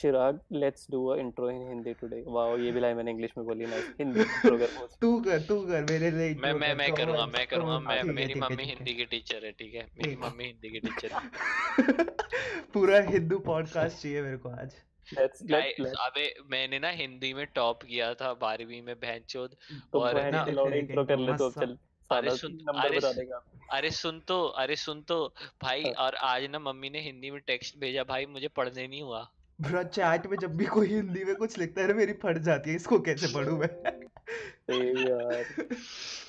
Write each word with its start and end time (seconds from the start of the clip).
Chirag 0.00 0.38
let's 0.52 0.86
do 0.90 1.06
a 1.06 1.16
intro 1.16 1.50
in 1.50 1.68
Hindi 1.68 1.92
today 1.92 2.22
wow 2.26 2.56
ये 2.58 2.70
भी 2.72 2.80
line 2.80 2.96
मैंने 2.96 3.10
English 3.10 3.30
में 3.38 3.46
बोली 3.46 3.66
नाइस 3.66 3.92
हिंदी 4.00 4.20
होस्ट 4.20 5.00
तू 5.00 5.10
कर 5.20 5.40
तू 5.40 5.60
कर 5.66 5.84
मेरे 5.90 6.10
लिए 6.10 6.34
मैं 6.34 6.52
मैं 6.54 6.74
मैं 6.74 6.92
करूँगा 6.94 7.26
मैं 7.26 7.46
करूँगा 7.46 7.78
मैं 7.78 8.02
मेरी 8.02 8.34
मम्मी 8.34 8.64
हिंदी 8.64 8.94
की 8.94 9.04
टीचर 9.04 9.44
है 9.44 9.52
ठीक 9.52 9.74
है? 9.74 9.86
मेरी 9.98 10.16
मम्मी 10.16 10.44
हिंदी 10.44 10.70
की 10.70 10.80
टीचर 10.80 11.12
है। 11.12 11.20
पूरा 12.74 13.00
हिंदू 13.00 13.38
पॉडकास्ट 13.38 14.02
चाहिए 14.02 14.22
मेरे 14.22 14.36
को 14.36 14.48
आज। 14.48 14.74
अबे 16.00 16.34
मैंने 16.50 16.78
ना 16.78 16.88
हिंदी 16.90 17.32
में 17.34 17.46
टॉप 17.54 17.82
किया 17.82 18.12
था 18.14 18.32
बारहवीं 18.34 18.82
में 18.82 18.94
बहनचोद 18.96 19.56
तो 19.92 20.00
और 20.00 20.14
बहन 20.14 20.34
ना, 20.34 20.44
इंट्रो 20.76 21.04
कर 21.04 21.18
ले 21.18 21.32
तो 21.32 21.50
चल 21.50 21.76
अरे 22.10 22.30
सुन- 22.36 22.74
अरे 22.84 22.98
अरे 23.70 23.90
सुन 23.90 24.20
तो 24.20 24.42
अरे 24.62 24.76
सुन 24.76 25.00
तो 25.02 25.18
भाई 25.62 25.82
हाँ। 25.82 25.92
और 26.06 26.14
आज 26.14 26.44
ना 26.50 26.58
मम्मी 26.58 26.90
ने 26.90 27.00
हिंदी 27.00 27.30
में 27.30 27.40
टेक्स्ट 27.46 27.78
भेजा 27.78 28.04
भाई 28.04 28.26
मुझे 28.26 28.48
पढ़ने 28.48 28.86
नहीं 28.88 29.02
हुआ। 29.02 29.22
ब्रो 29.58 29.82
चैट 29.84 30.26
में 30.26 30.36
जब 30.40 30.56
भी 30.56 30.66
कोई 30.66 30.88
हिंदी 30.88 31.24
में 31.24 31.34
कुछ 31.36 31.58
लिखता 31.58 31.80
है 31.80 31.88
ना 31.88 31.94
मेरी 31.94 32.12
फट 32.22 32.38
जाती 32.46 32.70
है 32.70 32.76
इसको 32.76 32.98
कैसे 33.08 33.26
पढूं 33.34 33.56
मैं? 33.58 33.68
यार। 34.70 35.44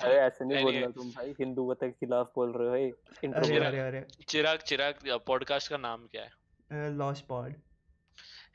अरे 0.00 0.14
ऐसे 0.16 0.44
नहीं 0.44 0.62
बोलना 0.64 0.86
तुम 0.96 1.10
भाई 1.10 1.34
हिंदुवता 1.40 1.86
के 1.86 1.92
खिलाफ 1.92 2.32
बोल 2.36 2.52
रहे 2.56 2.66
हो 2.68 2.72
भाई 2.72 3.30
अरे 3.32 3.58
अरे 3.66 3.80
अरे। 3.80 4.04
चिराग 4.28 4.58
चिराग 4.68 5.08
पॉडकास्ट 5.26 5.70
का 5.70 5.76
नाम 5.76 6.06
क्या 6.12 6.22
है? 6.22 6.90
Lost 6.98 7.20
Pod 7.28 7.54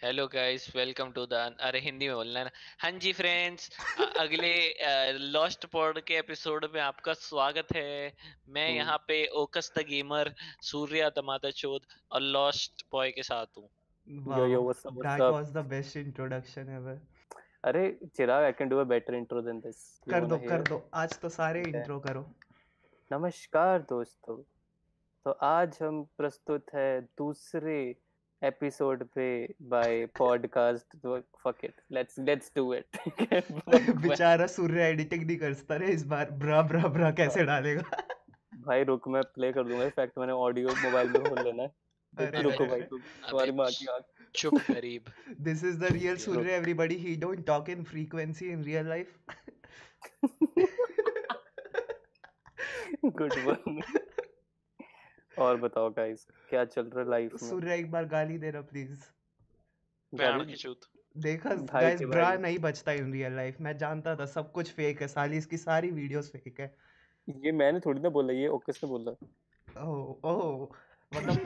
hello 0.03 0.25
guys 0.27 0.65
welcome 0.75 1.11
to 1.11 1.25
the 1.31 1.33
अरे 1.61 1.79
हिंदी 1.79 2.07
में 2.07 2.15
बोलना 2.15 2.39
है 2.39 2.45
ना। 2.45 2.51
हाँ 2.79 2.91
जी 2.99 3.11
फ्रेंड्स 3.13 3.69
अगले 4.19 4.53
लॉस्ट 5.33 5.65
पॉड 5.73 5.99
के 6.05 6.13
एपिसोड 6.17 6.65
में 6.75 6.79
आपका 6.81 7.13
स्वागत 7.13 7.75
है। 7.75 8.13
मैं 8.49 8.67
हम्म। 8.67 8.77
यहाँ 8.77 8.97
पे 9.07 9.25
ओकस 9.41 9.71
द 9.77 9.85
गेमर 9.89 10.33
सूर्या 10.69 11.09
तमादा 11.19 11.49
चोद 11.59 11.85
और 12.11 12.21
लॉस्ट 12.21 12.85
बॉय 12.91 13.11
के 13.11 13.23
साथ 13.23 13.57
हूँ। 13.57 13.69
Yo 14.07 14.45
yo 14.47 14.61
what's 14.61 14.85
up 14.87 14.93
that 14.93 15.03
what's 15.03 15.21
up 15.21 15.33
was 15.33 15.51
the 15.53 15.65
best 15.69 15.97
introduction 15.97 16.69
ever 16.69 16.99
अरे 17.63 17.99
Chirag 18.15 18.43
I 18.43 18.51
can 18.51 18.69
do 18.69 18.77
a 18.77 18.83
better 18.83 19.15
intro 19.15 19.41
than 19.41 19.59
this 19.59 19.99
कर 20.09 20.25
दो 20.25 20.37
कर 20.37 20.61
दो। 20.61 20.89
आज 20.93 21.19
तो 21.19 21.29
सारे 21.29 21.61
Okay. 21.63 21.75
इंट्रो 21.75 21.99
करो। 21.99 22.25
नमस्कार 23.11 23.79
दोस्तों। 23.79 24.37
तो 25.25 25.31
आज 25.31 25.77
हम 25.81 26.03
प्रस्तुत 26.17 26.73
है 26.75 27.01
दूसरे 27.01 27.75
एपिसोड 28.41 29.03
पे 29.15 29.27
bye 29.61 30.05
podcast 30.17 30.97
fuck 31.43 31.65
it 31.65 31.81
let's 31.91 32.19
let's 32.19 32.51
do 32.55 32.73
it 32.73 32.97
बेचारा 34.01 34.47
सूर्य 34.47 34.87
एडिटिंग 34.87 35.25
नहीं 35.25 35.37
कर 35.37 35.53
सकता 35.53 35.75
रे 35.75 35.91
इस 35.91 36.05
बार। 36.05 36.31
ब्रा 36.43 36.61
ब्रा 36.61 36.87
ब्रा 36.87 37.11
कैसे 37.11 37.43
डालेगा? 37.43 37.83
भाई 38.65 38.83
रुक 38.83 39.07
मैं 39.07 39.21
प्ले 39.35 39.51
कर 39.53 39.63
दूँगा। 39.63 39.85
इफ़ेक्ट 39.85 40.17
मैंने 40.17 40.33
ऑडियो 40.33 40.69
मोबाइल 40.69 41.09
में 41.09 41.23
खोल 41.23 41.43
लेना 41.43 41.63
है। 41.63 41.71
रुको 42.13 42.65
भाई 42.65 42.81
तुम 42.81 42.99
तुम्हारी 43.29 43.51
माँ 43.51 43.67
की 43.71 43.85
आँख। 43.91 44.03
चुप 44.35 44.53
गरीब। 44.69 45.11
This 45.47 45.63
is 45.63 45.77
the 45.79 45.91
real 45.95 46.13
Look. 46.13 46.23
Surya, 46.25 46.53
everybody. 46.53 46.97
He 46.97 47.15
don't 47.15 47.45
talk 47.45 47.69
in 47.69 47.83
frequency 47.85 48.51
in 48.51 48.63
real 48.63 48.85
life. 48.85 49.17
Good 53.19 53.33
one 53.45 53.81
और 55.37 55.57
बताओ 55.57 55.89
गाइस 55.91 56.25
क्या 56.49 56.63
चल 56.65 56.85
रहा 56.85 57.03
है 57.03 57.09
लाइफ 57.09 57.31
में? 57.33 57.49
सूर्य 57.49 57.75
एक 57.75 57.91
बार 57.91 58.05
गाली 58.07 58.37
देना 58.37 58.61
प्लीज़ 58.71 59.03
पैर 60.13 60.43
की 60.45 60.55
चूत। 60.55 60.87
देखा 61.15 61.53
गाइस 61.53 62.01
ब्रा 62.01 62.33
नहीं 62.37 62.57
बचता 62.59 62.91
इन 62.99 63.11
रियल 63.13 63.33
लाइफ 63.35 63.57
मैं 63.61 63.77
जानता 63.77 64.15
था 64.15 64.25
सब 64.35 64.51
कुछ 64.51 64.71
फेक 64.73 65.01
है 65.01 65.07
साली 65.07 65.37
इसकी 65.37 65.57
सारी 65.57 65.91
वीडियोस 65.91 66.31
फेक 66.31 66.59
है। 66.59 66.73
ये 67.27 67.51
मैंने 67.51 67.79
थोड़ी 67.79 68.01
ना 68.01 68.09
बोला 68.09 68.33
ये 68.33 68.47
ओकस 68.57 68.79
ने 68.83 68.89
बोला। 68.89 69.11
ओह 69.67 70.29
ओह 70.31 70.75
मतलब 71.15 71.35
द 71.35 71.39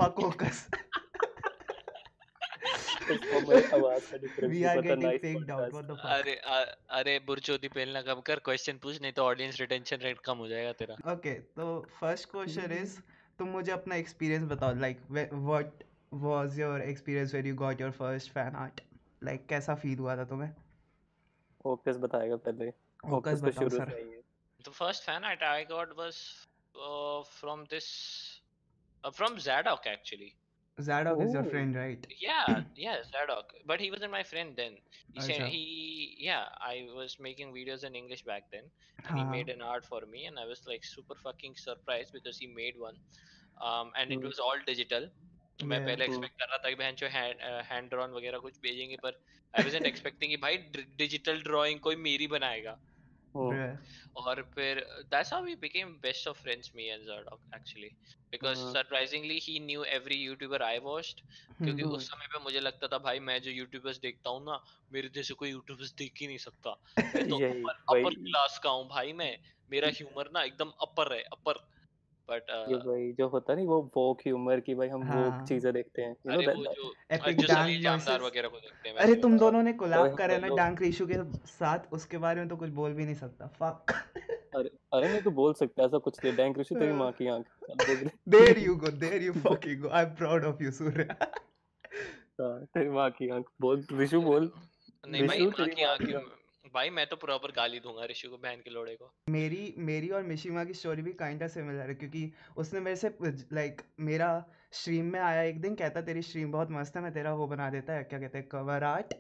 फक 5.92 6.06
अरे 6.06 6.42
अरे 6.90 7.20
बुरचोदी 7.20 7.68
पेलना 7.68 8.02
कम 8.02 8.22
कर 8.22 8.40
क्वेश्चन 8.40 8.78
पूछ 8.78 9.02
नहीं 9.02 9.12
तो 9.12 9.24
ऑडियंस 9.24 9.60
रिटेंशन 9.60 9.98
रेट 9.98 10.20
कम 10.20 10.38
हो 10.38 10.48
जाएगा 10.48 10.72
तेरा। 10.72 11.14
ओके 11.14 11.34
तो 11.34 11.88
फ़र्स्ट 12.00 12.32
क्वेश्चन 12.32 12.72
इज़ 12.72 13.02
तुम 13.40 13.48
मुझे 13.48 13.72
अपना 13.72 13.96
एक्सपीरियंस 13.96 14.44
बताओ 14.44 14.76
like 14.76 15.00
what 15.34 15.72
was 16.14 16.60
your 16.60 16.82
experience 16.82 17.32
when 17.32 17.46
you 17.46 17.56
got 17.56 17.82
your 17.82 17.92
first 17.92 18.32
fan 18.32 18.56
art 18.56 18.82
like 19.24 19.48
कैसा 19.48 19.76
फील 19.76 20.00
हुआ 20.00 20.18
था 20.18 20.26
तुम्हें? 20.26 20.56
ओकस 21.66 21.98
बताएगा 21.98 22.36
पहले। 22.36 22.74
ओकस 23.06 23.42
बताओ 23.42 23.54
शुरू 23.54 23.70
सर 23.70 23.90
से 23.90 23.98
ही 23.98 24.12
है। 24.12 24.22
The 24.66 24.72
first 24.72 25.06
fan 25.06 25.24
art 25.24 25.44
I 25.44 25.72
got 25.72 25.98
was 25.98 26.48
uh, 29.05 29.11
from 29.13 29.37
this 29.37 29.49
uh, 29.49 29.61
from 29.63 29.75
Zadok 29.75 29.87
actually. 29.87 30.37
Zadok 30.79 31.21
is 31.21 31.35
your 31.35 31.45
Oh. 31.45 31.51
friend 31.51 31.77
right 31.77 32.07
Yeah, 32.21 32.61
yeah, 32.77 33.03
Zadok. 33.05 33.53
But 33.67 33.81
he 33.81 33.91
wasn't 33.91 34.13
my 34.13 34.23
friend 34.25 34.57
then. 34.57 34.79
He 35.13 35.21
said 35.21 35.43
Acha. 35.43 35.47
he 35.47 36.17
yeah, 36.19 36.49
I 36.61 36.89
was 36.93 37.19
making 37.21 37.53
videos 37.55 37.85
in 37.85 37.95
English 37.95 38.23
back 38.25 38.51
then. 38.51 38.71
And 39.07 39.19
he 39.19 39.25
हाँ 39.25 39.33
made 39.35 39.49
an 39.49 39.63
art 39.63 39.85
for 39.87 40.01
me 40.07 40.27
and 40.27 40.39
I 40.39 40.47
was 40.47 40.63
like 40.67 40.85
super 40.85 41.15
fucking 41.25 41.57
surprised 41.57 42.13
because 42.13 42.39
he 42.39 42.47
made 42.47 42.79
one. 42.79 42.97
Um 43.61 43.93
and 43.97 44.13
it 44.13 44.19
Hmm. 44.19 44.29
was 44.31 44.39
all 44.39 44.61
digital. 44.67 45.11
मैं 45.71 45.79
Yeah. 45.79 45.87
पहले 45.87 46.05
Hmm. 46.07 46.07
Expect 46.07 46.35
कर 46.41 46.49
रहा 46.51 46.59
था 46.65 46.69
कि 46.71 46.75
बहन 46.83 46.95
जो 47.03 47.09
hand 47.17 47.41
hand 47.71 47.91
drawn 47.91 48.11
वगैरह 48.13 48.39
कुछ 48.47 48.59
भेजेंगे 48.63 48.97
पर 49.07 49.21
आई 49.55 49.63
वाजंट 49.65 49.87
एक्सपेक्टिंग 49.87 50.31
कि 50.31 50.37
भाई 50.45 50.57
डिजिटल 51.03 51.43
ड्राइंग 51.43 51.81
कोई 51.89 51.97
मेरी 52.09 52.27
बनाएगा 52.37 52.73
हम्म, 52.73 52.79
Bruh. 52.79 52.94
और 54.16 54.42
फिर 54.56 54.80
that's 55.06 55.34
how 55.34 55.44
we 55.44 55.56
became 55.58 55.94
best 56.02 56.28
of 56.28 56.42
friends 56.42 56.72
me 56.76 56.86
and 56.86 57.06
Jardock 57.06 57.42
actually 57.56 57.88
because 58.34 58.58
surprisingly 58.60 59.40
he 59.40 59.60
knew 59.60 59.84
every 59.92 60.16
YouTuber 60.16 60.62
I 60.64 60.80
watched 60.80 61.22
क्योंकि 61.64 61.84
उस 61.90 62.08
समय 62.10 62.28
पे 62.34 62.40
मुझे 62.44 62.60
लगता 62.60 62.88
था 62.88 62.98
भाई 63.00 63.20
मैं 63.22 63.42
जो 63.42 63.52
यूट्यूबर्स 63.52 64.00
देखता 64.00 64.30
हूँ 64.30 64.44
ना 64.46 64.60
मेरे 64.92 65.10
जैसे 65.10 65.34
कोई 65.34 65.50
यूट्यूबर्स 65.50 65.94
देख 65.96 66.22
ही 66.22 66.28
नहीं 66.28 66.38
सकता। 66.38 66.76
मैं 67.14 67.24
तो 67.26 67.38
अपर 67.90 68.14
क्लास 68.16 68.60
का 68.64 68.70
हूँ 68.70 68.88
भाई 68.90 69.14
मैं। 69.14 69.38
मेरा 69.70 69.88
ह्यूमर 69.96 70.30
ना 70.32 70.44
एकदम 70.44 70.70
अपर 70.82 71.14
है 71.14 71.22
अपर 71.32 71.60
बट 72.30 72.50
ये 72.70 72.76
वही 72.86 73.12
जो 73.14 73.28
होता 73.28 73.56
नहीं 73.56 73.66
वो 73.68 73.80
वोक 73.96 74.22
ह्यूमर 74.28 74.60
की 74.60 74.76
भाई 74.76 74.88
हम 74.88 75.04
हाँ। 75.04 75.18
वोक 75.18 75.48
चीज़ें 75.48 75.74
देखते 75.74 76.02
हैं 76.02 76.16
यू 76.28 76.34
नो 76.34 76.42
दैट 76.42 76.56
जो 76.76 76.94
Epic 77.16 77.36
जो 77.36 77.48
Dan 77.48 77.64
सलील 77.64 77.82
जामदार 77.82 78.20
voices. 78.20 78.32
वगैरह 78.32 78.48
को 78.48 78.58
देखते 78.58 78.90
हैं 78.90 78.96
अरे 78.96 79.16
तुम 79.16 79.38
दोनों 79.38 79.62
ने 79.64 79.74
कोलैब 79.74 80.16
करा 80.16 80.38
ना। 80.38 80.56
डांक 80.56 80.82
रीशु 80.82 81.08
के 81.08 81.24
साथ 81.48 81.94
उसके 81.94 82.18
बारे 82.18 82.40
में 82.40 82.50
तो 82.50 82.56
कुछ 82.56 82.70
बोल 82.70 82.94
भी 82.94 83.06
नहीं 83.06 83.16
सकता। 83.16 83.48
फक 83.60 83.92
अरे 84.56 84.70
अरे 84.94 85.08
मैं 85.08 85.22
तो 85.24 85.32
बोल 85.32 85.54
सकता 85.54 85.84
ऐसा 85.84 85.98
कुछ 85.98 86.20
नहीं 86.24 86.36
डैंक 86.36 86.60
ऋषि 86.60 86.76
तेरी 86.76 86.94
माँ 86.94 87.12
की 87.12 87.28
आँख। 87.28 87.46
There 88.30 88.60
you 88.60 88.76
go 88.76 88.92
there 88.98 89.24
you 89.24 89.34
fucking 89.34 89.82
go 89.82 89.90
I 89.90 90.04
am 90.04 90.16
proud 90.16 90.46
of 90.46 90.64
you 90.64 90.72
Surya 90.72 91.08
हाँ, 92.42 92.66
तेरी 92.66 92.90
माँ 92.90 93.10
की 93.12 93.30
आँख 93.30 93.46
बोल 93.62 93.86
ऋषु 93.94 94.22
बोल। 94.22 94.52
नहीं 95.08 95.28
भाई 95.28 95.46
माँ 95.46 95.68
की 95.68 95.84
आँख। 95.84 96.02
भाई 96.74 96.90
मैं 96.90 97.06
तो 97.08 97.16
प्रॉपर 97.16 97.52
गाली 97.52 97.80
दूँगा 97.80 98.06
ऋषि 98.06 98.28
को 98.28 98.38
बहन 98.38 98.62
के 98.64 98.70
लोड़े 98.70 98.96
को। 98.96 99.12
मेरी 99.30 99.74
मेरी 99.78 100.10
और 100.10 100.24
मिशिमा 100.24 100.64
की 100.64 100.74
स्टोरी 100.74 101.02
भी 101.02 101.14
काइंड 101.14 101.44
ऑफ़ 101.44 101.52
सिमिलर 101.52 101.90
है 101.90 101.96
क्योंकि 101.96 102.32
उसने 102.58 102.80
मेरे 102.80 102.96
से 102.96 103.12
लाइक 103.54 103.82
मेरा 104.00 104.30
स्ट्रीम 104.72 105.06
में 105.06 105.20
आया 105.20 105.42
एक 105.42 105.62
दिन 105.62 105.76
कहता 105.76 106.02
तेरी 106.02 106.22
स्ट्रीम 106.22 106.52
बहुत 106.52 106.72
मस्त 106.72 106.96
है 106.96 107.04
मैं 107.04 107.14
तेरा 107.14 107.34
वो 107.34 107.48
बना 107.48 107.70
देता। 107.70 107.94
है 107.94 108.04
क्या 108.04 108.20
कहते 108.20 108.38
हैं 108.38 108.48
cover 108.48 108.84
art 108.84 109.14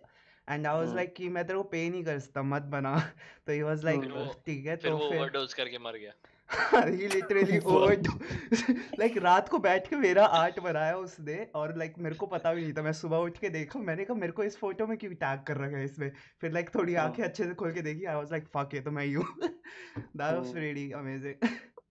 and 0.47 0.67
I 0.67 0.75
was. 0.75 0.95
Like 0.95 1.13
कि 1.15 1.29
मैं 1.29 1.45
तेरे 1.47 1.57
को 1.57 1.63
पे 1.63 1.89
नहीं 1.89 2.03
कर 2.03 2.19
सकता 2.19 2.43
मत 2.43 2.61
बना। 2.73 2.97
तो 3.47 3.51
ही 3.51 3.61
वाज 3.61 3.83
लाइक 3.85 4.41
ठीक 4.45 4.65
है 4.65 4.77
फिर 4.77 4.91
तो 4.91 4.97
वो 4.97 5.09
फिर 5.09 5.19
ओवरडोज 5.19 5.53
करके 5.53 5.77
मर 5.77 5.97
गया। 5.97 6.13
ही 6.49 7.07
लिटरली 7.07 7.57
ओवर 7.59 8.01
लाइक 8.99 9.17
रात 9.17 9.49
को 9.49 9.59
बैठ 9.59 9.87
के 9.87 9.95
मेरा 9.95 10.25
आर्ट 10.35 10.59
बनाया 10.59 10.95
उसने 10.97 11.35
और 11.55 11.75
लाइक 11.77 11.91
like, 11.91 12.03
मेरे 12.03 12.15
को 12.15 12.25
पता 12.25 12.53
भी 12.53 12.61
नहीं 12.61 12.73
था। 12.73 12.81
मैं 12.81 12.93
सुबह 12.93 13.17
उठ 13.17 13.37
के 13.37 13.49
देखा 13.49 13.79
मैंने 13.79 14.05
कहा 14.05 14.17
मेरे 14.17 14.31
को 14.31 14.43
इस 14.43 14.57
फ़ोटो 14.57 14.87
में 14.87 14.97
क्यों 14.97 15.11
टैग 15.13 15.43
कर 15.43 15.57
रखा 15.57 15.77
है 15.77 15.85
इसमें? 15.85 16.11
फिर 16.41 16.51
लाइक 16.51 16.65
like, 16.65 16.79
थोड़ी 16.79 16.95
हाँ। 16.95 17.05
आँखें 17.05 17.23
अच्छे 17.23 17.43
से 17.43 17.53
खोल 17.53 17.73
के 17.73 17.81
देखी। 17.81 18.05
आई 18.05 18.15
वाज 18.15 18.31
लाइक 18.31 18.47
फक 18.47 18.75
ये 18.75 18.81
तो 18.81 18.91
मैं 18.91 19.05
ही 19.05 19.13
हूँ। 19.13 19.25
That 19.41 20.35
was. 20.35 20.55
रियली 20.57 20.91
अमेजिंग 20.91 21.47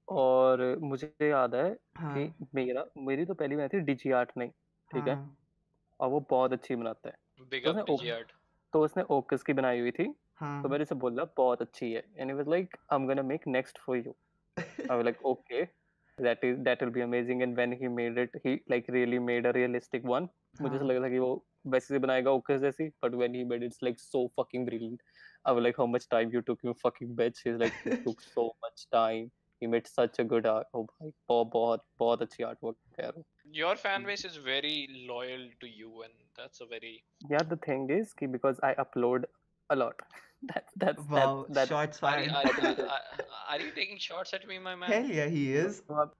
और 0.08 0.64
मुझे 0.82 1.12
याद 1.22 1.54
है 1.54 1.68
हाँ। 1.98 2.14
कि 2.14 2.46
मेरा 2.54 2.84
मेरी 2.98 3.24
तो 3.24 3.34
पहली 3.34 3.56
बनाई 3.56 3.68
थी 3.68 3.80
डिजी 3.82 4.10
आर्ट 4.12 4.30
नहीं 4.38 4.50
ठीक 4.50 5.08
हाँ. 5.08 5.16
है। 5.16 5.28
और 6.00 6.08
वो 6.08 6.26
बहुत 6.30 6.52
अच्छी 6.52 6.76
बनाता 6.76 7.08
है। 7.08 7.46
बिग 7.50 7.64
तो 7.64 7.70
अप 7.72 8.02
मैं 8.02 8.10
आर्ट 8.12 8.32
तो 8.72 8.84
उसने 8.84 9.02
ओकस 9.10 9.42
की 9.42 9.52
बनाई 9.52 9.80
हुई 9.80 9.90
थी। 9.90 10.14
हाँ। 10.36 10.62
तो 10.62 10.68
मैंने 10.68 10.82
उसे 10.82 10.94
बोला 10.94 11.24
बहुत 11.36 11.62
अच्छी 11.62 11.92
है। 11.92 12.02
And 12.18 12.30
he 12.30 12.36
was 12.36 12.48
like 12.48 12.76
I 12.92 12.98
am 12.98 13.06
gonna 13.06 13.22
make 13.22 13.46
next 13.48 13.78
for 13.78 13.96
you 13.96 14.14
I 14.90 14.94
was 14.96 15.04
like, 15.04 15.18
okay, 15.24 15.68
that 16.18 16.42
is 16.42 16.58
that 16.64 16.80
will 16.82 16.90
be 16.90 17.00
amazing. 17.00 17.42
And 17.42 17.56
when 17.56 17.72
he 17.72 17.88
made 17.88 18.18
it, 18.18 18.30
he 18.42 18.62
like 18.68 18.86
really 18.88 19.18
made 19.18 19.46
a 19.46 19.52
realistic 19.52 20.04
one. 20.14 20.28
मुझे 20.62 20.76
ऐसा 20.76 20.84
हाँ 20.84 20.88
लगा 20.88 21.00
था 21.04 21.08
कि 21.10 21.18
वो 21.18 21.30
वैसे 21.74 21.94
से 21.94 21.98
बनाएगा 21.98 22.30
ओकस 22.30 22.60
जैसी 22.60 22.90
but 23.04 23.14
when 23.22 23.34
he 23.34 23.44
made 23.52 23.62
it, 23.62 23.72
it's 23.72 23.82
like 23.82 23.98
so 23.98 24.20
fucking 24.40 24.66
brilliant. 24.66 25.00
I 25.44 25.52
was 25.52 25.64
like, 25.64 25.76
how 25.76 25.86
much 25.86 26.08
time 26.08 26.30
you 26.34 26.42
took, 26.50 26.62
you 26.68 26.74
fucking 26.82 27.14
bitch. 27.20 27.40
He's 27.44 27.58
like, 27.62 27.74
it 27.84 28.04
took 28.04 28.20
so 28.34 28.44
much 28.66 28.84
time. 28.96 29.30
He 29.60 29.66
made 29.66 29.86
such 29.86 30.18
a 30.18 30.24
good 30.34 30.46
art. 30.52 30.66
Oh 30.74 30.84
भाई 30.92 31.10
बहुत 31.28 31.50
बहुत 31.52 31.84
बहुत 31.98 32.22
अच्छी 32.22 32.44
artwork 32.44 32.76
है 32.98 33.04
यार 33.04 33.12
वो. 33.16 33.24
your 33.60 33.74
fan 33.80 34.04
base 34.10 34.24
is 34.28 34.36
very 34.44 34.76
loyal 35.10 35.42
to 35.64 35.68
you 35.80 36.02
and 36.02 36.14
that's 36.38 36.60
a 36.60 36.66
very 36.74 36.94
Yeah, 37.32 37.42
the 37.50 37.56
thing 37.66 37.88
is 37.96 38.14
कि 38.20 38.30
because 38.32 38.60
I 38.68 38.74
upload 38.84 39.24
a 39.70 39.76
lot. 39.76 40.02
That's 40.46 40.72
that's 40.76 41.06
wow 41.08 41.46
that's 41.48 41.54
that's 41.54 41.68
shots 41.68 41.98
fired 41.98 42.30
are, 42.30 42.44
are, 42.46 42.88
are, 42.88 43.00
are 43.50 43.60
you 43.60 43.70
taking 43.70 43.98
shots 43.98 44.34
at 44.34 44.46
me 44.48 44.58
my 44.58 44.74
man 44.74 44.92
hell 44.92 45.10
yeah 45.18 45.26
he 45.26 45.44
is 45.54 45.80
तो 45.90 46.10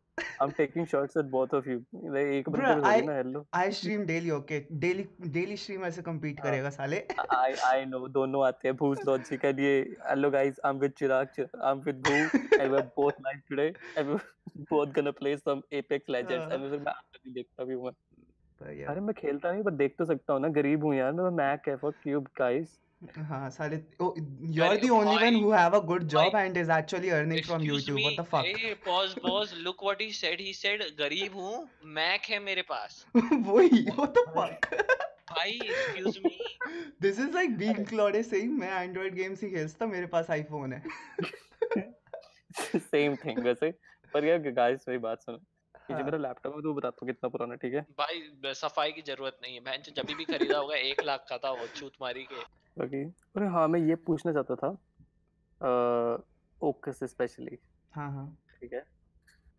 I'm 0.41 0.53
taking 0.53 0.87
shots 0.87 1.17
at 1.17 1.31
both 1.31 1.53
of 1.53 1.67
you. 1.67 1.85
Like 1.93 2.27
एक 2.35 2.49
Bro, 2.49 2.83
I 2.85 3.01
hello 3.01 3.47
I 3.53 3.71
stream 3.71 4.07
daily, 4.07 4.31
okay? 4.31 4.67
Daily 4.85 5.07
daily 5.37 5.57
stream 5.57 5.85
ऐसे 5.85 6.03
compete 6.03 6.41
हाँ 6.41 6.51
करेगा 6.51 6.71
साले. 6.71 7.01
I 7.31 7.55
I 7.67 7.85
know 7.85 8.09
दोनों 8.09 8.45
आते 8.47 8.69
हैं 8.69 8.77
भूस 8.77 9.33
ये 9.61 9.73
hello 10.09 10.31
guys 10.31 10.61
I'm 10.65 10.79
with 10.79 10.95
Chirag 10.95 11.41
I'm 11.63 11.83
with 11.89 12.01
Boo 12.03 12.21
and 12.61 12.71
we're 12.71 12.87
both 12.97 13.21
live 13.27 13.43
today 13.51 13.75
and 13.97 14.09
we're 14.09 14.21
both 14.71 14.93
gonna 14.93 15.13
play 15.13 15.37
some 15.37 15.63
Apex 15.73 16.09
Legends 16.09 16.45
हाँ, 16.45 16.53
and 16.53 16.71
फिर 16.71 16.79
मैं 16.79 16.93
actually 16.93 17.35
देखता 17.35 17.65
भी 17.65 17.75
हूँ 17.75 17.85
मैं 17.85 18.85
अरे 18.87 19.01
मैं 19.01 19.15
खेलता 19.15 19.53
नहीं 19.53 19.63
पर 19.63 19.71
देख 19.71 19.97
तो 19.99 20.05
सकता 20.05 20.33
हूँ 20.33 20.41
ना 20.41 20.49
गरीब 20.49 20.85
हूँ 20.85 20.95
यार 20.95 21.13
मैं 21.13 21.31
मैक 21.31 21.69
है 21.69 21.77
फक 21.77 22.07
यू 22.07 22.21
गाइस 22.21 22.79
हाँ 23.29 23.49
साले 23.51 23.77
oh, 24.03 24.11
you're 24.57 24.67
अरे 24.67 24.81
the 24.81 24.91
only 24.91 25.15
one 25.15 25.21
भाई 25.21 25.41
who 25.43 25.51
have 25.53 25.75
a 25.75 25.81
good 25.91 26.05
भाई 26.05 26.11
job 26.15 26.37
and 26.41 26.57
is 26.57 26.71
actually 26.77 27.11
earning 27.11 27.43
from 27.49 27.63
excuse 27.63 27.83
YouTube. 27.83 27.95
Me 27.97 28.05
What 28.05 28.19
the 28.21 28.27
fuck? 28.31 28.45
A 28.45 28.75
pause 28.87 29.15
pause 29.23 29.55
look 29.59 29.83
what 29.85 30.01
he 30.01 30.11
said 30.13 30.41
he 30.41 30.53
said 30.55 30.83
गरीब 30.99 31.35
हूँ 31.37 31.53
Mac 31.99 32.31
है 32.31 32.39
मेरे 32.45 32.63
पास 32.73 33.05
वही 33.17 33.85
what 34.01 34.15
the 34.19 34.27
fuck? 34.37 34.69
भाई 35.31 35.51
excuse 35.51 36.19
me 36.27 36.39
This 37.05 37.19
is 37.25 37.35
like 37.37 37.57
being 37.59 37.85
Claude 37.89 38.21
saying 38.29 38.53
मैं 38.61 38.71
Android 38.77 39.17
games 39.21 39.43
ही 39.45 39.51
खेलता 39.51 39.87
मेरे 39.87 40.07
पास 40.15 40.31
iPhone 40.37 40.73
है. 40.73 40.83
सेम 42.77 43.17
थिंग 43.25 43.39
वैसे 43.45 43.71
पर 44.15 44.25
यार 44.25 44.39
गाइस 44.59 44.85
मेरी 44.89 44.99
बात 44.99 45.23
सुनो 45.23 45.39
हाँ। 45.89 46.03
मेरा 46.03 46.19
लैपटॉप 46.19 46.55
है 46.55 46.63
तो 46.63 46.73
बताता 46.75 46.99
हूँ 47.03 47.09
कितना 47.09 47.29
पुराना 47.29 47.55
ठीक 47.57 47.75
है? 47.75 47.81
भाई 47.99 48.53
सफ़ाई 48.55 48.93
की 48.93 49.03
ज़रूरत 49.03 49.39
नहीं 49.43 49.55
है 49.55 49.61
बहन 49.63 49.83
जो 49.83 49.93
जब 49.97 50.15
भी 50.17 50.25
खरीदा 50.25 50.59
होगा 50.59 50.77
एक 50.77 51.03
लाख 51.05 51.27
का 51.31 51.39
था 51.39 51.51
वो 51.53 51.67
छूत 51.77 51.93
मारी 52.03 52.23
के। 52.25 52.43
बाकी 52.77 53.03
अरे 53.37 53.49
हाँ 53.49 53.67
मैं 53.69 53.81
ये 53.81 53.95
पूछना 54.07 54.33
चाहता 54.33 54.55
था 54.57 54.71
ओकस 56.61 57.05
स्पेशली 57.05 57.59
हाँ 57.93 58.11
हाँ। 58.13 58.27
ठीक 58.61 58.73
है? 58.73 58.81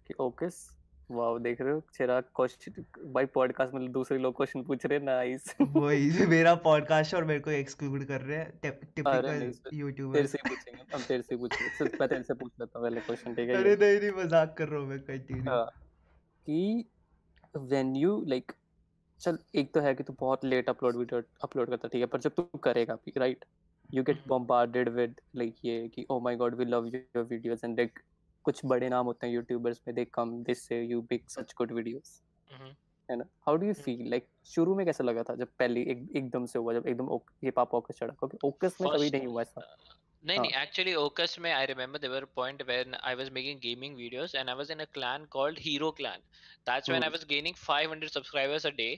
कि 0.08 0.14
ओकस 0.20 0.68
वाओ 1.12 1.38
देख 1.40 1.60
रहे 1.62 1.74
हो 1.74 1.82
चिराग 1.94 2.24
क्वेश्चन 2.36 2.84
भाई 3.14 3.26
पॉडकास्ट 3.34 3.74
में 3.74 3.92
दूसरे 3.92 4.18
लोग 4.18 4.36
क्वेश्चन 4.38 4.64
पूछ 4.64 4.86
रहे 4.86 4.98
हैं 5.00 5.06
नाइस 5.06 5.54
वही 5.62 6.26
मेरा 6.28 6.54
पॉडकास्ट 6.64 7.16
और 7.16 7.24
मेरे 7.24 7.40
को 7.40 7.52
एक्सक्लूड 7.52 8.06
कर 8.08 8.22
रहे 8.22 8.38
हैं 8.38 8.46
अरे 8.46 8.72
टिपिकल 8.72 9.52
सर 9.52 10.12
तेरे 10.12 10.28
से 10.28 10.38
पूछेंगे 10.48 10.82
हम 10.94 11.02
तेरे 11.04 11.22
से 11.24 11.36
पूछेंगे 11.36 11.70
सिर्फ़ 11.78 11.98
मैं 12.00 12.10
तेरे 12.10 12.24
से 12.24 12.34
पूछ 12.34 12.52
लेता 12.60 12.80
हूँ 12.80 12.88
पहले 12.88 13.02
क्वेश्चन 13.02 13.36
ठीक 13.36 13.50
है 13.50 13.56
अरे 13.56 13.76
नहीं 13.76 14.00
नहीं 14.00 14.24
मज़ाक 14.24 14.56
कर 14.58 14.68
रहा 14.68 14.80
हूँ 14.80 14.88
मैं 14.90 15.00
कंटिन्यू 15.02 15.52
हाँ। 15.52 15.66
कि 16.46 16.86
व्हेन 17.58 17.96
यू 17.96 18.24
लाइक 18.28 18.52
चल 19.20 19.38
एक 19.56 19.74
तो 19.74 19.80
है 19.80 19.96
कि 19.96 20.04
तू 20.04 20.14
बहुत 20.20 20.46
लेट 20.46 20.70
अपलोड 20.70 20.96
वीडियो 20.96 21.22
अपलोड 21.44 21.70
करता 21.70 21.88
ठीक 21.88 22.02
है 22.02 22.06
पर 22.06 22.20
जब 22.20 22.32
तू 22.32 22.44
करेगा 22.44 22.96
भी 22.96 23.14
right 23.18 23.46
you 23.94 24.04
get 24.04 24.28
bombarded 24.28 24.90
with 24.90 25.22
like 25.36 25.56
ये 25.66 25.88
कि 25.88 26.06
ओ 26.10 26.20
my 26.20 26.36
god 26.36 26.56
we 26.56 26.66
love 26.66 26.88
your 26.88 27.24
videos 27.24 27.64
and 27.64 27.80
like 27.80 28.00
कुछ 28.44 28.62
बड़े 28.66 28.90
नाम 28.90 29.06
होते 29.06 29.28
हैं 29.28 29.34
यूट्यूबर्स 29.34 29.82
में 29.88 29.96
they 29.96 30.06
come 30.06 30.44
this 30.44 30.64
say 30.64 30.82
you 30.84 31.02
make 31.02 31.30
such 31.30 31.54
good 31.58 31.72
videos 31.72 32.22
है 33.10 33.16
ना? 33.16 33.26
How 33.48 33.56
do 33.56 33.66
you 33.66 33.74
feel 33.74 34.10
like 34.10 34.28
शुरू 34.46 34.76
में 34.76 34.86
कैसा 34.86 35.04
लगा 35.04 35.24
था 35.24 35.36
जब 35.36 35.48
पहले 35.60 35.82
एक 35.82 36.08
एकदम 36.16 36.46
से 36.46 36.60
हुआ 36.60 36.74
जब 36.74 36.88
एकदम 36.88 37.20
ये 37.44 37.52
पापा 37.52 37.78
ओकस 37.78 37.96
चढ़ा? 37.96 38.14
क्योंकि 38.20 38.38
ओकस 38.44 38.78
में 38.82 38.92
कभी 38.92 39.10
नहीं 39.10 39.28
हुआ 39.28 39.42
ऐसा। 39.42 39.62
नहीं 40.28 40.38
हाँ। 40.38 40.46
नहीं 40.46 40.62
एक्चुअली 40.62 40.94
ओकस 40.96 41.36
में 41.40 41.52
I 41.52 41.66
remember 41.66 42.00
there 42.00 42.26
point 42.36 42.62
when 42.68 42.96
I 42.96 43.16
was 43.16 43.30
making 43.30 43.60
gaming 43.60 43.96
videos 43.98 44.36
and 44.36 44.50
I 44.50 44.56
was 44.56 44.72
in 44.72 44.80
a 44.80 44.86
clan 44.94 45.26
called 45.32 45.60
hero 45.60 45.92
clan 45.92 46.22
that's 46.70 46.90
when 46.90 47.04
I 47.04 47.10
was 47.10 47.26
gaining 47.30 47.56
500 47.66 48.12
subscribers 48.16 48.66
a 48.66 48.72
day. 48.72 48.90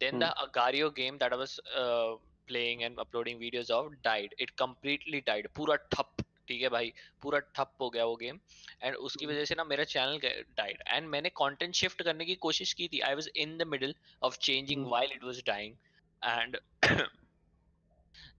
Then 0.00 0.18
the 0.18 0.26
hmm 0.26 0.46
agario 0.46 0.88
game 0.94 1.18
that 1.18 1.32
i 1.32 1.36
was 1.36 1.54
uh, 1.82 2.16
playing 2.48 2.82
and 2.84 2.98
uploading 2.98 3.40
videos 3.40 3.70
of 3.70 3.90
died. 4.02 4.34
It 4.38 4.54
completely 4.62 5.22
died. 5.30 5.48
पूरा 5.56 5.76
ठप 5.94 6.24
ठीक 6.48 6.62
है 6.62 6.68
भाई? 6.68 6.92
पूरा 7.22 7.38
ठप 7.56 7.72
हो 7.80 7.90
गया 7.90 8.04
वो 8.04 8.16
गेम 8.16 8.38
एंड 8.82 8.94
उसकी 8.96 9.24
हम्म 9.24 9.34
वजह 9.34 9.44
से 9.44 9.54
ना 9.54 9.64
मेरा 9.64 9.84
चैनल 9.84 10.18
डाइड 10.56 10.82
एंड 10.88 11.08
मैंने 11.08 11.28
कंटेंट 11.42 11.74
शिफ्ट 11.74 12.02
करने 12.02 12.24
की 12.24 12.34
कोशिश 12.46 12.72
की 12.72 12.88
थी. 12.88 13.00
I 13.00 13.14
was 13.14 13.30
in 13.36 13.56
the 13.58 13.66
middle 13.66 13.94
of 14.22 14.38
changing 14.42 14.86
while 14.86 15.12
it 15.12 15.24
was 15.24 15.42
dying 15.46 15.74
and 16.22 16.58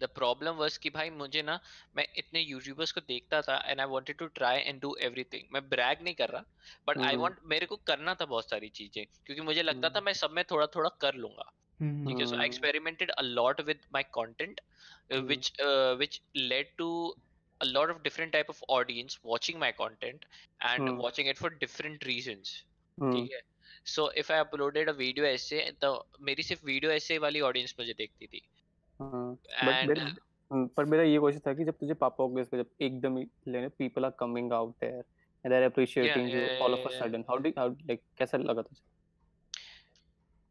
the 0.01 0.09
problem 0.15 0.55
was 0.55 0.77
कि 0.77 0.89
भाई 0.89 1.09
मुझे 1.17 1.41
ना 1.41 1.59
मैं 1.95 2.07
इतने 2.17 2.41
यूट्यूबर्स 2.41 2.91
को 2.91 3.01
देखता 3.07 3.41
था 3.41 3.57
and 3.65 3.79
I 3.79 3.85
wanted 3.87 4.17
to 4.17 4.27
try 4.39 4.59
and 4.59 4.81
do 4.81 4.95
everything 5.01 5.53
मैं 5.53 5.67
ब्रैग 5.69 6.03
नहीं 6.03 6.15
कर 6.15 6.29
रहा 6.29 6.43
बट 6.87 7.05
आई 7.07 7.15
वांट 7.17 7.37
मेरे 7.45 7.65
को 7.65 7.75
करना 7.87 8.15
था 8.21 8.25
बहुत 8.25 8.49
सारी 8.49 8.69
चीज़ें 8.81 9.05
क्योंकि 9.05 9.41
मुझे 9.41 9.63
लगता 9.63 9.89
था 9.89 9.97
हम्म 9.97 10.05
मैं 10.05 10.13
सब 10.23 10.31
में 10.31 10.43
थोड़ा 10.51 10.67
थोड़ा 10.75 10.89
कर 11.01 11.15
लूँगा। 11.15 11.51
ठीक 11.79 12.19
है 12.19 12.25
so 12.25 12.37
I 12.37 12.45
experimented 12.45 13.11
a 13.11 13.21
lot 13.21 13.61
with 13.61 13.87
my 13.93 14.03
content 14.13 14.61
which 15.29 15.47
which 15.99 16.15
led 16.49 16.67
to 16.79 16.87
a 17.61 17.67
lot 17.67 17.91
of 17.93 18.01
different 18.03 18.33
type 18.33 18.49
of 18.49 18.59
audience 18.69 19.15
watching 19.29 19.57
my 19.61 19.69
content 19.77 20.27
and 20.61 20.81
hmm. 20.81 21.01
watching 21.03 21.29
it 21.31 21.39
for 21.39 21.49
different 21.63 22.05
reasons. 22.09 22.51
Hmm. 22.97 23.13
ठीक 23.13 23.31
है 23.31 23.41
so 23.93 24.05
if 24.21 24.29
I 24.29 24.37
uploaded 24.43 24.91
a 24.91 24.95
video 24.99 25.25
essay 25.29 25.61
तो 25.81 25.91
मेरी 26.21 26.43
सिर्फ़ 26.43 26.65
video 26.65 26.91
essay 26.91 27.17
वाली 27.21 27.41
audience 27.49 27.75
मुझे 27.79 27.93
देखती 27.93 28.27
थी। 28.27 28.41
And 28.99 29.89
हम्म, 30.51 30.65
पर 30.67 30.85
मेरा 30.85 31.03
ये 31.03 31.17
क्वेश्चन 31.19 31.41
था 31.47 31.53
कि 31.53 31.65
जब 31.65 31.73
तुझे 31.79 31.93
पापा 31.93 32.27
को 32.27 32.39
इसका 32.39 32.57
जब 32.57 32.69
एकदम 32.81 33.17
ही 33.17 33.25
लेने 33.47 33.67
people 33.77 34.05
are 34.05 34.11
coming 34.19 34.53
out 34.53 34.71
there 34.81 34.93
and 35.45 35.49
they 35.49 35.55
are 35.55 35.63
appreciating 35.63 36.29
you 36.29 36.39
all 36.63 36.73
of 36.73 36.87
a. 36.87 36.91
Sudden 36.99 37.23
how 37.29 37.37
do 37.37 37.49
how 37.57 37.69
like 37.69 38.01
कैसा 38.17 38.37
लगा 38.37 38.61
तुझे 38.61 38.81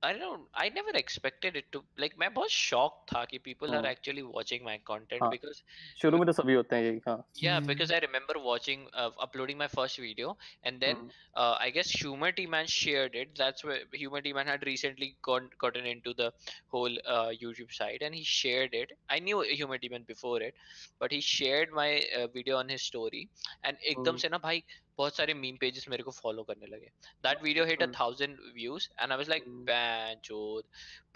I 0.03 0.13
don't 0.13 0.49
I 0.55 0.69
never 0.71 0.91
expected 1.01 1.57
it 1.57 1.71
to 1.73 1.83
like 1.97 2.17
मैं 2.19 2.33
बहुत 2.35 2.51
shocked 2.51 3.09
था 3.13 3.25
कि 3.33 3.39
people 3.49 3.75
are 3.79 3.85
हाँ 3.85 3.93
actually 3.93 4.23
watching 4.39 4.65
my 4.71 4.79
content 4.93 5.23
हाँ 5.23 5.33
because 5.37 5.63
शुरू 6.03 6.19
में 6.19 6.27
तो 6.27 6.33
सभी 6.33 6.55
होते 6.55 6.77
हैं 6.77 6.83
यही 6.85 7.01
हाँ 7.09 7.17
Yeah, 7.35 7.61
hmm 7.61 7.67
because 7.67 7.93
I 7.93 7.99
remember 8.01 8.35
watching, 8.39 8.89
uh, 8.93 9.11
uploading 9.19 9.59
my 9.59 9.69
first 9.69 9.97
video, 9.99 10.37
and 10.65 10.81
then 10.81 10.97
hmm 10.97 11.11
uh, 11.35 11.57
I 11.61 11.71
guess 11.71 11.91
Humor 11.91 12.33
T 12.33 12.47
Man 12.47 12.67
shared 12.67 13.15
it. 13.15 13.37
That's 13.37 13.63
where 13.65 13.85
Humor 13.93 14.23
T 14.23 14.33
Man 14.33 14.47
had 14.47 14.65
recently 14.67 15.17
gone 15.23 15.49
gotten 15.59 15.87
into 15.87 16.15
the 16.15 16.33
whole 16.69 16.99
uh, 17.07 17.29
YouTube 17.43 17.73
side, 17.73 18.03
and 18.03 18.15
he 18.15 18.25
shared 18.25 18.75
it. 18.75 18.93
I 19.09 19.21
knew 19.21 19.41
Humor 19.43 19.79
T 19.79 19.89
Man 19.89 20.03
before 20.03 20.43
it, 20.43 20.55
but 20.99 21.13
he 21.13 21.21
shared 21.21 21.71
my 21.73 22.03
uh, 22.17 22.27
video 22.29 22.57
on 22.59 22.69
his 22.69 22.83
story, 22.83 23.29
and 23.63 23.77
एकदम 23.95 24.17
हम्म 24.17 24.23
से 24.25 24.29
ना 24.29 24.39
भाई 24.49 24.65
बहुत 24.99 25.17
सारे 25.17 25.35
meme 25.35 25.57
pages 25.61 25.89
मेरे 25.89 26.03
को 26.03 26.11
follow 26.13 26.43
करने 26.43 26.67
लगे। 26.67 26.91
That 27.25 27.43
video 27.43 27.65
hit 27.65 27.83
a 27.83 27.87
thousand 27.99 28.39
views 28.55 28.89
and 29.01 29.13
I 29.13 29.17
was 29.19 29.29
like 29.29 29.45
hmm 29.47 29.65
ban 29.65 30.21
चोद 30.25 30.65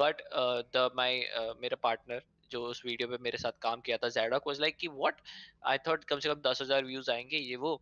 बट 0.01 0.23
द 0.77 0.91
माय 0.97 1.19
मेरा 1.63 1.77
पार्टनर 1.83 2.23
जो 2.51 2.65
उस 2.67 2.83
वीडियो 2.87 3.09
पे 3.09 3.17
मेरे 3.23 3.39
साथ 3.39 3.53
काम 3.63 3.81
किया 3.81 3.97
था 3.97 4.09
जैडॉक 4.11 4.47
वाज 4.47 4.61
लाइक 4.61 4.77
कि 4.81 4.89
व्हाट 4.89 5.21
आई 5.67 5.79
थॉट 5.87 6.05
कम 6.05 6.19
से 6.19 6.29
कम 6.29 6.41
दस 6.47 6.63
हज़ार 6.63 6.85
व्यूज़ 6.85 7.11
आएँगे 7.11 7.37
ये 7.39 7.57
वो। 7.57 7.81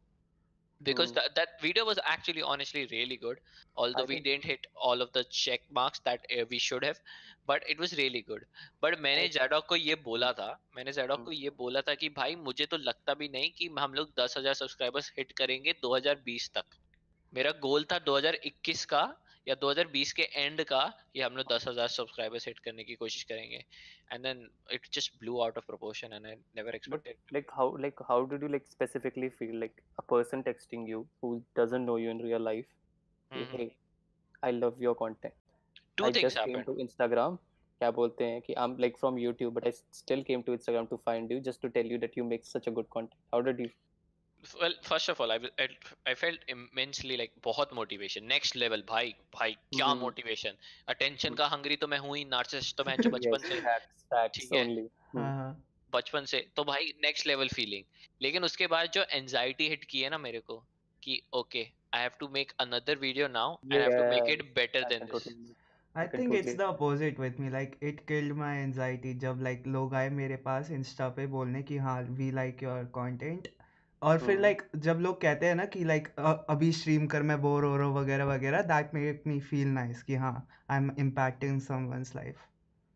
Because 0.82 1.12
mm. 1.12 1.14
that, 1.16 1.34
that 1.34 1.48
video 1.62 1.84
was 1.84 1.98
actually 2.04 2.42
honestly 2.42 2.88
really 2.90 3.16
good 3.16 3.38
although 3.76 4.04
I 4.04 4.06
we 4.06 4.14
think... 4.14 4.24
didn't 4.24 4.44
hit 4.44 4.66
all 4.74 5.02
of 5.02 5.12
the 5.12 5.24
check 5.24 5.60
marks 5.70 6.00
that 6.00 6.20
uh, 6.38 6.44
we 6.50 6.58
should 6.58 6.84
have 6.84 6.98
but 7.46 7.62
it 7.68 7.78
was 7.78 7.96
really 7.96 8.22
good 8.22 8.44
but 8.80 8.98
मैंने 9.00 9.28
जैडॉक 9.28 9.66
को 9.68 9.76
ये 9.76 9.94
बोला 9.94 10.32
था 10.32 10.48
मैंने 10.76 10.92
जैडॉक 10.92 11.18
को 11.18 11.30
हम्म 11.30 11.42
ये 11.42 11.50
बोला 11.50 11.80
था 11.80 11.94
कि 11.94 12.08
भाई 12.08 12.36
मुझे 12.36 12.66
तो 12.66 12.76
लगता 12.76 13.14
भी 13.14 13.28
नहीं 13.28 13.50
कि 13.58 13.70
हम 13.78 13.94
लोग 13.94 14.12
दस 14.18 14.34
हज़ार 14.38 14.54
सब्सक्राइबर्स 14.54 15.12
हिट 15.18 15.32
करेंगे 15.32 15.74
2020 15.84 16.48
तक 16.54 16.64
मेरा 17.34 17.50
गोल 17.50 17.84
था 17.84 18.04
2021 18.04 18.84
का 18.84 19.02
या 19.48 19.54
2020 19.60 20.12
के 20.12 20.22
एंड 20.22 20.62
का 20.70 20.82
ये 21.16 21.22
हम 21.22 21.36
लोग 21.36 21.52
दस 21.52 21.66
हज़ार 21.68 21.88
सब्सक्राइबर्स 21.88 22.46
हिट 22.48 22.58
करने 22.64 22.84
की 22.84 22.94
कोशिश 23.02 23.22
करेंगे 23.30 23.64
and 24.12 24.22
then 24.22 24.48
it 24.72 24.88
just 24.94 25.18
blew 25.20 25.40
out 25.40 25.58
of 25.58 25.66
proportion 25.66 26.12
and 26.12 26.26
I 26.26 26.34
never 26.56 26.74
expected 26.74 27.16
like 27.36 27.54
how 27.58 27.68
like 27.86 28.02
how 28.10 28.18
did 28.32 28.46
you 28.46 28.52
like 28.56 28.66
specifically 28.74 29.30
feel 29.40 29.58
like 29.64 29.82
a 30.02 30.06
person 30.14 30.46
texting 30.50 30.88
you 30.92 31.04
who 31.22 31.32
doesn't 31.60 31.90
know 31.90 31.98
you 32.04 32.16
in 32.16 32.24
real 32.28 32.46
life? 32.50 32.70
कि, 33.32 33.44
hey, 33.52 33.68
I 34.42 34.50
love 34.58 34.82
your 34.86 34.94
content. 35.04 35.34
two 35.96 36.06
I 36.06 36.12
things 36.12 36.22
just 36.22 36.38
came 36.38 36.54
happened 36.54 36.66
to 36.66 36.82
Instagram. 36.86 37.38
क्या 37.80 37.90
बोलते 37.98 38.24
हैं 38.24 38.40
कि 38.46 38.54
I'm 38.62 38.76
like 38.84 38.98
from 39.02 39.18
YouTube, 39.20 39.54
but 39.58 39.66
I 39.68 39.72
still 39.98 40.24
came 40.30 40.42
to 40.48 40.56
Instagram 40.56 40.88
to 40.90 40.98
find 41.04 41.30
you 41.30 41.40
just 41.46 41.62
to 41.62 41.70
tell 41.76 41.92
you 41.92 41.98
that 41.98 42.18
you 42.20 42.24
make 42.32 42.44
such 42.48 42.66
a 42.66 42.74
good 42.78 42.90
content. 42.96 43.20
How 43.32 43.40
did 43.46 43.62
you? 43.64 43.70
Well 44.60 44.74
first 44.82 45.08
of 45.08 45.20
all 45.20 45.32
I, 45.32 45.38
I, 45.58 45.68
I 46.06 46.14
felt 46.14 46.38
immensely 46.48 47.16
like 47.16 47.32
बहुत 47.44 47.70
motivation 47.74 48.26
next 48.26 48.56
level 48.56 48.82
भाई 48.88 49.14
भाई 49.34 49.52
क्या 49.74 49.86
हम्म 49.86 50.00
motivation 50.02 50.58
attention 50.94 51.36
का 51.38 51.50
hungry 51.50 51.76
तो 51.80 51.88
मैं 51.88 51.98
हूँ 51.98 52.16
ही 52.16 52.24
narcissist 52.24 52.76
तो 52.76 52.84
मैं 52.84 52.96
जो 53.00 53.10
बचपन 53.10 53.42
से 53.42 53.60
ठीक 54.34 54.52
है 54.52 54.64
only. 54.64 54.88
हाँ 55.16 55.24
हम्म 55.24 55.32
हाँ 55.36 55.50
बचपन 55.92 56.24
से 56.24 56.40
तो 56.56 56.64
भाई 56.64 56.92
नेक्स्ट 57.04 57.26
लेवल 57.26 57.48
फीलिंग 57.48 57.84
लेकिन 58.22 58.44
उसके 58.44 58.66
बाद 58.66 58.90
जो 58.90 59.02
एंजाइटी 59.02 59.68
हिट 59.68 59.84
की 59.84 60.02
है 60.02 60.10
ना 60.10 60.18
मेरे 60.18 60.40
को 60.40 60.58
कि 61.02 61.22
okay 61.32 61.66
I 61.94 62.00
have 62.00 62.10
to 62.20 62.28
make 62.28 62.52
another 62.60 62.98
video 62.98 63.28
now 63.28 63.56
and 63.72 63.74
I 63.74 63.80
have 63.80 63.96
to 63.96 64.04
make 64.04 64.30
it 64.30 64.42
better 64.54 64.84
I 64.84 64.88
than 64.88 65.04
this 65.06 65.28
think 66.16 66.34
it's 66.34 66.52
totally. 66.52 66.54
the 66.54 66.66
opposite 66.66 67.18
with 67.18 67.38
me 67.38 67.50
like 67.50 67.76
it 67.82 68.06
killed 68.06 68.36
my 68.36 68.50
anxiety 68.58 69.14
जब 69.24 69.40
like 69.42 69.66
लोग 69.66 69.94
आए 69.94 70.10
मेरे 70.10 70.36
पास 70.44 70.70
insta 70.70 71.08
पे 71.16 71.26
बोलने 71.26 71.62
कि 71.62 71.76
हाँ 71.78 71.96
we 72.18 72.30
like 72.38 72.62
your 72.66 72.78
content 72.98 73.48
और 74.02 74.18
फिर 74.18 74.38
लाइक 74.40 74.62
जब 74.76 74.98
लोग 75.00 75.20
कहते 75.20 75.46
हैं 75.46 75.54
ना 75.54 75.64
कि 75.64 75.84
like 75.84 76.06
अभी 76.50 76.72
स्ट्रीम 76.72 77.06
कर 77.06 77.22
मैं 77.22 77.40
बोर 77.42 77.64
हो 77.64 77.76
रहा 77.76 77.86
हूँ 77.86 77.96
वगैरह 77.96 78.24
वगैरह 78.24 78.62
that 78.68 78.94
make 78.94 79.26
me 79.26 79.40
feel 79.40 79.74
nice 79.78 80.02
कि 80.02 80.14
हाँ 80.14 80.46
I'm 80.70 80.90
impacting 81.04 81.58
someone's 81.60 82.14
life. 82.14 82.46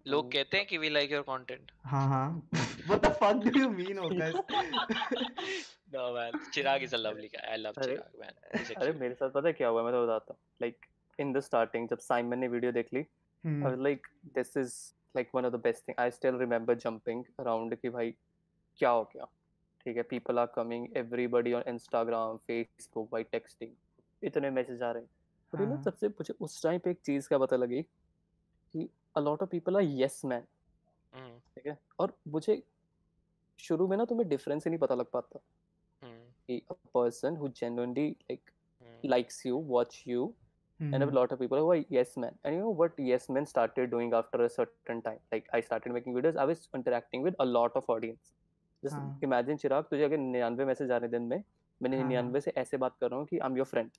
लोग 0.06 0.24
हम्म, 0.24 0.30
कहते 0.32 0.56
हैं 0.56 0.66
कि 0.66 0.78
वी 0.78 0.88
लाइक 0.88 1.12
योर 1.12 1.22
कंटेंट 1.22 1.70
हाँ 1.84 2.08
हाँ. 2.08 2.48
What 2.88 3.02
the 3.02 3.10
fuck 3.10 3.44
do 3.44 3.52
you 3.60 3.68
mean 3.70 3.98
Okas 3.98 4.34
no 5.94 6.14
man 6.14 6.38
Chirag 6.54 6.82
is 6.82 6.94
a 6.94 6.98
lovely 6.98 7.28
guy 7.28 7.50
I 7.50 7.56
love 7.56 7.72
Chirag 7.72 8.20
man 8.20 8.74
अरे 8.76 8.92
मेरे 8.92 9.14
साथ 9.14 9.30
पता 9.30 9.46
है 9.46 9.52
क्या 9.52 9.68
हुआ? 9.68 9.82
मैं 9.82 9.92
तो 9.92 10.02
बताता 10.06 10.32
हूँ. 10.32 10.38
लाइक 10.62 10.86
इन 11.18 11.32
द 11.32 11.40
स्टार्टिंग 11.40 11.88
जब 11.88 11.98
साइमन 11.98 12.38
ने 12.38 12.48
वीडियो 12.48 12.72
देख 12.72 12.88
ली 12.94 13.00
I 13.00 13.62
was 13.62 13.78
like 13.78 14.06
this 14.34 14.56
is 14.56 14.74
like 15.16 15.30
one 15.34 15.44
of 15.44 15.52
the 15.52 15.56
best 15.56 15.88
thing 15.88 16.00
I 16.00 16.10
still 16.10 16.38
remember 16.38 16.74
jumping 16.74 17.24
around 17.40 17.74
कि 17.74 17.88
भाई 17.88 18.14
क्या 18.78 18.90
हो 18.90 19.02
गया? 19.04 19.26
ठीक 19.86 19.96
है 19.96 20.02
people 20.10 20.38
are 20.38 20.46
coming 20.54 20.86
everybody 20.96 21.52
on 21.52 21.62
Instagram 21.68 22.36
Facebook 22.46 23.10
by 23.12 23.22
texting 23.32 23.72
इतने 24.22 24.50
मैसेज 24.50 24.82
आ 24.82 24.90
रहे 24.90 25.02
हैं 25.02 25.60
यू 25.60 25.66
नो 25.66 25.74
हाँ 25.74 25.82
सबसे 25.84 26.08
मुझे 26.08 26.34
उस 26.40 26.62
टाइम 26.62 26.78
पे 26.84 26.90
एक 26.90 27.00
चीज़ 27.06 27.28
का 27.28 27.38
पता 27.38 27.56
लगी 27.56 27.82
कि 27.82 28.88
a 29.16 29.20
lot 29.20 29.42
of 29.42 29.50
people 29.50 29.76
are 29.76 29.82
yes 29.82 30.24
man 30.24 30.46
hmm 31.12 31.38
ठीक 31.38 31.66
है 31.66 31.78
और 31.98 32.16
मुझे 32.28 32.62
शुरू 33.58 33.88
में 33.88 33.96
ना 33.96 34.04
तुम्हें 34.04 34.28
डिफरेंस 34.28 34.64
ही 34.64 34.70
नहीं 34.70 34.78
पता 34.78 34.94
लग 34.94 35.10
पाता 35.12 35.38
हम्म 36.02 36.32
कि 36.48 36.62
a 36.72 36.74
person 36.96 37.36
who 37.42 37.48
genuinely 37.60 38.06
like 38.30 38.50
hmm 38.82 39.08
likes 39.12 39.44
you 39.46 39.60
watch 39.74 40.00
you 40.06 40.24
and 40.80 41.02
a 41.02 41.06
hmm 41.06 41.14
lot 41.16 41.32
of 41.34 41.38
people 41.42 41.60
who 41.64 41.68
are 41.74 41.78
yes 41.96 42.16
men 42.24 42.34
and 42.44 42.56
you 42.56 42.60
know 42.62 42.72
what 42.80 42.98
yes 43.10 43.28
men 43.36 43.46
started 43.52 43.90
doing 43.92 44.12
after 44.18 44.40
a 44.46 44.48
certain 44.54 45.02
time 45.06 45.20
like 45.34 45.46
i 45.58 45.60
started 45.68 45.94
making 45.96 46.16
videos 46.18 46.40
i 46.44 46.46
was 46.50 46.64
interacting 46.78 47.22
with 47.28 47.38
a 47.44 47.46
lot 47.50 47.78
of 47.80 47.88
audience 47.96 48.32
just 48.84 48.96
हाँ। 48.96 49.56
चिराग 49.56 49.84
तुझे 49.90 50.04
अगर 50.04 50.16
निन्यानवे 50.18 50.64
message 50.64 50.90
आ 50.90 50.96
रहे 50.96 51.08
दिन 51.08 51.22
में 51.22 51.36
मैं 51.80 51.90
हाँ 51.90 51.98
हाँ। 51.98 52.06
निन्यानवे 52.06 52.40
से 52.40 52.52
ऐसे 52.56 52.76
बात 52.76 52.96
कर 53.00 53.10
रहा 53.10 53.18
हूँ 53.18 53.26
कि 53.26 53.38
I 53.38 53.50
am 53.50 53.56
your 53.56 53.66
friend 53.66 53.90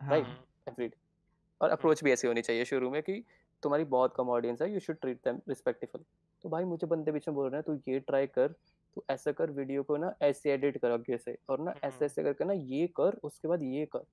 right 0.00 0.24
hmm 0.24 0.68
every 0.68 0.86
और 0.86 1.68
हम्म। 1.68 1.76
अप्रोच 1.76 2.02
भी 2.04 2.12
ऐसी 2.12 2.28
होनी 2.28 2.42
चाहिए 2.42 2.64
शुरू 2.64 2.90
में 2.90 3.02
कि 3.02 3.22
तुम्हारी 3.62 3.84
बहुत 3.86 4.14
कम 4.16 4.28
ऑडियंस 4.30 4.62
है 4.62 4.72
you 4.72 4.80
should 4.80 4.96
treat 5.00 5.20
them 5.24 5.40
respectful 5.48 6.00
तो 6.44 6.48
भाई 6.48 6.64
मुझे 6.64 6.86
बंदे 6.86 7.12
बीच 7.12 7.28
में 7.28 7.34
बोल 7.34 7.50
रहे 7.50 7.56
हैं 7.56 7.64
तू 7.66 7.92
ये 7.92 8.00
ट्राई 8.00 8.26
कर 8.28 8.48
तू 8.96 9.04
ऐसा 9.10 9.32
कर 9.32 9.50
वीडियो 9.50 9.82
को 9.82 9.96
ना 9.96 10.12
ऐसे 10.22 10.52
एडिट 10.52 10.78
कर 10.78 10.90
आगे 10.90 11.18
से 11.18 11.36
और 11.48 11.60
ना 11.60 11.70
ऐसे 11.72 11.86
हम्म। 11.86 12.04
ऐसे 12.04 12.22
करके 12.22 12.44
ना 12.44 12.52
ये 12.52 12.86
कर 12.96 13.18
उसके 13.22 13.48
बाद 13.48 13.62
ये 13.62 13.86
कर। 13.86 14.04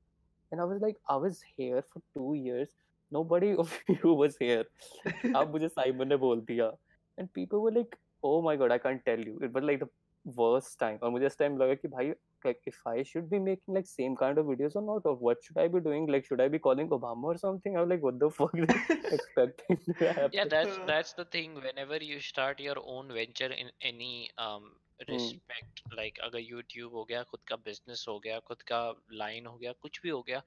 And 0.51 0.61
I 0.61 0.67
was 0.67 0.81
like 0.81 0.97
I 1.11 1.19
was 1.19 1.43
here 1.59 1.81
for 1.81 2.01
two 2.15 2.33
years 2.35 2.75
nobody 3.11 3.53
of 3.55 3.77
you 3.91 4.15
was 4.15 4.37
here 4.41 5.33
अब 5.35 5.51
मुझे 5.51 5.67
साइमन 5.69 6.07
ने 6.07 6.15
बोल 6.17 6.41
दिया। 6.41 6.71
And 7.17 7.29
people 7.29 7.57
were 7.57 7.73
like 7.73 7.95
oh 8.23 8.41
my 8.41 8.57
god 8.57 8.71
I 8.71 8.77
can't 8.77 9.03
tell 9.03 9.27
you 9.27 9.39
it 9.43 9.51
was 9.51 9.63
like 9.63 9.83
the 9.83 9.87
worst 10.24 10.78
time 10.82 11.02
और 11.02 11.10
मुझे 11.10 11.26
इस 11.26 11.38
time 11.38 11.58
लगा 11.58 11.74
कि 11.74 11.88
भाई 11.88 12.12
like 12.46 12.60
if 12.66 12.76
I 12.86 13.02
should 13.02 13.28
be 13.30 13.38
making 13.40 13.74
like 13.74 13.86
same 13.86 14.16
kind 14.16 14.38
of 14.38 14.46
videos 14.46 14.76
or 14.76 14.82
not 14.82 15.02
or 15.04 15.14
what 15.16 15.42
should 15.42 15.58
I 15.58 15.68
be 15.68 15.80
doing 15.80 16.06
like 16.06 16.24
should 16.24 16.40
I 16.40 16.48
be 16.48 16.58
calling 16.58 16.88
Obama 16.88 17.24
or 17.24 17.36
something 17.36 17.76
I'm 17.76 17.88
like 17.88 18.02
what 18.02 18.20
the 18.20 18.30
fuck 18.30 18.54
is 18.54 18.68
expecting 19.12 19.78
to 19.86 19.94
yeah 20.00 20.12
happen 20.12 20.48
that's 20.48 20.78
that's 20.86 21.12
the 21.12 21.24
thing 21.24 21.54
whenever 21.54 21.96
you 21.96 22.20
start 22.20 22.60
your 22.60 22.76
own 22.84 23.12
venture 23.12 23.52
in 23.52 23.72
any 23.82 24.30
um 24.38 24.70
hmm 24.70 24.81
respect 25.01 25.81
like 25.93 26.13
like, 26.13 26.25
अगर 26.25 26.39
YouTube 26.39 26.93
हो 26.93 27.03
गया 27.03 27.23
खुद 27.23 27.39
का 27.47 27.55
business 27.55 28.05
हो 28.09 28.19
गया 28.19 28.39
खुद 28.39 28.61
का 28.61 28.79
line 29.13 29.45
हो 29.45 29.57
गया 29.57 29.71
कुछ 29.81 30.01
भी 30.01 30.09
हो 30.09 30.21
गया 30.21 30.41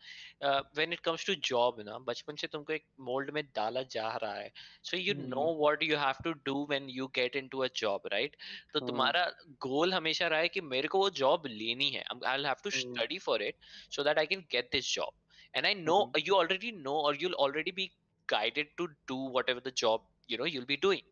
when 0.76 0.92
it 0.92 1.00
comes 1.00 1.26
to 1.26 1.34
job 1.50 1.80
ना 1.80 1.98
बचपन 1.98 2.36
से 2.36 2.46
तुमको 2.46 2.72
एक 2.72 2.84
मोल्ड 3.00 3.30
में 3.30 3.42
डाला 3.56 3.82
जा 3.82 4.08
रहा 4.22 4.34
है। 4.34 4.52
So 4.84 4.96
you 4.96 5.14
know 5.14 5.48
hmm. 5.48 5.58
What 5.60 5.82
you 5.82 5.96
have 5.96 6.22
to 6.24 6.32
do 6.46 6.66
when 6.70 6.88
you 6.90 7.06
get 7.14 7.36
into 7.36 7.58
a 7.58 7.68
job 7.76 8.08
right 8.12 8.36
तो 8.72 8.78
हम्म 8.78 8.88
तुम्हारा 8.88 9.24
गोल 9.66 9.94
हमेशा 9.94 10.26
रहा 10.26 10.40
है 10.40 10.48
कि 10.48 10.60
मेरे 10.72 10.88
को 10.88 10.98
वो 10.98 11.10
जॉब 11.22 11.46
लेनी 11.46 11.90
है। 11.90 12.04
I 12.26 12.42
have 12.42 12.64
to 12.64 12.70
hmm. 12.70 12.94
Study 12.94 13.18
for 13.18 13.42
it 13.42 13.56
so 13.90 14.04
that 14.04 14.18
I 14.18 14.26
can 14.26 14.46
get 14.52 14.68
this 14.72 14.94
job 14.94 15.14
and 15.54 15.66
i 15.66 15.72
know 15.74 16.00
hmm. 16.00 16.22
you 16.24 16.34
already 16.36 16.70
know 16.78 16.94
or 17.08 17.14
you'll 17.14 17.36
already 17.44 17.72
be 17.76 17.84
guided 18.28 18.72
to 18.80 18.86
do 19.10 19.16
whatever 19.36 19.62
the 19.66 19.72
job 19.82 20.02
you 20.28 20.38
know 20.38 20.44
you'll 20.44 20.66
be 20.66 20.76
doing. 20.76 21.04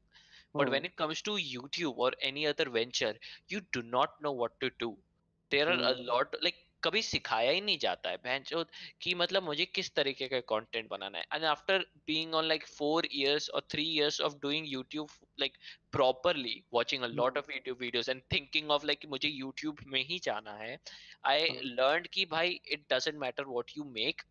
But 0.54 0.68
when 0.68 0.74
hmm 0.74 0.84
it 0.84 0.96
comes 0.96 1.22
to 1.22 1.32
youtube 1.32 1.96
or 1.96 2.12
any 2.20 2.46
other 2.46 2.66
venture 2.70 3.14
you 3.48 3.60
do 3.72 3.82
not 3.82 4.20
know 4.22 4.32
what 4.32 4.60
to 4.60 4.70
do. 4.78 4.96
There 5.50 5.68
are 5.68 5.78
a 5.82 5.94
hmm 5.94 6.08
lot 6.10 6.36
like 6.42 6.54
कभी 6.82 7.02
सिखाया 7.02 7.50
ही 7.50 7.60
नहीं 7.60 7.78
जाता 7.78 8.10
है 8.10 8.16
बहन 8.16 8.64
कि 9.00 9.14
मतलब 9.14 9.42
मुझे 9.42 9.64
किस 9.64 9.94
तरीके 9.94 10.28
का 10.28 10.40
कंटेंट 10.40 10.88
बनाना 10.88 11.18
है। 11.18 11.24
And 11.32 11.44
after 11.44 11.86
being 12.06 12.34
on 12.34 12.44
like 12.44 12.66
four 12.66 13.06
years 13.06 13.48
और 13.50 13.60
three 13.70 13.84
years 13.96 14.20
of 14.20 14.34
doing 14.42 14.66
YouTube 14.68 15.08
like 15.40 15.52
properly 15.92 16.64
watching 16.74 17.02
a 17.02 17.06
lot 17.06 17.38
hmm 17.38 17.38
of 17.38 17.52
YouTube 17.52 17.78
videos 17.80 18.08
and 18.08 18.22
thinking 18.32 18.70
of 18.70 18.86
like 18.86 19.06
मुझे 19.10 19.28
यूट्यूब 19.28 19.76
में 19.86 20.04
ही 20.04 20.18
जाना 20.18 20.52
है 20.52 20.78
आई 21.24 21.48
हाँ 21.48 21.64
लर्न 21.64 22.04
कि 22.12 22.26
भाई 22.26 22.60
it 22.68 22.84
doesn't 22.92 23.18
matter 23.18 23.44
what 23.44 23.70
you 23.78 23.84
make 23.84 24.22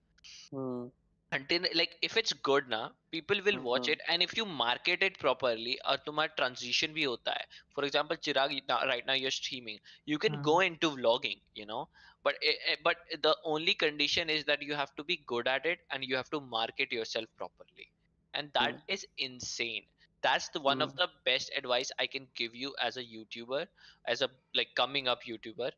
hmm 0.53 0.91
until 1.33 1.65
like 1.75 1.95
if 2.01 2.15
it's 2.17 2.33
good 2.47 2.67
na 2.69 2.89
people 3.11 3.39
will 3.45 3.59
watch 3.61 3.83
mm-hmm. 3.83 3.93
it. 3.93 4.01
And 4.07 4.23
if 4.23 4.35
you 4.37 4.45
market 4.45 5.03
it 5.03 5.19
properly 5.19 5.79
or 5.89 5.97
to 6.05 6.11
my 6.11 6.27
transition 6.39 6.93
bhi 6.93 7.05
hota 7.05 7.35
for 7.75 7.85
example 7.89 8.17
chirag 8.17 8.55
right 8.93 9.05
now 9.11 9.13
you're 9.13 9.37
streaming 9.39 9.79
you 10.05 10.19
can 10.25 10.41
go 10.41 10.55
mm-hmm. 10.57 10.73
into 10.73 10.91
vlogging 10.97 11.39
you 11.55 11.65
know. 11.65 11.87
But 12.23 12.35
eh, 12.41 12.53
eh, 12.71 12.75
but 12.83 12.97
the 13.21 13.35
only 13.43 13.73
condition 13.73 14.29
is 14.29 14.45
that 14.45 14.61
you 14.61 14.75
have 14.75 14.95
to 14.95 15.03
be 15.03 15.21
good 15.27 15.47
at 15.47 15.65
it 15.65 15.79
and 15.91 16.05
you 16.05 16.15
have 16.15 16.29
to 16.29 16.39
market 16.39 16.91
yourself 16.91 17.25
properly. 17.37 17.89
And 18.33 18.49
that 18.53 18.75
mm-hmm. 18.75 18.93
is 18.97 19.05
insane. 19.17 19.83
That's 20.21 20.47
the 20.49 20.61
one 20.61 20.81
of 20.81 20.95
the 20.95 21.07
best 21.25 21.51
advice 21.57 21.91
i 21.99 22.07
can 22.07 22.27
give 22.33 22.55
you 22.55 22.73
as 22.81 22.95
a 22.95 23.03
youtuber 23.03 23.67
as 24.07 24.21
a 24.21 24.29
like 24.55 24.69
coming 24.75 25.09
up 25.09 25.23
youtuber. 25.31 25.71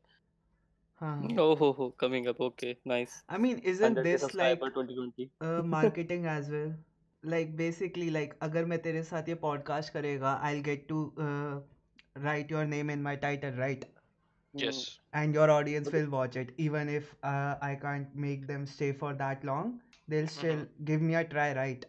हाँ 1.01 1.31
oh 1.43 1.55
ho 1.59 1.67
ho 1.77 1.85
coming 2.03 2.27
up 2.31 2.39
okay 2.47 2.71
nice 2.85 3.13
I 3.29 3.37
mean 3.37 3.59
isn't 3.73 3.97
100k 3.97 4.03
this 4.03 4.21
subscriber 4.21 4.65
like 4.65 4.73
2020 4.73 5.29
uh, 5.41 5.61
marketing 5.63 6.25
as 6.25 6.49
well 6.49 6.73
like 7.23 7.55
basically 7.61 8.09
like 8.17 8.35
अगर 8.47 8.65
मैं 8.73 8.79
तेरे 8.81 9.03
साथ 9.03 9.29
ये 9.29 9.37
podcast 9.43 9.89
करेगा 9.97 10.33
I'll 10.49 10.63
get 10.69 10.87
to 10.91 10.99
uh, 11.27 11.59
write 12.25 12.51
your 12.55 12.65
name 12.73 12.89
in 12.95 13.03
my 13.09 13.15
title 13.25 13.59
right 13.63 13.85
hmm 14.55 14.63
yes 14.65 14.99
and 15.21 15.35
your 15.39 15.49
audience 15.51 15.89
but 15.89 15.93
will 15.93 16.09
watch 16.17 16.35
it 16.43 16.53
even 16.67 16.89
if 16.97 17.13
uh, 17.23 17.55
I 17.69 17.75
can't 17.85 18.15
make 18.27 18.47
them 18.47 18.65
stay 18.75 18.91
for 19.03 19.13
that 19.23 19.43
long 19.51 19.73
they'll 20.07 20.33
still 20.39 20.63
mm-hmm. 20.63 20.85
give 20.91 21.01
me 21.11 21.15
a 21.15 21.25
try 21.35 21.49
right 21.61 21.85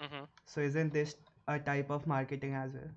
Mm-hmm. 0.00 0.24
so 0.46 0.60
isn't 0.60 0.92
this 0.92 1.16
a 1.48 1.58
type 1.58 1.90
of 1.90 2.06
marketing 2.06 2.54
as 2.54 2.72
well 2.74 2.90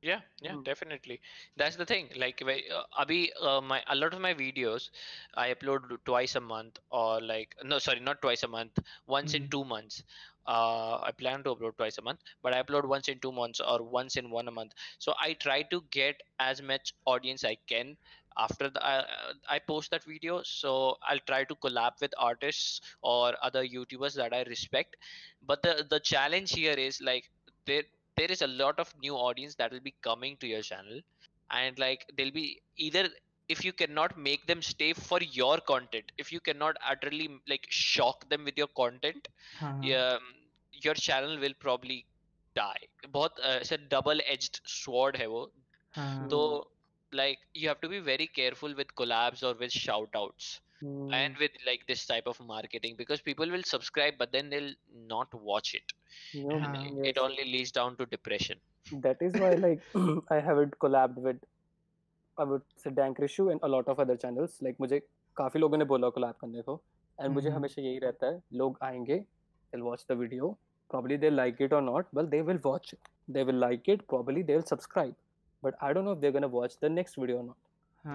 yeah 0.00 0.20
yeah 0.40 0.52
mm. 0.52 0.64
definitely 0.64 1.20
that's 1.56 1.76
the 1.76 1.84
thing 1.84 2.08
like 2.16 2.40
uh, 2.42 3.02
abhi 3.02 3.30
uh, 3.42 3.60
my 3.60 3.82
a 3.88 3.96
lot 3.96 4.14
of 4.14 4.20
my 4.20 4.32
videos 4.32 4.90
i 5.34 5.52
upload 5.54 5.82
twice 6.04 6.36
a 6.36 6.40
month 6.40 6.78
or 6.90 7.20
like 7.20 7.56
no 7.64 7.78
sorry 7.78 8.00
not 8.00 8.20
twice 8.22 8.44
a 8.44 8.48
month 8.48 8.78
once 9.06 9.32
mm. 9.32 9.36
in 9.36 9.42
mm-hmm. 9.42 9.62
2 9.62 9.64
months 9.64 10.04
uh, 10.46 10.94
i 11.08 11.10
plan 11.22 11.42
to 11.42 11.54
upload 11.54 11.76
twice 11.80 11.98
a 11.98 12.02
month 12.10 12.20
but 12.42 12.54
i 12.54 12.62
upload 12.62 12.86
once 12.94 13.08
in 13.08 13.18
2 13.18 13.32
months 13.32 13.60
or 13.72 13.82
once 13.82 14.16
in 14.22 14.30
one 14.30 14.46
a 14.46 14.56
month 14.60 14.72
so 14.98 15.14
i 15.20 15.32
try 15.46 15.60
to 15.74 15.82
get 15.90 16.22
as 16.38 16.62
much 16.72 16.94
audience 17.14 17.44
i 17.52 17.56
can 17.74 17.96
after 18.40 18.70
the, 18.70 18.80
uh, 18.86 19.02
uh 19.02 19.32
I 19.50 19.58
post 19.58 19.90
that 19.90 20.04
video. 20.04 20.42
So 20.44 20.96
I'll 21.02 21.24
try 21.26 21.42
to 21.44 21.54
collab 21.56 22.00
with 22.00 22.12
artists 22.16 22.80
or 23.02 23.34
other 23.42 23.66
YouTubers 23.66 24.14
that 24.14 24.32
I 24.32 24.42
respect. 24.42 24.96
But 25.44 25.62
the 25.62 25.84
the 25.90 25.98
challenge 25.98 26.52
here 26.52 26.74
is 26.74 27.00
like 27.00 27.28
there 27.66 27.82
there 28.17 28.31
is 28.31 28.41
a 28.41 28.47
lot 28.47 28.79
of 28.79 28.93
new 29.01 29.13
audience 29.15 29.55
that 29.55 29.71
will 29.71 29.85
be 29.89 29.93
coming 30.01 30.37
to 30.37 30.47
your 30.47 30.61
channel 30.61 30.99
and 31.51 31.77
like 31.79 32.05
they'll 32.17 32.31
be 32.31 32.61
either 32.77 33.07
if 33.47 33.63
you 33.65 33.71
cannot 33.73 34.17
make 34.17 34.45
them 34.47 34.61
stay 34.61 34.93
for 34.93 35.19
your 35.21 35.57
content 35.59 36.11
if 36.17 36.31
you 36.31 36.39
cannot 36.39 36.75
utterly 36.93 37.29
like 37.47 37.65
shock 37.69 38.27
them 38.29 38.43
with 38.45 38.57
your 38.57 38.67
content 38.75 39.27
हाँ 39.59 39.71
हाँ 39.73 39.91
yeah, 39.91 40.17
your 40.71 40.93
channel 40.93 41.37
will 41.39 41.53
probably 41.59 42.05
die 42.55 42.87
बहुत 43.13 43.39
ऐसे 43.53 43.77
double 43.89 44.21
edged 44.35 44.59
sword 44.77 45.17
है 45.17 45.27
वो 45.35 45.45
हाँ 45.95 46.07
हाँ 46.15 46.27
तो 46.29 46.39
हम्म 46.39 46.59
like 47.11 47.39
you 47.53 47.67
have 47.69 47.79
to 47.81 47.89
be 47.89 47.99
very 47.99 48.27
careful 48.27 48.73
with 48.75 48.93
collabs 48.95 49.43
or 49.43 49.53
with 49.59 49.71
shout 49.71 50.15
outs 50.77 50.83
hmm 50.83 51.13
and 51.13 51.37
with 51.37 51.51
like 51.65 51.85
this 51.87 52.05
type 52.05 52.27
of 52.27 52.39
marketing 52.39 52.95
because 52.97 53.21
people 53.21 53.51
will 53.55 53.63
subscribe 53.63 54.17
but 54.17 54.31
then 54.31 54.49
they'll 54.49 54.73
not 55.07 55.33
watch 55.33 55.73
it 55.73 55.93
you 56.33 56.43
know 56.43 56.57
and 56.57 56.63
हाँ 56.65 56.83
it- 56.85 57.07
it 57.11 57.17
yes 57.17 57.17
only 57.17 57.45
leads 57.45 57.71
down 57.71 57.95
to 57.97 58.05
depression 58.05 58.59
that 59.01 59.21
is 59.21 59.37
why 59.43 59.51
like 59.55 59.81
I 60.31 60.39
haven't 60.39 60.77
collabed 60.79 61.15
with 61.15 61.37
I 62.37 62.43
would 62.43 62.61
say 62.75 62.89
Dankrishu 62.89 63.51
and 63.51 63.59
a 63.63 63.67
lot 63.67 63.87
of 63.87 63.99
other 63.99 64.17
channels 64.17 64.61
like 64.61 64.77
मुझे 64.79 64.99
काफी 65.37 65.59
लोगों 65.59 65.77
ने 65.77 65.85
बोला 65.85 66.07
collab 66.17 66.33
करने 66.41 66.61
को 66.61 66.81
and 67.19 67.33
मुझे 67.33 67.49
हम्म 67.49 67.55
हमेशा 67.57 67.81
यही 67.81 67.99
रहता 67.99 68.27
है 68.27 68.41
लोग 68.53 68.77
आएंगे 68.83 69.25
they'll 69.73 69.85
watch 69.89 70.05
the 70.07 70.15
video 70.15 70.57
probably 70.89 71.17
they 71.17 71.31
like 71.31 71.61
it 71.61 71.73
or 71.73 71.81
not 71.81 72.07
well 72.13 72.27
they 72.27 72.41
will 72.41 72.59
watch 72.63 72.93
it 72.93 73.09
they 73.27 73.43
will 73.43 73.59
like 73.65 73.87
it 73.87 74.07
probably 74.07 74.41
they'll 74.41 74.65
subscribe 74.71 75.15
but 75.63 75.75
I 75.81 75.93
don't 75.93 76.05
know 76.05 76.11
if 76.11 76.21
they're 76.21 76.31
gonna 76.31 76.47
watch 76.47 76.79
the 76.79 76.89
next 76.89 77.15
video 77.17 77.37
or 77.37 77.43
not 77.43 77.57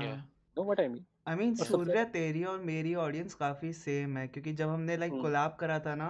yeah 0.07 0.17
हाँ 0.17 0.29
know 0.57 0.63
what 0.63 0.81
I 0.81 0.89
mean 0.89 1.07
I 1.28 1.36
mean 1.36 1.54
Surya 1.56 2.04
तेरी 2.14 2.44
और 2.44 2.60
मेरी 2.60 2.94
audience 2.96 3.34
काफ़ी 3.34 3.74
same 3.74 4.18
है 4.18 4.28
क्योंकि 4.28 4.54
जब 4.54 4.70
हमने 4.70 4.98
like 4.98 5.14
collab 5.14 5.56
करा 5.60 5.80
था 5.80 5.96
ना 5.96 6.10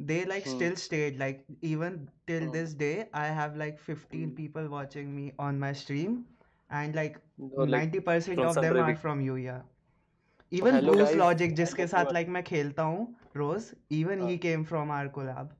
they 0.00 0.24
like 0.24 0.48
still 0.48 0.74
stayed 0.74 1.18
like 1.18 1.44
even 1.64 1.96
till 2.26 2.48
this 2.48 2.76
day 2.78 2.90
I 3.14 3.30
have 3.30 3.56
like 3.56 3.78
15 3.90 4.30
people 4.36 4.66
watching 4.66 5.12
me 5.14 5.30
on 5.40 5.58
my 5.58 5.74
stream 5.74 6.18
and 6.70 6.94
like 6.94 7.16
90% 7.40 8.38
of 8.38 8.58
them 8.60 8.78
are 8.78 8.94
from 8.96 9.20
you 9.20 9.36
या 9.36 9.62
इवन 10.52 10.78
लूज 10.80 11.12
लॉजिक 11.12 11.54
जिसके 11.54 11.86
साथ 11.86 12.12
लाइक 12.12 12.28
मैं 12.28 12.42
खेलता 12.42 12.82
हूँ 12.82 13.14
रोज 13.36 13.70
even 13.90 14.28
he. 14.28 14.36
Came 14.38 14.64
from 14.64 14.90
our 14.90 15.08
collab 15.08 15.50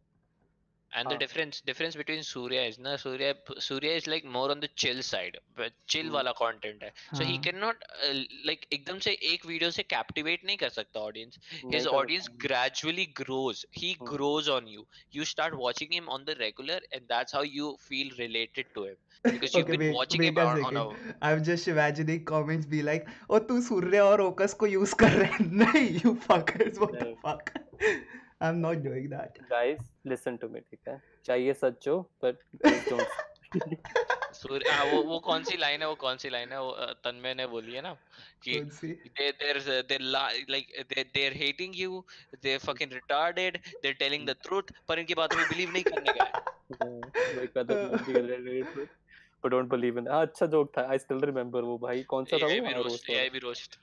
And 0.98 1.10
the 1.12 1.16
हाँ 1.16 1.22
difference 1.22 1.60
difference 1.70 1.96
between 2.00 2.22
Surya 2.28 2.62
is 2.68 2.78
na 2.86 2.96
Surya 3.02 3.34
Surya 3.66 3.92
is 4.00 4.06
like 4.12 4.24
more 4.36 4.50
on 4.54 4.60
the 4.64 4.68
chill 4.82 5.02
side, 5.08 5.38
but 5.60 5.72
chill 5.94 6.08
hmm, 6.08 6.12
वाला 6.16 6.32
content 6.40 6.82
है. 6.82 6.90
So 7.18 7.24
he 7.30 7.36
हाँ 7.36 7.46
cannot 7.46 7.84
uh, 8.08 8.14
like 8.50 8.66
एकदम 8.72 8.98
से 9.06 9.12
एक 9.32 9.46
video 9.46 9.70
से 9.78 9.84
captivate 9.94 10.44
नहीं 10.50 10.56
कर 10.64 10.68
सकता 10.78 11.00
audience. 11.10 11.38
His 11.76 11.86
audience 12.00 12.28
gradually 12.46 13.06
grows. 13.22 13.64
He 13.82 13.94
hmm, 14.00 14.12
grows 14.12 14.48
on 14.58 14.66
you. 14.76 14.86
You 15.18 15.24
start 15.34 15.58
watching 15.64 15.92
him 15.98 16.08
on 16.18 16.24
the 16.30 16.36
regular, 16.44 16.80
and 16.92 17.08
that's 17.16 17.32
how 17.40 17.42
you 17.58 17.76
feel 17.88 18.10
related 18.18 18.74
to 18.74 18.84
him 18.90 18.96
because 19.30 19.56
you've 19.56 19.70
okay 19.70 19.76
been 19.76 19.86
wait 19.86 20.00
watching 20.00 20.22
wait 20.22 20.32
him 20.32 20.38
on, 20.38 20.58
on 20.70 20.76
a 20.84 20.86
I'm 21.22 21.42
just 21.44 21.68
imagining 21.68 22.24
comments 22.24 22.66
be 22.66 22.82
like 22.82 23.08
तू 23.48 23.60
सूर्य 23.62 23.98
और 24.00 24.20
ओकस 24.20 24.54
को 24.60 24.66
use 24.66 24.94
कर 25.00 25.12
रहे 25.12 25.30
हैं 25.32 25.50
नहीं 25.62 26.00
you 26.00 26.14
fuckers 26.28 26.78
what 26.84 26.98
the 26.98 27.08
नहीं 27.12 27.48
fuck 28.40 28.48
I'm 28.48 28.60
not 28.60 28.82
doing 28.82 29.08
that 29.10 29.38
guys 29.48 29.78
listen 30.04 30.38
to 30.38 30.48
me 30.48 30.60
ठीक 30.60 30.88
है 30.88 31.00
चाहिए 31.26 31.54
सच 31.54 31.88
हो 31.88 32.10
but 32.24 32.36
please 32.62 32.84
don't 32.90 33.06
सूर्य 34.32 34.70
हाँ 34.70 34.84
वो 34.92 35.02
वो 35.02 35.18
कौन 35.18 35.44
सी 35.44 35.56
लाइन 35.56 35.82
है 35.82 35.88
वो 35.88 35.94
कौन 35.94 36.16
सी 36.16 36.28
लाइन 36.30 36.52
है 36.52 36.60
वो 36.60 36.72
तन्मय 37.04 37.34
ने 37.34 37.46
बोली 37.46 37.74
है 37.74 37.82
ना 37.82 37.92
कि 38.42 38.60
they 39.18 39.32
there's 39.42 39.68
a, 39.68 39.82
they 39.82 39.98
like 39.98 40.68
they 40.90 41.04
they're 41.14 41.34
hating 41.34 41.74
you 41.74 42.04
they're 42.42 42.58
fucking 42.58 42.90
retarded 42.90 43.58
they're 43.82 43.98
telling 44.04 44.26
the 44.26 44.36
truth 44.48 44.72
पर 44.88 44.98
इनकी 44.98 45.14
बातों 45.14 45.38
में 45.38 45.44
believe 45.44 45.72
नहीं 45.72 45.82
करने 45.84 46.12
का 46.18 46.24
है 46.24 46.30
but 49.42 49.50
don't 49.52 49.68
believe 49.68 49.98
in 49.98 50.08
हाँ 50.08 50.22
अच्छा 50.26 50.46
जोक 50.46 50.72
था 50.78 50.88
I 50.90 50.98
still 50.98 51.20
remember 51.20 51.62
वो 51.62 51.78
भाई 51.78 52.02
कौन 52.02 52.24
सा 52.24 52.38
था 52.38 52.46
वो 52.46 52.52
AIB 52.52 52.64
हाँ 52.64 52.82
roast 52.82 52.88
रोस्ट 52.88 53.10
वाला 53.10 53.22
AIB 53.24 53.42
roast 53.44 53.78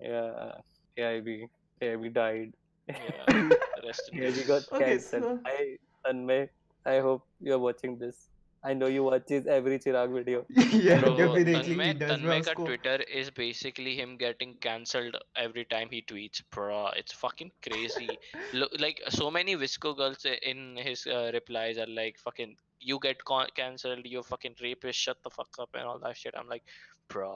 yeah 0.00 1.06
AIB 1.06 1.48
AIB 1.82 2.12
died 2.18 2.52
yeah 2.87 3.49
rest 3.85 4.09
in 4.13 4.19
AIB 4.19 4.39
peace 4.39 4.47
got 4.47 4.71
okay 4.71 4.85
cancelled 4.85 5.23
so 5.23 5.39
I 5.45 5.77
Tanmay 6.05 6.49
I 6.85 6.99
hope 6.99 7.23
you're 7.41 7.59
watching 7.59 7.97
this 7.97 8.27
I 8.63 8.73
know 8.73 8.87
you 8.87 9.03
watch 9.03 9.29
his 9.29 9.47
every 9.55 9.77
Chirag 9.79 10.13
video 10.13 10.45
yeah 10.49 11.01
Bro, 11.01 11.17
definitely 11.17 11.53
he 11.53 11.75
Tanmay, 11.75 11.99
does 11.99 12.21
मैं 12.21 12.39
Tanmay 12.39 12.45
ka 12.45 12.51
उसको 12.51 12.65
Twitter 12.69 12.95
is 13.21 13.29
basically 13.29 13.95
him 13.97 14.15
getting 14.23 14.55
cancelled 14.65 15.17
every 15.35 15.65
time 15.65 15.89
he 15.91 16.01
tweets. 16.01 16.41
Bro, 16.51 16.79
it's 17.01 17.13
fucking 17.13 17.51
crazy. 17.67 18.07
Look, 18.53 18.71
like 18.79 19.01
so 19.09 19.29
many 19.31 19.55
Visco 19.55 19.95
girls 19.95 20.25
in 20.53 20.75
his 20.87 21.05
uh, 21.07 21.31
replies 21.37 21.77
are 21.77 21.87
like, 21.99 22.17
"Fucking, 22.17 22.55
you 22.79 22.99
get 23.07 23.23
con- 23.31 23.53
cancelled. 23.61 24.05
You 24.05 24.23
fucking 24.23 24.55
rapist. 24.61 24.99
Shut 24.99 25.23
the 25.23 25.29
fuck 25.29 25.61
up 25.65 25.69
and 25.81 25.83
all 25.83 25.99
that 25.99 26.17
shit." 26.17 26.39
I'm 26.41 26.49
like, 26.49 26.63
bro, 27.07 27.31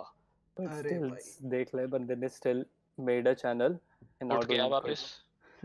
but 0.58 0.68
अरे 0.68 0.90
still 0.90 1.10
भाई 1.10 1.50
देख 1.56 1.76
ले 1.76 1.88
बंदे 1.96 2.16
ने 2.24 2.32
still 2.38 2.64
made 3.12 3.28
a 3.28 3.36
channel 3.36 3.80
and 4.20 4.30
now 4.30 4.40
उठ 4.40 4.46
गया 4.46 4.58
doing 4.58 4.70
good 4.70 4.72
वापस. 4.72 5.06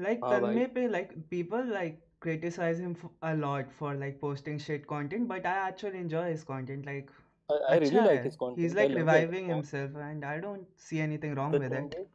like 0.06 0.22
हाँ 0.24 0.40
भाई 0.42 0.56
तन्मय 0.56 0.68
पे 0.78 0.88
like 0.96 1.12
people 1.34 1.72
like 1.76 2.00
criticize 2.26 2.80
him 2.86 2.96
f- 3.04 3.12
a 3.30 3.34
lot 3.42 3.72
for 3.80 3.92
like 4.02 4.20
posting 4.24 4.60
shit 4.66 4.88
content 4.88 5.28
but 5.34 5.46
I 5.52 5.58
actually 5.68 6.02
enjoy 6.06 6.24
his 6.32 6.44
content 6.50 6.86
like 6.92 7.12
I, 7.50 7.56
I 7.56 7.78
really 7.78 7.92
अच्छा 7.92 8.06
like 8.08 8.20
है 8.20 8.24
his 8.26 8.38
he's 8.38 8.44
content 8.44 8.80
I 8.80 8.82
like 8.82 8.90
love 8.90 9.00
it 9.00 9.04
reviving 9.04 9.50
और 9.50 9.56
himself 9.56 10.02
and 10.08 10.26
I 10.32 10.36
don't 10.48 10.84
see 10.88 11.02
anything 11.06 11.36
wrong 11.40 11.56
the 11.56 11.62
with 11.64 11.74
thing 11.76 11.88
it 11.94 12.00
is 12.02 12.08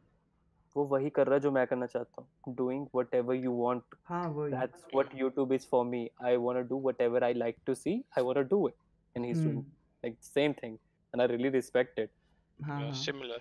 वो 0.77 0.83
वही 0.93 1.09
कर 1.09 1.27
रहा 1.27 1.35
है 1.35 1.39
जो 1.41 1.51
मैं 1.51 1.65
करना 1.67 1.85
चाहता 1.93 2.21
हूँ 2.21 2.55
doing 2.61 2.81
whatever 2.97 3.35
you 3.45 3.53
want 3.61 3.95
हाँ 4.09 4.27
वही 4.33 4.51
that's 4.55 4.83
what 4.97 5.15
YouTube 5.21 5.53
is 5.57 5.65
for 5.73 5.83
me 5.93 6.01
I 6.31 6.35
want 6.45 6.59
to 6.61 6.65
do 6.73 6.79
whatever 6.87 7.23
I 7.29 7.31
like 7.43 7.57
to 7.69 7.75
see 7.83 7.95
I 8.21 8.25
want 8.27 8.41
to 8.41 8.45
do 8.55 8.59
it 8.71 8.77
and 9.15 9.29
he's 9.29 9.41
doing 9.45 9.57
hmm 9.57 10.07
like 10.07 10.17
same 10.29 10.53
thing 10.61 10.77
and 11.13 11.25
I 11.25 11.29
really 11.33 11.53
respect 11.57 12.03
it 12.05 12.13
हाँ 12.59 12.79
Yeah, 12.79 12.91
हाँ 12.91 13.03
similar, 13.03 13.39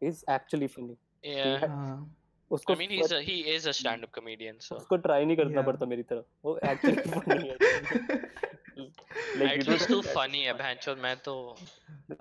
he's 0.00 0.24
actually 0.28 0.68
funny 0.68 0.98
he 1.22 1.56
yeah. 1.62 2.06
हाँ 2.51 2.73
I 2.73 2.77
mean 2.79 2.89
he's 2.89 3.11
a 3.11 3.21
he 3.21 3.35
is 3.55 3.65
a 3.65 3.73
stand-up 3.73 4.11
comedian, 4.11 4.55
so 4.59 4.75
उसको 4.75 4.97
try 5.07 5.25
नहीं 5.25 5.37
करना 5.37 5.59
yeah 5.59 5.65
पड़ता 5.65 5.85
मेरी 5.85 6.03
तरह 6.03 6.23
वो 6.45 6.57
एक्चुअली 6.71 6.95
फनी 7.19 7.47
है 7.47 7.55
like 9.39 9.51
you 9.51 9.61
at 9.61 9.67
least 9.69 9.87
तू 9.87 10.01
funny 10.01 10.43
है 10.45 10.53
बहनचोद 10.53 10.97
मैं 10.97 11.15
तो 11.25 11.35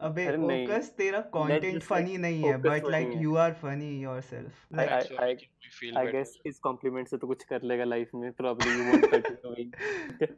अबे 0.01 0.27
अरे 0.27 0.79
तेरा 0.99 1.21
कंटेंट 1.37 1.83
फनी 1.83 2.17
नहीं 2.17 2.45
है 2.45 2.57
बट 2.63 2.91
लाइक 2.91 3.09
है 3.09 3.23
you 3.23 3.37
are 3.37 3.53
funny 3.63 3.91
yourself 4.03 4.67
me 4.75 5.73
feel 5.79 5.99
I 5.99 6.07
guess 6.17 6.37
इस 6.47 6.59
कॉम्प्लीमेंट 6.59 7.09
से 7.09 7.17
तो 7.17 7.27
कुछ 7.27 7.45
कर 7.53 7.63
लेगा 7.73 7.85
लाइफ 7.85 8.11
में 8.15 8.31
probably 8.43 8.77
you 8.77 8.87
won't 8.91 9.11
continue 9.15 9.43
doing 9.49 10.29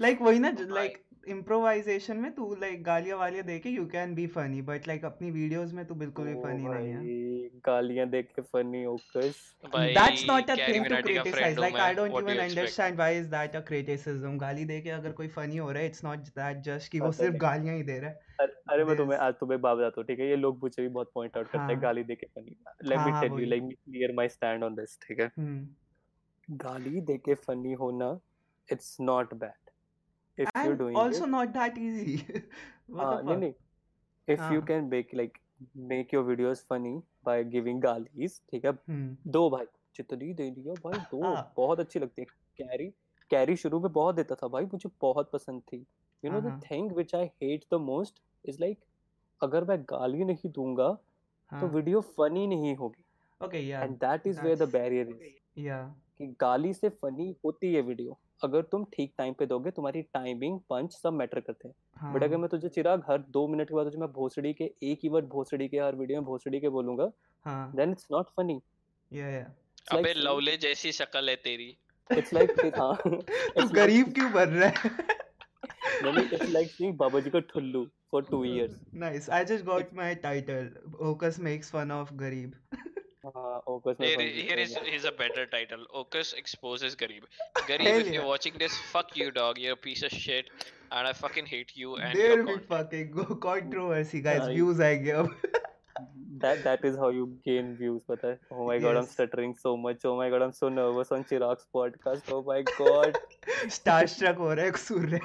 like 0.00 0.22
वही 0.22 0.38
ना 0.38 0.56
Oh 0.60 0.70
लाइक 0.70 1.02
इम्प्रोवाइजेशन 1.28 2.16
में 2.16 2.30
तू 2.34 2.54
लाइक 2.60 2.82
गालियाँ 2.84 3.18
वालियाँ 3.18 3.44
दे 3.46 3.58
के 3.58 3.70
you 3.70 3.84
can 3.88 4.14
be 4.14 4.26
funny 4.34 4.60
but 4.62 4.88
like 4.88 5.04
अपनी 5.04 5.30
वीडियोस 5.30 5.72
में 5.72 5.84
तू 5.86 5.94
बिल्कुल 5.94 6.26
भी 6.26 6.34
फनी 6.42 6.68
नहीं 6.68 6.88
है। 6.88 7.48
गालियाँ 7.66 8.06
देख 8.10 8.28
के 8.36 8.42
फनी 8.42 8.84
ओकस 8.86 9.40
भाई 9.74 9.94
That's 9.94 10.24
not 10.30 10.50
a 10.50 10.56
Carry 10.56 10.72
thing 10.72 10.84
to 10.84 10.88
Minati 10.88 11.14
का 11.14 11.22
criticize. 11.22 11.34
फ्रेंड 11.34 11.58
हूँ 11.58 11.64
Like 11.64 11.74
मैं 11.74 11.86
I 11.86 11.96
don't 11.98 12.16
what 12.16 12.26
do 12.26 12.32
even 12.32 12.40
you 12.40 12.44
expect? 12.44 12.58
understand 12.58 13.02
why 13.02 13.10
is 13.20 13.28
that 13.34 13.56
a 13.60 13.62
criticism. 13.70 14.38
गाली 14.40 14.64
दे 14.64 14.80
के 14.80 14.90
अगर 14.90 15.12
कोई 15.20 15.28
फनी 15.36 15.56
हो 15.56 15.70
रहा 15.72 15.82
है, 15.82 15.90
it's 15.92 16.04
not 16.06 16.28
that 16.40 16.62
just 16.68 16.88
कि 16.88 17.00
वो 17.00 17.12
सिर्फ़ 17.20 17.36
गालियाँ 17.46 17.76
ही 17.76 17.82
दे 17.82 17.98
रहा 17.98 18.10
है. 18.10 18.48
अरे 18.70 18.84
मैं 18.84 18.96
तुम्हें 18.96 19.18
आज 19.18 19.34
तुम्हें 19.40 19.60
बात 19.60 19.76
बताता 19.76 20.00
हूँ 20.00 20.06
ठीक 20.06 20.20
है? 20.20 20.28
ये 20.28 20.36
लोग 20.36 20.58
मुझे 20.62 20.82
भी 20.82 20.88
बहुत 20.88 21.10
पॉइंट 21.14 21.36
आउट 21.36 21.46
करते 21.46 21.58
हैं 21.58 21.66
हाँ। 21.66 21.80
गाली 21.82 22.02
दे 22.04 22.14
के 22.14 22.26
funny 22.26 22.56
let 22.84 22.98
me 22.98 23.20
tell 23.20 23.40
you 23.40 23.46
let 23.46 23.62
me 23.62 23.74
clear 23.74 24.12
my 24.16 24.28
stand 24.28 24.64
on 24.64 24.74
this 24.74 24.98
ठीक 25.06 25.20
है? 25.20 25.30
हम्म। 25.38 26.56
गाली 26.64 27.00
दे 27.00 27.16
के 27.18 27.34
फनी 27.42 27.72
होना 27.82 28.18
it's 28.68 28.96
not 29.00 29.34
bad 29.34 29.63
you 30.38 30.46
and 30.46 30.78
doing 30.78 30.98
also 30.98 31.24
it 31.24 31.30
not 31.34 31.54
that 31.56 31.78
easy. 31.78 32.16
what 32.90 33.04
हाँ 33.04 33.22
the 33.22 33.34
fuck? 33.34 33.54
इफ़ 34.28 34.40
यू 34.52 34.60
हाँ 34.60 34.66
can 34.66 34.84
make 34.84 35.14
like 35.14 35.38
make 35.92 36.14
your 36.14 36.24
videos 36.24 36.64
funny 36.70 36.96
by 37.26 37.44
giving 37.44 37.80
गालीज 37.82 38.40
ठीक 38.50 38.64
है? 38.64 38.70
हम्म 38.88 39.32
दो 39.32 39.48
भाई 39.50 39.66
जितनी 39.96 40.32
दे 40.34 40.50
दिया 40.50 40.74
भाई 40.84 40.98
दो। 41.10 41.22
हाँ 41.24 41.52
बहुत 41.56 41.80
अच्छी 41.80 42.00
लगती 42.00 42.22
है। 42.22 42.26
कैरी 42.58 42.86
कैरी 43.30 43.56
शुरू 43.56 43.80
में 43.80 43.92
बहुत 43.92 44.14
देता 44.14 44.34
था 44.34 44.48
भाई 44.48 44.64
मुझे 44.72 44.90
बहुत 45.00 45.30
पसंद 45.32 45.62
थी। 45.72 45.76
यू 46.22 46.30
नो 46.30 46.40
हाँ 46.40 46.42
द 46.42 46.50
हाँ 46.50 46.60
thing 46.70 46.92
which 46.92 47.14
I 47.14 47.26
hate 47.42 47.64
the 47.72 47.80
most 47.80 48.22
is 48.44 48.60
like 48.60 48.78
अगर 49.40 49.64
मैं 49.64 49.80
गाली 49.82 50.24
नहीं 50.24 50.50
दूँगा 50.50 50.88
तो 50.92 51.56
हाँ। 51.56 51.68
वीडियो 51.68 52.00
फनी 52.00 52.46
नहीं 52.46 52.74
होगी। 52.76 53.04
Okay 53.40 53.62
yeah. 53.62 53.82
And 53.82 53.96
that 53.98 54.26
is 54.26 54.40
where 54.40 54.56
the 54.58 54.68
barrier 54.72 55.08
is 55.08 55.66
yeah. 55.66 55.84
कि 56.18 56.26
गाली 56.40 56.72
से 56.74 56.88
फनी 56.88 57.34
होती 57.44 57.72
है 57.74 57.80
वीडियो 57.82 58.18
अगर 58.42 58.62
तुम 58.62 58.84
ठीक 58.84 59.12
टाइम 59.18 59.34
पे 59.34 59.46
दोगे 59.46 59.70
तुम्हारी 59.70 60.02
टाइमिंग 60.02 60.60
पंच 60.70 60.92
सब 60.92 61.12
मैटर 61.12 61.40
करते 61.40 61.68
हैं। 61.68 62.12
बट 62.14 62.22
अगर 62.22 62.32
हाँ। 62.32 62.40
मैं 62.40 62.48
तुझे 62.48 62.68
चिराग 62.68 63.02
हर 63.10 63.18
दो 63.30 63.46
मिनट 63.48 63.68
के 63.68 63.74
बाद 63.74 63.84
तुझे 63.86 63.98
मैं 63.98 64.08
भोसड़ी 64.12 64.52
के 64.52 64.64
एक 64.82 64.98
ही 65.02 65.08
वर्ड 65.08 65.24
भोसड़ी 65.24 65.68
के 65.68 65.78
हर 65.78 65.94
वीडियो 65.94 66.20
में 66.20 66.26
भोसड़ी 66.26 66.60
के 66.60 66.68
बोलूँगा 66.68 67.10
हाँ। 67.46 67.72
Then 67.76 67.90
it's 67.90 68.06
not 68.12 68.26
funny 68.36 68.60
yeah 69.12 69.30
yeah 69.34 69.98
अबे 69.98 70.12
लवले 70.16 70.56
जैसी 70.56 70.92
शक्ल 70.92 71.28
है 71.28 71.36
तेरी। 71.36 71.76
इट्स 72.10 72.32
लाइक 72.34 72.50
हाँ। 72.78 72.96
तू 73.06 73.68
गरीब 73.68 74.12
क्यों 74.14 74.32
बन 74.32 74.48
रहा 74.48 74.68
है? 74.68 74.90
नहीं 76.02 76.24
इट्स 76.24 76.50
लाइक 76.50 76.70
सीइंग 76.70 76.96
बाबा 76.96 77.20
जी 77.20 77.30
का 77.30 77.40
ठुल्लू 77.40 77.86
for 78.10 78.22
two 78.22 78.44
years 78.44 78.80
nice 79.04 79.28
I 79.38 79.44
just 79.50 79.64
got 79.64 79.94
my 80.00 80.10
title 80.24 80.68
Ocus 81.10 81.38
makes 81.48 81.72
fun 81.76 81.94
of 82.00 82.12
गरीब। 82.12 82.52
हाँ 83.25 83.55
ओकस 83.75 83.97
में 83.99 84.07
Here, 84.07 84.17
fun 84.17 84.47
here 84.49 84.57
is 84.65 84.75
here's 84.89 85.05
a 85.05 85.11
better 85.21 85.45
title. 85.55 85.85
Ocus 86.01 86.33
exposes 86.41 86.95
Garib. 86.95 87.25
Garib, 87.69 87.87
hell 87.87 87.99
if 88.03 88.11
you're 88.13 88.23
yeah 88.23 88.27
watching 88.33 88.57
this, 88.63 88.77
fuck 88.91 89.15
you, 89.21 89.31
dog. 89.31 89.57
You're 89.65 89.73
a 89.73 89.81
piece 89.87 90.03
of 90.09 90.11
shit, 90.25 90.51
and 90.91 91.07
I 91.07 91.13
fucking 91.13 91.45
hate 91.55 91.73
you 91.75 91.95
and 91.97 92.17
there 92.17 92.29
your 92.33 92.43
will 92.43 92.45
be 92.45 92.59
content. 92.59 92.69
fucking 92.69 93.11
go 93.19 93.25
controversy 93.47 94.21
guys 94.29 94.41
हाँ 94.41 94.53
views 94.53 94.81
आएंगे 94.89 95.11
अब 95.23 95.35
that 96.43 96.63
that 96.65 96.85
is 96.89 96.97
how 97.03 97.09
you 97.17 97.25
gain 97.49 97.71
views 97.81 98.01
पता 98.11 98.27
है 98.27 98.39
oh 98.57 98.67
my 98.69 98.77
god 98.85 98.99
I'm 99.01 99.07
yes 99.07 99.15
stuttering 99.17 99.55
so 99.63 99.75
much 99.87 100.05
oh 100.11 100.15
my 100.21 100.29
god 100.35 100.45
I'm 100.47 100.53
so 100.59 100.69
nervous 100.77 101.11
on 101.17 101.25
Chirag's 101.31 101.67
podcast 101.79 102.31
oh 102.37 102.41
my 102.51 102.61
god 102.77 103.19
starstruck 103.79 104.37
हो 104.45 104.53
रहा 104.53 104.65
है 104.65 104.71
सूर्य 104.87 105.19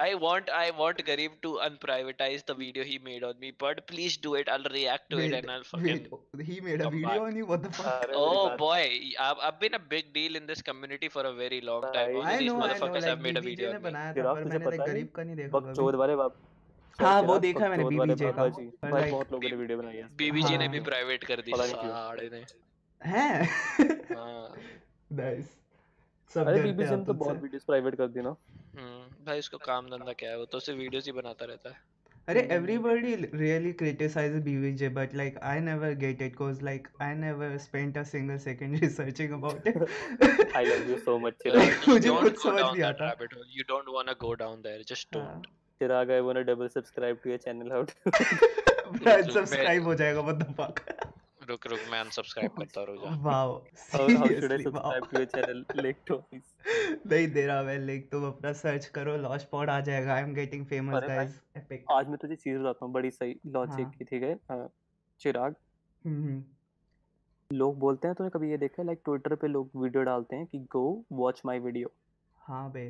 I 0.00 0.14
want 0.14 0.48
I 0.58 0.70
want 0.76 1.00
Garib 1.06 1.32
to 1.42 1.50
unprivatize 1.64 2.44
the 2.46 2.54
video 2.54 2.84
he 2.84 2.98
made 3.08 3.24
on 3.24 3.34
me, 3.40 3.50
but 3.56 3.80
please 3.86 4.16
do 4.16 4.34
it. 4.40 4.48
I'll 4.48 4.68
react 4.74 5.10
to 5.10 5.18
it 5.18 5.32
wait 5.32 5.34
and 5.38 5.50
I'll 5.50 5.64
fucking 5.64 6.06
wait 6.34 6.46
he 6.50 6.60
made 6.60 6.80
a 6.80 6.84
come 6.84 6.94
video 6.94 7.08
back. 7.08 7.20
on 7.26 7.36
you 7.40 7.46
what 7.50 7.62
the 7.66 7.70
fuck 7.78 8.04
अरे 8.04 8.12
मेरी 8.12 8.22
Oh 8.22 8.48
बात 8.48 8.58
boy, 8.58 8.80
I've, 9.26 9.42
I've 9.48 9.58
been 9.60 9.74
a 9.74 9.82
big 9.94 10.12
deal 10.16 10.38
in 10.40 10.46
this 10.52 10.62
community 10.70 11.08
for 11.16 11.24
a 11.30 11.32
very 11.40 11.60
long 11.70 11.86
time. 11.98 12.14
भाई 12.14 12.22
Only 12.22 12.32
I 12.34 12.38
these 12.38 12.52
know 12.52 12.56
I 12.56 12.60
know 12.60 12.64
motherfuckers 12.64 13.06
like 13.06 13.10
have 13.10 13.20
made 13.28 13.36
a 13.36 13.42
BBJ 13.42 13.50
video 13.50 13.70
ने 13.72 13.76
on 13.76 13.82
me. 13.82 13.90
बनाया 13.90 14.12
था 14.12 14.14
चिराग 14.14 14.36
पर 14.36 14.42
तुझे 14.44 14.58
मैंने 14.58 14.66
like 14.66 14.78
पता 14.78 14.84
नहीं 14.84 14.94
गरीब 14.94 15.08
का 15.16 15.22
नहीं 15.24 15.36
देखा 15.36 15.58
कभी 15.58 15.68
बकचोद 15.68 15.94
वाले 16.02 16.16
बाप 16.22 16.36
सर 16.98 17.04
हाँ 17.04 17.20
वो 17.22 17.38
चिराग 17.38 17.42
देखा 17.46 17.68
मैंने 17.68 17.84
बकचोद 17.84 17.98
वाले 17.98 18.14
बीबीजे 18.14 18.32
का 18.32 18.42
बाबा 18.42 18.48
जी 18.58 18.66
पर 18.82 18.90
भाई 18.90 19.02
like 19.02 19.12
बहुत 19.12 19.32
लोगों 19.32 19.48
ने 19.50 19.56
वीडियो 19.62 19.78
बनाई 19.78 19.96
है 19.96 20.04
इस 20.04 20.10
पे 20.18 20.30
BBJ 20.30 20.58
ने 20.58 20.64
हाँ 20.64 20.72
भी 20.76 20.80
प्राइवेट 20.90 21.24
कर 21.32 21.40
दी 21.48 21.52
पता 21.52 21.64
नहीं 21.64 21.74
क्यों 21.80 21.92
साड़े 21.92 22.30
ने 22.32 22.44
हैं 23.02 23.48
हाँ 24.16 24.56
नाइस 25.20 25.56
सब 26.33 26.47
अरे 26.47 26.59
हैं 26.59 26.73
ने 26.75 27.03
तो 27.05 27.13
बहुत 27.13 27.41
वीडियोस 27.41 27.63
प्राइवेट 27.63 27.95
कर 27.95 28.07
दी 28.15 28.21
ना 28.21 28.35
हम्म 28.79 29.25
भाई 29.25 29.39
उसको 29.39 29.57
काम 29.65 29.89
धंधा 29.89 30.13
क्या 30.21 30.29
है 30.29 30.37
वो 30.37 30.45
तो 30.55 30.59
सिर्फ़ 30.59 30.79
वीडियोस 30.79 31.05
ही 31.05 31.11
बनाता 31.21 31.45
रहता 31.53 31.69
है 31.69 31.85
अरे 32.31 32.41
Hmm. 32.43 32.49
everybody 32.53 33.11
l- 33.17 33.25
really 33.41 33.69
criticizes 33.81 34.41
BVJ, 34.45 34.87
but 34.95 35.13
like 35.19 35.35
I 35.49 35.51
never 35.67 35.91
get 35.99 36.23
it 36.25 36.33
because 36.33 36.57
like 36.67 36.89
I 37.05 37.07
never 37.19 37.47
spent 37.65 37.99
a 38.01 38.03
single 38.09 38.41
second 38.45 38.79
researching 38.85 39.35
about 39.37 39.69
it. 39.71 39.77
I 40.61 40.63
love 40.69 40.89
you 40.93 40.97
so 41.05 41.15
much, 41.25 41.37
Uh, 41.37 41.53
Chirag. 41.53 41.69
just 41.69 41.87
मुझे 41.91 42.09
go 42.09 42.33
समझ 42.41 42.63
नहीं 42.63 42.83
आता 42.89 43.07
rabbit 43.11 43.35
hole. 43.37 43.45
You 43.59 43.65
don't 43.69 43.93
wanna 43.97 44.15
go 44.25 44.33
down 44.43 44.59
there. 44.67 44.83
Just 44.91 45.15
हाँ 45.19 45.23
don't. 45.29 45.47
Chirag, 45.81 46.11
I 46.17 46.19
wanna 46.29 46.43
double 46.51 46.73
subscribe 46.75 47.23
to 47.23 47.33
your 47.33 47.39
channel. 47.45 47.71
How 47.77 47.81
to? 47.85 47.95
मेरा 48.11 48.17
रुक 48.17 48.91
रुक 48.91 49.05
मैं 49.05 49.17
unsubscribe 49.23 49.85
हो 49.91 49.95
जाएगा 50.03 50.25
what 50.31 50.43
the 50.43 50.51
fuck 50.59 50.83
रुक 51.49 51.65
रुक 51.67 51.79
मैं 51.91 52.01
unsubscribe 52.03 52.57
करता 52.57 52.79
हूँ 52.79 52.87
रुक 52.87 53.03
जा। 53.03 53.11
wow 53.25 53.49
How, 53.91 54.05
how 54.11 54.27
should 54.29 54.53
I 54.53 54.57
seriously 54.57 54.71
wow 54.71 54.91
subscribe 54.93 55.09
to 55.11 55.19
your 55.19 55.29
channel? 55.33 55.61
Lake 55.85 56.01
Toys. 56.09 56.47
नहीं 57.07 57.27
दे 57.33 57.45
रहा 57.47 57.61
मैं 57.63 57.77
लिंक 57.79 58.09
तुम 58.11 58.25
अपना 58.27 58.51
सर्च 58.61 58.85
करो 58.97 59.15
लॉस 59.17 59.43
पॉड 59.51 59.69
आ 59.69 59.79
जाएगा 59.89 60.13
I 60.15 60.21
am 60.21 60.33
getting 60.33 60.65
famous 60.65 61.03
guys 61.03 61.39
epic 61.57 61.85
आज 61.91 62.07
मैं 62.07 62.17
तुझे 62.17 62.35
चीज़ 62.35 62.57
बताता 62.57 62.85
हूँ 62.85 62.93
बड़ी 62.93 63.11
सही 63.11 63.35
लॉजिक 63.47 63.85
हाँ। 63.85 63.91
की 63.91 64.05
ठीक 64.05 64.23
है? 64.23 64.67
चिराग। 65.21 65.55
हम्म। 66.05 66.43
लोग 67.51 67.77
बोलते 67.79 68.07
हैं 68.07 68.15
तूने 68.15 68.29
कभी 68.29 68.49
ये 68.51 68.57
देखा 68.57 68.81
है 68.81 68.85
लाइक 68.85 69.01
ट्विटर 69.05 69.35
पे 69.35 69.47
लोग 69.47 69.69
वीडियो 69.75 70.03
डालते 70.03 70.35
हैं 70.35 70.45
कि 70.45 70.59
गो 70.71 70.83
वॉच 71.11 71.41
माय 71.45 71.59
वीडियो 71.59 71.91
हाँ 72.41 72.71
बे। 72.71 72.85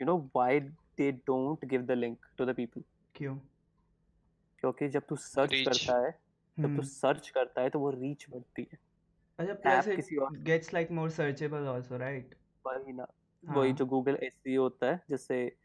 You 0.00 0.06
know 0.06 0.16
why 0.36 0.60
they 0.98 1.10
don't 1.12 1.64
give 1.64 1.82
the 1.82 1.90
link 1.90 2.26
to 2.38 2.44
the 2.44 2.54
people 2.54 2.82
क्यों? 3.14 3.36
क्योंकि 4.58 4.88
जब 4.88 5.02
तू 5.08 5.16
सर्च 5.16 5.54
करता 5.68 6.04
है 6.06 6.10
जब 6.58 6.62
तू 6.62 6.68
हम्म। 6.68 6.82
सर्च 6.82 7.28
करता 7.30 7.60
है 7.60 7.70
तो 7.70 7.78
वो 7.80 7.90
रीच 7.90 8.26
बढ़ती 8.30 8.66
है। 8.72 8.78
अच्छा 9.38 9.54
plus 9.54 9.88
it 9.88 10.42
gets 10.44 10.74
like 10.74 10.90
more 10.90 11.10
searchable 11.10 11.66
also 11.66 11.96
right 11.96 12.34
वही 12.64 12.92
ना। 12.92 13.06
हाँ. 13.44 13.56
वही 13.56 13.68
हाँ 13.68 13.76
जो 13.76 13.86
गूगल 13.86 14.18
एसईओ 14.22 14.62
होता 14.62 14.86
है 14.86 15.00
जिससे 15.10 15.56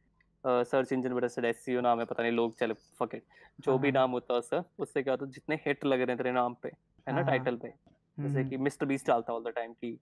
सर्च 0.44 0.92
इंजन 0.94 1.18
रजिस्टर्ड 1.18 1.46
एसईओ 1.46 1.82
नाम 1.82 2.00
है 2.00 2.06
पता 2.06 2.24
नहीं 2.24 2.32
लोग 2.32 2.58
चले 2.60 2.74
फक 3.00 3.16
इट 3.16 3.24
जो 3.60 3.72
हाँ 3.72 3.80
भी 3.82 3.88
हाँ। 3.88 3.94
नाम 3.94 4.12
होता 4.12 4.34
है 4.34 4.40
उसका 4.40 4.64
उससे 4.80 5.04
क्या 5.04 5.14
होता 5.14 5.26
है 5.26 5.32
जितने 5.32 5.56
हिट 5.66 5.86
लग 5.86 5.98
रहे 5.98 6.08
हैं 6.08 6.18
तेरे 6.18 6.32
नाम 6.32 6.54
पे 6.64 6.70
है 6.70 6.74
ना 7.08 7.14
हाँ 7.14 7.24
हाँ। 7.24 7.26
टाइटल 7.28 7.56
पे। 7.58 7.68
जैसे 7.68 8.40
हम्म। 8.40 8.50
कि 8.50 8.58
मिस्टर 8.58 8.86
बीस्ट 8.86 9.08
डालता 9.08 9.34
ऑल 9.34 9.44
द 9.44 9.54
टाइम 9.56 9.74
कि 9.74 9.98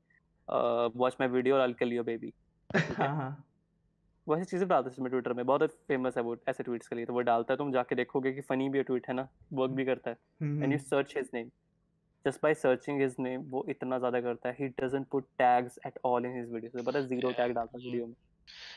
watch 0.98 1.18
my 1.20 1.30
video 1.30 1.58
I 1.58 1.74
kill 1.74 1.94
your 1.94 2.06
baby 2.06 2.34
है? 2.70 2.82
हाँ 2.94 3.16
हाँ। 3.16 3.47
वैसी 4.28 4.46
चीज़ें 4.46 4.68
डालता 4.68 4.90
है 4.90 4.94
इसमें 4.94 5.10
ट्विटर 5.12 5.34
में। 5.34 5.46
बहुत 5.46 5.72
फ़ेमस 5.88 6.18
है 6.18 6.24
वो 6.24 6.36
ऐसे 6.50 6.64
ट्वीट्स 6.64 6.88
के 6.88 6.96
लिए। 6.96 7.06
तो 7.06 7.14
वो 7.14 7.22
डालता 7.30 7.54
है 7.54 7.58
तुम 7.58 7.72
जाके 7.72 7.96
देखोगे 7.96 8.32
कि 8.34 8.42
फनी 8.44 8.70
भी 8.70 8.78
है 8.78 8.84
ट्वीट 8.84 9.08
है 9.08 9.14
ना? 9.14 9.28
वर्क 9.54 9.72
भी 9.72 9.86
करता 9.86 10.10
है। 10.10 10.18
And 10.64 10.72
you 10.72 10.78
search 10.80 11.16
his 11.18 11.30
name 11.34 11.50
just 12.26 12.42
by 12.44 12.54
searching 12.56 13.02
his 13.02 13.16
name 13.20 13.42
वो 13.50 13.66
इतना 13.70 13.98
ज़्यादा 14.00 14.22
करता 14.22 14.50
है। 14.50 14.56
He 14.60 14.68
doesn't 14.82 15.08
put 15.12 15.28
tags 15.40 15.80
at 15.88 16.00
all 16.06 16.26
in 16.26 16.36
his 16.38 16.54
videos 16.54 16.86
पता 16.86 17.00
है 17.00 17.08
ज़ीरो 17.08 17.32
टैग 17.32 17.54
डालता 17.54 17.78
है 17.78 17.86
वीडियो 17.86 18.08
में। 18.08 18.16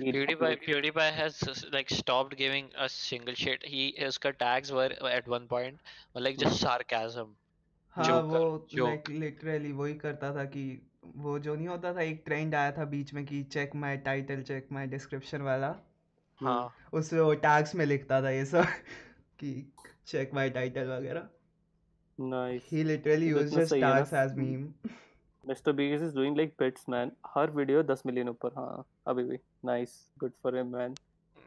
PewDiePie 0.01 0.57
PewDiePie 0.63 1.13
has 1.15 1.37
like 1.73 1.91
stopped 1.97 2.33
giving 2.39 2.71
us 2.85 2.95
single 3.03 3.37
shit. 3.41 3.67
He 3.75 3.83
his 3.99 4.17
का 4.19 4.33
tags 4.39 4.73
were 4.73 4.89
at 5.11 5.29
one 5.29 5.45
point 5.53 5.93
like 6.27 6.39
just 6.39 6.63
sarcasm, 6.63 7.29
हाँ 7.97 8.07
joker, 8.07 8.41
वो 8.41 8.67
joke. 8.73 8.89
Like 8.89 9.11
literally 9.11 9.71
वही 9.73 9.95
करता 9.99 10.35
था 10.37 10.45
कि 10.55 10.65
वो 11.17 11.39
जो 11.39 11.55
नहीं 11.55 11.69
होता 11.69 11.95
था 11.95 12.01
एक 12.01 12.23
ट्रेंड 12.25 12.55
आया 12.55 12.73
था 12.73 12.85
बीच 12.85 13.15
में 13.15 13.27
कि 13.27 13.43
check 13.43 13.75
my 13.75 13.97
title 13.97 14.43
check 14.43 14.69
my 14.73 14.87
description 14.87 15.43
वाला। 15.43 15.77
हाँ। 16.43 16.75
उसमें 16.93 17.21
वो 17.21 17.35
टैग्स 17.35 17.75
में 17.75 17.87
लिखता 17.87 18.23
था 18.23 18.31
ये 18.31 18.45
सब 18.45 18.65
कि 19.41 19.73
चेक 20.07 20.35
माय 20.35 20.51
टाइटल 20.51 20.87
वगैरह। 20.87 21.29
नाइस 22.21 22.63
he 22.73 22.85
literally 22.85 23.33
तो 23.33 23.39
used 23.39 23.47
इतना 23.47 23.63
his 23.63 23.69
सही 23.69 23.81
है 23.81 23.87
ना। 23.87 24.01
tags 24.01 24.13
as 24.13 24.39
meme 24.39 24.91
Mr 25.49 25.73
Beast 25.73 26.03
is 26.03 26.15
doing 26.15 26.37
like 26.37 26.55
bits 26.59 26.89
man 26.89 27.13
her 27.27 27.51
video 27.51 27.83
10 27.83 28.07
million 28.07 28.29
ऊपर। 28.29 28.49
हाँ 28.49 28.87
अभी 29.07 29.25
भी। 29.25 29.39
Nice 29.65 30.11
good 30.19 30.33
for 30.43 30.57
him 30.57 30.77
man 30.77 30.95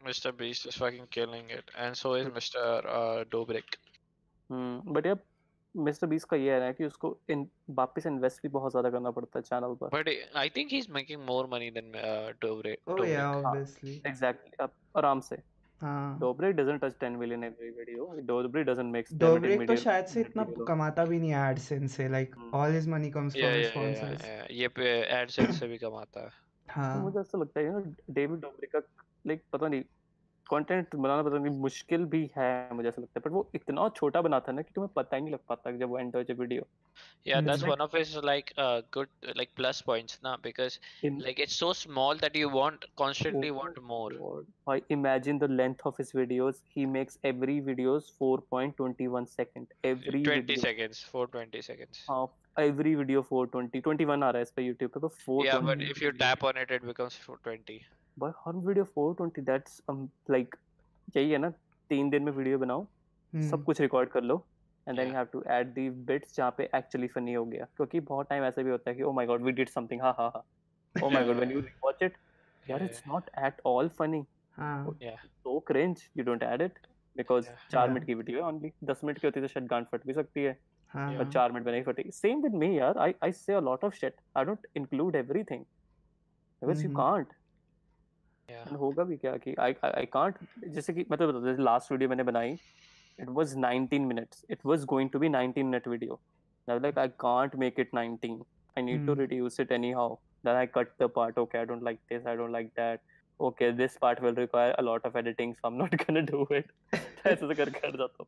Mr. 0.08 0.30
Beast 0.40 0.66
is 0.66 0.76
fucking 0.76 1.06
killing 1.16 1.46
it, 1.58 1.70
and 1.82 1.96
so 1.96 2.10
is 2.14 2.26
Mr. 2.26 2.64
Uh, 2.94 3.24
Dobrik. 3.34 3.76
Hmm 4.50 4.92
but 4.92 5.06
यार 5.06 5.16
mister 5.74 6.06
Beast 6.06 6.24
का 6.24 6.36
ये 6.36 6.60
है 6.60 6.72
कि 6.72 6.84
उसको 6.84 7.16
इन 7.30 7.46
वापस 7.70 8.06
इन्वेस्ट 8.06 8.42
भी 8.42 8.48
बहुत 8.50 8.70
ज़्यादा 8.70 8.90
करना 8.90 9.10
पड़ता 9.10 9.38
है 9.38 9.42
चैनल 9.42 9.74
पर। 9.80 9.88
But 9.94 10.08
I 10.36 10.48
think 10.48 10.72
he 10.72 10.78
is 10.78 10.90
making 10.92 11.22
more 11.22 11.46
money 11.52 11.70
than 11.70 11.92
Dobrik 12.42 12.76
oh 12.88 13.06
yeah 13.08 13.30
obviously 13.30 14.00
exactly 14.06 14.66
आराम 14.96 15.20
से। 15.20 15.36
हाँ। 15.80 16.18
Dobrik 16.20 16.52
doesn't 16.52 16.84
touch 16.84 16.94
10 17.00 17.16
million 17.18 17.44
every 17.44 17.70
video 17.70 18.06
Dobrik 18.26 18.62
doesn't 18.64 18.92
makes 18.92 19.14
Dobrik 19.14 19.56
तो 19.66 19.76
शायद 19.76 20.06
से 20.06 20.20
इतना 20.20 20.44
कमाता 20.66 21.04
भी 21.04 21.18
नहीं 21.18 21.30
है 21.30 21.50
एडसेंस 21.50 21.96
से 21.96 22.08
like 22.08 22.36
all 22.54 22.72
his 22.72 22.88
money 22.88 23.10
comes 23.10 23.36
from 23.36 23.62
sponsors 23.62 24.24
ये 24.52 24.68
पे 24.68 24.90
एडसेंस 25.12 25.58
से 25.60 25.66
भी 25.66 25.78
कमाता 25.78 26.20
है। 26.20 26.30
हाँ। 26.68 27.02
मुझे 27.02 27.20
ऐसा 27.20 27.38
लगता 27.38 27.60
है 27.60 27.66
यू 27.66 27.80
डेविड 28.10 28.40
डोबरे 28.40 28.66
का 28.66 28.78
लाइक 29.26 29.42
पता 29.52 29.68
नहीं 29.68 29.82
कंटेंट 30.50 30.94
बनाना 30.96 31.22
पता 31.22 31.38
नहीं 31.38 31.58
मुश्किल 31.60 32.04
भी 32.14 32.30
है 32.36 32.74
मुझे 32.74 32.88
ऐसा 32.88 33.02
लगता 33.02 33.20
है 33.20 33.22
पर 33.24 33.30
वो 33.30 33.50
इतना 33.54 33.88
छोटा 33.96 34.22
बनाता 34.22 34.52
है 34.52 34.56
ना 34.56 34.62
कि 34.62 34.72
तुम्हें 34.74 34.92
पता 34.96 35.16
ही 35.16 35.22
नहीं 35.22 35.32
लग 35.32 35.40
पाता 35.48 35.72
कि 35.72 35.78
जब 35.78 35.88
वो 35.88 35.98
एंड 35.98 36.16
हो 36.16 36.22
जाए 36.22 36.36
video 36.40 36.66
Hmm. 37.26 37.92
his 37.94 38.10
like 38.28 38.52
uh, 38.58 38.82
good 38.90 39.08
like 39.36 39.54
plus 39.60 39.80
points, 39.82 40.18
na? 40.22 40.36
Because 40.42 40.78
in 41.02 41.18
like 41.18 41.38
it's 41.38 41.54
so 41.54 41.72
small 41.72 42.14
that 42.16 42.36
you 42.36 42.48
want 42.48 42.84
constantly 42.96 43.50
oh 43.50 43.54
want 43.54 43.82
more. 43.82 44.10
God, 44.10 44.46
I 44.66 44.82
imagine 44.96 45.38
the 45.38 45.48
length 45.48 45.86
of 45.86 45.96
his 45.96 46.12
videos. 46.12 46.60
He 46.74 46.86
makes 46.86 47.18
every 47.24 47.60
videos 47.60 48.10
4.21 48.20 49.28
second. 49.28 49.68
Every 49.84 50.22
20 50.22 50.40
video. 50.40 50.62
seconds, 50.62 51.02
for 51.12 51.26
20 51.26 51.62
seconds. 51.62 52.04
हाँ 52.10 52.26
every 52.58 52.94
video 52.94 53.22
420 53.22 53.80
21 53.80 54.22
आ 54.22 54.30
रहा 54.30 54.36
है 54.36 54.42
इस 54.42 54.50
पे 54.50 54.62
YouTube 54.62 54.96
पे 54.96 55.00
Yeah, 55.00 55.60
420 55.60 55.66
but 55.66 55.90
if 55.90 56.02
you 56.02 56.12
tap 56.12 56.44
on 56.44 56.56
it, 56.56 56.70
it 56.70 56.86
becomes 56.92 57.16
420. 57.26 57.80
भाई 58.16 58.32
हर 58.38 58.56
video 58.66 58.84
420 58.98 59.38
that's 59.46 59.80
like 60.30 60.54
यही 61.16 61.30
है 61.30 61.38
ना 61.38 61.50
तीन 61.90 62.10
दिन 62.10 62.22
में 62.22 62.32
वीडियो 62.32 62.58
बनाओ 62.58 62.84
सब 62.84 63.38
हम्म 63.38 63.62
कुछ 63.62 63.80
रिकॉर्ड 63.80 64.08
कर 64.08 64.22
लो 64.22 64.44
and 64.86 64.96
then 64.96 65.08
you 65.08 65.14
have 65.14 65.26
to 65.32 65.42
add 65.48 65.72
the 65.74 65.88
bits 66.06 66.36
जहाँ 66.36 66.54
पे 66.58 66.68
एक्चुअली 66.74 67.06
फनी 67.06 67.32
हो 67.32 67.44
गया 67.44 67.66
क्योंकि 67.76 68.00
बहुत 68.00 68.28
टाइम 68.28 68.44
ऐसे 68.44 68.62
भी 68.64 68.70
होता 68.70 68.90
है 68.90 68.96
कि 68.96 69.02
ओ 69.02 69.12
my 69.12 69.26
god 69.26 69.42
we 69.42 69.52
did 69.52 69.68
something 69.68 70.02
ha 70.02 70.14
ha 70.18 70.30
ha 70.34 70.44
oh 70.94 71.10
my 71.10 71.24
god 71.24 71.36
when 71.36 71.52
you 71.52 71.60
watch 71.84 72.02
it 72.02 72.16
यार 72.66 72.82
it's 72.82 73.02
not 73.08 73.30
at 73.38 73.60
all 73.66 73.88
funny 73.88 74.24
हाँ। 74.56 74.86
Yeah, 74.86 75.16
so 75.26 75.58
cringe 75.60 76.02
you 76.16 76.24
don't 76.24 76.42
add 76.42 76.62
it 76.62 76.78
because. 77.16 77.48
चार 77.70 77.90
मिनट 77.90 78.04
की 78.06 78.14
वीडियो 78.14 78.38
है 78.38 78.44
ओनली 78.44 78.72
दस 78.84 79.00
मिनट 79.04 79.18
की 79.18 79.26
होती 79.26 79.40
है 79.40 79.46
तो 79.46 79.52
शायद 79.52 79.66
गांड 79.66 79.86
फट 79.86 80.06
भी 80.06 80.12
सकती 80.12 80.42
है 80.42 80.58
हाँ. 80.94 81.12
पर 81.18 81.30
चार 81.30 81.52
मिनट 81.52 81.66
में 81.66 81.72
नहीं 81.72 81.82
फटेगी 81.82 82.10
सेम 82.10 82.42
विद 82.42 82.54
मी 82.54 82.78
यार 82.78 82.98
I 82.98 83.14
I 83.22 83.32
say 83.32 83.54
a 83.54 83.60
lot 83.60 83.84
of 83.84 83.94
shit 83.94 84.16
I 84.36 84.44
don't 84.44 84.66
include 84.76 85.16
everything 85.16 85.64
because 86.62 86.84
you 86.86 86.90
can't 86.96 87.32
yeah. 88.50 88.68
End 88.68 88.76
होगा 88.76 89.04
भी 89.04 89.16
क्या 89.16 89.36
कि 89.36 89.54
आई 89.60 89.74
आई 89.84 90.06
कांट 90.12 90.38
जैसे 90.68 90.92
कि 90.92 91.04
मतलब 91.10 91.44
जैसे 91.46 91.62
लास्ट 91.62 91.92
वीडियो 91.92 92.10
मैंने 92.10 92.22
बनाई 92.22 92.58
it 93.22 93.28
was 93.34 93.52
19 93.62 94.06
minutes 94.10 94.44
it 94.54 94.64
was 94.68 94.84
going 94.92 95.10
to 95.10 95.18
be 95.22 95.28
19 95.32 95.66
minute 95.70 95.84
video 95.90 96.14
i 96.68 96.74
was 96.74 96.82
like 96.84 96.96
i 96.98 97.08
can't 97.24 97.52
make 97.62 97.76
it 97.82 97.92
19 97.98 98.38
i 98.76 98.82
need 98.86 99.04
to 99.08 99.12
hmm 99.12 99.20
reduce 99.20 99.58
it 99.64 99.74
anyhow 99.76 100.06
then 100.48 100.56
i 100.62 100.64
cut 100.76 100.96
the 101.02 101.08
part 101.18 101.38
okay 101.42 101.60
i 101.60 101.64
don't 101.64 101.86
like 101.88 102.00
this 102.12 102.26
i 102.32 102.34
don't 102.40 102.56
like 102.56 102.72
that 102.80 103.04
okay 103.40 103.68
this 103.82 103.96
part 104.04 104.22
will 104.24 104.40
require 104.40 104.74
a 104.78 104.84
lot 104.88 105.06
of 105.10 105.20
editing 105.22 105.54
so 105.54 105.68
i'm 105.68 105.78
not 105.82 105.96
gonna 106.02 106.24
do 106.32 106.46
it 106.58 106.74
ऐसे 107.26 107.46
तो 107.46 107.54
करके 107.54 107.86
हट 107.86 107.96
जाता 107.96 108.22
हूँ 108.22 108.26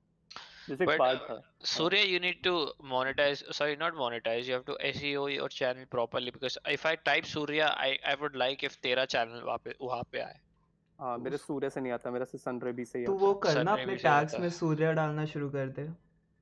But 0.85 1.07
uh, 1.29 1.41
हाँ 1.73 1.91
Surya, 1.91 2.05
you 2.05 2.21
need 2.21 2.43
to 2.45 2.73
monetize. 2.83 3.43
Sorry, 3.55 3.77
not 3.77 3.95
monetize. 3.95 4.45
You 4.47 4.55
have 4.55 4.65
to 4.67 4.77
SEO 4.81 5.27
your 5.27 5.49
channel 5.49 5.87
properly 5.87 6.31
because 6.31 6.59
if 6.67 6.87
I 6.87 6.97
type 6.97 7.27
Surya, 7.27 7.75
I 7.77 7.99
I 8.05 8.15
would 8.17 8.37
like 8.37 8.63
if 8.65 8.81
तेरा 8.83 9.07
channel 9.09 9.43
वहाँ 9.43 9.59
पे 9.65 9.75
वहाँ 9.83 10.03
पे 10.13 10.21
आए. 10.21 10.41
हाँ 10.99 11.17
मेरे 11.19 11.37
सूर्य 11.39 11.69
से 11.71 11.81
नहीं 11.81 11.93
आता 11.93 12.11
मेरा 12.11 12.25
से 12.25 12.39
सनरेबी 12.39 12.85
से 12.85 12.99
ही 12.99 13.05
तू 13.07 13.13
वो 13.19 13.33
करना 13.45 13.73
अपने 13.73 13.97
टैग्स 13.97 14.39
में 14.41 14.49
है. 14.49 14.51
सूर्य 14.51 14.93
डालना 14.95 15.25
शुरू 15.27 15.51
कर 15.51 15.69
दे 15.79 15.83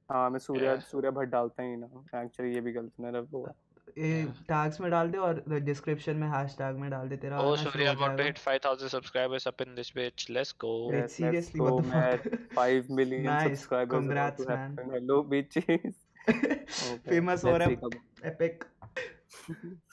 हाँ 0.08 0.28
मैं 0.30 0.38
सूर्य 0.38 0.66
Yeah, 0.66 0.80
सूर्य 0.80 1.10
भट्ट 1.10 1.28
डालता 1.30 1.62
ही 1.62 1.76
ना 1.76 2.22
एक्चुअली 2.24 2.54
ये 2.54 2.60
भी 2.60 2.72
गलत 2.72 2.92
मेरा 3.00 3.20
वो 3.32 3.46
yeah. 3.46 3.54
टैग्स 3.96 4.80
में 4.80 4.90
डाल 4.90 5.10
दे 5.10 5.18
और 5.18 5.42
डिस्क्रिप्शन 5.48 6.16
में 6.16 6.28
हैशटैग 6.28 6.76
में 6.76 6.88
डाल 6.90 7.08
दे 7.08 7.16
तेरा 7.16 7.38
Oh, 7.38 7.46
आना 7.46 7.56
शुरू 7.56 7.70
Surya 7.72 7.88
हो 7.88 7.94
about 7.94 8.10
to 8.10 8.16
जाएगा 8.16 8.30
hit 8.30 8.40
5,000 8.40 8.88
subscribers 8.88 9.46
up 9.46 9.60
in 9.60 9.74
this 9.74 9.90
bitch. 9.90 10.24
Let's 10.30 10.52
go. 10.64 10.72
Wait, 10.86 10.94
Yes, 10.94 11.02
let's 11.02 11.16
seriously, 11.16 11.60
go, 11.60 11.74
what 11.74 11.84
the 11.84 11.90
man. 11.90 12.18
fuck? 12.24 12.40
Five 12.54 12.90
million 13.00 13.22
Nice, 13.24 13.46
subscribers 13.46 13.88
about 13.88 14.00
congrats, 14.00 14.42
to 14.42 14.48
man. 14.48 14.58
happen. 14.76 14.90
Hello, 14.90 15.20
bitches. 15.24 16.00
Okay, 16.26 17.08
famous 17.08 17.44
हो 17.44 17.56
रहा 17.56 17.68
है 17.68 18.28
epic 18.28 18.64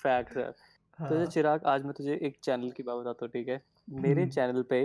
fact 0.03 0.37
है। 0.37 0.49
तो 0.51 1.15
हाँ 1.17 1.25
चिराग 1.25 1.65
आज 1.67 1.83
मैं 1.85 1.93
तुझे 1.93 2.13
एक 2.23 2.37
चैनल 2.43 2.71
की 2.71 2.83
बात 2.83 2.97
बताता 2.97 3.25
हूँ 3.25 3.31
ठीक 3.33 3.47
है? 3.47 3.61
मेरे 3.89 4.21
हम्म। 4.21 4.31
चैनल 4.31 4.61
पे 4.69 4.79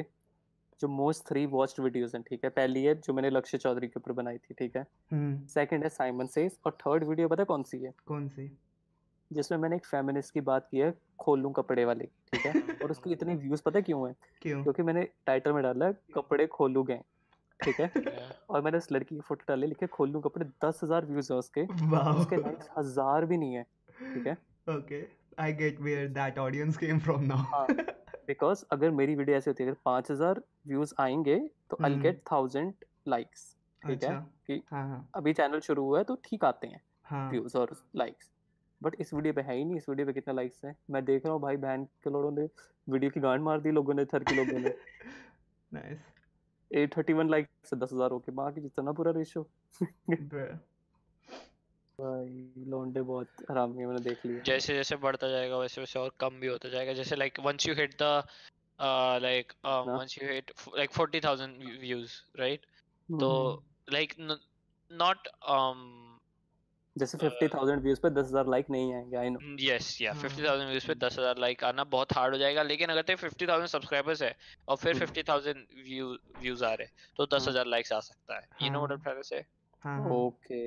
जो 0.80 0.88
मोस्ट 0.88 1.24
थ्री 1.28 1.44
वॉच्ड 1.46 1.80
वीडियोस 1.82 2.14
हैं 2.14 2.22
ठीक 2.30 2.44
है? 2.44 2.50
पहली 2.50 2.84
है 2.84 2.94
जो 3.00 3.12
मैंने 3.14 3.30
लक्ष्य 3.30 3.58
चौधरी 3.58 3.86
के 3.88 4.00
ऊपर 4.00 4.12
बनाई 4.12 4.38
थी 4.38 4.54
ठीक 4.58 4.76
है? 4.76 4.86
हम्म। 5.12 5.46
सेकंड 5.54 5.82
है 5.82 5.88
साइमन 5.88 6.26
सेज 6.34 6.58
और 6.66 6.76
थर्ड 6.80 7.04
वीडियो 7.04 7.28
पता 7.28 7.44
कौन 7.44 7.62
सी 7.62 7.78
है? 7.78 7.92
कौन 8.06 8.28
सी? 8.28 8.48
जिसमें 9.30 9.58
मैंने 9.58 9.76
एक 9.76 9.84
फेमिनिस्ट 9.86 10.34
की 10.34 10.40
बात 10.42 10.68
की 10.70 10.78
है 10.78 10.92
खोलूं 11.18 11.50
कपड़े 11.52 11.84
वाली 11.84 12.06
ठीक 12.32 12.46
है? 12.46 12.52
और 12.84 12.90
उसके 12.90 13.10
इतने 13.10 13.34
व्यूज़ 13.34 13.62
पता 13.62 13.78
है 13.78 13.82
क्यों 13.82 14.08
है? 14.08 14.14
क्यों? 14.42 14.62
क्योंकि 14.62 14.82
मैंने 14.82 15.08
टाइटल 15.26 15.52
में 15.52 15.62
डाला 15.62 15.90
कपड़े 16.14 16.46
खोलू 16.46 16.82
गए 16.82 17.00
ठीक 17.60 17.80
है? 17.80 17.90
Yeah. 18.06 18.32
और 18.50 18.62
मैंने 18.62 18.78
उस 18.78 18.90
लड़की 18.92 19.14
की 19.14 19.20
फ़ोटो 19.20 19.44
डाली 19.48 19.66
लिखे 19.66 19.86
खोलूं 19.88 20.20
कपड़े 20.20 20.46
दस 20.64 20.80
हज़ार 20.84 21.06
व्यूज़ 21.06 21.32
है 21.32 21.38
उसके 21.38 21.62
उसके 21.62 22.36
लाइक्स 22.36 22.68
हज़ार 22.78 23.24
भी 23.24 23.36
नहीं 23.36 23.54
है 23.54 23.62
ठीक 24.14 24.26
है? 24.26 24.36
Okay 24.68 25.04
I 25.38 25.52
get 25.52 25.80
where 25.80 26.08
that 26.10 26.38
audience 26.38 26.76
came 26.76 26.98
from 26.98 27.24
now 27.24 27.38
हाँ 27.52 27.66
बिकॉज़ 28.26 28.64
अगर 28.72 28.90
मेरी 28.90 29.14
वीडियो 29.14 29.36
ऐसी 29.36 29.50
होती 29.50 29.64
है 29.64 29.70
अगर 29.70 29.78
पाँच 29.84 30.10
हज़ार 30.10 30.42
व्यूज़ 30.66 30.94
आएँगे 31.00 31.38
तो 31.70 31.78
आई 31.84 31.96
गेट 31.98 32.22
थाउज़ेंड 32.32 32.72
लाइक्स 33.08 33.54
ठीक 33.82 34.04
है? 34.04 34.08
अच्छा. 34.08 34.18
कि 34.46 34.62
हाँ 34.70 34.88
हाँ. 34.88 35.08
अभी 35.14 35.32
चैनल 35.32 35.60
शुरू 35.60 35.84
हुआ 35.84 35.98
है 35.98 36.04
तो 36.04 36.14
ठीक 36.24 36.44
आते 36.44 36.66
हैं 36.66 36.80
हाँ. 37.04 37.28
व्यूज़ 37.30 37.56
और 37.58 37.76
लाइक्स 37.96 38.30
बट 38.80 38.94
इस 39.00 39.12
वीडियो 39.14 39.32
पे 39.32 39.40
है 39.40 39.56
ही 39.56 39.64
नहीं 39.64 39.76
इस 39.76 39.88
वीडियो 39.88 40.06
पे 40.06 40.12
कितने 40.12 40.34
लाइक्स 40.34 40.64
हैं? 40.64 40.76
मैं 40.90 41.04
देख 41.04 41.24
रहा 41.24 41.32
हूँ 41.34 41.40
भाई 41.42 41.56
बहन 41.56 41.84
के 42.04 42.10
लोगों 42.10 42.30
ने 42.32 42.48
वीडियो 42.88 43.10
की 43.10 43.20
गांड 43.20 43.42
मार 43.42 43.60
दी 43.60 43.70
लोगों 43.70 43.94
ने 43.94 44.04
थर 44.04 44.24
के 44.24 44.34
लोगों 44.34 44.58
ने। 44.60 44.74
नाइस 45.72 45.98
831 46.70 47.30
लाइक 47.30 47.48
से 47.64 47.76
10000 47.76 48.10
होके 48.10 48.32
माँ 48.32 48.50
की 48.52 48.60
जितना 48.60 48.92
पूरा 48.92 49.12
रेशियो 49.16 49.42
भाई 51.98 52.64
लौंडे 52.68 53.00
बहुत 53.02 53.44
हरामी 53.50 53.80
है 53.80 53.86
मैंने 53.86 54.00
देख 54.04 54.24
लिया 54.26 54.40
जैसे 54.46 54.74
जैसे 54.74 54.96
बढ़ता 55.04 55.28
जाएगा 55.28 55.58
वैसे 55.58 55.80
वैसे 55.80 55.98
और 55.98 56.10
कम 56.20 56.40
भी 56.40 56.46
होता 56.46 56.68
जाएगा। 56.68 56.92
जैसे 56.92 57.16
like 57.16 57.40
once 57.40 57.66
you 57.68 57.74
hit 57.74 57.94
the 58.02 58.22
like. 59.22 59.52
Once 59.66 60.18
you 60.22 60.28
hit 60.28 60.50
like 60.76 60.90
40000 60.90 61.56
views 61.80 62.12
right 62.38 62.66
तो 63.08 63.30
हम्म, 63.50 63.92
लाइक 63.92 64.14
नॉट 64.90 65.28
um 65.50 66.15
जैसे 66.96 67.18
50000 67.18 67.80
व्यूज़ 67.82 68.00
पे 68.00 68.10
10000 68.10 68.48
लाइक 68.50 68.70
नहीं 68.70 68.92
आएँगे 68.94 69.16
आई 69.16 69.30
नो 69.30 69.38
यस 69.60 70.00
या 70.02 70.12
हाँ। 70.12 70.22
50000 70.22 70.66
व्यूज़ 70.68 70.86
पे 70.86 70.94
10000 70.96 71.38
लाइक 71.38 71.64
आना 71.64 71.84
बहुत 71.90 72.12
हार्ड 72.12 72.34
हो 72.34 72.38
जाएगा 72.38 72.62
लेकिन 72.62 72.88
अगर 72.90 73.02
तेरे 73.02 73.28
50000 73.28 73.66
सब्सक्राइबर्स 73.68 74.22
है 74.22 74.34
और 74.68 74.76
फिर 74.76 74.94
हम्म। 74.94 75.06
50000 75.06 75.66
व्यू 75.84 76.06
व्यूज़ 76.40 76.64
आ 76.64 76.72
रहे 76.72 76.86
हैं 76.86 77.12
तो 77.16 77.26
10000 77.26 77.66
लाइक्स 77.66 77.92
आ 77.92 78.00
सकता 78.00 78.36
है। 78.36 78.48
You 78.62 78.70
know 78.70 78.78
what 78.78 78.90
I 78.90 78.96
am 78.96 79.02
trying 79.02 79.18
to 79.18 79.28
say 79.28 79.44
हाँ। 79.82 79.98
हाँ 80.02 80.10
ओके 80.10 80.60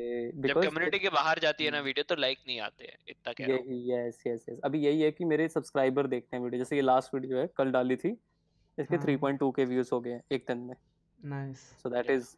जब 0.48 0.62
कम्युनिटी 0.62 1.00
के 1.00 1.10
बाहर 1.10 1.40
जाती 1.40 1.66
है 1.66 1.72
ना। 1.72 1.80
वीडियो 1.82 2.04
तो 2.10 2.16
लाइक 2.16 2.40
नहीं 2.48 2.60
आते 2.62 2.84
हैं 2.84 2.98
इतना 3.08 3.34
कह 3.34 3.46
रहा 3.46 3.58
हूँ। 3.58 3.80
यस 3.88 4.22
यस 4.28 4.46
यस 4.50 4.60
अभी 4.64 4.80
यही 4.80 5.02
है 5.02 5.12
कि 5.12 5.26
मेरे 5.26 5.48
सब्सक्राइबर 5.50 6.08
देखते 6.08 6.38
हैं 6.38 6.44
वीडियो 6.44 6.60
जैसे 6.60 6.76
ये 6.76 6.82
लास्ट 6.82 7.16
वीडियो 7.16 7.38
है 7.38 7.48
कल 7.58 7.72
डाली 7.72 7.96
थी 7.96 8.10
इसके 8.78 8.96
हाँ। 8.96 9.06
3.2 9.06 9.52
के 9.56 9.66
व्यूज़ 9.66 9.90
हो 9.94 10.00
गए 10.02 10.12
हैं 10.12 10.22
एक 10.32 10.46
दिन 10.48 10.58
में। 10.60 10.76
Nice 11.20 11.62
so 11.84 11.90
that 11.90 12.10
is 12.12 12.36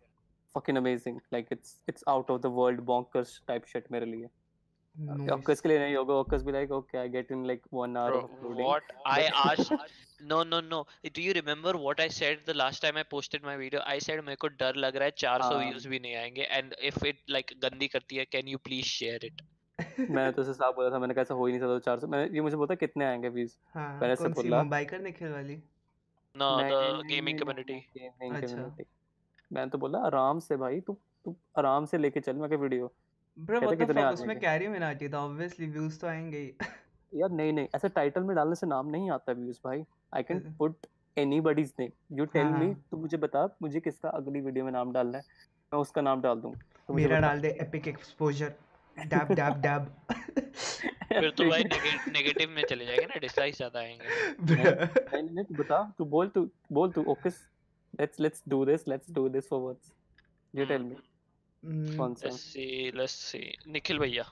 fucking 0.56 0.78
amazing 0.78 1.20
like 1.32 1.48
it's 1.52 1.74
it's 1.88 2.04
out 2.08 2.30
of 2.30 2.42
the 2.42 2.50
world 2.60 2.86
bonkers 2.92 3.40
type 3.50 3.68
shit 3.74 3.92
मेरे 3.92 4.06
लिए 4.06 4.30
ऑकस 5.32 5.62
के 5.62 5.70
लिए 5.70 5.80
नहीं 5.80 5.96
होगा 5.96 6.14
ऑकस 6.14 6.42
भी 6.44 6.52
like 6.52 6.72
okay 6.78 6.98
I 6.98 7.10
get 7.10 7.32
in 7.32 7.46
like 7.48 7.62
1 7.74 7.94
hour 8.00 8.10
Bro, 8.12 8.18
of 8.22 8.32
uploading 8.38 8.66
what 8.70 8.90
I 9.12 9.20
asked 9.44 9.72
no 10.32 10.40
no 10.48 10.60
no 10.72 10.80
do 11.18 11.22
you 11.28 11.36
remember 11.38 11.74
what 11.84 12.02
I 12.06 12.08
said 12.16 12.42
the 12.50 12.56
last 12.62 12.84
time 12.86 13.00
I 13.02 13.04
posted 13.14 13.46
my 13.50 13.56
video 13.62 13.84
I 13.94 13.96
said 14.08 14.24
मेरे 14.26 14.36
को 14.42 14.48
डर 14.64 14.76
लग 14.86 14.96
रहा 14.96 15.06
है 15.06 15.14
400 15.22 15.42
हाँ। 15.42 15.62
views 15.62 15.86
भी 15.94 16.00
नहीं 16.00 16.16
आएँगे 16.24 16.48
and 16.58 16.76
if 16.90 17.00
it 17.12 17.22
like 17.36 17.54
गंदी 17.64 17.88
करती 17.96 18.16
है 18.16 18.26
can 18.36 18.52
you 18.54 18.62
please 18.70 18.92
share 18.96 19.22
it 19.30 19.42
मैंने 20.00 20.32
तो 20.32 20.42
उसे 20.42 20.54
साफ़ 20.54 20.76
बोला 20.76 20.90
था 20.96 21.00
मैंने 21.00 21.14
कहा 21.14 21.22
ऐसा 21.22 21.34
हो 21.34 21.46
ही 21.46 21.54
नहीं 21.54 21.62
सकता 21.62 21.92
400 21.92 22.10
मैंने 22.10 22.36
ये 22.36 22.42
मुझे 22.42 22.58
बोलता 22.64 22.76
कितने 22.84 23.06
आएँगे 23.06 23.30
व्यूज़ 23.38 23.56
हाँ 23.76 23.90
मैंने 24.02 24.14
ऐसे 24.14 24.28
बोला। 24.42 24.58
मुंबई 24.58 24.86
कर 24.86 25.00
निखिल 25.02 25.32
वाली 25.32 25.56
no 26.36 26.50
नहीं, 26.58 26.72
the 26.72 26.82
नहीं, 26.82 26.94
नहीं, 26.94 27.10
gaming 27.12 27.38
मैंने 29.52 29.70
तो 29.72 29.78
बोला 29.78 30.00
आराम 30.06 30.40
से 30.40 30.58
भाई 30.58 30.80
तू 30.82 30.98
तू 31.26 31.36
आराम 31.58 31.86
से 31.86 31.98
लेके 31.98 32.20
चल 32.20 32.36
मैं 32.36 32.50
क्या 32.50 32.58
video. 32.60 32.92
Bro 33.38 33.60
what 33.60 33.78
the 33.78 33.92
fuck 33.92 34.14
उसमें? 34.14 34.40
कैरी 34.40 34.68
मिनाटी 34.68 35.10
था 35.10 35.20
ऑब्वियसली 35.20 35.68
व्यूज़ 35.68 36.00
तो 36.00 36.08
आएँगे 36.08 36.38
ही। 36.38 36.54
यार 37.14 37.30
नहीं 37.32 37.54
नहीं 37.54 37.68
ऐसे 37.76 37.90
टाइटल 37.90 38.24
में 38.24 38.36
डालने 38.36 38.56
से 38.56 38.68
नाम 38.68 38.90
नहीं 38.90 39.12
आता 39.12 39.32
व्यूज़ 39.34 39.60
भाई। 39.66 39.84
I 40.14 40.24
can 40.24 40.40
put 40.60 40.88
anybody's 41.18 41.74
name 41.80 42.18
you 42.18 42.26
tell 42.34 42.48
me. 42.48 42.74
तू 42.92 42.98
मुझे 42.98 43.18
बता 43.18 43.46
मुझे 43.62 43.80
किसका 43.80 44.10
अगली 44.10 44.42
वीडियो 44.42 44.66
में 44.66 44.72
नाम 44.72 44.92
डालना 44.94 45.18
है? 45.18 45.24
मैं 45.72 45.80
उसका 45.82 46.02
नाम 46.02 46.22
डाल 46.22 46.42
दूँ 46.42 46.54
तो 46.88 46.94
मेरा 46.94 47.20
डाल 47.20 47.42
दे 47.42 47.58
epic 47.62 47.88
exposure 47.88 48.54
dab 48.98 49.34
dab 49.34 49.62
dab 49.62 49.94
फिर 51.12 51.30
तो 51.38 51.50
भाई 51.50 51.64
नेगेटिव 52.14 52.50
में 52.50 52.64
चले 52.66 52.86
जाएँगे 52.86 53.06
ना 53.06 53.20
डिसलाइक 53.20 53.56
ज़्यादा 53.56 53.80
आएँगे। 53.80 54.04
नहीं 54.46 54.64
नहीं 55.24 55.36
नहीं, 55.36 55.46
तू 55.46 55.56
बता 55.56 55.84
तू 55.98 56.06
बोल 56.06 56.28
तू 56.28 56.50
बोल 56.72 56.92
तू 56.92 57.04
okay 57.12 57.30
let's 57.99 58.19
let's 58.19 58.43
do 58.49 58.63
this 58.65 58.88
let's 58.88 59.12
do 59.13 59.27
this 59.30 59.47
for 59.49 59.60
what's 59.62 59.91
you 60.54 60.65
tell 60.65 60.82
me 60.82 60.95
hmm, 61.63 61.97
कौन 61.97 62.13
सा 62.13 62.27
let's 62.27 62.43
see 62.51 62.91
let's 62.97 63.17
see. 63.32 63.45
Nikhil 63.67 63.99
भैया. 63.99 64.23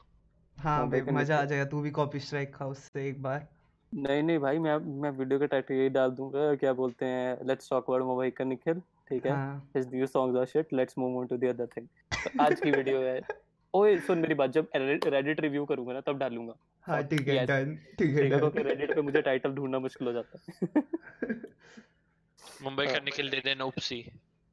हाँ 0.58 0.89
भाई 0.89 1.02
का 1.02 1.12
मज़ा 1.12 1.38
आ 1.39 1.43
जाएगा 1.45 1.65
तू 1.72 1.82
भी 1.82 1.91
कॉपी 1.98 2.19
स्ट्राइक 2.19 2.54
खा 2.56 2.65
उससे 2.67 3.08
एक 3.10 3.22
बार। 3.24 3.48
नहीं 3.91 4.24
नहीं 4.24 4.39
भाई 4.39 4.60
मैं 4.60 4.78
मैं 5.02 5.10
वीडियो 5.12 5.39
का 5.39 5.45
टाइटल 5.45 5.74
यही 5.74 5.89
डाल 5.89 6.12
दूँगा 6.12 6.54
क्या 6.56 6.74
बोलते 6.80 7.06
हैं 7.06 7.45
लेट्स 7.48 7.69
टॉक 7.69 7.86
अबाउट 7.89 8.04
मोबाइल 8.06 8.32
का 8.38 8.43
निखिल 8.45 8.82
ठीक 9.10 9.26
है? 9.26 9.32
हाँ। 9.32 9.72
His 9.76 9.86
new 9.93 10.08
songs 10.08 10.36
are 10.39 10.48
shit 10.50 10.74
let's 10.80 10.98
move 11.04 11.15
on 11.22 11.30
to 11.30 11.38
the 11.43 11.54
other 11.54 11.67
thing. 11.76 11.88
तो 12.12 12.43
आज 12.43 12.60
की 12.62 12.72
वीडियो 12.72 13.02
है। 13.02 13.22
ओए 13.74 13.98
सुन 14.02 14.19
मेरी 14.19 14.34
बात 14.34 14.52
जब 14.52 14.67
रेडिट 14.76 15.39
रिव्यू 15.41 15.65
करूँगा 15.65 15.93
ना 15.93 16.02
तब 16.02 16.17
डालूँगा। 16.17 16.54
हाँ 16.88 17.02
ठीक 17.08 17.28
है 17.28 17.45
डन 17.45 17.76
ठीक 18.00 18.10
है 18.10 18.22
ठीक 18.22 18.34
है 18.34 18.39
क्योंकि 18.39 18.63
रेडिट 18.63 18.93
पे 18.95 19.02
मुझे 19.02 19.22
टाइटल 19.22 19.54
ढूंढना 19.56 19.80
मुश्किल 19.80 20.08
हो 20.08 20.13
जाता 20.13 20.39
है। 20.39 21.34
मुंबई 22.63 22.86
का 22.86 22.91
हाँ। 22.91 23.00
निखिल 23.06 23.30
दे 23.30 23.41
देना 23.45 23.65
उपसी 23.65 24.02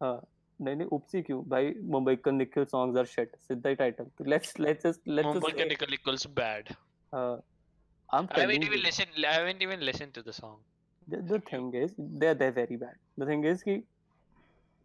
हाँ 0.03 0.21
नहीं 0.61 0.77
नहीं 0.77 0.89
उपसी 0.97 1.23
क्यों 1.23 1.43
भाई 1.49 1.75
मुंबई 1.95 2.17
का 2.25 2.31
निखिल 2.31 2.65
सॉन्ग्स 2.65 2.99
आर 2.99 3.07
शिट 3.07 3.37
सीधा 3.49 3.69
ही 3.69 3.75
टाइटल 3.75 4.05
तो 4.19 4.25
let's 4.31 4.59
let's 4.61 4.87
just 4.87 5.09
let's 5.09 5.29
Mumbai 5.29 5.53
का 5.59 5.65
Nikhil 5.65 5.97
equals 5.99 6.27
bad 6.39 6.73
I 7.13 8.19
am 8.21 8.27
I 8.27 8.39
haven't 8.39 8.39
telling 8.39 8.65
even 8.65 8.83
listened 8.87 9.27
I 9.33 9.35
haven't 9.35 9.67
even 9.69 9.85
listened 9.91 10.15
to 10.19 10.25
the 10.29 10.35
song 10.39 10.57
the, 11.07 11.21
the 11.33 11.41
thing 11.51 11.69
is 11.83 11.95
they're 12.23 12.39
they're 12.43 12.57
very 12.59 12.81
bad 12.85 12.97
the 13.23 13.31
thing 13.33 13.45
is 13.53 13.63
कि 13.69 13.83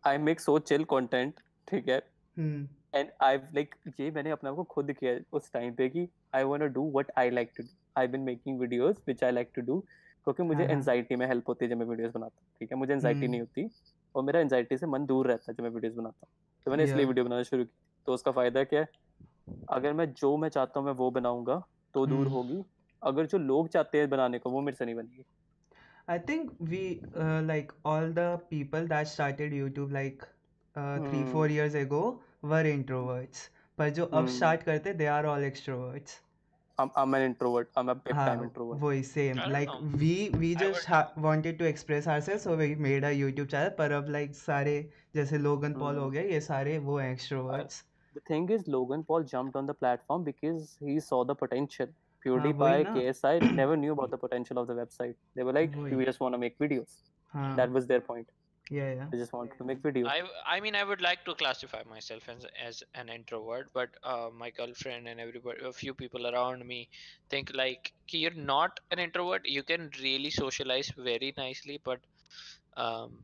I 0.04 0.18
make 0.28 0.46
so 0.48 0.60
chill 0.72 0.88
content 0.94 1.42
ठीक 1.68 1.90
है 1.90 2.02
हम्म 2.38 2.68
and 3.00 3.12
I've 3.26 3.48
like 3.58 3.76
ये 4.00 4.12
मैंने 4.12 4.32
अपने 4.32 4.50
आप 4.50 4.56
को 4.56 4.64
खुद 4.76 4.92
किया 5.00 5.12
है 5.12 5.24
उस 5.34 5.52
टाइम 5.54 5.74
पे 5.76 5.90
कि 5.90 6.08
I 6.40 6.44
wanna 6.52 6.70
do 6.78 6.86
what 6.98 7.12
I 7.24 7.30
like 7.40 7.56
to 7.60 7.68
do 7.68 7.74
I've 7.96 8.12
been 8.12 8.26
making 8.26 8.60
videos 8.60 9.02
which 9.10 9.24
I 9.30 9.32
like 9.38 9.54
to 9.60 9.66
do 9.72 9.84
क्योंकि 10.26 10.44
मुझे 10.44 10.58
हाँ, 10.58 10.66
हाँ। 10.66 10.76
एनजाइटी 10.76 11.16
में 11.16 11.26
हेल्प 11.28 11.50
होती 11.50 11.66
है 11.66 11.70
जब 11.72 11.78
मैं 11.78 11.86
वीडियोस 11.86 12.12
बनाता 12.14 12.40
हूँ 12.42 12.48
ठीक 12.60 12.72
है 12.72 12.78
मुझे 12.78 12.94
एनजाइटी 12.94 13.20
हम्म। 13.20 13.32
नहीं 13.32 13.42
होती 13.42 13.70
और 14.16 14.24
मेरा 14.24 14.40
एनजाइटी 14.40 14.78
से 14.78 14.86
मन 14.88 15.06
दूर 15.06 15.28
रहता 15.28 15.52
है 15.52 15.56
जब 15.56 15.64
मैं 15.64 15.70
वीडियोस 15.72 15.96
बनाता 15.96 16.26
हूँ 16.26 16.64
तो 16.66 16.72
मैंने 16.72 16.84
इसलिए 16.84 17.06
वीडियो 17.06 17.26
बनाना 17.26 17.44
शुरू 17.44 17.64
की 17.64 17.72
तो 18.08 18.14
उसका 18.14 18.32
फ़ायदा 18.32 18.64
क्या 18.64 18.80
है 18.80 18.88
अगर 19.70 19.94
मैं 19.94 20.12
जो 20.14 20.36
मैं 20.38 20.50
चाहता 20.50 20.80
हूँ 20.80 20.88
मैं 20.88 20.94
वो 20.96 21.10
बनाऊँगा 21.12 21.62
तो 21.96 22.06
दूर 22.08 22.20
हम्म। 22.20 22.30
होगी 22.32 22.64
अगर 23.02 23.26
जो 23.26 23.38
लोग 23.38 23.68
चाहते 23.70 23.98
हैं 23.98 24.10
बनाने 24.10 24.40
को 24.40 24.50
वो 24.50 24.62
मेरे 24.62 24.78
से 24.78 24.86
नहीं 24.86 24.96
बनेगी 24.96 25.24
I 26.08 26.18
think 26.20 26.54
we 26.62 26.80
uh, 27.16 27.42
like 27.44 27.70
all 27.86 28.08
the 28.12 28.28
people 28.50 28.88
that 28.88 29.08
started 29.08 29.54
YouTube 29.54 29.92
like 29.94 30.24
uh, 30.76 30.98
three 31.00 31.24
four 31.26 31.44
Hmm. 31.44 31.54
years 31.54 31.76
ago 31.76 32.00
were 32.44 32.64
introverts 32.70 33.44
पर 33.78 33.90
जो 33.90 34.06
अब 34.06 34.26
Hmm. 34.26 34.34
start 34.34 34.66
करते 34.66 34.94
they 34.98 35.10
are 35.10 35.26
all 35.26 35.46
extroverts 35.50 36.16
I'm, 36.79 36.91
I'm 37.01 37.15
an 37.15 37.23
introvert 37.23 37.69
I'm 37.81 37.89
a 37.91 37.95
big 37.95 38.15
हाँ 38.15 38.27
time 38.29 38.43
introvert 38.47 38.81
वही 38.81 39.03
same 39.11 39.39
I 39.39 39.45
don't 39.45 39.53
like 39.53 39.71
know. 39.75 39.99
we 40.01 40.11
we 40.41 40.51
I 40.55 40.59
just 40.63 40.75
would- 40.75 40.89
ha- 40.95 41.23
wanted 41.27 41.59
to 41.61 41.69
express 41.69 42.09
ourselves 42.15 42.43
so 42.49 42.57
we 42.63 42.67
made 42.87 43.07
a 43.11 43.13
YouTube 43.21 43.49
channel 43.55 43.71
पर 43.79 43.93
अब 43.99 44.11
like 44.17 44.35
सारे 44.41 44.75
जैसे 45.15 45.39
Logan 45.39 45.75
Paul 45.79 45.97
हो 45.97 46.05
Hmm. 46.05 46.13
गए 46.15 46.29
ये 46.33 46.41
सारे 46.49 46.79
वो 46.89 46.99
हैं 46.99 47.15
extroverts 47.17 47.83
The 48.19 48.21
thing 48.29 48.45
is, 48.55 48.63
Logan 48.73 49.03
Paul 49.09 49.25
jumped 49.31 49.57
on 49.61 49.67
the 49.71 49.75
platform 49.81 50.23
because 50.27 50.69
he 50.91 51.01
saw 51.07 51.17
the 51.31 51.35
potential. 51.41 51.89
PewDiePie, 52.27 52.61
वही 52.61 52.85
ना। 52.85 52.95
KSI 52.95 53.33
never 53.59 53.75
knew 53.81 53.93
about 53.97 54.11
the 54.15 54.19
potential 54.23 54.61
of 54.63 54.69
the 54.71 54.77
website. 54.79 55.17
They 55.35 55.45
were 55.49 55.53
like, 55.57 55.75
वही। 55.77 55.97
we 55.99 56.07
just 56.09 56.23
want 56.25 56.37
to 56.37 56.41
make 56.45 56.57
videos. 56.65 56.95
हाँ 57.35 57.51
That 57.59 57.75
was 57.79 57.89
their 57.91 58.01
point. 58.07 58.31
Yeah 58.72 58.94
yeah 58.96 59.08
They 59.12 59.20
just 59.20 59.34
wanted 59.34 59.58
to 59.60 59.66
make 59.66 59.84
videos. 59.84 60.12
I 60.12 60.22
I 60.56 60.62
mean 60.62 60.76
I 60.76 60.84
would 60.90 61.02
like 61.06 61.26
to 61.26 61.36
classify 61.42 61.84
myself 61.90 62.30
as 62.34 62.46
as 62.68 62.84
an 63.02 63.10
introvert, 63.16 63.70
but 63.80 63.98
uh, 64.04 64.30
my 64.44 64.50
girlfriend 64.60 65.08
and 65.14 65.20
everybody, 65.26 65.66
a 65.72 65.74
few 65.82 65.94
people 66.02 66.28
around 66.32 66.66
me, 66.72 66.80
think 67.36 67.54
like 67.62 67.92
"Ki 68.08 68.20
you're 68.26 68.40
not 68.54 68.80
an 68.92 69.00
introvert. 69.08 69.50
You 69.58 69.64
can 69.74 69.90
really 70.08 70.32
socialize 70.40 70.92
very 71.12 71.34
nicely, 71.38 71.80
but 71.92 72.08
um, 72.88 73.18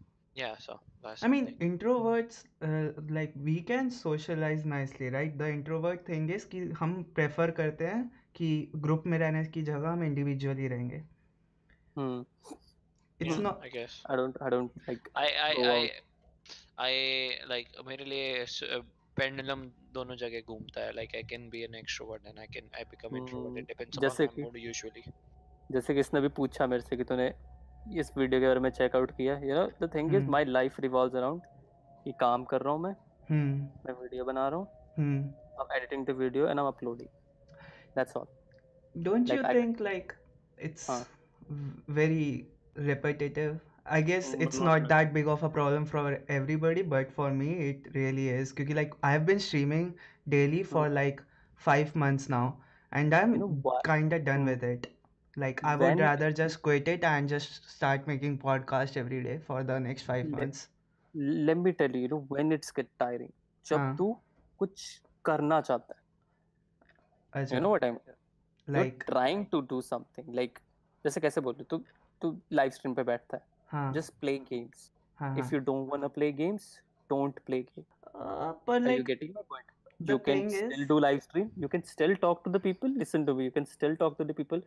yeah. 0.43 0.57
So 0.67 0.79
that's 1.03 1.23
I 1.23 1.29
mean, 1.36 1.45
thing. 1.45 1.57
introverts, 1.60 2.43
uh, 2.62 3.01
like 3.10 3.33
we 3.49 3.62
can 3.62 3.91
socialize 3.91 4.65
nicely, 4.65 5.10
right? 5.10 5.38
The 5.38 5.49
introvert 5.57 6.05
thing 6.05 6.29
is 6.38 6.45
कि 6.53 6.63
हम 6.81 6.95
prefer 7.19 7.51
करते 7.62 7.88
हैं 7.88 8.03
कि 8.36 8.51
group 8.88 9.05
में 9.13 9.17
रहने 9.25 9.45
की 9.57 9.63
जगह 9.71 9.89
हम 9.89 10.03
individually 10.12 10.69
रहेंगे. 10.75 11.03
Hmm. 11.95 12.21
It's 13.19 13.30
Yeah, 13.32 13.39
not, 13.43 13.62
I 13.63 13.69
guess. 13.69 13.93
I 14.06 14.15
don't, 14.15 14.36
I 14.41 14.49
don't 14.49 14.71
like. 14.88 15.10
I 15.15 15.27
I 15.45 15.53
I. 15.77 15.80
I 16.80 16.91
like 17.49 17.69
मेरे 17.88 18.06
लिए 18.06 18.45
पेंडुलम 19.17 19.62
दोनों 19.93 20.15
जगह 20.15 20.41
घूमता 20.53 20.82
है 20.82 20.91
like 20.97 21.15
I 21.19 21.23
can 21.32 21.47
be 21.56 21.63
an 21.67 21.77
extrovert 21.80 22.27
and 22.32 22.39
I 22.43 22.45
can 22.56 22.67
I 22.82 22.84
become 22.91 23.15
introvert 23.19 23.49
Hmm, 23.49 23.58
it 23.62 23.67
depends 23.71 23.97
upon 23.97 24.13
my 24.19 24.43
mood 24.43 24.58
usually 24.65 25.03
जैसे 25.71 25.93
कि 25.93 25.99
इसने 25.99 26.21
भी 26.21 26.27
पूछा 26.39 26.67
मेरे 26.73 26.82
से 26.89 26.97
कि 26.97 27.03
तूने 27.12 27.27
इस 27.99 28.12
वीडियो 28.17 28.41
के 28.41 28.47
बारे 28.47 28.60
में 28.65 28.69
चेकआउट 28.69 29.12
किया 29.17 29.38
you 29.43 29.56
know 29.56 29.65
the 29.82 29.89
thing 29.95 30.13
is 30.15 30.21
Hmm. 30.23 30.32
My 30.32 30.45
life 30.45 30.80
revolves 30.88 31.15
around 31.15 31.41
कि 32.03 32.13
काम 32.19 32.43
कर 32.53 32.62
रहा 32.67 32.73
हूँ 32.73 32.82
मैं 32.84 32.93
hmm, 33.32 33.56
मैं 33.88 33.93
वीडियो 34.01 34.25
बना 34.25 34.47
रहा 34.47 34.60
हूँ 34.60 34.67
hmm. 34.99 35.19
I'm 35.63 35.73
editing 35.80 36.06
the 36.12 36.13
video 36.21 36.47
and 36.51 36.60
I'm 36.63 36.67
uploading. 36.73 37.10
That's 37.95 38.15
all. 38.19 38.30
Don't 38.95 39.34
you 39.34 39.41
Like, 39.41 39.49
I- 39.51 39.53
think 39.60 39.80
like 39.89 40.15
it's 40.69 40.86
Huh. 40.89 40.99
very 41.99 42.27
repetitive? 42.76 43.61
I 43.87 44.00
guess 44.02 44.28
Mm, 44.31 44.42
it's 44.46 44.59
not 44.59 44.64
not 44.68 44.74
really. 44.74 44.88
that 44.88 45.12
big 45.14 45.28
of 45.28 45.42
a 45.42 45.48
problem 45.50 45.87
for 45.87 46.05
everybody, 46.28 46.83
but 46.83 47.12
for 47.12 47.31
me 47.33 47.50
it 47.68 47.88
really 47.94 48.28
is. 48.28 48.52
Because 48.52 48.76
like 48.76 48.94
I've 49.02 49.26
been 49.26 49.40
streaming 49.40 49.94
daily 50.28 50.62
for 50.62 50.88
Hmm. 50.88 50.94
like 50.94 51.22
five 51.68 51.94
months 51.96 52.28
now, 52.28 52.44
and 52.92 53.14
I'm 53.14 53.35
You 53.35 53.40
know 53.44 53.52
what? 53.68 53.85
kinda 53.85 54.18
done 54.31 54.42
Hmm. 54.42 54.52
with 54.52 54.62
it. 54.70 54.88
Like 55.37 55.64
I 55.64 55.76
would 55.76 55.87
When- 55.87 55.98
rather 56.05 56.31
just 56.33 56.62
quit 56.62 56.88
it 56.88 57.05
and 57.11 57.28
just 57.28 57.68
start 57.76 58.07
making 58.07 58.38
podcast 58.38 58.96
every 59.02 59.22
day 59.22 59.38
for 59.50 59.62
the 59.72 59.78
next 59.88 60.02
five 60.12 60.26
Let- 60.26 60.40
months. 60.40 60.68
let 61.48 61.59
me 61.62 61.72
tell 61.78 61.94
you 61.96 62.02
you 62.02 62.09
know 62.11 62.18
when 62.35 62.52
it's 62.57 62.70
get 62.76 62.87
tiring 63.02 63.33
जब 63.70 63.78
हाँ 63.78 63.96
तू 63.96 64.07
कुछ 64.59 64.85
करना 65.28 65.61
चाहता 65.68 65.94
है 65.94 66.00
you 67.35 67.42
अच्छा 67.42 67.61
know 67.64 67.70
what 67.74 67.85
I 67.85 67.90
mean 67.96 68.00
you're 68.07 68.76
like 68.76 69.05
trying 69.11 69.42
to 69.55 69.61
do 69.72 69.81
something 69.88 70.31
like 70.40 70.61
जैसे 71.05 71.20
कैसे 71.20 71.40
बोल 71.48 71.55
रही 71.55 71.64
तू 71.70 71.78
तू 72.21 72.36
लाइव 72.51 72.71
स्ट्रीम 72.71 72.93
पे 72.95 73.03
बैठता 73.03 73.38
है। 73.38 73.91
Just 73.93 74.13
play 74.19 74.38
games 74.51 74.91
if 75.39 75.53
you 75.53 75.60
don't 75.62 75.89
want 75.89 76.03
to 76.03 76.10
play 76.10 76.32
games 76.34 76.77
don't 77.10 77.39
play 77.45 77.62
game 77.62 77.84
पर 78.67 78.80
like 78.80 78.99
you 78.99 79.03
getting 79.06 79.34
my 79.36 79.43
point 79.49 79.71
you 80.10 80.17
can 80.25 80.49
still 80.49 80.86
do 80.88 80.99
live 80.99 81.19
stream 81.19 81.49
you 81.58 81.67
can 81.67 81.82
still 81.88 82.15
talk 82.21 82.41
to 82.45 82.51
the 82.51 82.62
people 82.62 82.97
listen 82.97 83.25
to 83.25 83.34
me 83.36 83.45
you 83.45 83.51
can 83.51 83.65
still 83.65 83.95
talk 83.95 84.17
to 84.17 84.23
the 84.23 84.34
people 84.38 84.63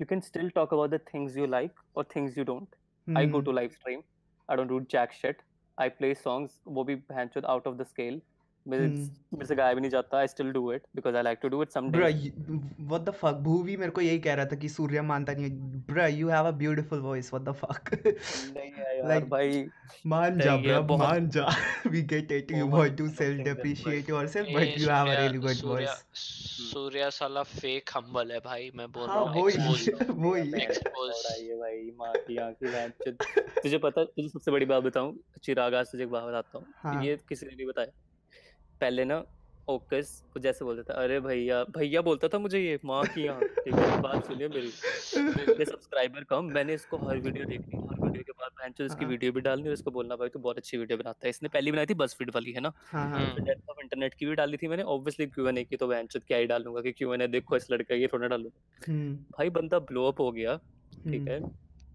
you 0.00 0.06
can 0.06 0.20
still 0.20 0.50
talk 0.54 0.74
about 0.74 0.90
the 0.90 1.00
things 1.14 1.36
you 1.36 1.46
like 1.46 1.80
और 1.96 2.04
things 2.16 2.38
you 2.38 2.44
don't 2.44 2.76
I 3.06 3.26
go 3.30 3.40
to 3.40 3.52
live 3.52 3.70
stream 3.70 4.02
I 4.48 4.56
don't 4.56 4.68
do 4.68 4.80
jack 4.90 5.12
shit 5.12 5.42
I 5.78 5.88
play 5.98 6.14
songs 6.14 6.60
वो 6.68 6.84
भी 6.84 6.94
भैंचोद 6.94 7.44
out 7.44 7.66
of 7.66 7.76
the 7.76 7.82
scale 7.86 8.20
मेरे 8.66 8.84
हम्म 8.84 9.36
मेरे 9.36 9.46
से 9.46 9.54
गाया 9.56 9.74
भी 9.74 9.80
नहीं 9.80 9.90
जाता. 9.90 10.22
I 10.22 10.26
still 10.26 10.52
do 10.52 10.62
it 10.70 10.86
because 10.94 11.14
I 11.14 11.22
like 11.22 11.40
to 11.42 11.50
do 11.54 11.62
it 11.62 11.72
some 11.72 11.90
Bruh, 11.92 12.08
days. 12.10 12.24
you, 12.24 12.58
what 12.92 13.04
the 13.04 13.12
fuck? 13.12 13.36
Bhuvi 13.42 13.76
मेरे 13.76 13.90
को 13.90 14.00
यही 14.00 14.18
कह 14.18 14.34
रहा 14.34 14.46
था 14.46 14.56
कि 14.56 14.68
सूर्य 14.68 15.02
मानता 15.10 15.32
नहीं 15.32 15.44
है. 15.44 15.82
Bruh, 15.86 16.08
you 16.18 16.28
have 16.28 16.46
a 16.46 16.52
beautiful 16.52 17.00
voice. 17.00 17.30
What 17.32 17.44
the 17.44 17.54
fuck? 17.62 17.92
नहीं 17.94 18.70
है 18.72 18.98
यार 18.98 19.08
like 19.10 19.28
भाई 19.30 19.64
मान 20.06 20.38
जा 20.38 20.52
है 20.52 20.80
बहुत 20.82 21.00
मान 21.00 21.28
जा. 21.28 21.46
We 21.86 22.02
get 22.14 22.32
it. 22.38 22.50
You 22.50 22.66
बहुत 22.66 22.78
want 22.78 22.96
to 22.98 23.08
self 23.08 23.18
something 23.18 23.44
that 23.44 23.56
but 23.56 23.64
depreciate 23.64 24.08
yourself, 24.08 24.48
A 24.48 24.54
but 24.58 24.78
you 24.80 24.88
have 24.88 25.08
a 25.08 25.16
Surya 25.16 25.22
really 25.22 25.38
good 25.38 25.56
Surya 25.56 25.94
voice. 25.94 26.04
Surya 26.14 27.10
साला 27.10 27.42
फेक 27.42 27.90
हम्बल 27.96 28.32
है 28.32 28.38
भाई 28.44 28.70
मैं 28.74 28.90
बोल 28.92 29.08
रहा 29.08 29.18
हाँ 29.18 29.26
हूँ 29.26 29.42
आई 31.32 31.46
है 31.46 31.56
भाई 31.58 31.90
माँ 31.98 32.12
की 32.16 32.36
आँखें 32.36 33.12
तुझे 33.16 33.78
पता 33.78 34.04
तुझे 34.04 34.28
सबसे 34.28 34.50
बड़ी 34.50 34.66
बात 34.66 34.82
बताऊँ 34.82 35.16
चिराग 35.42 35.74
आज 35.74 35.86
तुझे 35.86 36.02
एक 36.04 36.10
बात 36.10 36.24
बताता 36.24 36.58
हूँ 36.58 36.66
हाँ 36.82 37.04
ये 37.04 37.16
किसी 37.28 37.46
ने 37.46 37.56
नहीं 37.56 37.66
बताया 37.66 38.07
पहले 38.80 39.04
ना 39.04 39.24
ओकस 39.68 40.10
वो 40.26 40.40
जैसे 40.42 40.64
बोलता 40.64 40.82
था 40.84 41.02
अरे 41.02 41.18
भैया 41.20 41.62
भैया 41.76 42.00
बोलता 42.02 42.28
था 42.28 42.38
मुझे 42.38 42.60
ये 42.60 42.78
माँ 42.84 43.02
की 43.06 43.26
आँख 43.28 43.42
ठीक 43.64 43.74
है 43.74 44.00
बात 44.02 44.26
सुनिए 44.26 44.48
मेरी 44.48 44.70
मेरे 45.22 45.64
सब्सक्राइबर 45.64 46.24
कम 46.30 46.44
मैंने 46.54 46.74
इसको 46.74 46.96
हर 46.98 47.18
वीडियो 47.18 47.44
देखनी 47.46 47.80
हर 47.80 48.00
वीडियो 48.00 48.22
के 48.22 48.32
बाद 48.32 48.50
बहन 48.58 48.84
इसकी 48.84 49.04
हाँ। 49.04 49.10
वीडियो 49.10 49.32
भी 49.32 49.40
डालनी 49.40 49.68
और 49.68 49.74
इसको 49.74 49.90
बोलना 49.90 50.16
भाई 50.16 50.28
तू 50.28 50.38
बहुत 50.38 50.58
अच्छी 50.58 50.78
वीडियो 50.78 50.98
बनाता 50.98 51.26
है। 51.26 51.30
इसने 51.30 51.48
पहली 51.48 51.72
बनाई 51.72 51.86
थी 51.86 51.94
बसफीड 51.94 52.30
वाली 52.34 52.52
है 52.52 52.60
ना? 52.60 52.72
हाँ 52.86 53.08
हाँ। 53.10 53.20
हम्म 53.20 53.44
डेथ 53.44 53.70
ऑफ़ 53.70 53.80
इंटरनेट 53.82 54.14
की 54.14 54.26
भी 54.26 54.34
डाली 54.34 54.56
थी 54.56 54.68
मैंने 54.68 54.82
ऑब्वियसली 54.94 55.26
क्यू 55.26 55.48
एन 55.48 55.58
ए 55.58 55.64
की 55.64 55.76
तो 55.76 55.88
बहन 55.88 56.08
क्या 56.16 56.38
ही 56.38 56.46
डालूँगा 56.46 56.80
कि 56.80 56.92
क्यू 56.92 57.12
एन 57.14 57.22
ए 57.22 57.26
देखो 57.28 57.56
इस 57.56 57.70
लड़का 57.70 57.94
ये 57.94 58.08
थोड़ा 58.12 58.26
डालूँगा। 58.26 58.90
हम्म। 58.92 59.14
भाई 59.38 59.50
बंदा 59.50 59.78
ब्लो 59.90 60.06
अप 60.08 60.20
हो 60.20 60.30
गया 60.32 60.56
ठीक 60.56 61.20
हम्म। 61.20 61.28
है 61.28 61.40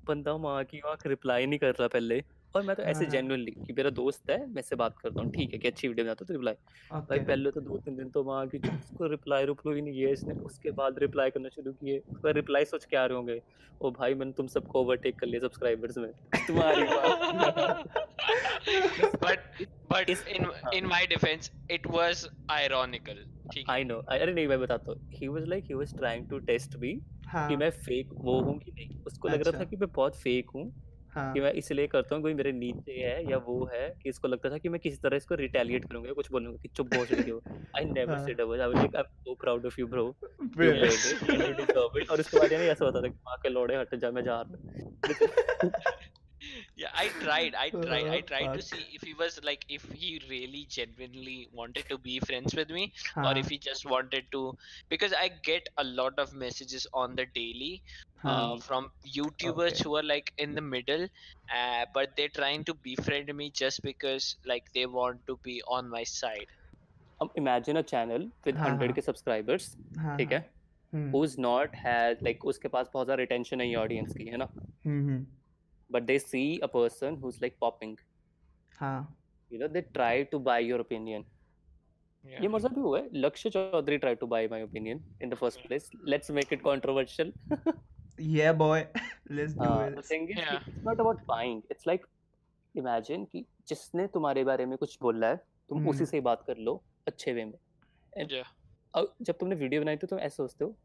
बंदा 0.08 0.38
माँ 0.38 0.63
की 0.65 0.80
आँख 0.88 1.08
रिप्लाई 1.08 1.46
नहीं 1.46 1.60
कर 1.60 1.76
रहा 1.80 1.88
पहले। 1.88 2.24
और 2.55 2.63
मैं 2.63 2.75
तो 2.75 2.83
ऐसे 2.83 3.03
हाँ 3.03 3.11
जेन्युइनली 3.11 3.51
कि 3.51 3.73
मेरा 3.73 3.89
दोस्त 3.89 4.29
है 4.29 4.47
मैं 4.47 4.61
से 4.61 4.75
बात 4.75 4.97
करता 4.99 5.21
हूँ 5.21 5.31
ठीक 5.31 5.53
है 5.53 5.59
कि 5.59 5.67
अच्छी 5.67 5.87
वीडियो 5.87 6.05
बनाता 6.05 6.25
तो 6.25 6.33
रिप्लाई 6.33 6.53
भाई 6.91 7.19
पहले 7.19 7.51
तो 7.51 7.61
दो 7.61 7.77
तीन 7.77 7.95
दिन 7.95 8.09
तो 8.09 8.23
माँ 8.23 8.47
की 8.47 8.57
उसको 8.57 9.07
रिप्लाई 9.07 9.45
रिप्लाई 9.45 9.81
नहीं 9.81 9.93
किया 9.93 10.09
इसने 10.09 10.33
उसके 10.33 10.71
बाद 10.71 10.99
रिप्लाई 10.99 11.29
करना 11.29 11.49
शुरू 11.49 11.71
किए। 11.71 11.97
उसका 11.97 12.31
रिप्लाई 12.31 12.65
सोच 12.65 12.85
के 12.85 12.97
आ 12.97 13.05
रहे 13.05 13.17
होंगे 13.17 13.41
ओ 13.81 13.91
भाई 13.91 14.13
मैंने 14.13 14.31
तुम 14.31 14.47
सबको 14.47 14.79
ओवरटेक 14.81 15.19
कर 15.19 15.27
लिया 15.27 15.39
सब्सक्राइबर्स 15.39 15.97
में 15.97 16.11
तुम्हारी 16.47 16.83
बात 16.83 17.83
but 19.23 19.37
but 19.91 20.09
इस 20.09 20.25
in 20.25 20.43
हाँ। 20.43 20.71
in 20.71 20.87
my 20.87 21.01
defense 21.15 21.51
it 21.71 23.09
ठीक 23.53 23.69
आई 23.69 23.83
नो 23.83 23.95
अरे 23.95 24.33
नहीं 24.33 24.47
मैं 24.47 24.59
बताता 24.59 24.91
हूँ। 24.91 25.09
He 25.13 25.27
was 25.27 25.43
like 25.45 25.63
he 25.63 25.73
was 25.73 25.97
trying 25.97 26.29
to 26.29 26.39
test 26.39 26.75
me 26.75 26.93
कि 26.93 27.27
हाँ। 27.27 27.49
मैं 27.49 27.69
फेक 27.69 28.09
वो 28.13 28.41
हूँ 28.41 28.59
कि 28.59 28.71
नहीं। 28.71 29.03
उसको 29.07 29.27
लग 29.27 29.33
रहा 29.33 29.43
था 29.43 29.49
अच्छा 29.49 29.63
कि 29.63 29.75
मैं 29.75 29.91
बहुत 29.91 30.15
फेक 30.15 30.49
हूँ। 30.49 30.92
हाँ। 31.15 31.34
कि 31.34 31.39
मैं 31.39 31.52
इसलिए 31.54 31.88
करता 31.88 32.15
हूँ 32.15 32.23
कोई 32.23 32.34
मेरे 32.34 32.52
नीचे 32.52 32.91
है 32.91 33.32
या 33.32 33.38
वो 33.38 33.69
है 33.73 33.88
कि 34.04 34.10
इसको 34.10 34.28
लगता 34.28 34.49
था 34.49 34.58
कि 34.58 34.69
मैं 34.69 34.80
किसी 34.80 34.97
तरह 34.97 35.17
इसको 35.17 35.36
रिटेलिएट 35.36 35.86
करूँगा 35.86 36.13
कुछ 36.13 36.32
बोलूँगा 36.32 36.58
कि 36.62 36.67
चुप 36.67 36.95
बहुत 36.95 37.12
हो। 37.12 37.41
I 37.78 37.86
never 37.86 38.19
said 38.19 38.41
a 38.41 38.43
word 38.43 38.62
I 38.62 38.67
was 38.67 38.78
like 38.78 38.95
I 38.95 39.02
am 39.02 39.08
so 39.26 39.36
proud 39.36 39.65
of 39.65 39.76
you 39.80 39.88
bro 39.88 40.06
और 42.12 42.19
उसके 42.19 42.39
बाद 42.39 42.52
यानी 42.52 42.65
ऐसा 42.65 42.86
होता 42.86 43.02
था 43.02 43.08
कि 43.08 43.15
माँ 43.28 43.38
के 43.43 43.49
लोड़े 43.49 43.76
हट 43.76 43.95
जा 43.95 44.12
मैं 44.12 44.23
जा 44.23 44.41
रहा 44.41 44.54
हूँ। 44.54 44.91
yeah 46.81 46.92
i 47.02 47.04
tried 47.20 47.54
i 47.61 47.68
tried 47.70 48.09
i 48.16 48.18
Oh, 48.18 48.26
tried 48.26 48.50
to 48.57 48.61
fuck. 48.61 48.66
see 48.66 48.83
if 48.96 49.02
he 49.02 49.14
was 49.20 49.38
like 49.46 49.64
if 49.76 49.87
he 50.02 50.11
really 50.31 50.61
genuinely 50.74 51.48
wanted 51.52 51.88
to 51.88 51.98
be 52.04 52.18
friends 52.26 52.54
with 52.59 52.70
me 52.76 52.85
or 53.24 53.33
हाँ 53.33 53.33
if 53.40 53.48
he 53.48 53.59
just 53.59 53.88
wanted 53.92 54.28
to 54.37 54.42
because 54.92 55.16
i 55.22 55.24
get 55.48 55.68
a 55.78 55.85
lot 56.00 56.20
of 56.24 56.35
messages 56.44 56.87
on 57.02 57.16
the 57.16 57.26
daily 57.38 57.72
uh, 58.24 58.24
हाँ 58.24 58.61
from 58.68 58.87
youtubers 59.16 59.72
Okay. 59.72 59.85
who 59.85 59.96
are 59.96 60.04
like 60.12 60.33
in 60.38 60.54
the 60.54 60.64
middle 60.68 61.04
uh, 61.48 61.85
but 61.94 62.14
they're 62.16 62.37
trying 62.38 62.64
to 62.70 62.74
befriend 62.87 63.35
me 63.42 63.50
just 63.62 63.83
because 63.83 64.31
like 64.52 64.70
they 64.78 64.87
want 64.87 65.26
to 65.33 65.38
be 65.50 65.61
on 65.78 65.90
my 65.96 66.04
side 66.14 66.54
अब 67.20 67.33
imagine 67.38 67.76
a 67.76 67.81
channel 67.90 68.31
with 68.46 68.57
हाँ 68.57 68.68
100 68.68 68.87
हाँ 68.87 68.94
के 68.94 69.00
subscribers 69.00 69.64
हाँ 69.98 70.16
ठीक 70.18 70.33
हाँ 70.33 70.33
है 70.33 70.38
hmm 70.92 71.11
who 71.14 71.24
is 71.24 71.35
not 71.40 71.74
has 71.87 72.22
like 72.22 72.44
उसके 72.52 72.68
पास 72.74 72.90
बहुत 72.94 73.07
ज्यादा 73.07 73.20
रिटेंशन 73.20 73.61
है 73.61 73.74
ऑडियंस 73.76 74.14
की 74.18 74.26
है 74.26 74.37
ना 74.37 74.48
But 75.93 76.03
they 76.03 76.17
see 76.19 76.58
a 76.58 76.67
person 76.73 77.15
who 77.15 77.29
is 77.29 77.38
like 77.41 77.58
popping 77.62 77.97
हाँ। 78.79 79.15
You 79.51 79.60
know 79.60 79.67
they 79.67 79.82
try 79.93 80.23
to 80.23 80.39
buy 80.39 80.65
your 80.65 80.79
opinion 80.79 81.23
yeah. 82.23 82.41
ये 82.41 82.47
मज़ा 82.47 82.69
भी 82.69 82.82
हुआ 82.82 82.99
है। 82.99 83.10
Lakshay 83.13 83.49
Chaudhary 83.49 83.97
try 83.97 84.15
to 84.15 84.27
buy 84.27 84.47
my 84.47 84.63
opinion 84.63 85.03
in 85.23 85.29
the 85.29 85.36
first 85.36 85.67
place 85.67 85.89
let's 86.08 86.32
make 86.32 86.53
it 86.53 86.62
controversial 86.62 87.34
yeah 88.19 88.53
boy. 88.58 88.79
Let's 89.38 89.53
do 89.53 89.65
हाँ, 89.65 89.89
the 89.89 89.95
this 89.95 90.10
thing 90.10 90.25
is 90.29 90.36
कि 90.36 90.41
yeah 90.41 90.65
it's 90.71 90.84
not 90.88 90.99
about 91.03 91.21
buying. 91.29 91.62
It's 91.71 91.88
like 91.89 92.03
imagine 92.75 93.25
कि 93.32 93.45
जिसने 93.67 94.08
तुम्हारे 94.08 94.43
बारे 94.43 94.65
में 94.65 94.77
कुछ 94.77 94.97
बोला 95.01 95.27
है 95.27 95.38
तुम 95.69 95.79
hmm. 95.79 95.89
उसी 95.89 96.06
से 96.06 96.17
ही 96.17 96.21
बात 96.21 96.43
कर 96.47 96.58
लो 96.58 96.82
अच्छे 97.08 97.34
वे 97.34 97.45
में। 97.45 97.58
And 98.21 98.36
yeah. 98.36 98.51
अब 98.93 99.15
जब 99.21 99.38
तुमने 99.38 99.56
वीडियो 99.56 99.82
बनाई 99.82 99.97
तो 99.97 100.08
तुम 100.08 100.19
ऐसे 100.19 100.36
सोचते 100.36 100.65
हो 100.65 100.75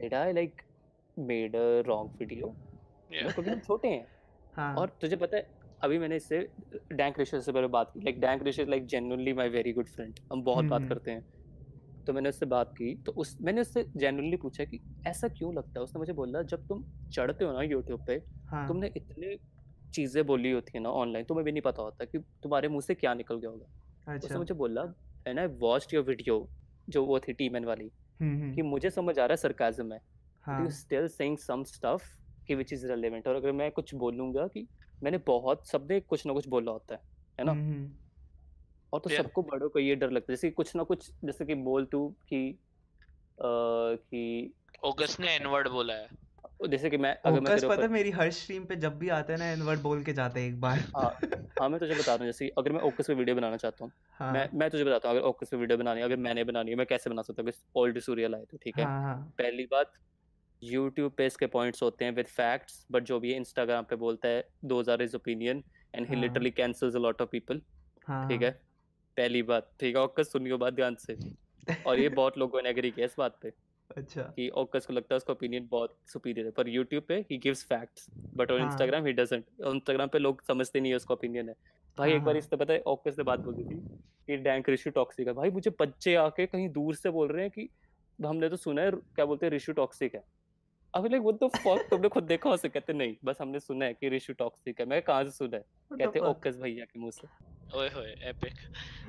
did 0.00 0.14
I 0.14 0.32
like 0.32 0.62
made 1.18 1.56
a 1.56 1.82
wrong 1.86 2.18
video 2.20 2.54
you 3.12 3.28
क्योंकि 3.28 3.50
हम 3.50 3.60
छोटे 3.60 3.88
हैं। 3.88 4.06
हाँ। 4.56 4.74
और 4.74 4.96
तुझे 5.00 5.16
पता 5.16 5.36
है 5.36 5.46
अभी 5.82 5.98
मैंने 5.98 6.16
इससे 6.16 6.38
डैंक 6.92 7.20
ऋषि 7.20 7.40
से 7.40 7.52
पहले 7.52 7.66
बात 7.66 7.92
की 7.94 8.00
like 8.00 8.20
dank 8.20 8.42
Rishi 8.42 8.64
like 8.64 8.86
genuinely 8.86 9.32
my 9.32 9.48
very 9.48 9.72
good 9.72 9.88
friend 9.88 10.18
हम 10.32 10.42
बहुत 10.42 10.64
बात 10.64 10.80
हम्म। 10.80 10.88
करते 10.88 11.10
हैं। 11.10 11.24
तो 12.06 12.12
मैंने 12.12 12.28
उससे 12.28 12.46
बात 12.46 12.72
की 12.72 12.94
तो 13.06 13.12
उस 13.12 13.36
मैंने 13.40 13.60
उससे 13.60 13.84
जेन्युइनली 13.96 14.36
पूछा 14.36 14.64
कि 14.64 14.80
ऐसा 15.06 15.28
क्यों 15.28 15.54
लगता 15.54 15.78
है? 15.78 15.84
उसने 15.84 15.98
मुझे 15.98 16.12
बोला 16.12 16.42
जब 16.44 16.66
तुम 16.68 16.84
चढ़ते 17.12 17.44
हो 17.44 17.52
ना 17.52 17.62
यूट्यूब 17.62 18.04
पे 18.06 18.22
हाँ। 18.48 18.66
तुमने 18.68 18.92
इतने 18.96 19.36
चीज़ें 19.94 20.24
बोली 20.26 20.50
होती 20.50 20.72
है 20.74 20.82
ना 20.82 20.90
ऑनलाइन 20.90 21.24
तुम्हें 21.24 21.44
भी 21.44 21.52
नहीं 21.52 21.62
पता 21.62 21.82
होता 21.82 22.04
कि 22.04 22.18
तुम्हारे 22.42 22.68
मुँह 22.68 22.80
से 22.80 22.94
क्या 22.94 23.14
निकल 23.14 23.38
गया 23.38 23.50
होगा। 23.50 24.14
अच्छा. 24.14 24.26
उसने 24.26 24.38
मुझे 24.38 24.54
बोला 24.54 24.82
and 25.26 25.38
I 25.38 25.46
watched 25.60 25.94
your 25.94 26.04
video 26.04 26.46
जो 26.88 27.04
वो 27.06 27.18
थी 27.18 27.32
टीम 27.32 27.56
एन 27.56 27.64
वाली 27.64 27.90
हम्म 28.20 28.52
कि 28.52 28.60
हम्म 28.60 28.70
मुझे 28.70 28.90
समझ 28.90 29.18
आ 29.18 29.24
रहा 29.24 29.32
है 29.32 29.36
सरकाजम 29.36 29.92
है 29.92 30.00
हाँ। 30.44 30.62
You 30.62 30.70
still 30.70 31.08
saying 31.08 31.36
some 31.38 31.62
stuff 31.64 32.02
कि 32.50 32.54
विच 32.54 32.72
इज़ 32.72 32.86
रेलेवेंट 32.86 33.28
और 33.28 33.34
अगर 33.34 33.52
मैं 33.52 33.70
कुछ 33.72 33.94
बोलूँगा 33.94 34.46
कि 34.48 34.66
मैंने 35.02 35.18
बहुत 35.26 35.68
सबने 35.68 36.00
कुछ 36.00 36.26
ना 36.26 36.32
कुछ 36.32 36.48
बोला 36.48 36.72
होता 36.72 36.94
है 36.94 37.00
है 37.38 37.44
ना? 37.44 37.52
हम्म 37.52 37.72
हम्म, 37.72 37.90
और 38.92 39.00
तो 39.00 39.10
Yeah. 39.10 39.16
सबको 39.16 39.42
बड़ों 39.42 39.68
को 39.68 39.78
ये 39.78 39.94
डर 39.96 40.10
लगता 40.10 40.32
है। 40.32 40.36
जैसे 40.36 40.48
कि 40.48 40.54
कुछ 40.54 40.74
ना 40.76 40.82
कुछ 40.82 41.10
जैसे 41.24 41.44
कि 41.44 41.54
बोल 41.54 41.84
तू 41.84 42.08
कि 42.28 42.42
अ, 42.50 43.42
कि 43.42 44.54
ऑगस्ट 44.84 45.20
ने 45.20 45.34
एनवर्ड 45.34 45.68
बोला 45.68 45.94
है। 45.94 46.08
जैसे 46.68 46.90
कि 46.90 46.96
मैं 46.96 47.14
अगर 47.24 47.40
मैं 47.40 47.56
पता 47.68 47.82
है 47.82 47.88
मेरी 47.88 48.10
हर 48.10 48.30
स्ट्रीम 48.30 48.64
पे 48.64 48.76
जब 48.76 48.98
भी 48.98 49.08
आता 49.08 49.32
है 49.32 49.38
ना 49.38 49.46
एनवर्ड 49.46 49.80
बोल 49.80 50.02
के 50.04 50.12
जाता 50.12 50.40
है 50.40 50.46
एक 50.46 50.60
बार। 50.60 50.78
हाँ 50.96 51.10
हाँ 51.60 51.68
मैं 51.68 51.80
तुझे 51.80 51.94
बता 51.94 52.14
रहा 52.14 52.24
हूँ 52.24 52.26
जैसे 52.26 52.44
कि 52.46 52.52
अगर 52.58 52.72
मैं 52.72 52.80
ओकस 52.80 53.06
पे 53.06 53.14
वीडियो 53.14 53.36
बनाना 53.36 53.56
चाहता 53.56 53.84
हूँ 53.84 53.92
हाँ। 54.12 54.32
मैं 54.32 54.48
मैं 54.54 54.70
तुझे 54.70 54.84
बताता 54.84 55.08
हूँ 55.08 55.16
अगर 55.16 55.26
ओकस 55.26 55.48
पे 55.50 55.56
वीडियो 55.56 55.78
बनानी 55.78 56.00
है 56.00 56.06
अगर 56.06 56.16
मैंने 56.16 56.44
बनानी 56.44 56.70
है 56.70 56.76
मैं 56.76 56.86
कैसे 56.86 57.10
बना 57.10 57.22
सकता 57.22 57.42
हूँ? 57.42 57.52
ओल्ड 57.76 57.98
सूर्य 58.00 58.28
लाए 58.28 58.44
तो 58.44 58.56
ठीक 58.56 58.78
हाँ 58.78 59.00
हाँ। 59.02 59.16
पहली 59.38 59.64
बात 59.64 59.92
यूट्यूब 60.62 61.12
पे 61.12 61.26
इसके 61.26 61.46
पॉइंट्स 61.46 61.82
होते 61.82 62.04
हैं 62.04 62.12
विद 62.12 62.26
फैक्ट्स 62.26 62.86
बट 62.92 63.04
जो 63.04 63.20
भी 63.20 63.32
इंस्टाग्राम 63.34 63.84
पे 63.84 63.96
बोलता 63.96 64.28
है 64.28 64.44
those 64.64 64.88
are 64.90 65.02
his 65.02 65.14
opinion 65.14 65.62
and 65.94 66.06
he. 66.06 66.16
Literally 66.16 66.50
cancels 66.50 66.96
a 66.96 66.98
lot 66.98 67.22
of 67.22 67.28
people 67.28 67.58
ठीक 68.28 68.42
है? 68.42 68.50
पहली 69.16 69.42
बात 69.42 69.70
ठीक 69.80 69.96
है 69.96 70.02
ऑकस 70.02 70.32
सुनियो 70.32 70.58
बात 70.58 70.74
ध्यान 70.74 70.94
से। 70.94 71.16
और 71.86 71.98
ये 71.98 72.08
बहुत 72.08 72.38
लोगों 72.38 72.62
ने 72.62 72.70
एग्री 72.70 72.90
किया 72.90 73.06
इस 73.06 73.14
बात 73.18 73.38
पे 73.42 73.52
अच्छा। 73.96 74.22
कि 74.22 74.48
ऑकस 74.48 74.86
को 74.86 74.92
लगता 74.92 75.14
है 75.14 75.16
उसका 75.16 75.32
ओपिनियन 75.32 75.68
बहुत 75.70 75.96
सुपीरियर 76.06 76.46
है 76.46 76.52
पर 76.52 76.68
यूट्यूब 76.68 77.04
पे 77.08 77.14
he 77.30 77.38
gives 77.38 77.64
facts 77.64 78.06
but 78.36 78.50
on. 78.50 78.62
Instagram 78.62 79.06
he 79.06 79.12
doesn't 79.12 79.44
Instagram 79.66 80.08
पे 80.08 80.18
लोग 80.18 80.42
समझते 80.42 80.80
नहीं 80.80 80.92
है 80.92 80.96
उसका 80.96 81.14
ओपिनियन 81.14 81.48
है। 81.48 81.54
भाई 81.98 82.12
एक 82.12 82.22
बार 82.22 82.34
हाँ। 82.34 82.38
इसने 82.38 82.56
पता 82.56 82.72
है 82.72 82.80
ऑकस 82.86 83.16
से 83.16 83.22
बात 83.22 83.40
बोली 83.40 83.64
थी 83.64 83.76
कि 84.26 84.36
डैंक 84.36 84.68
ऋषि 84.68 84.90
टॉक्सिक 84.90 85.26
है। 85.28 85.32
भाई 85.34 85.50
मुझे 85.50 85.70
बच्चे 85.80 86.14
आके 86.14 86.46
कहीं 86.46 86.68
दूर 86.68 86.94
से 86.94 87.10
बोल 87.10 87.28
रहे 87.28 87.42
हैं 87.42 87.50
कि 87.50 87.68
हमने 88.18 88.48
तो 88.48 88.56
सुना 88.56 88.82
है 88.82 88.90
क्या 88.90 89.24
बोलते 89.24 89.46
हैं 89.46 89.52
ऋषि 89.52 89.72
टॉक्सिक 89.72 90.14
है। 90.14 90.22
अब 90.94 91.06
लाइक 91.06 91.22
व्हाट 91.22 91.34
द 91.44 91.48
फक 91.56 91.86
तुमने 91.90 92.08
खुद 92.08 92.24
देखा 92.24 92.50
उसे 92.50 92.68
कहते 92.68 92.92
नहीं 92.92 93.14
बस 93.24 93.38
हमने 93.40 93.60
सुना 93.60 93.84
है 93.84 93.94
कि 93.94 94.08
ऋषि 94.08 94.32
टॉक्सिक 94.32 94.80
है। 94.80 94.86
मैं 94.86 95.00
कहाँ 95.02 95.24
से 95.24 95.30
सुना 95.30 95.56
है? 95.56 95.64
कहते 95.92 96.18
ओकस 96.30 96.56
भैया 96.62 96.84
के 96.84 97.00
मुँह 97.00 97.10
से। 97.10 97.28
ओए 97.78 97.88
होए 97.88 98.14
एपिक 98.28 98.54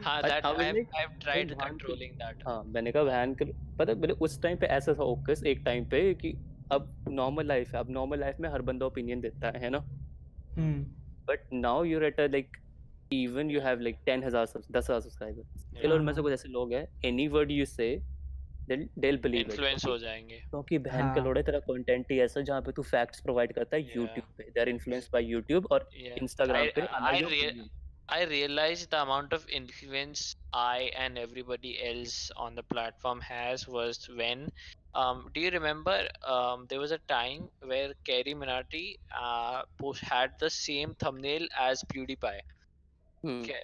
हाँ 0.06 0.22
that 0.24 0.46
I 0.46 0.54
like, 0.54 0.96
I 0.96 1.06
tried 1.22 1.54
controlling 1.62 2.12
that 2.16 2.44
हाँ 2.48 2.64
मैंने 2.64 2.92
कहा 2.92 3.04
वैन 3.04 3.34
कर 3.36 3.52
पता 3.80 3.92
है 3.92 3.98
मैंने 4.00 4.14
उस 4.14 4.42
टाइम 4.42 4.58
पे 4.58 4.68
ऐसा 4.78 4.94
था 4.94 5.04
ओकस 5.04 5.44
एक 5.48 5.62
टाइम 5.66 5.86
पे 5.90 6.14
कि 6.14 6.34
अब 6.72 7.06
नॉर्मल 7.10 7.48
लाइफ 7.48 7.74
है 7.74 7.80
अब 7.80 7.90
नॉर्मल 7.90 8.20
लाइफ 8.20 8.40
में 8.40 8.50
हर 8.50 8.62
बंदा 8.62 8.86
ओपिनियन 8.86 9.22
देता 9.22 9.48
है 9.48 9.60
है 9.60 9.70
ना? 9.70 9.78
हम्म। 10.58 10.84
But 11.28 11.54
now 11.54 11.84
you're 11.84 12.06
at 12.06 12.20
a 12.20 12.28
like 12.28 12.58
even 13.16 13.50
you 13.54 13.62
have 13.64 13.82
like 13.86 13.98
10000 14.08 14.46
subs 14.50 14.68
10000 14.76 15.02
subscribers 15.06 15.48
चलो 15.56 15.82
Yeah. 15.82 15.96
उनमें 15.96 16.12
से 16.14 16.22
कुछ 16.22 16.34
ऐसे 16.34 16.50
लोग 16.50 16.74
हैं 16.74 16.84
any 17.10 17.26
word 17.34 17.50
you 17.56 17.66
say 17.72 17.88
they'll 18.69 18.87
they'll 19.03 19.21
believe 19.25 19.47
it 19.47 19.53
influence 19.53 19.83
क्योंकि 19.85 19.91
हो 19.91 19.99
जाएंगे 20.05 20.39
क्योंकि 20.51 20.79
बहन 20.87 21.01
का 21.01 21.21
हाँ। 21.21 21.25
लोड़े 21.25 21.43
तेरा 21.49 21.59
कंटेंट 21.71 22.07
ही 22.13 22.21
ऐसा 22.21 22.41
जहाँ 22.51 22.61
पे 22.69 22.73
तू 22.77 22.83
फैक्ट्स 22.93 23.21
प्रोवाइड 23.27 23.53
करता 23.59 23.77
है 23.77 23.83
Yeah. 23.83 23.97
YouTube 23.99 24.31
पे 24.39 24.51
they 24.55 24.61
are 24.61 24.69
influenced 24.69 25.11
by 25.13 25.33
YouTube 25.35 25.67
और 25.77 25.89
Yeah. 26.05 26.17
Instagram 26.25 26.63
I- 26.69 26.73
पे 26.79 26.83
I 26.87 26.89
allow 27.01 27.13
your 27.21 27.31
rea- 27.35 27.51
opinion. 27.51 27.71
I 28.09 28.19
realized 28.31 28.91
the 28.91 28.99
amount 29.05 29.33
of 29.37 29.47
influence 29.59 30.21
I 30.65 30.91
and 31.05 31.19
everybody 31.23 31.71
else 31.87 32.17
on 32.45 32.59
the 32.59 32.63
platform 32.75 33.23
has 33.29 33.65
was 33.77 33.99
when 34.21 34.45
um, 35.05 35.23
do 35.35 35.41
you 35.45 35.51
remember 35.55 35.97
um, 36.35 36.67
there 36.69 36.79
was 36.83 36.93
a 36.97 36.99
time 37.13 37.49
where 37.73 37.89
Kerry 38.11 38.35
Minati 38.43 38.85
uh, 39.23 39.63
post 39.81 40.05
had 40.13 40.37
the 40.45 40.51
same 40.51 40.95
thumbnail 41.05 41.49
as 41.65 41.83
PewDiePie. 41.95 42.39
Hmm. 43.25 43.41
Okay. 43.41 43.61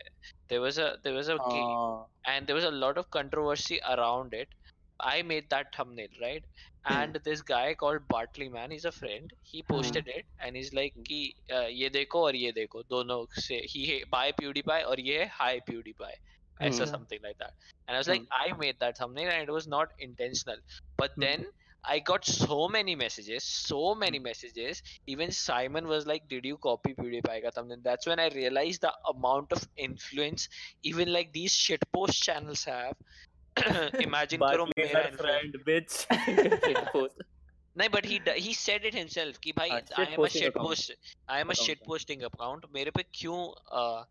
There 0.49 0.61
was 0.61 0.79
a 0.79 0.89
there 1.05 1.15
was 1.15 1.29
a 1.29 1.37
ga- 1.37 1.63
हाँ, 1.63 2.07
and 2.35 2.47
there 2.47 2.59
was 2.61 2.65
a 2.65 2.75
lot 2.83 2.99
of 2.99 3.09
controversy 3.11 3.81
around 3.97 4.35
it. 4.35 4.59
I 5.01 5.23
made 5.23 5.51
that 5.51 5.75
thumbnail, 5.75 6.09
right? 6.21 6.45
And 6.85 7.19
this 7.25 7.43
guy 7.43 7.75
called 7.75 8.09
Bartley 8.09 8.49
man, 8.49 8.71
he's 8.71 8.85
a 8.85 8.93
friend. 8.93 9.31
He 9.43 9.63
posted 9.63 10.09
it 10.09 10.27
and 10.41 10.57
he's 10.57 10.73
like 10.73 10.95
कि 11.09 11.21
uh, 11.53 11.69
ये 11.81 11.91
देखो 11.91 12.23
और 12.27 12.37
ये 12.37 12.53
देखो 12.53 12.83
दोनों 12.91 13.25
से 13.41 13.61
he 13.75 14.05
buy 14.15 14.31
PewDiePie 14.41 14.83
और 14.85 15.01
ये 15.01 15.19
है 15.25 15.31
hi 15.41 15.59
PewDiePie. 15.71 16.17
ऐसा 16.63 16.85
Hmm. 16.85 16.87
something 16.87 17.19
like 17.23 17.37
that. 17.39 17.53
And 17.89 17.97
I 17.97 17.99
was 17.99 18.09
like, 18.09 18.23
I 18.31 18.53
made 18.57 18.79
that 18.81 18.99
thumbnail 18.99 19.29
and 19.31 19.43
it 19.43 19.53
was 19.53 19.67
not 19.67 19.89
intentional. 19.99 20.57
But 20.97 21.13
Hmm. 21.17 21.25
then 21.25 21.47
I 21.85 21.99
got 21.99 22.25
so 22.25 22.69
many 22.69 22.95
messages, 22.95 23.45
so 23.45 23.95
many 23.95 24.19
messages. 24.19 24.83
Even 25.07 25.33
Simon 25.33 25.89
was 25.89 26.07
like, 26.07 26.29
"Did 26.29 26.45
you 26.45 26.59
copy 26.59 26.95
PewDiePie 26.95 27.43
ka 27.45 27.51
thumbnail?" 27.57 27.83
That's 27.89 28.07
when 28.07 28.21
I 28.21 28.29
realized 28.37 28.83
the 28.83 28.93
amount 29.15 29.53
of 29.53 29.67
influence 29.77 30.49
even 30.83 31.13
like 31.13 31.33
these 31.33 31.53
shitpost 31.65 32.23
channels 32.31 32.65
have. 32.65 32.95
Imagine 34.08 34.40
karo 34.40 34.66
Bartley 34.66 34.84
is 34.84 34.94
mera 34.94 35.02
our 35.04 35.10
influence. 35.12 35.22
friend 35.22 35.58
bitch 35.68 35.96
Shit 36.66 36.86
post. 36.94 37.22
नहीं 37.80 37.90
but 37.96 38.06
he 38.12 38.18
d- 38.28 38.34
he 38.44 38.54
said 38.60 38.86
it 38.90 38.96
himself 38.98 39.38
कि 39.42 39.52
भाई 39.58 39.70
हाँ, 39.70 39.82
I 39.98 40.06
am 40.06 40.24
a 40.24 40.30
shitposting 40.30 40.40
shit 40.40 40.48
account. 40.50 40.68
post 40.68 40.92
I 41.28 41.40
am 41.42 41.50
a 41.50 41.54
Account 41.54 41.66
shit 41.68 41.80
है। 41.82 41.88
posting 41.92 42.24
account 42.30 42.66
मेरे 42.76 42.92
पे 42.98 43.04
क्यों 43.20 43.40
uh, 43.82 44.06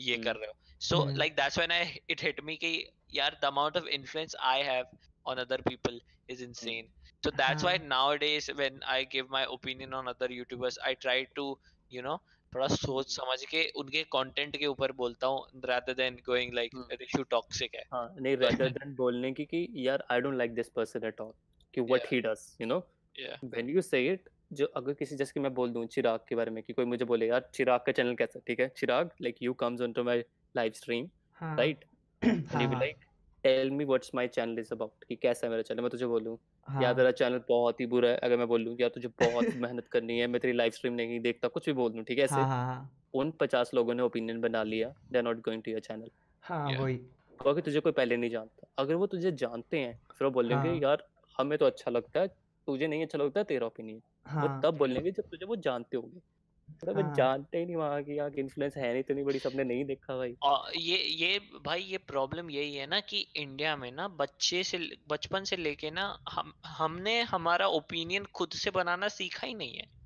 ये 0.00 0.14
हम्म। 0.14 0.24
कर 0.24 0.36
रहे 0.36 0.46
हो 0.46 0.54
so 0.88 1.00
hmm. 1.02 1.16
like 1.22 1.36
that's 1.40 1.58
when 1.62 1.74
I 1.78 1.82
it 2.14 2.20
hit 2.28 2.42
me 2.50 2.56
कि 2.64 2.72
यार 3.14 3.36
the 3.42 3.48
amount 3.48 3.76
of 3.82 3.90
influence 3.98 4.34
I 4.52 4.58
have 4.70 4.86
on 5.26 5.38
other 5.44 5.58
people 5.68 5.98
is 6.28 6.40
insane 6.48 6.88
so 7.24 7.30
that's 7.42 7.62
why 7.68 7.76
हाँ। 7.76 7.86
nowadays 7.88 8.48
when 8.62 8.80
I 8.96 9.04
give 9.16 9.28
my 9.38 9.44
opinion 9.58 9.92
on 10.00 10.08
other 10.14 10.28
YouTubers 10.38 10.78
I 10.90 10.94
try 11.06 11.18
to 11.40 11.46
you 11.90 12.02
know 12.08 12.20
थोड़ा 12.54 12.66
सोच 12.68 13.10
समझ 13.10 13.44
के 13.44 13.62
उनके 13.76 14.02
content 14.12 14.56
के 14.56 14.66
ऊपर 14.66 14.92
बोलता 14.92 15.26
हूँ 15.26 15.60
rather 15.66 15.94
than 16.00 16.16
going 16.28 16.54
like 16.58 16.74
हम्म। 16.74 16.96
रिशु 17.00 17.22
टॉक्सिक 17.30 17.74
है। 17.74 17.84
हाँ 17.92 18.14
नहीं 18.20 18.36
rather 18.36 18.68
than 18.78 18.94
बोलने 18.96 19.32
की 19.32 19.44
कि 19.44 19.66
यार 19.86 20.04
I 20.12 20.18
don't 20.24 20.40
like 20.40 20.56
this 20.56 20.72
person 20.78 21.06
at 21.10 21.20
all. 21.24 21.32
कि 21.74 21.80
what 21.80 22.00
Yeah. 22.00 22.10
he 22.12 22.20
does 22.22 22.40
you 22.60 22.68
know? 22.70 22.80
Yeah. 23.16 23.36
When 23.54 23.68
you 23.74 23.84
say 23.88 24.02
it 24.14 24.28
जो 24.52 24.66
अगर 24.76 24.92
किसी 24.92 25.16
जैसे 25.16 25.32
कि 25.34 25.40
मैं 25.40 25.52
बोल 25.54 25.70
दूँ 25.72 25.84
चिराग 25.86 26.20
के 26.28 26.34
बारे 26.36 26.50
में 26.50 26.62
कि 26.62 26.72
कोई 26.72 26.84
मुझे 26.84 27.04
बोले 27.04 27.26
यार 27.26 27.48
चिराग 27.54 27.80
का 27.86 27.92
चैनल 27.92 28.14
कैसा? 28.14 28.40
ठीक 28.46 28.60
है? 28.60 28.68
Chirag 28.76 29.10
like 29.22 29.36
you 29.42 29.52
comes 29.60 29.80
on 29.80 29.92
to 29.92 30.04
my 30.04 30.22
live 30.54 30.72
stream 30.76 31.08
हाँ। 31.40 31.56
राइट 31.56 31.84
एंड 32.22 32.46
हाँ 32.52 32.62
यू 32.62 32.68
बी 32.68 32.74
हाँ। 32.74 32.80
Like 32.80 33.04
tell 33.44 33.70
me 33.70 33.84
what's 33.84 34.10
my 34.14 34.28
channel 34.28 34.58
is 34.58 34.72
about 34.74 35.04
कि 35.08 35.16
कैसा 35.16 35.46
है 35.46 35.50
मेरा 35.50 35.62
चैनल 35.62 35.80
मैं 35.80 35.90
तुझे 35.90 36.06
बोलूँ 36.06 36.36
हाँ। 36.72 36.94
तेरा 36.94 37.10
चैनल 37.12 37.40
बहुत 37.48 37.80
ही 37.80 37.86
बुरा 37.86 38.08
है 38.08 38.16
अगर 38.16 38.36
मैं 38.36 38.46
बोल 38.48 38.76
यार 38.80 38.90
तुझे 38.90 39.08
बहुत 39.20 39.54
मेहनत 39.56 39.88
करनी 39.88 40.18
है 40.18 40.26
मैं 40.26 40.40
तेरी 40.40 40.52
लाइव 40.52 40.72
स्ट्रीम 40.72 40.92
नहीं 40.92 41.20
देखता 41.20 41.48
कुछ 41.48 41.66
भी 41.66 41.72
बोल 41.72 41.92
दू 41.92 42.02
ठीक 42.02 42.18
है 42.18 42.24
ऐसे 42.24 42.34
हाँ 42.34 42.46
हाँ 42.48 42.64
हाँ। 42.66 42.90
उन 43.14 43.30
पचास 43.30 43.70
लोगों 43.74 43.94
ने 43.94 44.02
ओपिनियन 44.02 44.40
बना 44.40 44.62
लिया 44.62 44.88
they 45.12 45.18
are 45.18 45.24
not 45.24 45.40
going 45.40 45.62
to 45.62 45.70
your 45.70 45.80
channel 45.80 46.10
हाँ 46.44 46.72
वही। 46.72 46.96
क्योंकि 47.40 47.60
तुझे 47.60 47.80
कोई 47.80 47.92
पहले 47.92 48.16
नहीं 48.16 48.30
जानता 48.30 48.66
अगर 48.78 48.94
वो 48.94 49.06
तुझे 49.06 49.32
जानते 49.32 49.78
हैं 49.78 49.94
फिर 50.18 50.26
वो 50.26 50.30
बोलेंगे 50.30 50.68
हाँ। 50.68 50.76
यार 50.76 51.06
हमें 51.38 51.58
तो 51.58 51.66
अच्छा 51.66 51.90
लगता 51.90 52.20
है 52.20 52.28
तुझे 52.66 52.86
नहीं 52.86 53.04
अच्छा 53.04 53.18
लगता 53.18 53.42
तेरा 53.42 53.66
ओपिनियन 53.66 54.00
हाँ। 54.26 54.42
वो 54.42 54.48
हाँ। 54.48 54.60
तब 54.62 54.76
बोलेंगे 54.76 55.10
जब 55.10 55.22
तुझे 55.22 55.46
वो 55.46 55.56
जानते 55.56 55.96
होंगे। 55.96 56.20
मतलब 56.74 56.98
हाँ। 56.98 57.14
जानते 57.14 57.58
ही 57.58 57.66
नहीं 57.66 57.76
वहाँ 57.76 58.02
की 58.02 58.16
यहाँ 58.16 58.30
की 58.30 58.40
इन्फ्लुएंस 58.40 58.76
है 58.76 58.90
नहीं 58.90 59.00
इतनी 59.00 59.24
बड़ी 59.24 59.38
सबने 59.38 59.64
नहीं 59.64 59.84
देखा 59.84 60.16
भाई 60.16 60.34
और 60.42 60.72
ये 60.76 60.96
ये 60.96 61.38
भाई 61.64 61.82
ये 61.82 61.98
प्रॉब्लम 61.98 62.50
यही 62.50 62.74
है 62.74 62.86
ना 62.86 63.00
कि 63.00 63.26
इंडिया 63.36 63.76
में 63.76 63.90
ना 63.92 64.08
बच्चे 64.08 64.62
से 64.62 64.78
बचपन 65.08 65.44
से 65.44 65.56
लेके 65.56 65.90
ना 65.90 66.18
हम 66.28 66.52
हमने 66.66 67.20
हमारा 67.22 67.66
ओपिनियन 67.66 68.24
खुद 68.34 68.50
से 68.54 68.70
बनाना 68.70 69.08
सीखा 69.08 69.46
ही 69.46 69.54
नहीं 69.54 69.74
है 69.74 69.99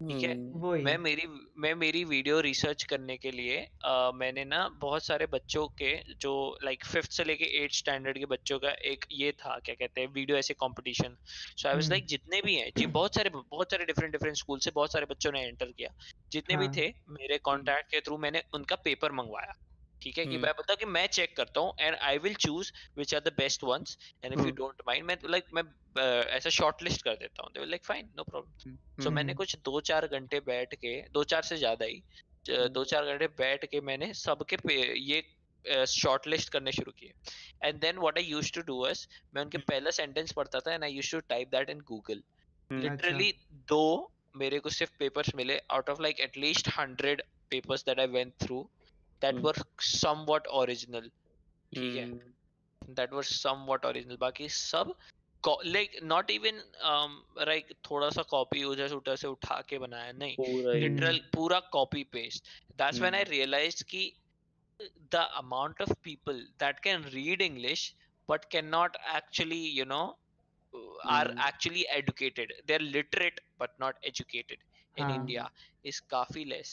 ठीक 0.00 0.22
है 0.22 0.32
हम्म, 0.32 0.60
वही 0.60 0.82
मैं 0.82 0.96
मेरी 0.98 1.26
मैं 1.58 1.74
मेरी 1.74 2.02
वीडियो 2.04 2.40
रिसर्च 2.40 2.82
करने 2.82 3.16
के 3.16 3.30
लिए 3.30 3.58
आ, 3.84 4.10
मैंने 4.12 4.44
ना 4.44 4.68
बहुत 4.80 5.04
सारे 5.04 5.26
बच्चों 5.26 5.66
के 5.78 5.92
जो 6.20 6.32
लाइक 6.64 6.84
फिफ्थ 6.84 7.12
से 7.12 7.24
लेके 7.24 7.44
एट 7.62 7.72
स्टैंडर्ड 7.72 8.18
के 8.18 8.26
बच्चों 8.26 8.58
का 8.58 8.70
एक 8.84 9.04
ये 9.12 9.32
था 9.32 9.58
क्या 9.58 9.74
कहते 9.74 10.00
हैं 10.00 10.08
वीडियो 10.08 10.38
ऐसे 10.38 10.54
competition 10.54 11.16
so 11.56 11.68
I 11.68 11.74
was. 11.74 11.90
Like 11.90 12.06
जितने 12.06 12.40
भी 12.40 12.54
हैं 12.54 12.70
जी 12.76 12.86
बहुत 12.98 13.14
सारे 13.14 13.30
बहुत 13.30 13.70
सारे 13.70 13.84
डिफरेंट 13.84 14.12
डिफरेंट 14.12 14.36
स्कूल 14.36 14.58
से 14.58 14.70
बहुत 14.74 14.92
सारे 14.92 15.06
बच्चों 15.10 15.32
ने 15.32 15.42
एंटर 15.42 15.72
किया 15.72 15.94
जितने 16.32 16.54
हाँ. 16.54 16.68
भी। 16.68 16.80
थे 16.80 16.92
मेरे 17.10 17.38
कॉन्टैक्ट 17.44 17.90
के 17.90 18.00
थ्रू 18.00 18.18
मैंने 18.18 18.42
उनका 18.54 18.76
पेपर 18.84 19.12
मंगवाया 19.12 19.54
ठीक 20.04 20.18
है 20.18 20.24
कि 20.24 20.30
हम्म। 20.30 20.42
मैं 20.42 20.52
बता 20.58 20.74
कि 20.74 20.86
मैं 20.88 21.06
चेक 21.08 21.36
करता 21.36 21.60
हूँ 21.60 21.72
and 21.80 21.96
I 22.02 22.18
will 22.18 22.34
choose 22.40 22.72
which 22.96 23.14
are 23.14 23.20
the 23.20 23.32
best 23.36 23.64
ones 23.64 23.96
and 24.24 24.32
if 24.32 24.40
you. 24.40 24.50
Don't 24.54 24.82
mind 24.88 25.06
मैं 25.06 25.16
लाइक 25.26 25.44
मैं 25.54 25.62
ऐसा 26.30 26.50
शॉर्ट 26.50 26.82
लिस्ट 26.82 27.02
कर 27.02 27.14
देता 27.16 27.42
हूँ 27.42 27.52
they 27.52 27.64
like 27.66 27.84
fine 27.84 28.10
no 28.16 28.24
problem 28.24 28.76
so 29.02 29.10
मैंने 29.10 29.32
हम्म। 29.32 29.38
कुछ 29.38 29.56
दो 29.64 29.80
चार 29.82 30.06
घंटे 30.08 30.40
बैठ 30.46 30.74
के 30.76 31.00
दो 31.12 31.24
चार 31.24 31.42
से 31.42 31.56
ज़्यादा 31.56 31.84
ही 31.84 32.02
हम्म। 32.50 32.68
दो 32.70 32.84
चार 32.84 33.06
घंटे 33.06 33.26
बैठ 33.38 33.64
के 33.66 33.80
मैंने 33.82 34.12
सबके 34.16 34.56
ये 35.02 35.22
शॉर्ट 35.88 36.26
लिस्ट 36.26 36.48
करने 36.52 36.72
शुरू 36.72 36.92
किए 36.92 37.12
and 37.62 37.80
then 37.80 37.98
what 37.98 38.18
I 38.18 38.24
used 38.24 38.54
to 38.54 38.62
do 38.62 38.80
was 38.82 39.06
मैं 39.34 39.42
उनके 39.42 39.58
पहला 39.70 39.90
सेंटेंस 39.92 40.32
पढ़ता 40.32 40.60
था 40.60 40.74
and 40.74 40.84
I 40.84 40.92
used 40.92 41.12
to 41.12 41.20
type 41.28 41.48
that 41.50 41.70
in 41.70 41.80
Google. 41.88 42.22
Literally 42.70 43.32
दो 43.68 43.84
मेरे 44.36 44.58
को 44.58 44.70
सिर्फ़ 44.70 44.92
पेपर्स 44.98 45.34
मिले 45.34 45.60
out 45.70 45.90
of 45.90 46.02
like 46.02 46.20
at least 46.20 46.68
hundred 46.78 47.22
papers 47.50 47.84
that 47.84 48.00
I 48.00 48.06
went 48.08 48.32
through 48.42 48.68
that 49.24 49.34
hmm. 49.34 49.44
Were 49.46 49.62
somewhat 49.88 50.46
original 50.60 51.10
ठीक 51.72 51.96
है 51.96 52.04
hmm, 52.04 52.32
that 52.82 53.12
was 53.12 53.28
somewhat 53.34 53.86
original 53.90 54.18
बाकी 54.20 54.48
सब 54.48 54.94
like 55.66 55.98
not 56.02 56.30
even 56.30 56.60
like 57.46 57.66
um, 57.68 57.74
थोड़ा 57.90 58.08
सा 58.10 58.22
कॉपी 58.28 58.62
उधर 58.64 58.88
से 58.88 58.94
उधर 58.94 59.16
से 59.16 59.26
उठा 59.28 59.60
के 59.68 59.78
बनाया 59.78 60.12
नहीं 60.12 60.36
पूरा 60.36 60.72
ही 60.72 60.80
लिटरल 60.80 61.18
पूरा 61.34 61.58
copy 61.72 62.02
paste 62.12 62.48
that's 62.78 63.00
when 63.00 63.14
I 63.14 63.20
hmm. 63.20 63.30
Realize 63.30 63.82
कि 63.84 64.12
the 65.10 65.20
amount 65.38 65.80
of 65.80 65.90
people 66.02 66.38
that 66.58 66.80
can 66.82 67.04
read 67.12 67.42
english 67.42 67.82
but 68.28 68.46
cannot 68.50 68.96
actually 69.12 69.60
you 69.80 69.84
know 69.84 70.16
are 71.06 71.28
Hmm. 71.28 71.38
actually 71.38 71.84
educated 71.88 72.54
they're 72.66 72.86
literate 72.96 73.38
but 73.58 73.76
not 73.78 74.00
educated 74.02 74.64
in 74.96 75.04
हाँ। 75.04 75.16
india 75.16 75.44
is 75.84 76.00
काफ़ी 76.10 76.44
less 76.46 76.72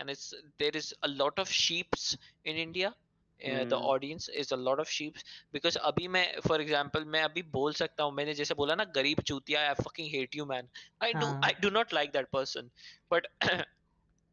and 0.00 0.10
it's 0.10 0.32
there 0.58 0.76
is 0.82 0.94
a 1.02 1.08
lot 1.08 1.38
of 1.38 1.50
sheeps 1.60 2.16
in 2.44 2.56
india 2.56 2.94
uh, 3.40 3.64
the 3.68 3.76
Hmm. 3.76 3.90
audience 3.92 4.28
is 4.42 4.52
a 4.52 4.56
lot 4.56 4.80
of 4.80 4.88
sheeps 4.88 5.24
because 5.52 5.76
अभी 5.90 6.08
मैं 6.16 6.26
for 6.48 6.58
example 6.64 7.06
मैं 7.16 7.22
अभी 7.22 7.42
बोल 7.58 7.74
सकता 7.82 8.04
हूँ 8.04 8.14
मैंने 8.14 8.34
जैसे 8.34 8.54
बोला 8.62 8.74
ना 8.74 8.84
गरीब 8.96 9.20
चूतिया 9.32 9.68
I 9.70 9.74
fucking 9.82 10.10
hate 10.16 10.38
you 10.40 10.46
man 10.54 10.68
I 11.08 11.12
do 11.24 11.30
हाँ। 11.30 11.50
I 11.50 11.52
do 11.66 11.70
not 11.78 11.92
like 12.00 12.12
that 12.18 12.30
person 12.38 12.70
but 13.14 13.28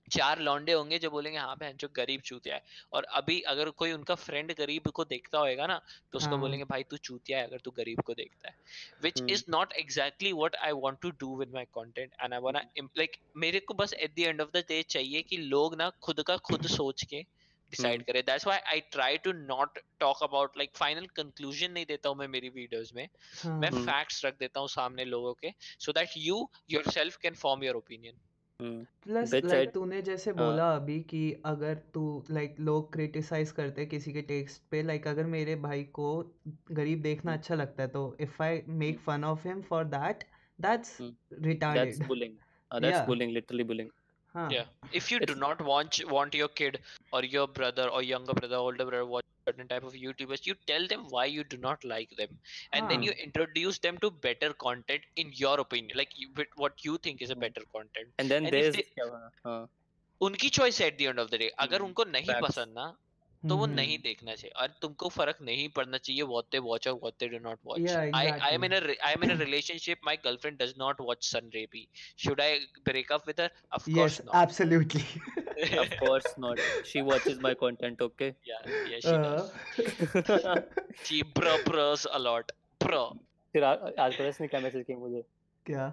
चार 0.07 0.39
लौंडे 0.39 0.73
होंगे 0.73 0.99
जो 0.99 1.09
बोलेंगे 1.09 1.37
हाँ 1.37 1.55
बहन 1.55 1.77
जो 1.77 1.87
गरीब 1.95 2.21
चूतिया 2.21 2.55
है 2.55 2.61
और 2.93 3.03
अभी 3.13 3.39
अगर 3.49 3.69
कोई 3.77 3.91
उनका 3.91 4.15
फ्रेंड 4.17 4.53
गरीब 4.57 4.87
को 4.91 5.05
देखता 5.05 5.39
होगा 5.39 5.67
ना 5.67 5.77
तो 6.13 6.17
उसको 6.17 6.31
हाँ। 6.31 6.39
बोलेंगे 6.39 6.65
भाई 6.65 6.83
तू 6.83 6.97
चूतिया 6.99 7.39
है 7.39 7.47
अगर 7.47 7.59
तू 7.59 7.71
गरीब 7.71 8.01
को 8.01 8.13
देखता 8.13 8.49
है 8.49 8.55
which 9.03 9.19
hmm. 9.19 9.31
Is 9.31 9.43
not 9.49 9.73
exactly 9.75 10.33
what 10.33 10.55
I 10.57 10.71
want 10.77 10.99
to 11.01 11.09
do 11.19 11.35
with 11.37 11.53
my 11.53 11.65
content 11.73 12.13
and 12.13 12.33
I 12.33 12.39
want 12.39 12.97
like 12.97 13.17
मेरे 13.37 13.59
को 13.61 13.73
बस 13.75 13.93
at 13.95 14.15
the 14.15 14.19
end 14.21 14.41
of 14.41 14.49
the 14.53 14.63
day 14.69 14.81
चाहिए 14.89 15.21
कि 15.23 15.37
लोग 15.47 15.75
ना 15.75 15.89
खुद 16.01 16.21
का 16.21 16.37
खुद 16.45 16.67
सोच 16.69 17.03
के 17.03 17.25
डिसाइड 17.71 17.93
हम्म। 17.93 18.03
करें 18.03 18.23
that's 18.25 18.45
why 18.47 18.59
I 18.65 18.79
try 18.91 19.17
to 19.17 19.31
not 19.33 19.79
talk 19.99 20.23
about 20.23 20.57
like 20.57 20.75
final 20.75 21.05
conclusion 21.15 21.71
नहीं 21.71 21.85
देता 21.85 22.09
हूँ 22.09 22.17
मैं 22.17 22.27
मेरी 22.29 22.49
वीडियोस 22.51 22.91
में 22.95 23.07
मैं 23.45 23.69
हम्म। 23.69 23.85
फैक्ट्स 23.85 24.23
रख 24.25 24.37
देता 24.39 24.59
हूँ 24.59 24.67
सामने 24.69 25.05
लोगों 25.05 25.33
के 25.33 25.53
so 25.79 25.91
that 25.93 26.13
you 26.17 26.47
yourself 26.69 27.17
can 27.17 27.33
form 27.35 27.63
your 27.63 27.75
opinion 27.75 28.13
hmm, 28.13 28.26
plus 28.59 29.33
like 29.33 29.71
तूने 29.71 30.01
जैसे 30.01 30.31
बोला 30.33 30.69
अभी 30.75 30.99
कि 31.09 31.21
अगर 31.45 31.75
तू 31.93 32.03
लाइक 32.31 32.55
लोग 32.59 32.91
क्रिटिसाइज 32.93 33.51
करते 33.51 33.85
किसी 33.85 34.13
के 34.13 34.21
टेक्स्ट 34.31 34.61
पे 34.71 34.81
लाइक 34.83 35.07
अगर 35.07 35.25
मेरे 35.25 35.55
भाई 35.65 35.83
को 35.93 36.07
गरीब 36.71 37.01
देखना 37.01 37.33
अच्छा 37.33 37.55
लगता 37.55 37.83
है 37.83 37.89
तो 37.89 38.15
if 38.21 38.41
I 38.43 38.61
make 38.79 38.99
fun 38.99 39.23
of 39.23 39.47
him 39.47 39.61
for 39.61 39.83
that 39.85 40.23
that's 40.59 40.97
retired 41.01 41.89
that's 41.89 42.07
bullying 42.07 42.33
that's 42.71 43.05
bullying 43.07 43.31
literally 43.31 43.63
bullying 43.63 43.89
हाँ. 44.35 44.49
या 44.51 44.65
if 44.95 45.13
you 45.13 45.19
do 45.19 45.33
not 45.39 45.61
want 45.61 46.03
want 46.09 46.35
your 46.35 46.53
kid 46.57 46.77
और 47.13 47.25
योर 47.25 47.47
ब्रदर 47.55 47.87
और 47.87 48.03
younger 48.05 48.33
brother 48.33 48.55
older 48.57 48.85
brother 48.85 49.21
certain 49.46 49.68
type 49.68 49.82
of 49.82 49.94
YouTubers, 49.94 50.46
you 50.46 50.54
tell 50.66 50.86
them 50.86 51.06
why 51.10 51.24
you 51.26 51.44
do 51.44 51.56
not 51.56 51.84
like 51.84 52.10
them, 52.18 52.28
and 52.72 52.90
then 52.90 53.00
हाँ 53.00 53.06
you 53.06 53.12
introduce 53.24 53.78
them 53.86 53.96
to 53.98 54.10
better 54.26 54.50
content 54.64 55.02
in 55.16 55.32
your 55.40 55.54
opinion, 55.60 55.96
like 55.96 56.12
you, 56.16 56.28
with 56.36 56.52
what 56.56 56.84
you 56.84 56.98
think 56.98 57.22
is 57.22 57.30
a 57.30 57.34
Hmm. 57.34 57.40
better 57.46 57.64
content. 57.76 58.12
and 58.18 58.30
then 58.30 58.46
And 58.46 58.46
if 58.46 58.52
there's 58.52 58.76
they- 58.76 58.84
क्या 58.94 59.04
हुआ? 59.04 59.30
हाँ 59.46 59.68
उनकी 60.20 60.48
choice 60.58 60.80
at 60.80 60.98
the 60.98 61.02
end 61.02 61.18
of 61.20 61.30
the 61.30 61.34
day 61.34 61.48
अगर 61.48 61.76
हम्म, 61.76 61.86
उनको 61.86 62.04
नहीं 62.04 62.26
facts. 62.26 62.48
पसंद 62.48 62.74
ना 62.78 62.84
तो 63.49 63.57
वो 63.57 63.63
हम्म। 63.63 63.75
नहीं 63.75 63.97
देखना 64.03 64.35
चाहिए। 64.35 64.51
और 64.61 64.73
तुमको 64.81 65.09
फ़र्क 65.09 65.37
नहीं 65.41 65.67
पड़ना 65.75 65.97
चाहिए 65.97 66.23
व्हाट 66.23 66.45
दे 66.51 66.59
वॉच 66.67 66.87
और 66.87 66.93
what 66.93 67.13
they 67.19 67.27
do 67.29 67.39
not 67.43 67.59
watch 67.65 67.89
I 67.89 68.53
am 68.53 68.65
in 68.65 68.71
a 68.71 68.81
I 69.05 69.13
am 69.13 69.23
in 69.23 69.31
a 69.31 69.39
relationship 69.39 69.99
my 70.05 70.17
girlfriend 70.25 70.57
does 70.61 70.73
not 70.79 71.01
watch 71.01 71.25
सनरे 71.25 71.65
भी। 71.71 71.87
Should 72.17 72.41
I 72.41 72.59
break 72.85 73.11
up 73.11 73.27
with 73.27 73.41
her 73.41 73.51
of 73.73 73.89
course 73.91 74.21
not 74.25 74.35
absolutely 74.43 75.77
of 75.79 75.95
course 75.99 76.33
not 76.39 76.59
she 76.85 77.01
watches 77.11 77.37
my 77.41 77.53
content 77.61 78.01
okay 78.01 78.27
या 78.49 78.59
she 78.99 79.17
does 79.17 81.05
she 81.05 81.21
bro 81.37 81.57
bros 81.63 82.05
a 82.05 82.17
lot 82.19 82.51
bro 82.81 83.05
फिर 83.53 83.63
आज 83.63 84.15
परस 84.15 84.41
ने 84.41 84.47
क्या 84.47 84.59
message 84.59 84.83
किया 84.85 84.97
मुझे? 84.97 85.23
क्या? 85.65 85.87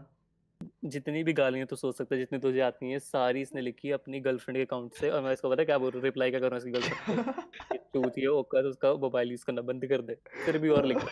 जितनी 0.84 1.22
भी 1.24 1.32
गालियाँ 1.32 1.66
तू 1.66 1.76
सोच 1.76 1.96
सकता 1.96 2.14
है 2.14 2.18
जितनी 2.20 2.38
तुझे 2.38 2.60
आती 2.60 2.90
हैं 2.90 2.98
सारी 2.98 3.40
इसने 3.40 3.60
लिखी 3.60 3.88
है 3.88 3.94
अपनी 3.94 4.20
गर्लफ्रेंड 4.20 4.58
के 4.58 4.62
अकाउंट 4.62 4.94
से 4.94 5.10
और 5.10 5.22
मैं 5.22 5.32
इसको 5.32 5.50
पता 5.50 5.64
क्या 5.64 5.78
बोल 5.78 5.90
रहा 5.90 6.02
रिप्लाई 6.02 6.30
क्या 6.30 6.40
कर 6.40 6.50
हूँ 6.50 6.58
इसकी 6.58 6.70
गर्लफ्रेंड 6.70 7.24
को 7.24 7.76
टूथ 7.94 8.18
ये 8.18 8.26
ओकर 8.34 8.64
उसका 8.64 8.94
मोबाइल 8.94 9.30
यूज़ 9.30 9.44
करना 9.44 9.62
बंद 9.62 9.86
कर 9.86 10.02
दे 10.02 10.14
फिर 10.46 10.58
भी 10.58 10.68
और 10.68 10.84
लिख 10.84 11.04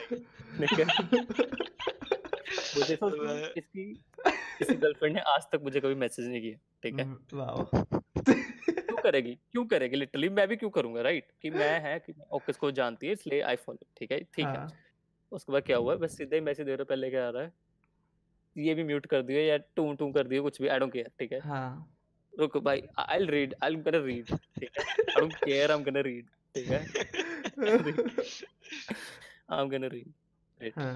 मुझे 2.79 2.97
सोच 2.97 3.15
इसकी 3.59 3.91
इसकी 4.61 4.75
गर्लफ्रेंड 4.75 5.15
ने 5.15 5.21
आज 5.21 5.43
तक 5.53 5.61
मुझे 5.63 5.81
कभी 5.81 5.95
मैसेज 5.95 6.29
नहीं 6.29 6.41
किया 6.41 6.59
ठीक 6.83 7.01
है? 7.01 7.05
क्यों 8.75 8.97
करेगी? 8.97 9.35
क्यों 9.53 9.65
करेगी? 9.65 9.97
लिटरली 9.97 10.29
मैं 10.29 10.49
भी 10.49 10.57
क्यों 10.57 10.71
करूँगा 10.71 11.03
राइट 11.03 11.27
कि 11.43 11.51
मैं 11.51 11.81
है 11.81 11.99
कि 11.99 12.15
ओके 12.33 12.51
इसको 12.51 12.71
जानती 12.71 13.07
है 13.07 13.13
इसलिए 13.13 13.41
आई 13.41 13.57
फॉलो 13.57 13.87
ठीक 13.97 14.13
है? 14.13 14.19
ठीक 14.19 14.47
है। 14.47 14.57
हाँ। 14.57 14.69
उसके 15.33 15.53
बाद 15.53 15.63
क्या 15.63 15.77
हुआ? 15.77 15.97
बस 15.97 16.17
सीधे 16.17 16.41
मैसेज 16.41 16.67
दे 16.67 16.75
रहा 16.75 16.85
पहले 16.85 17.11
क्या 17.11 17.27
आ 17.27 17.31
रहा 17.31 17.43
है? 17.43 17.53
ये 18.57 18.75
भी 18.75 18.85
म्यूट 18.85 19.07
कर 19.07 19.23
दियो 19.23 19.41
या 19.41 19.57
टू 19.77 19.93
टू 19.99 20.11
कर 20.13 20.27
दियो 20.29 20.43
कुछ 20.43 20.61
भी 20.63 20.69
आई 20.69 20.79
डोंट 20.79 20.93
केयर 20.93 21.11
ठीक 21.19 21.33
है? 21.33 21.39
हाँ। 21.41 21.89
रुको 22.33 22.61
भाई 22.61 22.83
I 22.99 23.19
will 23.19 23.29
read 23.31 23.55
I 23.65 23.73
am 23.73 23.81
gonna 23.83 23.99
read 24.05 24.27
ठीक 24.27 24.79
है? 24.79 24.85
I 24.85 25.21
don't 25.21 25.35
care 25.35 25.71
I 25.71 25.77
am 25.77 25.85
gonna 25.85 26.01
read 26.01 26.27
ठीक 26.55 26.69
है? 26.69 26.79
आई 29.51 29.63
एम 29.63 29.69
गोना 29.71 29.87
रीड 29.87 30.73
हाँ। 30.79 30.95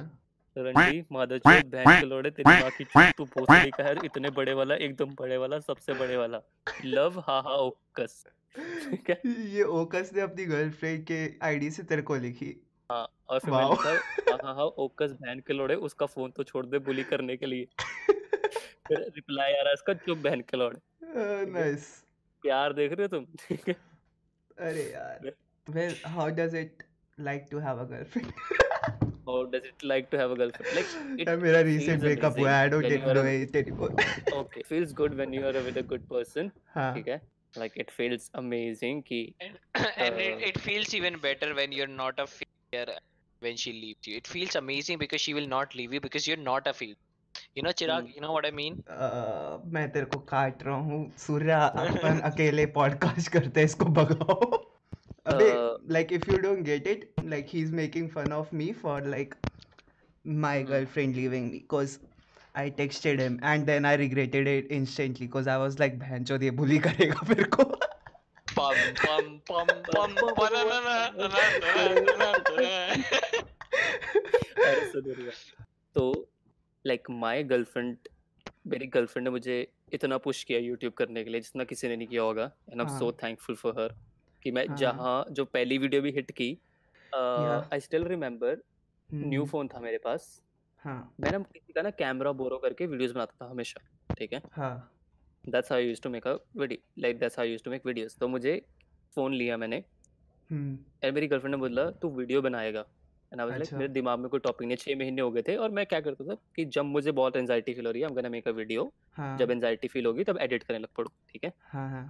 रंडी 0.57 1.01
बहन 1.13 2.01
के 2.01 2.07
लोड़े 2.07 2.31
तेरी 2.31 2.51
माँ 2.51 2.71
की 2.71 2.85
तू 3.17 3.25
भोसड़ी 3.25 3.71
का 3.71 3.85
है? 3.85 3.95
इतने 4.05 4.31
बड़े 4.37 4.53
वाला 4.55 4.75
एकदम 4.75 5.15
बड़े 5.19 5.37
वाला 5.37 5.59
सबसे 5.61 5.93
बड़े 5.95 6.17
वाला। 6.17 6.41
लव 6.85 7.19
हा 7.27 7.41
हा 7.47 7.55
ओकस 7.57 8.25
ठीक 8.57 9.11
है? 9.11 9.21
ये 9.55 9.63
ओकस 9.81 10.11
ने 10.15 10.21
अपनी 10.21 10.45
गर्लफ्रेंड 10.47 11.05
के 11.07 11.19
आईडी 11.47 11.71
से 11.71 11.83
तेरे 11.83 12.03
को 12.03 12.17
लिखी। 12.17 12.55
हाँ, 12.91 13.07
और 13.29 13.39
फिर 13.41 13.51
मैंने 13.53 13.77
कहा 13.83 14.37
हाँ 14.47 14.55
हाँ 14.55 14.65
ओकस 14.85 15.13
बहन 15.21 15.41
के 15.47 15.53
लोड़े 15.53 15.75
उसका 15.89 16.07
फ़ोन 16.07 16.31
तो 16.37 16.45
छोड़ 16.51 16.65
दे 16.67 16.79
बुली 16.89 17.03
करने 17.05 17.37
के 17.37 17.47
लिए। 17.47 17.67
फिर 18.89 18.99
रिप्लाई 19.17 19.53
आ 19.53 19.61
रहा 19.61 19.69
है 19.69 19.75
इसका 19.75 19.95
चुप 20.07 20.19
बहन 20.25 20.41
के 20.51 20.57
लोड़े। 20.57 20.79
नाइस 21.53 21.89
प्यार 22.45 22.73
देख 22.73 22.93
रहे 22.93 23.07
हो 23.07 23.19
तुम? 23.19 23.27
अरे 24.67 24.83
यार। 24.93 25.33
Well 25.67 25.95
how 26.07 26.29
does 26.37 26.55
it 26.57 26.83
like 27.19 27.47
to 27.51 27.59
have 27.59 27.79
a 27.81 27.85
girlfriend 27.91 28.33
how 29.29 29.43
does 29.53 29.67
it 29.67 29.85
like 29.85 30.09
to 30.11 30.19
have 30.19 30.31
a 30.31 30.37
girlfriend 30.39 30.75
like 30.75 31.21
it 31.21 31.29
मेरा 31.43 31.61
रीसेंट 31.69 32.01
ब्रेकअप 32.01 32.39
हुआ 32.39 32.53
I 32.59 32.69
don't 32.69 32.85
know 32.85 33.25
it 33.31 33.57
anymore 33.57 33.93
okay 34.39 34.63
feels 34.69 34.93
good 35.01 35.15
when 35.15 35.35
you 35.35 35.47
are 35.47 35.59
with 35.63 35.79
a 35.79 35.83
good 35.95 36.07
person 36.09 36.49
ठीक 36.79 37.09
है? 37.09 37.21
Like 37.59 37.73
it 37.79 37.91
feels 37.91 38.31
amazing 38.35 39.03
की 39.03 39.23
and 39.43 40.21
it 40.49 40.59
feels 40.59 40.95
even 40.95 41.17
better 41.23 41.53
when 41.53 41.73
you 41.73 41.83
are 41.83 41.89
not 41.91 42.21
a 42.21 42.25
failure 42.66 42.98
when 43.42 43.58
she 43.58 43.74
leaves 43.74 44.08
you 44.08 44.18
it 44.18 44.28
feels 44.28 44.56
amazing 44.56 44.98
because 45.06 45.22
she 45.22 45.34
will 45.34 45.48
not 45.56 45.76
leave 45.76 45.94
you 45.94 46.02
because 46.08 46.28
you're 46.28 46.46
not 46.52 46.68
a 46.68 46.74
failure 46.82 47.02
you 47.56 47.64
know 47.64 47.74
chirag 47.84 48.04
Hmm. 48.04 48.12
you 48.16 48.22
know 48.28 48.34
what 48.40 48.46
i 48.46 48.52
mean 48.62 48.82
अ, 48.90 49.62
मैं 49.74 49.92
तेरे 49.92 50.06
को 50.06 50.20
काट 50.30 50.64
रहा 50.64 50.76
हूँ 50.90 51.00
सूर्या 51.20 51.60
अपन 51.84 52.20
अकेले 52.32 52.66
podcast 52.78 53.32
करते 53.34 53.60
हैं 53.60 53.66
इसको 53.68 53.86
भगाओ 54.00 54.36
अबे 55.28 55.50
uh, 55.56 55.78
like 55.96 56.12
if 56.18 56.28
you 56.32 56.40
don't 56.46 56.64
get 56.70 56.88
it 56.94 57.06
like 57.34 57.50
he's 57.56 57.72
making 57.82 58.10
fun 58.16 58.34
of 58.38 58.54
me 58.62 58.68
for 58.84 58.96
like 59.16 59.36
my 60.44 60.54
Hmm. 60.66 60.72
girlfriend 60.72 61.16
leaving 61.16 61.50
me 61.52 61.60
because 61.60 62.00
I 62.56 62.70
texted 62.82 63.20
him 63.26 63.40
and 63.44 63.68
then 63.68 63.86
I 63.86 63.96
regretted 64.04 64.48
it 64.48 64.72
instantly 64.80 65.28
because 65.28 65.48
I 65.48 65.58
was 65.66 65.80
like 65.84 66.00
बहनचोद 66.06 66.44
ये 66.44 66.52
bully 66.62 66.80
करेगा 66.88 67.28
मेरे 67.30 67.44
को 67.58 67.64
pum 68.57 68.77
pum 69.01 69.27
pum 69.47 69.69
pum 69.93 70.33
banana 70.41 70.97
अरे 74.67 74.85
सुनो 74.91 75.13
रिया 75.15 75.65
तो 75.95 76.29
like 76.85 77.11
my 77.11 77.43
girlfriend 77.43 77.97
मेरी 78.67 78.87
girlfriend 78.87 79.25
ने 79.25 79.31
मुझे 79.31 79.57
इतना 79.93 80.19
पुश 80.19 80.45
किया 80.45 80.59
यूट्यूब 80.59 80.93
करने 80.93 81.25
के 81.25 81.31
लिए 81.31 81.41
जितना 81.41 81.65
किसी 81.65 81.89
ने 81.89 81.97
नहीं 81.97 82.09
किया 82.09 82.23
होगा 82.23 82.51
and 82.71 82.81
I 82.81 82.87
am 82.87 82.99
so 82.99 83.13
thankful 83.13 83.57
for 83.57 83.81
her 83.81 83.95
कि 84.43 84.51
मैं 84.51 84.67
हाँ। 84.69 84.77
जहाँ 84.77 85.25
जो 85.31 85.45
पहली 85.45 85.79
वीडियो 85.79 86.03
भी 86.03 86.11
हिट 86.11 86.31
की 86.31 86.51
I 87.15 87.81
still 87.81 88.05
remember 88.05 88.63
new 89.11 89.45
phone 89.45 89.69
था 89.69 89.81
मेरे 89.81 89.99
पास। 89.99 90.43
हाँ। 90.85 91.15
मैं 91.21 91.33
ना 91.33 91.39
किसी 91.39 91.73
का 91.73 91.83
ना 91.83 91.91
कैमरा 91.91 92.33
बोरो 92.33 92.59
करके 92.59 92.87
वीडियोस 92.87 93.13
बनाता 93.13 93.47
था 93.47 93.51
हमेशा 93.51 93.81
ठीक 94.19 94.33
है? 94.33 94.43
हाँ। 94.53 94.93
That's 95.47 95.73
how 95.73 95.81
used 95.81 96.03
to 96.03 96.11
make 96.11 96.27
a 96.27 96.33
video 96.57 97.01
like 97.03 97.19
that's 97.19 97.39
how 97.39 97.47
used 97.47 97.65
to 97.65 97.71
make 97.71 97.87
videos 97.87 98.17
तो 98.19 98.29
मुझे 98.29 98.61
फ़ोन 99.17 99.35
लिया 99.35 99.57
मैंने। 99.57 99.83
हम्म। 100.51 100.77
और 101.05 101.13
मेरी 101.13 101.27
गर्लफ्रेंड 101.27 101.55
ने 101.55 101.61
बोला 101.61 101.91
तू 101.93 102.09
वीडियो 102.17 102.43
बनाएगा. 102.43 102.85
एंड 103.33 103.41
आई 103.41 103.47
वाज 103.47 103.59
लाइक 103.59 103.73
मेरे 103.75 103.89
दिमाग 103.93 104.19
में 104.19 104.29
कोई 104.31 104.41
टॉपिक 104.41 104.67
नहीं 104.69 104.77
छः 104.77 104.97
महीने 104.99 105.23
हो 105.23 105.31
गए 105.31 105.43
थे। 105.43 105.57
और 105.57 105.71
मैं 105.71 105.87
क्या 105.87 106.01
करता 106.01 106.25
था 106.25 106.35
कि 106.57 106.65
जब 106.67 106.85
मुझे 106.85 107.13
बहुत 107.13 107.37
एंजाइटी 107.37 107.75
फील 107.75 107.87
हो 107.87 107.93
रही 107.93 108.03
है 108.03 108.07
I 108.07 108.11
am 108.11 108.15
gonna 108.15 108.29
make 108.29 108.49
a 108.49 108.51
video 108.53 108.93
जब 109.39 109.51
एंजाइटी 109.51 109.89
फील 109.89 110.07
होगी 110.07 110.25
तब 110.25 110.39
एडिट 110.43 110.63
करने 110.63 110.79
लग 110.79 110.89
पड़ू 110.97 111.09
ठीक 111.33 111.45
है? 111.45 111.53
हाँ 111.63 111.89
हाँ। 111.91 112.05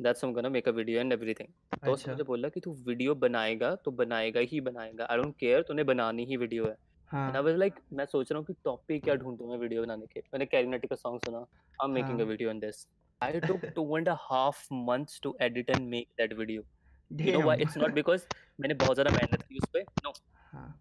That's 0.00 0.24
I 0.24 0.28
am 0.28 0.34
gonna 0.34 0.48
make 0.48 0.68
a 0.68 0.72
video 0.72 1.00
and 1.00 1.12
everything 1.12 1.48
तो 1.48 1.92
उसने 1.92 1.92
अच्छा। 1.92 2.12
मुझे 2.12 2.24
बोला 2.24 2.48
कि 2.48 2.60
तू 2.60 2.72
वीडियो 2.86 3.14
बनाएगा 3.16 3.74
तो 3.84 3.90
बनाएगा 3.92 4.40
ही 4.42 4.60
बनाएगा। 4.62 5.04
आई 5.04 5.16
डोंट 5.16 5.36
केयर 5.38 5.62
तूने 5.68 5.84
बनानी 5.84 6.24
ही 6.24 6.36
वीडियो 6.36 6.64
है। 6.66 6.76
एंड 7.08 7.36
आई 7.36 7.42
वाज 7.42 7.56
लाइक 7.56 7.74
मैं 7.92 8.04
सोच 8.06 8.32
रहा 8.32 8.38
हूँ 8.38 8.46
कि 8.46 8.52
टॉपिक 8.64 9.02
क्या 9.04 9.14
ढूंढूं 9.14 9.48
मैं 9.48 9.58
वीडियो 9.58 9.82
बनाने 9.82 10.06
के। 10.06 10.20
मैंने 10.20 10.46
कैरिनाटी 10.46 10.88
का 10.88 10.96
सॉन्ग 10.96 11.20
सुना 11.24 11.38
I 11.38 11.88
am 11.88 11.94
making 11.94 12.20
a 12.20 12.24
video 12.24 12.50
on 12.50 12.60
this 12.60 12.86
I 13.20 13.40
took 13.40 13.64
two 13.74 13.96
and 13.98 14.08
half 14.20 14.66
months 14.90 15.20
to 15.22 15.36
edit 15.42 15.70
and 15.70 15.88
make 15.88 16.08
that 16.18 16.32
video 16.38 16.64
you 17.10 17.32
know 17.32 17.40
why 17.42 17.62
it's 17.62 17.76
not 17.78 17.92
because 17.94 18.26
मैंने 18.60 18.74
बहुत 18.76 18.94
ज़्यादा 18.96 19.10
मेहनत 19.16 19.42
की 19.42 19.58
उस 19.58 19.68
पे 19.72 19.82
नो 20.04 20.12
हाँ। 20.52 20.72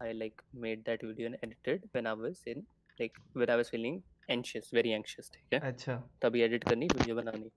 I 0.00 0.08
like 0.14 0.42
made 0.62 0.80
that 0.86 1.02
video 1.02 1.28
and 1.28 1.36
edited 1.44 1.84
when 1.94 2.06
I 2.08 2.12
was 2.14 2.40
in 2.46 2.64
like 2.98 3.14
when 3.34 3.50
I 3.50 3.54
was 3.56 3.68
feeling 3.70 3.94
anxious, 4.28 4.66
very 4.74 4.90
anxious, 4.96 5.30
ठीक 5.34 5.54
है? 5.54 5.60
अच्छा। 5.60 5.94
तभी 6.22 6.40
एडिट 6.42 6.64
करनी 6.64 6.86
वीडियो 6.86 7.16
बनानी। 7.16 7.50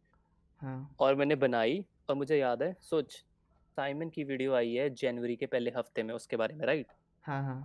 हाँ। 0.62 0.96
और 1.00 1.16
मैंने 1.16 1.36
बनाई 1.42 1.84
और 2.10 2.16
मुझे 2.16 2.38
याद 2.38 2.64
है 2.64 2.72
सोच 2.82 3.14
साइमन 3.78 4.10
की 4.10 4.24
वीडियो 4.24 4.54
आई 4.54 4.74
है 4.74 4.90
जनवरी 5.02 5.36
के 5.36 5.46
पहले 5.48 5.72
हफ़्ते 5.78 6.04
में 6.04 6.14
उसके 6.14 6.38
बारे 6.38 6.56
में 6.56 6.66
राइट 6.68 6.94
हाँ 7.24 7.42
हाँ। 7.44 7.60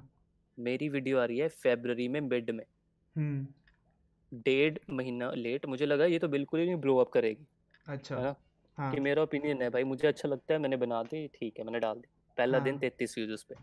मेरी 0.58 0.88
वीडियो 0.88 1.18
आ 1.18 1.24
रही 1.24 1.38
है 1.38 1.48
फेब्रवरी 1.48 2.08
में 2.08 2.20
मिड 2.20 2.50
में। 2.50 2.64
हम्म। 3.16 3.46
डेढ़ 4.44 4.78
महीना 4.90 5.30
लेट 5.32 5.66
मुझे 5.66 5.86
लगा 5.86 6.04
ये 6.04 6.18
तो 6.18 6.28
बिल्कुल 6.28 6.60
ही 6.60 6.66
नहीं 6.66 6.76
ब्लो 6.76 6.96
अप 6.98 7.10
करेगी। 7.10 7.46
अच्छा। 7.86 8.16
है 8.16 8.22
ना? 8.22 8.34
हाँ। 8.78 8.92
कि 8.94 9.00
मेरा 9.00 9.22
ओपिनियन 9.22 9.62
है 9.62 9.68
भाई 9.70 9.84
मुझे 9.84 10.06
अच्छा 10.08 10.28
लगता 10.28 10.54
है 10.54 10.60
मैंने 10.60 10.76
बना 10.76 11.02
दी 11.02 11.26
ठीक 11.34 11.58
है 11.58 11.64
मैंने 11.64 11.80
डाल 11.80 11.96
दी। 11.96 12.08
पहला 12.36 12.58
हाँ. 12.58 12.64
दिन 12.64 12.78
तैतीस 12.78 13.14
व्यूज़ 13.18 13.32
उस 13.32 13.44
पे। 13.44 13.54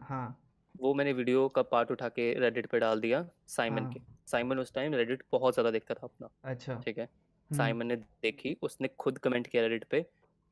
हाँ। 0.00 0.38
वो 0.74 0.92
मैंने 0.94 1.12
वीडियो 1.12 1.48
का 1.48 1.62
पार्ट 1.64 1.90
उठा 1.90 2.08
के 2.08 2.32
रेडिट 2.40 2.66
पे 2.66 2.78
डाल 2.78 3.00
दिया 3.00 3.24
साइमन 3.48 3.82
हाँ। 3.82 3.92
के। 3.92 4.00
साइमन 4.26 4.58
उस 4.58 4.72
टाइम 4.74 4.94
रेडिट 4.94 5.22
बहुत 5.32 5.54
ज़्यादा 5.54 5.70
देखता 5.70 5.94
था 5.94 6.06
अपना 6.06 6.28
अच्छा। 6.44 6.74
ठीक 6.84 6.98
है? 6.98 7.04
हम्म। 7.04 7.56
साइमन 7.58 7.86
ने 7.86 7.96
देखी 7.96 8.56
उसने 8.62 8.88
खुद 8.98 9.18
कमेंट 9.18 9.46
किया 9.46 9.62
रेडिट 9.62 9.84
पे। 9.84 10.04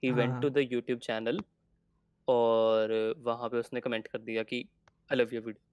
He 0.03 0.11
went 0.11 0.41
to 0.43 0.49
the 0.51 0.67
YouTube 0.73 0.99
channel 1.01 1.41
और 2.29 2.93
वहाँ 3.19 3.49
पे 3.49 3.57
उसने 3.57 3.81
कमेंट 3.81 4.07
कर 4.07 4.19
दिया 4.21 4.43
कि 4.43 4.65
I 5.11 5.17
love 5.17 5.35
your 5.35 5.45
video 5.45 5.68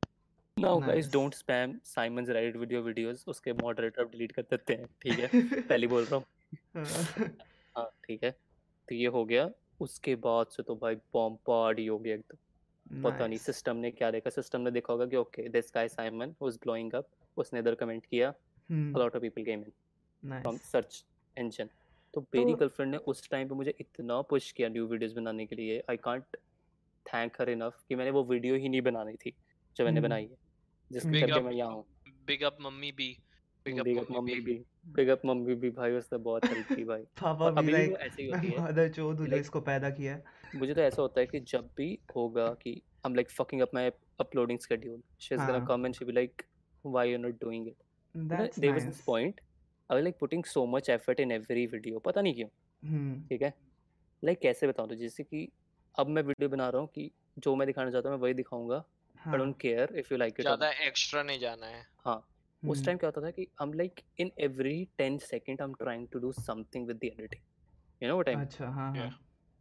now 0.59 0.79
guys 0.79 1.11
don't 1.11 1.33
spam 1.33 1.79
Simon's 1.83 2.29
Reddit 2.29 2.55
video 2.55 2.81
videos 2.81 3.23
उसके 3.27 3.53
मॉडरेटर 3.53 4.01
अब 4.01 4.11
डिलीट 4.11 4.31
कर 4.31 4.41
देते 4.41 4.73
हैं 4.73 4.85
ठीक 5.01 5.19
है? 5.19 5.27
पहले 5.61 5.87
बोल 5.87 6.03
रहा 6.03 6.15
हूँ। 6.15 6.25
हाँ। 7.75 7.91
ठीक 8.03 8.23
है। 8.23 8.31
तो 8.87 8.95
ये 8.95 9.07
हो 9.07 9.25
गया। 9.25 9.49
उसके 9.79 10.15
बाद 10.15 10.47
से 10.47 10.63
तो 10.63 10.75
भाई 10.75 10.95
बॉम्बार्ड 10.95 11.79
ही 11.79 11.85
हो 11.85 11.99
गया 11.99 12.15
एकदम। 12.15 13.03
पता 13.03 13.27
नहीं 13.27 13.37
सिस्टम 13.37 13.75
ने 13.75 13.91
क्या 13.91 14.11
देखा। 14.11 14.29
सिस्टम 14.29 14.61
ने 14.61 14.71
देखा 14.71 14.93
होगा 14.93 15.05
कि 15.05 15.15
okay 15.15 15.47
this 15.49 15.71
guy 15.75 15.87
Simon 15.87 16.35
was 16.41 16.55
blowing 16.55 16.93
up 16.93 17.09
उसने 17.37 17.59
इधर 17.59 17.75
कमेंट 17.75 18.05
किया। 18.05 18.33
हम्म। 18.69 18.99
lot 18.99 19.15
of 19.15 19.21
people 19.21 19.45
came 19.45 19.65
in 19.65 19.75
from 20.23 20.53
nice 20.53 20.71
search 20.75 21.69
तो 22.13 22.21
मेरी 22.35 22.53
गर्लफ्रेंड 22.53 22.91
ने 22.91 22.97
उस 22.97 23.29
टाइम 23.29 23.49
पे 23.49 23.55
मुझे 23.55 23.73
इतना 23.79 24.21
पुश 24.21 24.51
किया 24.51 24.69
न्यू 24.69 24.87
वीडियोस 24.87 25.13
बनाने 25.13 25.45
के 25.45 25.55
लिए। 25.55 25.83
I 25.89 25.97
can't 25.97 26.37
thank 27.05 27.41
her 27.41 27.49
enough 27.49 27.83
कि 27.89 27.95
मैंने 27.95 28.11
वो 28.11 28.23
वीडियो 28.23 28.55
ही 28.55 28.69
नहीं 28.69 28.81
बनानी 28.81 29.13
थी 29.15 29.33
जो 29.75 29.85
मैंने 29.85 29.99
हम्म। 29.99 30.07
बनाई 30.07 30.23
है। 30.23 30.44
जिसके 30.95 31.09
big 31.11 31.21
करके 31.21 31.41
मैं 31.41 31.53
यहाँ 31.53 31.71
हूँ। 31.71 31.85
Big 32.27 32.43
up 32.47 32.61
mummy 32.65 32.91
b 32.99 33.07
big 33.65 33.79
up 33.79 33.83
big 33.83 33.97
up 33.97 34.11
mummy 34.11 34.39
भी। 34.41 34.53
बिग 34.95 35.09
अप 35.09 35.21
मम्मी 35.25 35.55
भी 35.55 35.69
भाई 35.71 35.91
उसने 35.91 36.19
बहुत 36.19 36.45
हेल्प 36.45 36.73
की 36.73 36.83
भाई। 36.83 37.01
पापा 37.21 37.49
भी 37.51 37.65
भी 37.65 37.71
लाइक 37.71 37.95
ऐसे 37.99 38.21
ही 38.23 38.29
होती 38.29 38.47
है। 38.47 38.63
मदर 38.63 38.89
चोद 38.89 39.21
लाइक 39.21 39.41
इसको 39.41 39.61
पैदा 39.61 39.89
किया 39.89 40.13
है। 40.15 40.59
मुझे 40.59 40.73
तो 40.73 40.81
ऐसा 40.81 41.01
होता 41.01 41.19
है 41.21 41.27
कि 41.27 41.39
जब 41.53 41.69
भी 41.77 41.87
होगा 42.15 42.47
कि 42.61 42.71
I 42.71 43.09
am 43.09 43.15
like 43.15 43.29
fucking 43.31 43.61
up 43.61 43.75
my 43.75 43.91
uploading 44.19 44.59
schedule 44.59 45.01
she 45.21 45.35
is 45.35 45.41
gonna 45.41 45.65
come 45.65 45.85
and 45.85 45.95
she 45.95 46.05
be 46.05 46.11
like 46.11 46.41
why 46.85 47.11
you 47.11 47.17
not 47.17 47.41
doing 47.41 47.67
it 47.67 47.75
there 48.15 48.71
was 48.71 48.83
this 48.83 49.01
point 49.01 49.41
I 49.89 50.01
like 50.01 50.17
putting 50.19 50.43
so 50.45 50.65
much 50.65 50.89
effort 50.89 51.19
in 51.19 51.31
every 51.31 51.65
video 51.67 51.99
पता 51.99 52.21
नहीं 52.21 52.33
क्यों। 52.33 52.49
हम्म। 52.83 53.21
ठीक 53.27 53.41
है? 53.41 53.53
Like 54.23 54.39
कैसे 54.39 54.67
बताऊँ 54.67 54.89
तो 54.89 54.95
जैसे 54.95 55.23
कि 55.23 55.47
अब 55.95 56.07
मैं 56.07 56.21
वीडियो 56.23 56.49
बना 56.49 56.69
रहा 56.69 56.81
हूँ 56.81 56.89
कि 56.95 57.11
जो 57.37 57.55
मैं 57.55 57.65
दिखाना 57.67 57.91
चाहता 57.91 58.09
हूँ 58.09 58.17
मैं 58.17 58.23
वही 58.23 58.33
दिखाऊँगा। 58.33 58.83
I 59.27 59.37
don't 59.37 59.59
care 59.61 59.95
if 59.99 60.07
you 60.11 60.17
like 60.17 60.33
it 60.39 60.41
ज़्यादा 60.41 60.69
एक्स्ट्रा 60.87 61.23
नहीं 61.23 61.39
जाना 61.39 61.65
है। 61.65 61.85
हाँ 62.05 62.17
उस 62.63 62.77
हम्म 62.77 62.85
टाइम 62.85 62.97
क्या 62.97 63.09
होता 63.09 63.21
था 63.21 63.31
कि 63.31 63.47
हम 63.59 63.73
like 63.73 64.01
in 64.19 64.31
every 64.39 64.87
10 65.01 65.19
second 65.29 65.61
I 65.61 65.67
am 65.67 65.73
trying 65.83 66.07
to 66.13 66.19
do 66.19 66.31
something 66.31 66.87
with 66.87 66.97
the 66.97 67.03
editing 67.03 67.41
you 68.03 68.09
know 68.09 68.15
what 68.15 68.29
I 68.29 68.35
अच्छा 68.45 68.65
हाँ. 68.65 68.91
हाँ। 68.95 69.07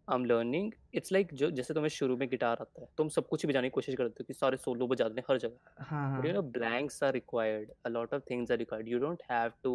I 0.08 0.14
am 0.14 0.24
learning 0.24 0.72
it's 0.94 1.12
like 1.12 1.32
जो 1.34 1.50
जैसे 1.50 1.74
तुम्हें 1.74 1.88
शुरू 1.88 2.16
में 2.16 2.28
गिटार 2.28 2.56
आता 2.60 2.80
है 2.80 2.88
तुम 2.98 3.08
सब 3.08 3.28
कुछ 3.28 3.44
बजाने 3.46 3.68
की 3.68 3.70
कोशिश 3.74 3.94
करते 3.94 4.14
हो 4.20 4.24
कि 4.28 4.34
सारे 4.34 4.56
सोलो 4.56 4.86
बजा 4.86 5.08
दें 5.08 5.22
हर 5.30 5.38
जगह। 5.38 5.84
हाँ 5.84 6.16
but 6.16 6.26
you 6.28 6.32
हाँ 6.34 6.40
know 6.40 6.50
blanks 6.56 6.98
are 7.02 7.12
required. 7.16 7.70
A 7.88 7.92
lot 7.92 8.12
of 8.16 8.24
things 8.30 8.50
are 8.50 8.58
required. 8.62 8.90
You 8.94 8.98
don't 9.04 9.22
have 9.30 9.54
to 9.66 9.72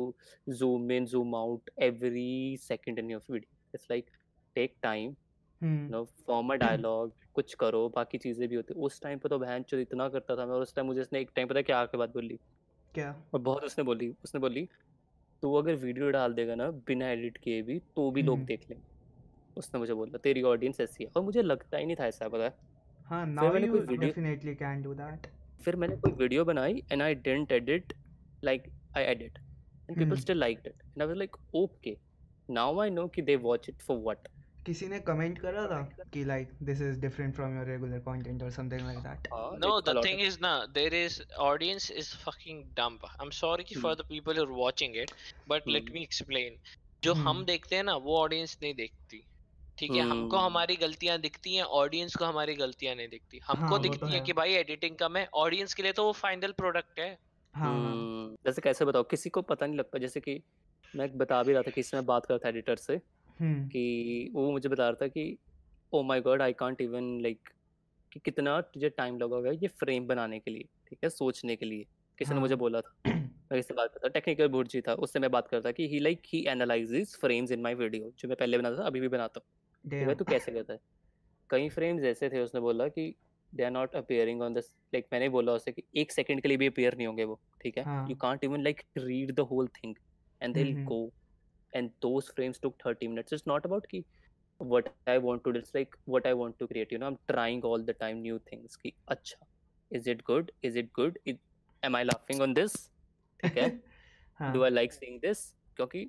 zoom 0.60 0.92
in 0.98 1.08
zoom 1.14 1.34
out 1.40 1.72
every 1.88 2.60
second 2.68 3.00
in 3.04 3.10
your 3.10 3.22
video. 3.30 3.50
It's 3.74 3.90
like 3.94 4.12
take 4.56 4.76
time 4.82 5.16
you 5.62 5.90
know 5.96 6.04
form 6.28 6.52
a 6.52 6.58
dialogue 6.60 7.12
कुछ 7.40 7.54
करो 7.56 7.88
बाकी 7.96 8.18
चीज़ें 8.18 8.48
भी 8.50 8.56
होती 8.56 8.74
उस 8.82 9.02
time 9.02 9.20
पे 9.20 9.30
तो 9.30 9.40
बहन 9.40 9.64
चो 9.64 9.78
इतना 9.80 10.08
करता 10.10 10.36
था 10.36 10.46
मैं 10.46 10.54
और 10.54 10.62
उस 10.62 10.76
टाइम 10.76 10.88
मुझे 10.88 11.02
उसने 11.02 11.20
एक 11.22 11.32
टाइम 11.36 11.48
पता 11.48 11.62
क्या 11.62 11.80
आके 11.80 11.98
बात 11.98 12.14
बोली? 12.14 12.40
क्या? 12.94 13.16
और 13.34 13.40
बहुत 13.42 13.64
उसने 13.64 13.84
बोली 13.84 14.10
उसने 14.24 14.42
बोली 14.42 14.68
तू 15.44 15.54
अगर 15.56 15.76
वीडियो 15.78 16.10
डाल 16.12 16.34
देगा 16.34 16.56
ना 16.56 16.70
बिना 16.88 17.10
एडिट 17.10 17.38
किए 17.38 17.62
भी 17.62 17.80
तो 17.96 18.10
भी 18.12 18.22
लोग 18.24 18.36
हम्म। 18.36 18.46
देख 18.46 18.70
लेंगे। 18.70 18.84
उसने 19.58 19.80
मुझे 19.80 19.94
बोला 19.94 20.18
तेरी 20.20 20.42
ऑडियंस 20.44 20.80
ऐसी 20.82 21.04
है। 21.04 21.10
और 21.16 21.24
मुझे 21.24 21.42
लगता 21.42 21.78
ही 21.78 21.86
नहीं 21.86 21.96
था 21.96 22.06
ऐसा 22.06 22.28
पता 22.28 22.44
है। 22.44 22.54
हाँ 23.06 23.26
now 23.26 23.56
you 23.58 23.80
definitely 23.98 24.56
can 24.56 24.82
do 24.82 24.94
that 24.94 25.28
फिर 25.62 25.76
मैंने 25.76 25.96
कोई 25.98 26.12
वीडियो 26.14 26.46
बनाई 26.46 26.84
and 26.92 27.02
I 27.02 27.16
didn't 27.16 27.52
edit 27.52 27.94
like 28.44 28.68
I 28.98 29.04
edit 29.04 29.38
and 29.90 29.98
people 29.98 30.16
still 30.16 30.38
liked 30.38 30.68
it 30.68 30.74
and 30.74 31.02
I 31.02 31.08
was 31.08 31.18
like 31.18 31.36
okay 31.56 31.96
now 32.50 32.80
I 32.80 32.90
know 32.90 33.08
कि 33.08 33.22
they 33.22 33.36
watch 33.48 33.70
it 33.70 33.82
for 33.82 33.98
what 33.98 34.28
किसी 34.70 34.88
ने 34.88 35.00
comment 35.02 35.40
करा 35.42 35.66
था 35.68 35.82
कि 36.14 36.24
like 36.26 36.58
this 36.64 36.82
is 36.82 37.00
different 37.02 37.36
from 37.36 37.56
your 37.58 37.68
regular 37.68 38.00
content 38.10 38.44
और 38.44 38.52
something 38.54 38.86
like 38.86 39.00
that 39.04 39.28
हाँ 39.34 39.50
No, 39.54 39.80
like 39.80 39.82
the 39.82 39.94
lot 39.94 39.98
thing 39.98 40.20
of 40.20 40.22
is, 40.22 40.40
na, 40.40 40.66
there 40.68 40.94
is 40.94 41.22
audience 41.38 41.90
is 41.92 42.14
fucking 42.14 42.72
dumb. 42.74 43.00
I'm 43.20 43.32
sorry 43.32 43.64
कि 43.64 43.76
for 43.76 43.96
the 43.96 44.04
people 44.06 44.34
who 44.34 44.44
are 44.44 44.54
watching 44.54 44.96
it, 44.96 45.12
but 45.48 45.64
let 45.68 45.84
hmm 45.84 45.94
me 45.94 46.04
explain. 46.04 46.58
जो 47.04 47.14
हम 47.16 47.44
हम्म 47.44 47.46
देखते 47.46 47.76
हैं 47.76 47.84
ना 47.84 47.96
वो 47.98 48.18
audience 48.18 48.58
नहीं 48.64 48.74
देखती। 48.76 49.22
ठीक 49.78 49.96
है 49.96 50.02
हमको 50.04 50.38
हम्म 50.38 50.40
हमारी 50.40 50.76
गलतियाँ 50.78 51.18
दिखती 51.22 51.56
हैं 51.56 51.64
ऑडियंस 51.82 52.16
को 52.16 52.26
हमारी 52.26 52.56
गलतियाँ 52.56 52.96
नहीं 52.96 53.10
दिखती। 53.10 53.40
हाँ 53.52 53.72
हमको 53.72 53.80
वो 53.80 53.96
तो 53.96 54.06
दिखती 54.06 54.14
है 54.14 54.20
है। 54.20 54.22
कि 54.22 54.34
भाई 54.34 54.54
एडिटिंग 54.56 54.98
कम 54.98 55.18
है 55.18 55.28
ऑडियंस 55.38 55.74
के 55.74 55.84
लिए 55.84 55.94
तो 55.94 56.06
वो 56.06 56.14
फाइनल 56.16 56.52
प्रोडक्ट 56.58 57.00
है। 57.00 57.18
हाँ 57.54 57.80
हाँ। 57.80 57.96
हम्म 57.96 58.36
जैसे 58.46 58.62
कैसे 58.62 58.86
बताओ 58.86 59.04
किसी 59.04 59.30
को 59.30 59.42
पता 59.42 59.66
नहीं 59.66 59.78
लगता 59.78 60.00
जैसे 60.00 60.20
कि 60.20 60.42
मैं 60.94 61.10
बता 61.18 61.42
भी 61.44 61.54
रहा 61.54 61.64
था 61.64 61.72
कि 61.72 61.82
इसमें 61.82 62.06
बात 62.06 62.26
कर 62.26 62.38
था 62.40 62.50
एडिटर 62.50 62.76
से। 62.78 62.98
हम्म। 63.40 63.68
कि 63.68 64.32
वो 64.34 64.52
मुझे 64.52 64.70
बता 64.70 64.88
रहा 64.90 64.98
था 65.02 65.08
कि 65.08 65.38
ओ 65.94 66.02
my 66.04 66.22
god 66.22 66.42
I 66.42 66.54
can't 66.54 66.82
even 66.82 67.20
like 67.22 67.50
कि 68.12 68.20
कितना 68.20 68.60
तुझे 68.64 68.90
टाइम 68.90 69.18
लगेगा 69.18 69.52
ये 69.52 69.68
फ्रेम 69.80 70.08
बनाने 70.08 70.40
के 70.40 70.52
लिए 70.52 70.64
ठीक 70.90 71.00
है? 71.04 71.10
सोचने 71.10 71.56
के 71.56 71.66
लिए। 71.66 71.86
किसी 72.18 72.34
ने 72.34 72.40
मुझे 72.40 72.54
हाँ। 72.54 72.60
बोला 72.60 72.82
था 72.82 73.14
मैं 73.52 73.58
इससे 73.60 73.74
बात 73.74 73.94
करता 73.94 74.08
टेक्निकल 74.10 74.48
बुर्जी 74.48 74.82
था 74.82 74.94
उससे 74.96 75.20
मैं 75.20 75.30
बात 75.32 75.48
करता 75.48 75.72
कि 75.72 75.88
he 75.88 76.00
like 76.00 76.22
he 76.26 76.44
analyses 76.48 77.16
frames 77.22 77.52
in 77.52 77.62
my 77.62 77.74
video 77.76 78.12
जो 78.20 78.28
मैं 78.28 78.38
पहले 78.38 78.58
बनाता 78.58 78.78
था 78.78 78.86
अभी 78.88 79.00
भी 79.00 79.08
बनाता 79.08 79.40
हूँ। 79.40 79.92
ठीक 79.92 80.08
है 80.08 80.16
तू 80.16 80.26
कैसे 80.26 80.52
करता 80.52 80.74
है? 80.74 80.80
कई 81.50 81.70
फ्रेम्स 81.70 82.04
ऐसे 82.04 82.30
थे 82.30 82.42
उसने 82.42 82.62
बोला 82.62 82.88
कि 82.88 83.14
they 83.54 83.64
are 83.64 83.72
not 83.72 83.96
appearing 83.96 84.42
on 84.42 84.54
this 84.54 84.66
like 84.94 85.06
मैंने 85.14 85.30
बोला 85.30 85.54
उसे 85.54 85.72
कि 85.72 85.84
एक 85.98 86.12
सेकंड 86.12 86.42
के 86.42 86.48
लिए 86.48 86.58
भी 86.58 86.68
अपियर 86.68 86.96
नहीं 86.98 87.08
होंगे 87.08 87.24
वो 87.24 87.40
ठीक 87.62 87.78
है? 87.78 87.84
यू 87.84 87.90
हाँ 87.90 88.16
can't 88.22 88.44
even 88.44 88.64
like 88.64 88.82
read 88.98 89.34
the 89.36 89.40
whole 89.52 89.68
thing 89.78 89.96
and 90.42 90.54
they 90.54 90.64
go 90.84 91.02
and 91.74 91.92
those 92.02 92.30
frames 92.38 92.60
took 92.60 92.78
30 92.84 93.08
minutes 93.08 93.32
it's 93.32 93.46
not 93.46 93.66
about 93.66 93.88
ki 93.94 94.06
what 94.60 94.90
i 95.08 95.18
want 95.18 95.44
to 95.46 95.54
do 95.54 95.60
it's 95.60 95.74
like 95.76 95.96
what 96.16 96.26
i 96.28 96.34
want 96.34 96.58
to 96.60 96.68
create 96.68 96.92
you 96.92 97.00
know 97.02 97.08
i'm 97.08 97.20
trying 97.34 97.62
all 97.72 97.84
the 97.90 97.96
time 98.04 98.22
new 98.22 98.40
things 98.52 98.78
ki 98.84 98.94
acha 99.16 99.40
is 99.92 100.08
it 100.14 100.24
good 100.32 100.52
is 100.62 100.76
it 100.84 100.92
good 101.02 101.20
it, 101.26 101.40
am 101.84 101.96
i 101.96 102.04
laughing 102.04 102.42
on 102.48 102.56
this 102.62 102.80
ठीक 103.40 103.58
है 103.58 103.68
हाँ 104.40 104.54
do 104.54 104.64
i 104.68 104.70
like 104.70 104.94
seeing 105.00 105.20
this 105.26 105.44
क्योंकि 105.78 106.08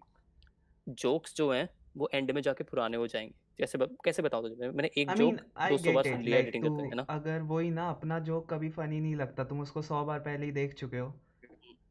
jokes 1.02 1.34
जो 1.36 1.50
हैं 1.52 1.68
वो 1.98 2.08
and 2.14 2.30
में 2.30 2.40
जाके 2.42 2.64
पुराने 2.64 2.96
हो 2.96 3.06
जाएँगे 3.06 3.34
कैसे 3.58 3.78
ब- 3.78 3.96
कैसे 4.04 4.22
बताओ 4.22 4.48
तुझे 4.48 4.68
मैंने 4.70 4.90
एक 4.98 5.10
आई 5.10 5.16
जोक 5.16 5.26
मीन 5.26 5.40
आई 5.58 5.70
200 5.72 5.92
बार 5.92 6.04
सुन 6.04 6.22
लिया 6.22 6.38
एडिटिंग 6.38 6.64
तू 6.64 6.70
करते 6.70 6.82
हैं 6.86 6.96
ना 6.96 7.06
अगर 7.14 7.42
वही 7.52 7.70
ना 7.70 7.88
अपना 7.90 8.18
जोक 8.28 8.48
कभी 8.50 8.68
फनी 8.78 9.00
नहीं 9.00 9.14
लगता 9.16 9.44
तुम 9.52 9.60
उसको 9.60 9.82
सौ 9.82 10.04
बार 10.04 10.20
पहले 10.28 10.46
ही 10.46 10.52
देख 10.52 10.74
चुके 10.82 10.98
हो 10.98 11.12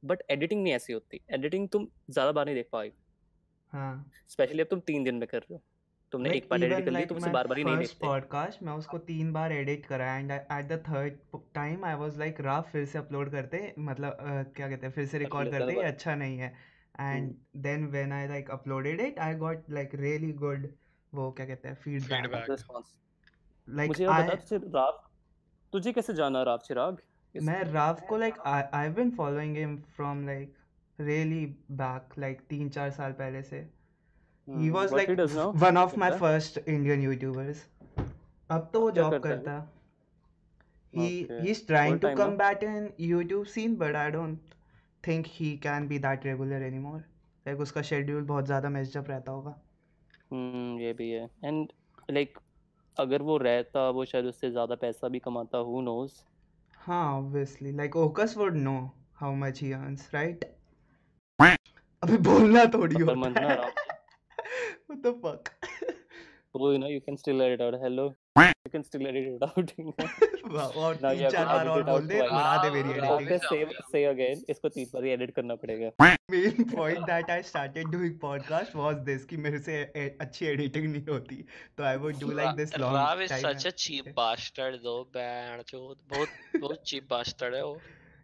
बट 0.04 0.22
एडिटिंग 0.32 0.62
नहीं 0.64 0.74
ऐसी 0.74 0.94
होती 0.94 1.20
एडिटिंग 1.34 1.68
तुम 1.70 1.88
ज़्यादा 2.10 2.32
बार 2.32 2.46
नहीं 2.46 2.56
देख 2.56 2.70
पाओगे 2.72 2.92
हाँ। 3.74 4.12
स्पेशली 4.28 4.62
अब 4.62 4.68
तुम 4.68 4.80
तीन 4.88 5.04
दिन 5.04 5.16
में 5.16 5.28
कर 5.28 5.38
रहे 5.38 5.54
हो। 5.54 5.62
तुमने 6.12 6.30
एक 6.32 6.48
बार 6.52 6.64
एडिट 6.64 6.78
कर 6.78 6.86
ली 6.86 6.92
लाइक 6.92 7.10
तुम 7.10 7.18
उसे 7.18 7.30
बार 7.30 7.48
बार 7.48 7.58
ही 7.58 7.64
नहीं 7.64 7.76
फ़र्स्ट 7.76 7.92
देखते। 7.92 8.08
पॉडकास्ट 8.08 8.64
मैं 8.64 8.74
उसको 8.74 8.98
तीन 9.08 9.32
बार 9.34 9.52
एडिट 9.52 9.86
करा 9.86 10.14
and 10.16 10.32
at 10.32 10.68
the 10.68 10.82
third 10.88 11.18
time 11.56 11.86
I 11.86 11.96
was 11.96 12.18
like 12.20 12.42
rough 12.42 12.72
फिर 12.72 12.86
से 12.86 12.98
अपलोड 13.00 13.32
करते 13.32 13.74
मतलब 13.80 14.18
क्या 14.56 14.70
कहते 14.70 14.86
हैं 14.86 14.94
फिर 14.94 15.06
से 15.06 15.18
रिकॉर्ड 15.18 15.52
करते 15.52 15.74
ये 15.74 15.84
अच्छा 15.84 16.16
नहीं 16.16 16.38
है। 16.38 16.54
And 17.00 17.34
then 17.58 17.86
when 17.88 18.12
I 18.14 18.28
like 18.28 18.50
uploaded 18.52 19.02
it 19.02 19.20
I 19.20 19.36
got 19.36 19.70
like 19.70 19.96
really 19.96 20.32
good 20.42 20.68
वो 21.14 21.32
क्या 21.32 21.46
कहते 21.46 21.68
हैं 21.68 21.76
फीडबैक 21.76 22.58
लाइक 23.68 23.88
मुझे 23.88 24.08
बता 24.08 24.36
तुझे 24.36 24.58
राव 24.76 25.04
तुझे 25.74 25.92
कैसे 25.94 26.14
जाना 26.14 26.42
राव 26.44 26.58
चिराग? 26.58 26.98
मैं 27.36 27.64
राव 27.64 28.00
को 28.10 28.18
like 28.18 28.40
I 28.48 28.64
I 28.74 28.90
been 28.90 29.12
following 29.12 29.58
him 29.58 29.78
from 29.96 30.26
like 30.26 30.56
साल 32.92 33.12
पहले 33.12 33.42
से 33.44 33.58
ही 34.48 34.70
हम्म 34.70 34.72
was 34.74 34.92
what 34.92 35.10
he 35.10 35.16
like 35.16 35.16
does 35.16 35.36
now 35.36 35.52
one 35.56 35.78
of 35.78 36.00
my 36.00 36.12
करता 36.12 36.16
है 36.16 36.20
फ़र्स्ट 36.20 36.58
इंडियन 36.68 37.02
यूट्यूबर्स 37.02 37.66
अब 38.50 38.70
तो 38.74 38.82
वो 38.82 38.92
जॉब 38.92 39.20
करता 39.24 39.52
है 39.52 39.58
है 39.58 39.68
he 40.94 41.08
okay 41.08 41.42
he's 41.44 41.62
trying 41.62 42.00
to 42.00 42.08
ना 42.08 42.26
combat 42.26 42.64
in 42.64 42.92
YouTube 43.00 43.48
scene 43.48 43.76
but 43.76 43.96
I 43.96 44.10
don't 44.10 44.56
think 45.04 45.28
he 45.28 45.58
can 45.58 45.88
be 45.88 46.00
that 46.00 46.26
regular 46.26 46.62
anymore 46.70 47.04
like 47.46 47.60
उसका 47.60 47.82
schedule 47.82 48.22
बहुत 48.24 48.46
ज़्यादा 48.46 48.70
messed 48.70 48.98
up 48.98 49.10
रहता 49.10 49.32
होगा 49.32 49.56
हम्म 50.32 50.80
ये 50.80 50.94
भी 50.94 51.10
है 51.12 51.30
एंड 51.46 51.72
लाइक 52.12 52.40
अगर 52.98 53.22
वो 53.22 53.38
रहता 53.38 53.90
वो 53.90 54.06
शायद 54.06 54.26
उससे 54.26 54.52
ज़्यादा 54.52 54.76
पैसा 54.76 55.08
भी 55.08 55.20
कमाता 55.20 55.58
हु 55.58 55.82
नोस 55.82 56.26
हाँ 56.78 57.22
obviously 57.22 57.72
like 57.72 57.96
Okus 57.96 58.36
would 58.36 58.56
know 58.56 58.92
how 59.14 59.32
much 59.34 59.60
he 59.60 59.74
earns 59.74 60.08
right 60.14 60.46
अबे 61.40 62.18
बोलना 62.26 62.66
थोड़ी 62.74 63.02
होता 63.02 63.14
मंथ 63.20 63.36
ना 63.36 63.50
है। 63.50 63.58
What 64.90 65.00
the 65.04 65.12
fuck? 65.24 65.52
You 66.56 66.78
know 66.78 66.88
you 66.88 67.00
can 67.00 67.16
still 67.16 67.42
edit 67.42 67.62
out 67.62 67.76
hello 67.82 68.04
you 68.38 68.70
can 68.72 68.82
still 68.84 69.08
edit 69.08 69.28
it 69.28 69.44
out 69.44 69.72
वाह 70.54 70.80
और 70.84 70.98
नाउ 71.04 71.16
तीन 71.16 71.30
चार 71.30 71.46
बार 71.46 71.68
और 71.68 71.84
बोल 71.90 72.08
दे 72.08 72.20
उड़ा 72.20 72.56
दे 72.64 72.70
मेरी 72.72 72.98
इज़ 72.98 73.06
ओके 73.06 73.38
से 73.38 73.60
से 73.92 74.04
अगेन 74.06 74.42
इसको 74.50 74.70
तीन 74.70 74.88
बार 74.94 75.06
एडिट 75.08 75.32
करना 75.36 75.56
पड़ेगा। 75.62 75.92
Main 76.32 76.64
point 76.72 77.00
that 77.12 77.30
I 77.30 77.44
started 77.52 77.88
doing 77.92 78.18
podcast 78.22 78.76
was 78.76 78.96
this 79.12 79.26
कि 79.26 79.38
मेरे 79.46 79.60
से 79.60 79.84
अच्छी 80.22 80.46
एडिटिंग 80.46 80.92
नहीं 80.92 81.06
होती। 81.10 81.46
तो 81.78 81.84
I 81.84 81.98
would 82.04 82.20
do 82.20 82.32
like 82.42 82.56
this 82.58 82.78
long 82.78 82.96
time 82.96 83.06
Rao 83.06 83.22
is 83.22 83.34
such 83.46 83.68
a 83.68 83.70
cheap 83.86 84.10
bastard 84.18 84.76
though 84.84 84.98
band 85.16 85.64
चोद 85.72 85.98
बहुत 86.16 86.62
बहुत 86.62 86.84
चीप 86.86 87.08
बास्टर्ड 87.12 87.56
है 87.56 87.64
वो। 87.66 87.80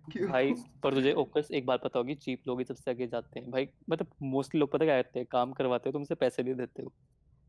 भाई 0.09 0.53
पर 0.83 0.93
तुझे 0.93 1.13
ओकस 1.13 1.47
एक 1.51 1.65
बात 1.65 1.83
पता 1.83 1.99
होगी 1.99 2.15
चीप 2.15 2.41
लोग 2.47 2.59
ही 2.59 2.65
सबसे 2.65 2.91
आगे 2.91 3.07
जाते 3.07 3.39
हैं। 3.39 3.51
भाई 3.51 3.67
मतलब 3.89 4.07
मोस्टली 4.21 4.59
लोग 4.59 4.71
पता 4.71 4.85
क्या 4.85 5.01
करते 5.01 5.19
हैं? 5.19 5.27
काम 5.31 5.53
करवाते 5.53 5.89
हो 5.89 5.93
तुमसे 5.93 6.15
पैसे 6.15 6.43
नहीं 6.43 6.55
देते 6.55 6.83
हो। 6.83 6.93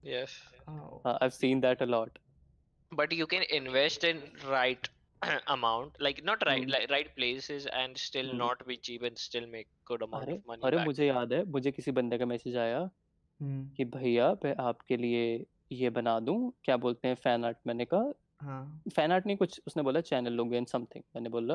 यस. 0.05 0.43
हाँ। 0.69 1.03
I 1.07 1.19
have 1.23 1.31
seen 1.31 1.61
that 1.61 1.83
a 1.83 1.85
lot 1.85 2.19
but 2.93 3.13
you 3.13 3.27
can 3.27 3.43
invest 3.43 4.05
in 4.05 4.21
right 4.51 4.89
amount 5.47 5.93
like 6.01 6.25
not 6.25 6.43
right 6.47 6.61
hmm 6.61 6.73
like 6.73 6.91
right 6.91 7.09
places 7.17 7.67
and 7.81 7.97
still 7.97 8.27
hmm 8.27 8.39
not 8.39 8.67
be 8.67 8.77
cheap 8.77 9.03
and 9.03 9.19
still 9.19 9.47
make 9.47 9.69
good 9.91 10.03
amount 10.03 10.23
अरे 10.23 10.33
of 10.33 10.45
money 10.47 10.65
अरे 10.65 10.85
मुझे 10.85 11.07
याद 11.07 11.33
है 11.33 11.45
मुझे 11.45 11.73
किसी 11.73 11.91
बंदे 11.91 12.19
का 12.19 12.27
message 12.27 12.57
आया 12.57 12.79
हम्म 13.41 13.69
कि 13.77 13.85
भैया 13.85 14.33
मैं 14.45 14.55
आपके 14.61 14.97
लिए 14.97 15.47
ये 15.73 15.91
बना 15.91 16.21
दूँ 16.21 16.53
क्या 16.65 16.77
बोलते 16.77 17.09
हैं 17.09 17.15
फ़ैन 17.15 17.45
आर्ट 17.45 17.57
मैंने 17.67 17.85
कहा 17.85 18.13
हाँ। 18.41 18.83
फ़ैन 18.97 19.13
आर्ट 19.13 19.27
नहीं 19.27 19.37
कुछ 19.37 19.61
उसने 19.67 19.83
बोला 19.83 20.01
चैनल 20.01 20.33
लोगे 20.33 20.57
एंड 20.57 20.67
समथिंग 20.67 21.05
मैंने 21.17 21.29
बोला 21.29 21.55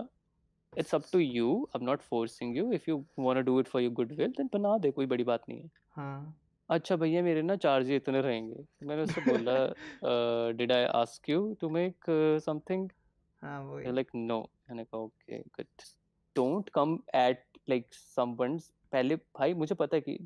it's 0.77 0.95
up 0.95 1.03
to 1.13 1.19
you 1.19 1.55
I 1.75 1.79
am 1.81 1.85
not 1.85 2.01
forcing 2.01 2.57
you 2.57 2.71
if 2.73 2.89
you 2.89 2.97
want 3.19 3.37
to 3.37 3.43
do 3.43 3.59
it 3.59 3.67
for 3.67 3.81
your 3.81 3.93
goodwill 3.93 4.31
then 4.37 4.49
बना 4.53 4.77
दे 4.77 4.91
कोई 4.91 5.05
बड़ी 5.05 5.23
बात 5.23 5.49
नहीं 5.49 5.61
है। 5.61 5.69
हाँ। 5.89 6.37
अच्छा 6.69 6.95
भैया 6.95 7.21
मेरे 7.23 7.41
ना 7.41 7.55
चार्ज 7.55 7.91
इतने 7.91 8.21
रहेंगे। 8.21 8.65
मैंने 8.83 9.01
उससे 9.03 9.21
बोला 9.21 10.51
did 10.57 10.71
I 10.71 10.83
ask 10.95 11.29
you 11.29 11.53
to 11.61 11.69
make 11.69 12.05
something 12.45 12.89
हाँ 13.41 13.61
वही। 13.63 13.91
लाइक 13.91 14.11
नो 14.15 14.39
मैंने 14.69 14.83
कहा 14.83 15.01
okay 15.01 15.39
good 15.39 15.65
don't 16.35 16.69
come 16.69 16.97
at 17.15 17.43
like 17.69 17.93
someone's 17.93 18.71
पहले 18.91 19.15
भाई 19.15 19.53
मुझे 19.53 19.75
पता 19.75 19.95
है 19.97 20.01
कि 20.01 20.17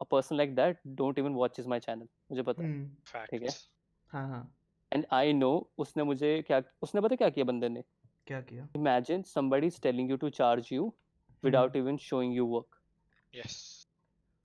a 0.00 0.04
person 0.04 0.36
like 0.36 0.54
that 0.54 0.78
don't 0.86 1.18
even 1.18 1.32
watches 1.32 1.66
my 1.66 1.80
channel 1.80 2.06
मुझे 2.30 2.42
पता 2.42 2.62
है। 2.62 2.70
हम्म। 2.70 3.24
ठीक 3.30 3.42
है? 3.42 3.48
Facts. 3.48 3.62
हाँ 4.10 4.28
हाँ। 4.28 4.54
एंड 4.92 5.06
आई 5.12 5.32
नो 5.32 5.50
उसने 5.78 6.02
मुझे 6.02 6.30
क्या 6.46 6.62
उसने 6.82 7.00
पता 7.00 7.16
क्या 7.16 7.28
किया 7.28 7.44
बंदे 7.44 7.68
ने? 7.68 7.82
क्या 8.28 8.40
किया? 8.48 8.66
Imagine 8.76 9.22
somebody 9.26 9.66
is 9.66 9.80
telling 9.82 10.10
you 10.10 10.16
to 10.16 10.28
charge 10.38 10.68
you 10.72 10.92
without 11.42 11.76
even 11.76 11.96
showing 12.06 12.34
you 12.36 12.46
work 12.46 12.80
yes 13.34 13.60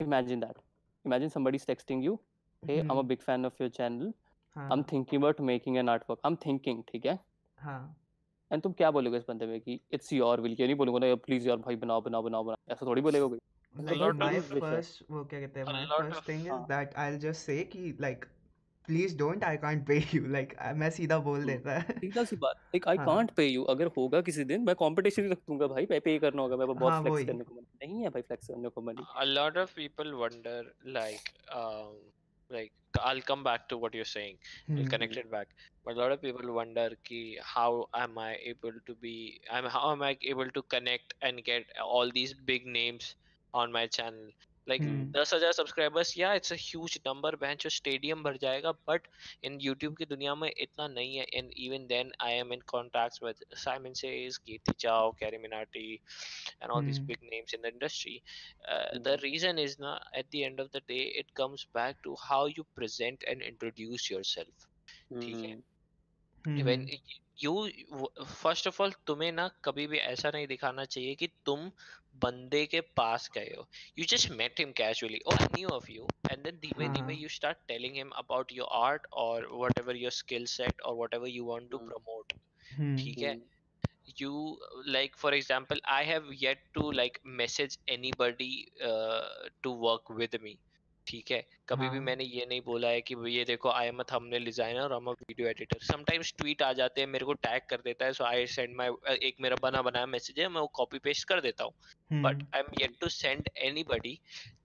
imagine 0.00 0.40
that 0.40 0.58
imagine 1.04 1.28
somebody 1.28 1.56
is 1.56 1.66
texting 1.66 2.04
you 2.04 2.18
hey 2.62 2.74
I 2.74 2.80
am 2.80 2.98
a 2.98 3.02
big 3.10 3.20
fan 3.22 3.46
of 3.46 3.62
your 3.62 3.70
channel 3.72 4.12
I 4.56 4.76
am 4.78 4.82
thinking 4.92 5.22
about 5.22 5.40
making 5.50 5.76
an 5.76 5.88
artwork 5.88 6.20
I 6.24 6.30
am 6.32 6.36
thinking 6.46 6.82
ठीक 6.88 7.06
है? 7.06 7.18
हाँ। 7.58 7.96
And 8.50 8.62
तुम 8.62 8.72
क्या 8.78 8.90
बोलोगे 8.90 9.18
इस 9.18 9.24
बंदे 9.28 9.46
में 9.46 9.60
कि 9.60 9.80
इट्स 9.92 10.12
योर 10.12 10.40
विल 10.40 10.54
के 10.54 10.66
नहीं 10.66 10.76
बोलोगे 10.76 10.98
ना 11.00 11.14
प्लीज़ 11.26 11.48
योर 11.48 11.58
भाई 11.58 11.76
बनाओ 11.84 12.00
बनाओ 12.02 12.22
बनाओ 12.22 12.44
बनाओ. 12.44 12.56
ऐसा 12.72 12.86
थोड़ी 12.86 13.02
बोलोगे 13.02 13.38
लॉट 13.74 14.22
ऑफ़ 14.22 14.52
फ़र्स्ट 14.54 15.02
वो 15.10 15.24
क्या 15.24 15.40
कहते 15.40 15.60
हैं 15.60 15.86
first 15.88 16.28
thing 16.28 16.46
is 16.46 16.66
that 16.68 16.94
I 16.94 17.10
will 17.10 17.18
just 17.20 17.46
say 17.46 17.62
कि 17.72 17.96
like 18.00 18.24
please 18.88 19.14
don't 19.14 19.44
I 19.44 19.56
can't 19.56 19.84
pay 19.90 19.98
you 20.12 20.26
like 20.36 20.54
I- 20.60 20.72
मैं 20.80 20.90
सीधा 20.96 21.18
बोल 21.26 21.38
हम्म। 21.38 21.46
देता 21.48 21.78
है 21.78 21.98
सीधा 22.00 22.24
सी 22.24 22.36
बात 22.36 22.56
लाइक 22.56 22.88
आई 22.88 22.96
हाँ। 22.96 23.06
कांट 23.06 23.30
पे 23.36 23.46
यू 23.46 23.62
अगर 23.74 23.90
होगा 23.96 24.20
किसी 24.28 24.44
दिन 24.44 24.64
मैं 24.64 24.74
कंपटीशन 24.82 25.22
ही 25.22 25.28
रख 25.30 25.38
दूँगा 25.48 25.66
भाई 25.74 25.86
पे 25.92 26.00
पे 26.08 26.18
करना 26.24 26.42
होगा 26.42 26.56
मैं 26.56 26.66
बहुत 26.66 26.92
हाँ, 26.92 27.02
फ्लेक्स 27.02 27.26
करने 27.26 27.44
को 27.44 27.54
मन 27.54 27.66
नहीं 27.82 28.02
है 28.02 28.10
भाई 28.16 28.22
फ्लेक्स 28.22 28.48
करने 28.48 28.68
को 28.68 28.82
मन 28.88 29.04
a 29.22 29.26
lot 29.30 29.60
of 29.64 29.74
people 29.76 30.12
wonder 30.24 30.56
like 30.98 31.30
um 31.60 31.94
like 32.50 32.72
i'll 33.00 33.22
come 33.28 33.44
back 33.44 33.68
to 33.68 33.76
what 33.84 33.94
you're 33.94 34.10
saying 34.10 34.36
hmm. 34.36 34.74
we'll 34.74 34.78
hmm 34.78 34.90
connect 34.90 35.16
it 35.16 35.30
back 35.30 35.54
but 35.86 35.96
a 35.96 36.00
lot 36.00 36.12
of 36.12 36.20
people 36.20 36.52
wonder 36.56 36.88
ki 37.08 37.20
how 37.54 37.68
am 38.00 38.18
i 38.18 38.30
able 38.52 38.76
to 38.90 38.96
be 39.06 39.14
i'm 39.50 39.68
how 39.76 39.84
am 39.92 40.02
i 40.02 40.16
able 40.34 40.50
to 40.58 40.62
connect 40.74 41.14
and 41.22 41.44
get 41.44 41.72
all 41.86 42.12
these 42.18 42.34
big 42.52 42.68
names 42.76 43.14
on 43.54 43.72
my 43.72 43.86
channel 43.88 44.28
like 44.70 44.86
हम्म 44.86 45.14
दस 45.16 45.32
हज़ार 45.34 45.52
subscribers 45.52 46.16
या 46.18 46.32
it's 46.34 46.52
a 46.52 46.56
huge 46.60 46.98
number 47.06 47.36
bench 47.36 47.66
stadium 47.74 48.22
भर 48.22 48.36
जाएगा 48.42 48.72
but 48.88 49.08
in 49.44 49.58
YouTube 49.62 49.96
की 49.96 50.04
दुनिया 50.04 50.34
में 50.34 50.50
इतना 50.50 50.86
नहीं 50.88 51.16
है 51.16 51.26
and 51.34 51.50
even 51.66 51.86
then 51.86 52.12
I 52.22 52.34
am 52.34 52.52
in 52.52 52.60
contacts 52.72 53.22
with 53.24 53.44
Simon 53.64 53.92
says 54.02 54.38
Kirti 54.46 54.72
Chao 54.80 55.10
Carry 55.20 55.38
Minati 55.38 55.86
and 56.60 56.70
all 56.70 56.82
these 56.82 56.98
Hmm. 56.98 57.06
big 57.08 57.18
names 57.22 57.52
in 57.52 57.62
the 57.62 57.68
industry. 57.68 58.22
Uh, 58.68 58.98
the 59.02 59.18
reason 59.22 59.58
is 59.58 59.78
na 59.78 59.98
at 60.14 60.30
the 60.30 60.44
end 60.44 60.60
of 60.60 60.70
the 60.72 60.80
day 60.82 61.02
it 61.22 61.34
comes 61.34 61.66
back 61.74 62.02
to 62.02 62.16
how 62.28 62.46
you 62.46 62.64
present 62.74 63.24
and 63.28 63.42
introduce 63.42 64.10
ठीक 65.22 65.44
है? 65.44 65.56
When 66.66 66.86
you 67.42 67.52
first 68.24 68.66
of 68.68 68.82
all 68.82 68.92
तुम्हें 69.06 69.30
ना 69.32 69.48
कभी 69.64 69.86
भी 69.86 69.98
ऐसा 69.98 70.30
नहीं 70.30 70.46
दिखाना 70.46 70.84
चाहिए 70.84 71.14
कि 71.14 71.26
तुम 71.46 71.70
बंदे 72.22 72.64
के 72.66 72.80
पास 72.96 73.30
गए 73.34 73.54
हो। 73.56 73.66
You 73.98 74.04
just 74.10 74.30
met 74.32 74.60
him 74.60 74.72
casually 74.76 75.18
और 75.26 75.42
knew 75.56 75.68
of 75.76 75.90
you 75.92 76.06
and 76.30 76.44
then 76.44 76.58
धीमे 76.62 76.88
धीमे। 76.94 77.14
You 77.14 77.28
start 77.38 77.58
telling 77.68 77.94
him 77.96 78.10
about 78.18 78.52
your 78.52 78.68
art 78.82 79.06
और 79.24 79.48
what 79.62 79.78
ever 79.78 79.96
your 79.96 80.12
skill 80.20 80.46
set 80.52 80.80
और 80.80 80.96
whatever 81.14 81.28
you 81.28 81.44
want 81.46 81.70
to. 81.70 81.78
Promote 81.78 82.32
ठीक 83.02 83.18
है? 83.18 83.36
you 84.20 84.32
like 84.94 85.14
for 85.20 85.30
example 85.36 85.78
i 85.92 86.02
have 86.08 86.26
yet 86.40 86.60
to 86.76 86.82
like 86.98 87.16
message 87.38 87.78
anybody 87.94 88.52
uh, 88.88 89.48
to 89.62 89.72
work 89.86 90.14
with 90.20 90.38
me 90.44 90.56
ठीक 91.06 91.30
है? 91.30 91.40
कभी 91.68 91.88
भी 91.88 91.96
हाँ। 91.96 92.04
मैंने 92.04 92.24
ये 92.24 92.44
नहीं 92.48 92.60
बोला 92.66 92.88
है 92.88 93.00
कि 93.00 93.14
ये 93.30 93.44
देखो 93.44 93.70
I 93.70 93.86
am 93.86 93.98
a 94.00 94.04
thumbnail 94.12 94.44
designer 94.44 94.80
और 94.80 94.92
I 94.92 94.98
am 94.98 95.08
video 95.10 95.48
editor 95.48 95.78
sometimes 95.86 96.32
tweet 96.38 96.62
आ 96.62 96.72
जाते 96.78 97.00
हैं 97.00 97.08
मेरे 97.08 97.24
को 97.26 97.32
टैग 97.46 97.62
कर 97.70 97.80
देता 97.84 98.04
है 98.04 98.12
सो 98.12 98.24
आई 98.24 98.46
सेंड 98.52 98.76
माय 98.76 98.90
एक 99.28 99.36
मेरा 99.40 99.56
बना 99.62 99.82
बनाया 99.82 100.06
मैसेज 100.06 100.40
है 100.40 100.48
मैं 100.48 100.60
वो 100.60 100.66
कॉपी 100.74 100.98
पेस्ट 101.04 101.28
कर 101.28 101.40
देता 101.40 101.64
हूँ। 101.64 101.72
But 102.12 102.42
I 102.54 102.60
am 102.60 102.66
yet 102.80 102.98
to 103.00 103.08
send 103.08 103.48
anybody 103.58 104.18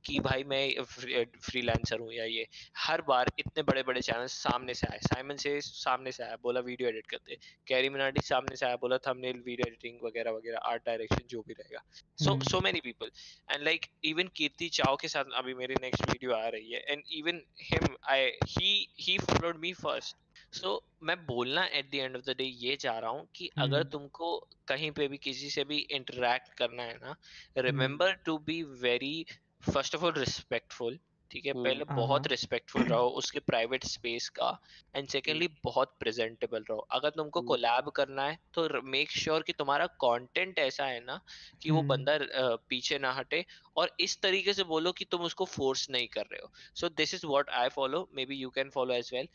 कि 0.06 0.20
भाई 0.20 0.44
मैं 0.44 0.84
फ्रीलांसर 0.84 2.00
हूँ 2.00 2.14
या 2.14 2.26
ये। 2.26 2.48
हर 2.78 3.02
बार 3.02 3.32
इतने 3.40 3.64
बड़े 3.64 3.84
बड़े 3.84 4.02
चैनल 4.02 4.26
सामने 4.26 4.74
से 4.74 4.88
आए। 4.88 5.00
साइमन 5.00 5.36
से 5.36 5.60
सामने 5.62 6.12
से 6.12 6.24
आया 6.24 6.36
बोला 6.44 6.60
वीडियो 6.60 6.90
एडिट 6.90 7.08
करते 7.08 7.38
कैरी 7.68 7.90
मिनाटी 7.90 8.22
सामने 8.22 8.56
से 8.56 8.66
आया 8.66 8.76
बोला 8.76 8.98
थंबनेल 9.08 9.42
वीडियो 9.46 9.68
एडिटिंग 9.68 10.00
वगैरह 10.04 10.32
वगैरह 10.32 10.58
आर्ट 10.72 10.86
डायरेक्शन 10.86 11.28
जो 11.30 11.42
भी 11.48 11.54
रहेगा। 11.54 11.84
So 12.20 12.32
hmm. 12.32 12.44
so 12.44 12.62
many 12.62 12.82
people 12.82 13.10
and 13.50 13.64
like 13.64 13.90
even 14.04 14.32
kirti 14.40 14.70
chao 14.72 14.96
के 15.02 15.08
साथ 15.08 15.26
अभी 15.36 15.54
मेरी 15.54 15.76
next 15.76 16.06
video 16.12 16.34
आ 16.34 16.48
रही 16.48 16.72
है। 16.72 16.84
And 16.92 17.16
even 17.20 17.42
him 17.72 17.96
i 18.10 18.20
he 18.50 18.72
he 19.06 19.18
followed 19.20 19.62
me 19.66 19.74
so 20.54 20.68
so, 20.68 21.04
मैं 21.04 21.26
बोलना 21.26 21.66
at 21.66 21.92
the 21.92 21.96
end 21.96 22.16
of 22.16 22.24
the 22.24 22.36
day 22.38 22.44
ये 22.44 22.76
चाह 22.76 22.98
रहा 23.00 23.10
हूँ 23.10 23.28
कि 23.36 23.46
hmm. 23.46 23.64
अगर 23.64 23.80
हम्म। 23.80 23.90
तुमको 23.90 24.48
कहीं 24.68 24.92
पे 24.92 25.08
भी 25.08 25.18
किसी 25.18 25.50
से 25.50 25.64
भी 25.64 25.78
इंटरेक्ट 25.92 26.54
करना 26.54 26.84
है 26.84 26.98
ना 26.98 27.16
remember 27.58 28.14
to 28.26 28.38
be 28.38 28.62
very 28.64 29.26
first 29.72 29.96
of 29.96 30.04
all 30.04 30.14
respectful 30.14 31.00
ठीक 31.32 31.46
है 31.46 31.52
हम्म। 31.52 31.64
पहले 31.64 31.84
हाँ, 31.84 31.96
बहुत 31.98 32.22
हाँ। 32.22 32.30
रिस्पेक्टफुल 32.30 32.84
रहो 32.84 33.08
उसके 33.20 33.40
प्राइवेट 33.42 33.84
स्पेस 33.86 34.30
का 34.30 34.50
एंड 34.96 35.08
सेकेंडली 35.08 35.48
बहुत 35.64 35.96
प्रेजेंटेबल 36.00 36.66
रहो 36.70 36.78
अगर 36.92 37.10
तुमको 37.12 37.40
हम्म। 37.40 37.48
कोलैब 37.48 37.90
करना 37.96 38.24
है 38.24 38.38
तो 38.54 38.82
मेक 38.86 39.12
श्योर 39.12 39.36
sure 39.36 39.46
कि 39.48 39.54
तुम्हारा 39.54 39.86
कंटेंट 40.04 40.60
ऐसा 40.60 40.86
है 40.86 41.00
ना 41.02 41.20
कि 41.62 41.72
वो 41.72 41.80
हम्म। 41.80 41.88
बंदा 41.88 42.18
पीछे 42.70 43.00
ना 43.00 43.12
हटे 43.14 43.44
और 43.78 43.96
इस 44.00 44.20
तरीके 44.22 44.54
से 44.54 44.64
बोलो 44.66 44.92
कि 44.92 45.06
तुम 45.06 45.22
उसको 45.22 45.46
फोर्स 45.48 45.90
नहीं 45.90 46.08
कर 46.10 46.26
रहे 46.32 46.42
हो 46.42 46.52
so 46.76 46.90
this 46.92 47.14
is 47.14 47.26
what 47.26 47.50
I 47.56 47.70
follow 47.72 48.08
maybe 48.26 48.36
you 48.36 48.50
can 48.52 48.70
follow 48.70 48.94
as 48.94 49.10
well 49.14 49.28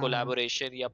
collaboration 0.00 0.74
या 0.74 0.88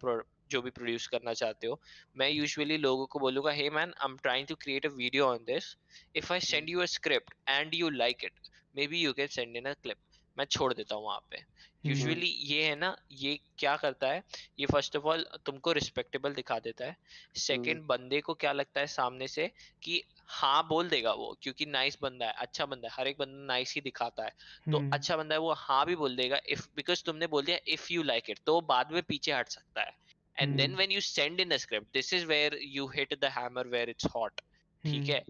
जो 0.51 0.61
भी 0.63 0.71
प्रोड्यूस 0.71 1.07
करना 1.07 1.33
चाहते 1.35 1.67
हो 1.67 1.81
मैं 2.17 2.29
यूजुअली 2.31 2.77
लोगों 2.79 3.07
को 3.07 3.19
बोलूँगा 3.19 3.53
hey 3.53 3.69
man 3.71 3.93
I 3.93 4.11
am 4.11 4.17
trying 4.19 4.47
to 4.47 4.55
create 4.57 4.87
a 4.87 4.91
video 4.97 5.27
on 5.27 5.39
this 5.47 5.77
if 6.17 6.33
I 6.33 6.41
send 6.43 6.71
you 6.71 6.81
a 6.81 6.85
script 6.93 7.35
and 7.49 7.75
you 7.75 7.91
like 7.93 8.25
it 8.25 8.51
maybe 8.87 9.01
you 9.01 9.13
can 9.13 9.27
send 9.31 9.57
in 9.57 9.65
a 9.65 9.73
clip 9.75 9.97
मैं 10.39 10.45
छोड़ 10.47 10.73
देता 10.75 10.95
हूँ 10.95 11.05
वहाँ 11.05 11.21
पे। 11.31 11.45
यूजुअली 11.85 12.27
ये 12.27 12.63
है 12.65 12.75
ना 12.77 12.97
ये 13.13 13.39
क्या 13.59 13.77
करता 13.77 14.09
है 14.09 14.23
ये 14.59 14.67
फ़र्स्ट 14.67 14.97
ऑफ़ 14.97 15.05
ऑल 15.05 15.25
तुमको 15.47 15.73
रिस्पेक्टेबल 15.73 16.33
दिखा 16.35 16.59
देता 16.59 16.85
है 16.85 16.97
सेकंड 17.37 17.83
बंदे 17.87 18.21
को 18.21 18.35
क्या 18.35 18.53
लगता 18.53 18.81
है 18.81 18.87
सामने 18.87 19.29
से 19.29 19.51
कि 19.83 20.03
हाँ 20.29 20.67
बोल 20.69 20.89
देगा 20.89 21.13
वो 21.13 21.37
क्योंकि 21.43 21.67
नाइस 21.67 21.99
बंदा 22.03 22.27
है 22.27 22.33
अच्छा 22.39 22.67
बंदा 22.67 22.89
है 22.89 22.95
हर 22.99 23.09
एक 23.09 23.17
बंदा 23.19 23.45
नाइस 23.47 23.75
ही 23.75 23.81
दिखाता 23.81 24.25
है 24.25 24.31
तो। 24.73 24.79
अच्छा 24.93 25.17
बंदा 25.17 25.35
है 25.35 25.41
वो 25.41 25.53
हाँ 25.59 25.85
भी 25.87 25.97
बोल 25.97 26.17
देगा 26.17 26.41
इफ़ 26.49 26.67
बिकॉज़ 26.77 27.05
तुमने 27.05 27.27
बोल 27.27 27.45
दिया 27.45 27.59
इफ़ 27.69 27.87
यू 27.93 28.03
लाइक 28.03 28.31
इट 28.31 28.39
तो 28.47 28.61
बाद 28.69 28.93
में 28.93 29.03
पीछे 29.03 29.33
हट 29.33 29.49
सकता 29.49 29.83
है 29.83 29.95
and 30.37 30.57
then. 30.57 30.75
When 30.75 30.93
you 30.93 31.01
send 31.01 31.41
in 31.41 31.57
script 31.57 31.93
this 31.95 32.13
is 32.15 32.27
where 32.27 32.59
you 32.63 32.87
hit 32.87 33.15
the 33.21 33.31
hammer 33.37 33.67
where 33.67 33.91
it's 33.91 34.07
hot 34.17 34.41
ठीक 34.85 35.09
है। 35.09 35.23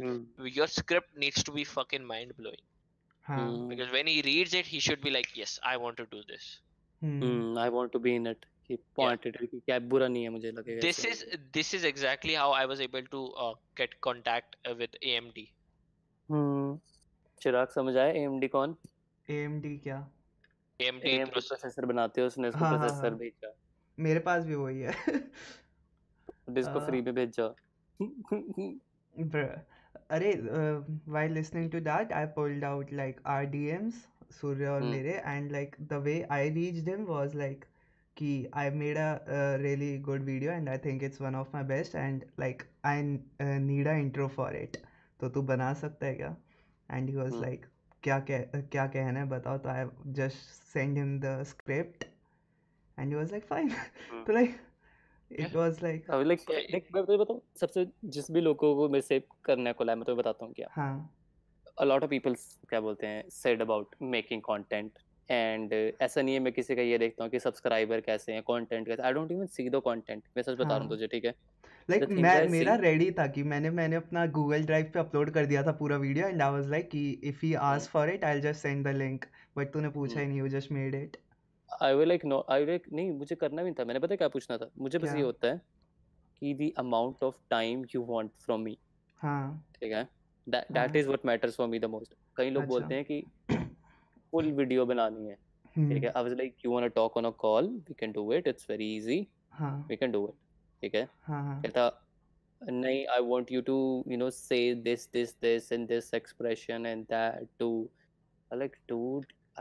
Your 0.48 0.66
script 0.68 1.18
needs 1.18 1.44
to 1.44 1.52
be 1.52 1.64
fucking 1.64 2.06
mind 2.06 2.32
blowing 2.36 2.64
हाँ 3.28 3.38
हम्म। 3.38 3.68
because 3.68 3.92
when 3.92 4.06
he 4.06 4.22
reads 4.22 4.54
it 4.54 4.66
he 4.66 4.78
should 4.78 5.00
be 5.00 5.10
like 5.10 5.30
yes 5.34 5.58
i 5.62 5.76
want 5.76 5.96
to 5.96 6.06
do 6.06 6.22
this 6.32 6.44
hmm. 7.02 7.24
Hmm 7.24 7.58
I 7.58 7.68
want 7.68 7.90
to 7.92 7.98
be 7.98 8.14
in 8.16 8.26
it 8.26 8.44
कि 8.68 8.76
pointed 8.96 9.36
कि 9.38 9.46
क्या 9.46 9.78
बुरा 9.78 10.08
नहीं 10.08 10.22
है 10.22 10.28
मुझे 10.28 10.50
लगेगा 10.50 10.80
this 10.80 11.04
इससे। 11.06 11.10
is 11.10 11.38
this 11.52 11.74
is 11.74 11.84
exactly 11.84 12.34
how 12.34 12.50
i 12.52 12.64
was 12.72 12.80
able 12.80 13.08
to 13.16 13.22
uh, 13.44 13.54
get 13.80 14.00
contact 14.08 14.56
uh, 14.68 14.74
with 14.80 14.96
amd 15.02 15.44
हम्म 16.30 16.78
चिराग 17.42 17.68
समझ 17.68 17.96
आया 17.96 18.12
एएमडी 18.12 18.48
कौन 18.48 18.76
AMD 19.28 19.66
क्या 19.82 20.08
amd 20.80 21.04
एएमडी 21.04 21.30
प्रोसेसर 21.30 21.86
बनाते 21.86 22.20
हो 22.20 22.26
उसने 22.26 22.48
उसको 22.48 22.64
हाँ, 22.64 22.70
हाँ, 22.70 22.78
प्रोसेसर 22.78 23.08
हाँ। 23.08 23.18
भेजा 23.18 23.54
मेरे 23.98 24.20
पास 24.20 24.44
भी 24.44 24.54
वही 24.54 24.80
है 24.80 24.92
जिसको 26.50 26.80
फ्री 26.80 26.98
हाँ। 26.98 27.04
में 27.04 27.14
भेजा 27.14 27.54
Bruh. 30.05 30.05
अरे 30.11 30.31
uh, 30.59 30.81
while 31.15 31.31
listening 31.37 31.69
to 31.75 31.79
that 31.87 32.11
I 32.19 32.25
pulled 32.37 32.63
out 32.69 32.91
like 32.99 33.19
our 33.33 33.45
DMs 33.55 33.99
Surya 34.39 34.69
और 34.71 34.81
Hmm. 34.81 34.91
मेरे 34.91 35.15
and 35.33 35.51
like 35.55 35.77
the 35.93 35.99
way 36.07 36.15
I 36.37 36.41
reached 36.57 36.87
him 36.93 37.05
was 37.11 37.35
like 37.41 37.67
कि 38.17 38.31
I 38.53 38.69
made 38.81 38.97
a, 38.97 39.09
uh 39.37 39.57
really 39.63 39.91
good 40.09 40.23
video 40.29 40.51
and 40.57 40.69
I 40.69 40.77
think 40.85 41.03
it's 41.09 41.19
one 41.25 41.35
of 41.41 41.51
my 41.57 41.63
best 41.73 41.95
and 42.03 42.25
like 42.45 42.65
I 42.83 42.95
uh, 43.39 43.57
need 43.69 43.87
a 43.87 43.97
intro 44.05 44.27
for 44.37 44.49
it 44.63 44.77
तो 45.21 45.29
तू 45.37 45.41
बना 45.53 45.73
सकता 45.83 46.05
है 46.07 46.13
क्या 46.21 46.35
and 46.97 47.09
he 47.09 47.17
was 47.23 47.39
Hmm. 47.39 47.43
like 47.47 47.67
क्या 48.03 48.19
कह 48.31 48.61
क्या 48.75 48.87
कहना 48.97 49.19
है 49.19 49.27
बताओ 49.35 49.57
तो 49.65 49.69
I 49.75 49.85
just 50.21 50.71
send 50.73 50.97
him 51.03 51.19
the 51.27 51.33
script 51.53 52.05
and 52.97 53.11
he 53.13 53.15
was 53.21 53.31
like 53.37 53.47
fine 53.53 53.71
तो 54.27 54.33
like 54.39 54.59
it 55.30 55.40
Yeah. 55.40 55.54
was 55.56 55.82
like 55.82 56.10
अब 56.10 56.22
लाइक 56.26 56.40
लाइक 56.50 56.88
मैं 56.94 57.04
तुझे 57.04 57.18
बताऊँ 57.18 57.40
सबसे 57.60 57.86
जिस 58.16 58.30
भी 58.30 58.40
लोगों 58.40 58.74
को 58.76 58.88
मैं 58.88 59.00
से 59.00 59.22
करना 59.44 59.70
है 59.70 59.74
कोलैब 59.74 59.98
मैं 59.98 60.16
बताता 60.16 60.44
हूँ 60.44 60.52
क्या। 60.54 60.68
हाँ। 60.72 61.10
A 61.78 61.86
lot 61.86 62.04
of 62.04 62.10
people 62.10 62.36
क्या 62.68 62.80
बोलते 62.80 63.06
हैं 63.06 63.24
said 63.38 63.64
about 63.64 63.96
making 64.14 64.42
content 64.50 65.02
and 65.28 65.72
uh, 65.72 66.02
ऐसा 66.02 66.22
नहीं 66.22 66.34
है 66.34 66.40
मैं 66.40 66.52
किसी 66.52 66.76
का 66.76 66.82
ये 66.82 66.98
देखता 66.98 67.24
हूँ 67.24 67.30
कि 67.30 67.40
सब्सक्राइबर 67.40 68.00
कैसे 68.00 68.32
हैं 68.32 68.42
कंटेंट 68.50 68.86
कैसे 68.86 69.02
I 69.02 69.12
don't 69.12 69.32
even 69.32 69.46
see 69.56 69.68
the 69.70 69.80
content 69.86 70.22
मैं 70.36 70.42
सच 70.42 70.54
बता 70.54 70.68
रहा 70.68 70.78
हूँ। 70.78 70.88
तुझे 70.90 71.06
ठीक 71.06 71.24
है? 71.24 71.34
लाइक 71.90 72.02
The 72.02 72.08
things 72.08 72.22
मैं 72.22 72.48
मेरा 72.48 72.74
रेडी 72.76 73.10
था 73.18 73.26
कि 73.34 73.42
मैंने 73.52 73.70
मैंने 73.70 73.96
अपना 73.96 74.24
गूगल 74.38 74.64
ड्राइव 74.66 74.90
पे 74.94 75.00
अपलोड 75.00 75.30
कर 75.30 75.46
दिया 75.46 75.62
था 75.62 75.72
पूरा 75.80 75.96
video 75.96 76.28
and 76.28 76.42
I 76.42 76.50
was 76.52 76.68
like 76.70 76.88
कि 76.90 77.10
if 77.24 77.44
he 77.46 77.52
ask 77.66 77.90
for 77.90 78.10
it 78.10 78.24
I 78.24 78.40
just 78.40 78.60
send 78.60 78.86
the 78.86 78.94
link 78.96 79.24
but 79.58 79.72
तूने 79.72 79.88
पूछा 79.98 80.20
ही 80.20 80.26
नहीं 80.26 80.38
you 80.38 80.48
just 80.48 80.72
made 80.72 80.94
it 80.94 81.16
I 81.82 81.94
will 81.94 82.08
like 82.08 82.24
no 82.24 82.44
I 82.50 82.66
like 82.66 82.86
नहीं 82.92 83.10
मुझे 83.10 83.36
करना 83.36 83.62
भी 83.62 83.72
था। 83.72 83.84
मैंने 83.84 84.00
पता 84.00 84.16
क्या 84.16 84.28
पूछना 84.28 84.56
था? 84.58 84.70
मुझे 84.78 84.98
बस 84.98 85.14
ये 85.14 85.22
होता 85.22 85.48
है 85.48 85.60
कि 86.42 86.54
the 86.54 86.70
amount 86.78 87.22
of 87.24 87.36
time 87.50 87.84
you 87.94 88.04
want 88.04 88.30
from 88.44 88.60
me 88.60 88.76
हाँ। 89.20 89.64
ठीक 89.80 89.92
है? 89.92 90.08
That. 90.46 90.96
Is 90.96 91.06
what 91.06 91.26
matters 91.26 91.56
for 91.56 91.68
me 91.68 91.78
the 91.78 91.84
most 91.90 92.14
कई 92.36 92.50
लोग 92.50 92.62
अच्छा। 92.62 92.68
बोलते 92.68 92.94
हैं 92.94 93.04
कि 93.04 93.22
फुल 94.32 94.50
वीडियो 94.52 94.86
बनानी 94.86 95.28
है 95.28 95.34
ठीक 95.76 96.02
है? 96.04 96.10
I 96.10 96.22
was 96.22 96.32
like 96.32 96.56
you 96.64 96.72
want 96.72 96.86
to 96.86 96.94
talk 96.94 97.16
on 97.16 97.24
a 97.24 97.30
call 97.38 97.68
we 97.88 97.94
can 98.00 98.12
do 98.12 98.32
it 98.32 98.48
it's 98.48 98.70
very 98.70 98.94
easy 98.96 99.26
हाँ। 99.50 99.86
वी 99.88 99.96
कैन 99.96 100.12
डू 100.12 100.26
इट 100.28 100.34
ठीक 100.82 100.94
है? 100.94 101.08
हाँ 101.22 101.42
हाँ। 101.44 101.60
कहता 101.62 101.90
नहीं 102.62 103.06
I 103.06 103.20
want 103.22 103.52
you 103.52 103.60
to 103.62 104.04
you 104.08 104.16
know 104.18 104.30
say 104.30 104.58
this 104.74 105.10
this 105.12 105.34
this 105.40 105.72
and 105.72 105.86
this 105.88 106.12
expression 106.14 106.86
and 106.86 107.04
that 107.04 107.48
too 107.58 107.88
I'm 108.50 108.60
like 108.60 108.74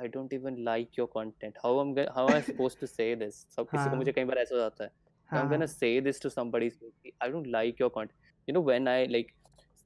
don't 0.03 0.33
even 0.33 0.63
like 0.65 0.97
your 0.97 1.07
content. 1.07 1.57
How 1.63 1.79
am 1.79 1.95
how 2.15 2.27
am 2.27 2.35
I 2.35 2.41
supposed 2.49 2.79
to 2.79 2.87
say 2.87 3.07
this? 3.15 3.35
सब 3.55 3.67
किसी 3.69 3.83
को 3.83 3.89
हाँ। 3.89 3.95
मुझे 3.95 4.11
कई 4.11 4.23
बार 4.23 4.37
ऐसा 4.37 4.55
हो 4.55 4.61
जाता 4.61 4.83
है। 4.83 4.89
So 4.89 5.37
I'm 5.37 5.41
हाँ। 5.41 5.49
gonna 5.51 5.67
say 5.67 5.91
this 6.07 6.19
to 6.19 6.31
somebody 6.35 6.69
कि 6.79 7.11
I 7.23 7.29
don't 7.35 7.49
like 7.57 7.81
your 7.83 7.89
content. 7.89 8.17
You 8.47 8.55
know 8.55 8.63
when 8.69 8.87
I 8.87 8.99
like 9.15 9.33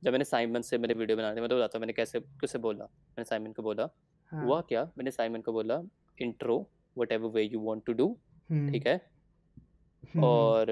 जब 0.03 0.11
मैंने 0.11 0.25
साइमन 0.25 0.61
से 0.61 0.77
मैंने 0.77 0.93
वीडियो 0.93 1.17
बनाने 1.17 1.41
मैं 1.41 1.49
तो 1.49 1.55
बताता 1.57 1.79
मैंने 1.79 1.93
कैसे 1.93 2.19
किसे 2.19 2.59
बोला? 2.59 2.85
मैंने 2.85 3.23
साइमन 3.23 3.51
को 3.51 3.63
बोला। 3.63 3.89
हाँ। 4.31 4.43
हुआ 4.45 4.61
क्या? 4.61 4.83
मैंने 4.97 5.11
साइमन 5.11 5.41
को 5.41 5.53
बोला 5.53 5.81
intro 6.21 6.65
whatever 7.11 7.29
way 7.29 7.43
you 7.43 7.59
want 7.59 7.85
to 7.85 7.93
do 7.93 8.17
hmm. 8.49 8.71
ठीक 8.71 8.87
है? 8.87 8.95
हम्म 10.13 10.23
और 10.23 10.71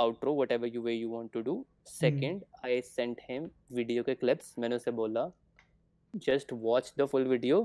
outro 0.00 0.34
whatever 0.52 0.68
you 0.68 0.82
way 0.82 0.92
you 0.94 1.08
want 1.08 1.32
to 1.32 1.40
do 1.40 1.64
second 1.86 2.44
I 2.64 2.80
sent 2.80 3.20
him 3.30 3.48
video 3.72 4.02
के 4.02 4.14
क्लिप्स 4.14 4.54
मैंने 4.58 4.76
उसे 4.76 4.90
बोला 4.90 5.30
just 6.14 6.52
watch 6.52 6.92
the 6.98 7.04
full 7.04 7.24
video 7.28 7.58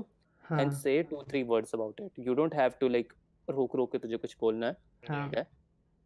and 0.52 0.72
say 0.72 1.02
two 1.10 1.22
three 1.28 1.42
words 1.44 1.74
about 1.74 2.00
it 2.00 2.26
you 2.26 2.34
don't 2.34 2.54
have 2.54 2.72
to 2.80 2.88
like 2.88 3.12
रोक 3.48 3.76
रोक 3.76 3.92
के 3.92 3.98
तुझे 3.98 4.16
कुछ 4.16 4.36
बोलना 4.40 4.66
है 4.66 4.76
हाँ। 5.08 5.28
ठीक 5.28 5.38
है? 5.38 5.46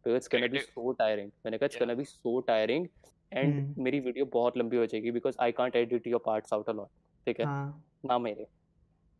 तो 0.05 0.15
it's 0.15 0.29
gonna 0.31 0.47
be. 0.47 0.59
So 0.59 0.91
tiring 0.91 1.31
मैंने 1.45 1.57
कहा 1.57 1.65
it's. 1.65 1.79
Gonna 1.79 1.93
be 1.93 2.03
so 2.05 2.39
tiring 2.47 2.87
and 3.31 3.77
मेरी 3.77 3.99
वीडियो 3.99 4.25
बहुत 4.33 4.57
लंबी 4.57 4.77
हो 4.77 4.85
जाएगी 4.85 5.11
because 5.11 5.35
I 5.41 5.51
can't 5.51 5.75
edit 5.75 6.07
your 6.07 6.21
parts 6.25 6.53
out 6.53 6.69
a lot 6.69 6.87
ठीक 7.27 7.39
है? 7.39 7.45
हाँ। 7.45 7.83
ना 8.05 8.17
मेरे 8.19 8.47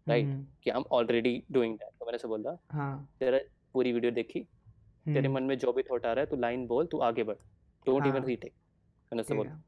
राइट 0.08 0.26
हम्म। 0.26 0.46
कि 0.64 0.70
I 0.70 0.78
am 0.78 0.86
already 0.92 1.42
doing 1.52 1.76
that 1.78 1.90
तो 2.00 2.06
मैंने 2.06 2.16
उसे 2.16 2.28
बोला 2.28 2.58
हाँ। 2.72 3.08
तेरा 3.20 3.40
पूरी 3.74 3.92
वीडियो 3.94 4.12
देखी? 4.12 4.40
तेरे 4.40 5.20
हम्म। 5.20 5.34
मन 5.36 5.44
में 5.44 5.58
जो 5.58 5.72
भी 5.74 5.84
थॉट 5.84 6.06
आ 6.06 6.12
रहा 6.14 6.24
है 6.24 6.30
तू 6.30 6.36
लाइन 6.38 6.68
बोल 6.68 6.86
तू 6.88 7.00
आगे 7.08 7.24
बढ़. 7.24 7.36
डोंट 7.86 8.06
इवन 8.08 8.24
रीटेक 8.24 8.54
मैंने 9.12 9.24
ठीक 9.24 9.38
बोला। 9.38 9.62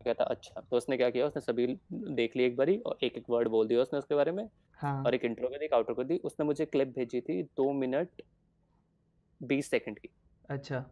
कहता 0.00 0.24
अच्छा। 0.24 0.60
तो 0.60 0.76
उसने 0.76 0.96
क्या 0.96 1.08
किया? 1.10 1.26
उसने 1.26 1.40
सभी 1.42 1.66
देख 1.92 2.36
ली 2.36 2.44
एक 2.44 2.56
बारी 2.56 2.76
और 2.78 2.98
एक 3.02 3.16
एक 3.16 3.24
वर्ड 3.30 3.48
बोल 3.48 3.66
दिया 3.68 3.80
उसने 3.80 3.98
उसके 3.98 4.14
बारे 4.14 4.32
में 4.32 4.48
हाँ। 4.78 5.02
और 5.04 5.14
एक 5.14 5.24
इंट्रो 5.24 5.48
कर 5.48 5.58
दी 5.58 5.64
एक 5.64 5.74
आउटर 5.74 5.94
कर 5.94 6.04
दी। 6.04 6.16
उसने 6.24 6.46
मुझे 6.46 6.64
क्लिप 6.66 6.94
भेजी 6.96 7.20
थी 7.20 7.42
दो 7.56 7.72
मिनट 7.72 8.22
बीस 9.40 9.70
सेकंड 9.70 9.98
की। 9.98 10.08
अच्छा। 10.50 10.84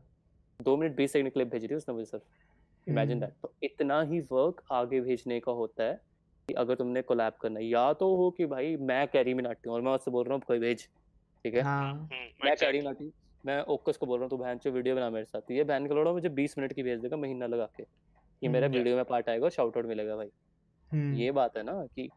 दो 0.60 0.76
मिनट 0.76 0.96
बीस 0.96 1.12
सेकंड 1.12 1.32
क्लिप 1.32 1.48
भेजी 1.48 1.68
थी 1.68 1.74
उसने 1.74 1.94
मुझे 1.94 2.04
सिर्फ़। 2.04 2.90
Imagine 2.90 3.12
hmm. 3.12 3.26
दैट 3.26 3.34
तो 3.42 3.52
इतना 3.62 4.00
ही 4.02 4.20
वर्क 4.32 4.62
आगे 4.72 5.00
भेजने 5.00 5.38
का 5.40 5.52
होता 5.52 5.84
है 5.84 6.00
कि 6.48 6.54
अगर 6.54 6.74
तुमने 6.74 7.02
कोलैब 7.02 7.32
करना 7.40 7.60
है 7.60 7.66
या 7.66 7.92
तो 7.92 8.14
हो 8.16 8.30
कि 8.30 8.46
भाई 8.46 8.76
मैं 8.82 9.06
कैरी 9.08 9.34
मिनाटी 9.34 9.68
हूँ 9.68 9.74
और 9.74 9.82
मैं 9.82 9.92
उससे 9.92 10.10
बोल 10.10 10.24
रहा 10.24 10.34
हूँ 10.34 10.42
कोई 10.46 10.58
भेज। 10.58 10.86
ठीक 11.44 11.54
है? 11.54 11.62
हाँ। 11.62 12.08
मैं 12.44 12.56
कैरी 12.56 12.78
मिनाटी 12.78 13.12
मैं 13.44 13.60
ओकस 13.64 13.96
को 13.96 14.06
बोल 14.06 14.18
रहा 14.18 14.24
हूँ 14.24 14.30
तू 14.30 14.36
बहन 14.36 14.58
चो 14.58 14.70
वीडियो 14.70 14.94
बना 14.96 15.10
मेरे 15.10 15.24
साथ। 15.24 15.40
तो 15.40 15.54
ये 15.54 15.64
बहन 15.64 15.86
का 15.86 15.94
लोड़ा 15.94 16.12
मुझे 16.12 16.28
बीस 16.28 16.58
मिनट 16.58 16.72
की 16.72 16.82
भेज 16.82 17.00
देगा 17.00 17.16
महीना 17.16 17.46
लगा 17.46 17.68
के। 17.76 17.84
कि 18.42 18.48
मेरा 18.48 18.66
हम्म 18.66 18.76
वीडियो 18.76 18.96
में 18.96 19.04
पार्ट 19.04 19.28
आएगा 19.28 19.48
शाउट 19.48 19.76
आउट 19.76 19.86
मिलेगा 19.86 20.16
भाई। 20.16 20.30
हम्म। 20.92 21.14
ये 21.14 21.30
बात 21.32 21.56
है 21.56 21.62
ना 21.62 21.84
कि. 21.86 22.08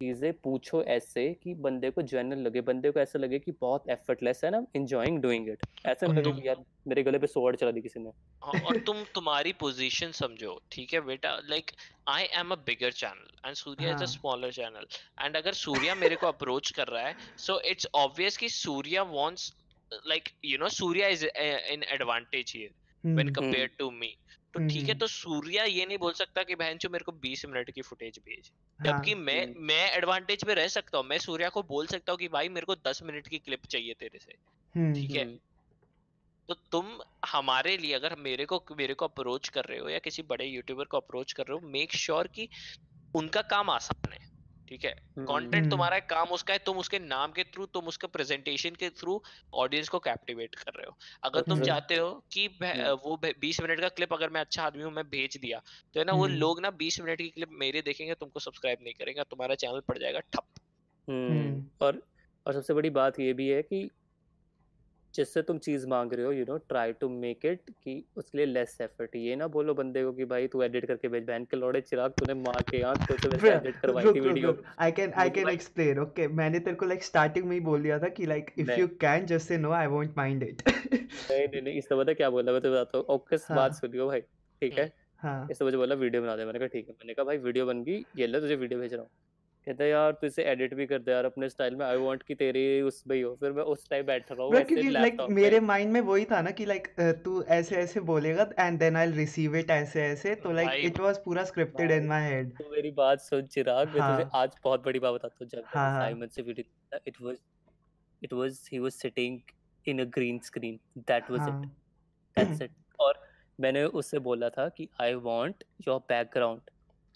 चीज़ें 0.00 0.32
पूछो 0.32 0.82
ऐसे 0.82 1.22
कि 1.34 1.54
बंदे 1.54 1.90
को 1.90 2.02
जेन्युइन 2.02 2.42
लगे 2.44 2.60
बंदे 2.60 2.90
को 2.90 3.00
ऐसा 3.00 3.18
लगे 3.18 3.38
कि 3.38 3.52
बहुत 3.60 3.88
एफर्टलेस 3.90 4.40
है 4.44 4.50
ना 4.50 4.58
एंजॉयिंग 4.76 5.18
डूइंग 5.22 5.48
इट 5.48 5.62
ऐसे 5.86 6.06
ना 6.06 6.20
लगे 6.20 6.46
यार 6.46 6.62
मेरे 6.88 7.02
गले 7.02 7.18
पे 7.18 7.26
स्वॉर्ड 7.26 7.56
चला 7.56 7.70
दी 7.70 7.80
किसी 7.80 8.00
ने। 8.00 8.10
हाँ, 8.42 8.60
और 8.60 8.78
तुम 8.78 9.02
तुम्हारी 9.14 9.52
पोजीशन 9.52 10.12
समझो 10.12 10.60
ठीक 10.72 10.94
है 10.94 11.00
बेटा? 11.00 11.34
Like 11.48 11.70
I 12.08 12.22
am 12.40 12.50
a 12.50 12.56
bigger 12.66 12.92
channel 12.92 13.46
and 13.46 13.54
Surya 13.54 13.90
is 13.90 14.02
a 14.02 14.06
smaller 14.06 14.52
channel 14.52 14.86
and 15.24 15.36
अगर 15.36 15.52
सूर्या 15.52 15.94
मेरे 15.94 16.16
को 16.16 16.26
अप्रोच 16.26 16.70
कर 16.70 16.88
रहा 16.88 17.06
है 17.06 17.14
सो 17.38 17.60
इट्स 17.70 17.86
ऑब्वियस 17.94 18.36
कि 18.36 18.48
Surya 18.48 19.02
wants 19.02 19.52
like 20.06 20.28
you 20.44 20.58
know 20.58 20.68
Surya 20.68 21.08
is 21.08 21.26
in 21.26 21.82
advantage 21.82 22.52
here 22.56 22.70
when 23.04 23.32
compared 23.32 23.76
to 23.78 23.90
me 23.90 24.14
तो 24.54 24.60
ठीक 24.60 24.82
है 24.82 24.88
हम्म। 24.88 24.98
तो 24.98 25.06
सूर्या 25.06 25.64
ये 25.64 25.86
नहीं 25.86 25.98
बोल 25.98 26.12
सकता 26.12 26.42
कि 26.42 26.54
बहन 26.54 26.78
मेरे 26.90 27.04
को 27.04 27.12
20 27.12 27.46
मिनट 27.46 27.70
की 27.70 27.82
फुटेज 27.82 28.18
भेज। 28.18 28.50
हाँ 28.80 28.86
जबकि 28.86 29.14
मैं 29.14 29.46
हम्म 29.46 29.54
मैं 29.58 29.90
एडवांटेज 29.90 30.44
में 30.46 30.54
रह 30.54 30.68
सकता 30.68 30.98
हूँ। 30.98 31.06
मैं 31.06 31.18
सूर्या 31.18 31.48
को 31.48 31.62
बोल 31.62 31.86
सकता 31.86 32.12
हूँ 32.12 32.18
कि 32.18 32.28
भाई 32.28 32.48
मेरे 32.48 32.66
को 32.66 32.74
10 32.74 33.02
मिनट 33.02 33.28
की 33.28 33.38
क्लिप 33.38 33.66
चाहिए 33.66 33.94
तेरे 33.94 34.18
से। 34.18 34.34
हम्म 34.76 34.94
ठीक 34.94 35.10
है? 35.10 35.24
हम्म। 35.24 35.38
तो 36.48 36.54
तुम 36.54 37.00
हमारे 37.26 37.76
लिए 37.76 37.94
अगर 37.94 38.16
मेरे 38.16 38.44
को 38.44 38.64
मेरे 38.78 38.94
को 38.94 39.04
अप्रोच 39.04 39.48
कर 39.48 39.64
रहे 39.64 39.78
हो 39.78 39.88
या 39.88 39.98
किसी 39.98 40.22
बड़े 40.22 40.44
यूट्यूबर 40.44 40.84
को 40.84 40.96
अप्रोच 40.96 41.32
कर 41.32 41.42
रहे 41.42 41.58
हो 41.58 41.68
मेक 41.68 41.92
श्योर 41.92 42.22
sure 42.22 42.34
कि 42.34 42.48
उनका 43.14 43.42
काम 43.42 43.70
आसान 43.70 44.12
है। 44.12 44.29
ठीक 44.70 44.84
है? 44.84 44.90
कंटेंट 45.18 45.54
हम्म। 45.54 45.70
तुम्हारा 45.70 45.94
है, 45.94 46.00
काम 46.00 46.28
उसका 46.28 46.52
है 46.52 46.58
तुम 46.58 46.78
उसके 46.78 46.98
नाम 46.98 47.32
के 47.32 47.44
थ्रू 47.44 47.66
तुम 47.66 47.86
उसके 47.86 48.06
प्रेजेंटेशन 48.06 48.70
के 48.70 48.88
थ्रू 48.90 49.20
ऑडियंस 49.54 49.88
को 49.88 49.98
कैप्टिवेट 49.98 50.54
कर 50.54 50.72
रहे 50.76 50.86
हो। 50.86 50.96
अगर 51.24 51.40
तुम 51.40 51.54
हम्म। 51.54 51.64
चाहते 51.64 51.96
हो 51.96 52.10
कि 52.32 52.46
हम्म। 52.62 52.92
वो 53.04 53.16
बीस 53.40 53.60
मिनट 53.60 53.80
का 53.80 53.88
क्लिप 53.88 54.12
अगर 54.12 54.30
मैं 54.30 54.40
अच्छा 54.40 54.62
आदमी 54.62 54.82
हूँ 54.82 54.92
मैं 54.92 55.04
भेज 55.10 55.36
दिया 55.36 55.58
तो 55.94 56.00
है 56.00 56.06
ना 56.06 56.12
वो 56.12 56.24
हम्म। 56.24 56.36
लोग 56.36 56.60
ना 56.60 56.70
बीस 56.70 57.00
मिनट 57.00 57.18
की 57.18 57.28
क्लिप 57.28 57.48
मेरे 57.60 57.82
देखेंगे 57.82 58.14
तुमको 58.14 58.40
सब्सक्राइब 58.40 58.78
नहीं 58.82 58.94
करेंगे 58.94 59.22
तुम्हारा 59.22 59.54
चैनल 59.54 59.80
पड़ 59.80 59.98
जाएगा 59.98 60.20
ठप। 60.20 60.46
हम्म 61.08 61.30
हम्म। 61.30 61.64
और 61.80 62.02
और 62.46 62.52
सबसे 62.52 62.74
बड़ी 62.74 62.90
बात 62.90 63.20
ये 63.20 63.32
भी 63.32 63.48
है 63.48 63.62
कि 63.62 63.90
जिससे 65.14 65.42
तुम 65.42 65.58
चीज़ 65.58 65.86
मांग 65.88 66.12
रहे 66.12 66.26
हो 66.26 66.32
you 66.32 66.44
know 66.48 66.56
try 66.68 66.92
to 67.00 67.08
make 67.08 67.46
it 67.46 67.70
कि 67.84 68.02
उसके 68.16 68.38
लिए 68.38 68.46
लेस 68.46 68.76
एफर्ट 68.80 69.16
ये 69.16 69.36
ना 69.36 69.46
बोलो 69.56 69.74
बंदे 69.74 70.04
को 70.04 70.12
कि 70.12 70.24
भाई 70.32 70.46
तू 70.48 70.62
एडिट 70.62 70.86
करके 70.86 71.08
भेज 71.08 71.24
बहन 71.26 71.44
के 71.44 71.56
लौड़े 71.56 71.80
चिराग 71.80 72.10
तूने 72.18 72.34
मार 72.40 72.62
के 72.70 72.82
आँख 72.90 73.06
तो 73.12 73.28
वैसे 73.28 73.50
एडिट 73.50 73.80
करवाई 73.80 74.12
थी 74.14 74.20
video 74.20 74.56
I 74.78 74.92
can 74.92 75.12
I 75.24 75.30
can 75.30 75.48
explain 75.48 75.98
okay 75.98 76.28
मैंने 76.42 76.60
तेरे 76.60 76.76
को 76.76 76.86
लाइक 76.86 77.04
स्टार्टिंग 77.04 77.46
में 77.46 77.56
ही 77.56 77.60
बोल 77.70 77.82
दिया 77.82 77.98
था 77.98 78.08
कि 78.18 78.26
like 78.26 78.50
if 78.58 78.70
you 78.78 78.86
can 79.00 79.26
just 79.26 79.48
say 79.48 79.58
no 79.58 79.72
I 79.72 79.86
won't 79.86 80.16
mind 80.16 80.42
it 80.42 80.62
नहीं 81.30 81.46
नहीं 81.46 81.62
नहीं 81.62 81.74
इसने 81.78 81.98
पता 81.98 82.12
क्या 82.12 82.30
बोला? 82.30 82.52
मैं 82.52 82.60
तो 82.60 82.70
बताता 82.72 82.98
हूँ 82.98 83.06
ओकस 83.14 83.46
हाँ। 83.48 83.56
बात 83.56 83.74
सुनियो 83.74 84.06
भाई? 84.06 84.20
ठीक 84.20 84.78
है? 84.78 84.92
हाँ। 85.22 85.48
इसने 85.50 85.64
मुझे 85.64 85.76
बोला 85.76 85.94
वीडियो 85.94 86.22
बना 86.22 86.36
दे। 86.36 86.44
मैंने 86.44 86.58
कहा 86.58 86.68
ठीक 86.68 86.88
है। 86.88 86.94
मैंने 86.94 87.14
कहा 87.14 87.24
भाई 87.24 87.38
वीडियो 87.38 87.66
बन 87.66 87.82
गई 87.84 88.04
ये 88.18 88.26
ले 88.26 88.40
तुझे 88.40 88.56
वीडियो 88.56 88.80
भेज 88.80 88.92
रहा 88.94 89.02
हूँ। 89.02 89.10
कहता 89.66 89.84
है 89.84 89.88
यार 89.90 90.12
तू 90.12 90.26
इसे 90.26 90.42
एडिट 90.50 90.74
भी 90.74 90.86
कर 90.86 90.98
दे 90.98 91.12
यार 91.12 91.24
अपने 91.24 91.48
स्टाइल 91.48 91.74
में। 91.76 91.84
आई 91.86 91.96
वांट 91.96 92.22
कि 92.22 92.34
तेरे 92.34 92.60
उस 92.82 93.02
में 93.08 93.16
ही 93.16 93.24
फिर 93.40 93.52
मैं 93.52 93.62
उस 93.72 93.88
टाइम 93.90 94.06
बैठ 94.06 94.30
रहा 94.32 94.44
हूँ 94.44 94.54
ऐसे 94.56 94.90
लाइक 94.90 95.20
मेरे 95.30 95.60
माइंड 95.60 95.92
में 95.92 96.00
वही 96.00 96.24
था 96.24 96.40
ना 96.42 96.50
कि 96.50 96.66
लाइक 96.66 96.88
तू 97.24 97.42
ऐसे 97.58 97.76
ऐसे 97.76 98.00
बोलेगा 98.10 98.48
and 98.58 98.78
then 98.78 98.96
I 98.96 99.06
will 99.06 99.16
receive 99.16 99.56
it 99.56 99.70
ऐसे 99.70 100.02
ऐसे 100.02 100.34
तो 100.34 100.52
लाइक 100.52 100.84
इट 100.84 101.00
वाज 101.00 101.18
पूरा 101.24 101.44
स्क्रिप्टेड 101.44 101.90
इन 101.90 102.06
माय 102.06 102.28
हेड 102.30 102.56
तो 102.58 102.70
मेरी 102.70 102.90
बात 102.90 103.20
सुन 103.20 103.46
चिराग। 103.46 103.86
मैं 103.86 103.94
तुझे 103.94 104.22
हाँ। 104.22 104.30
आज 104.34 104.56
बहुत 104.64 104.84
बड़ी 104.84 104.98
बात 104.98 105.14
बताता 105.14 105.36
हूँ 105.40 105.48
जब 105.48 105.58
मैंने 105.58 105.78
हाँ 105.78 105.90
हाँ। 105.90 106.00
साइमन 106.00 106.26
से 106.26 106.42
video 106.42 106.98
it 107.06 107.20
was 107.22 107.36
it 108.22 108.32
was 108.32 108.68
he 108.72 108.78
was 108.78 108.92
sitting 108.92 109.38
in 109.86 110.00
a 110.00 110.10
green 110.14 110.38
screen 110.44 110.80
that 110.98 111.30
was 111.30 111.48
it 111.48 111.70
that's 112.36 112.62
it 112.62 112.70
और 113.00 113.22
मैंने 113.58 113.84
उससे 113.84 114.18
बोला 114.18 114.48
था 114.48 114.68
कि 114.68 114.88
आई 115.00 115.14
वांट 115.22 115.64
योर 115.88 115.98
बैकग्राउंड 116.08 116.60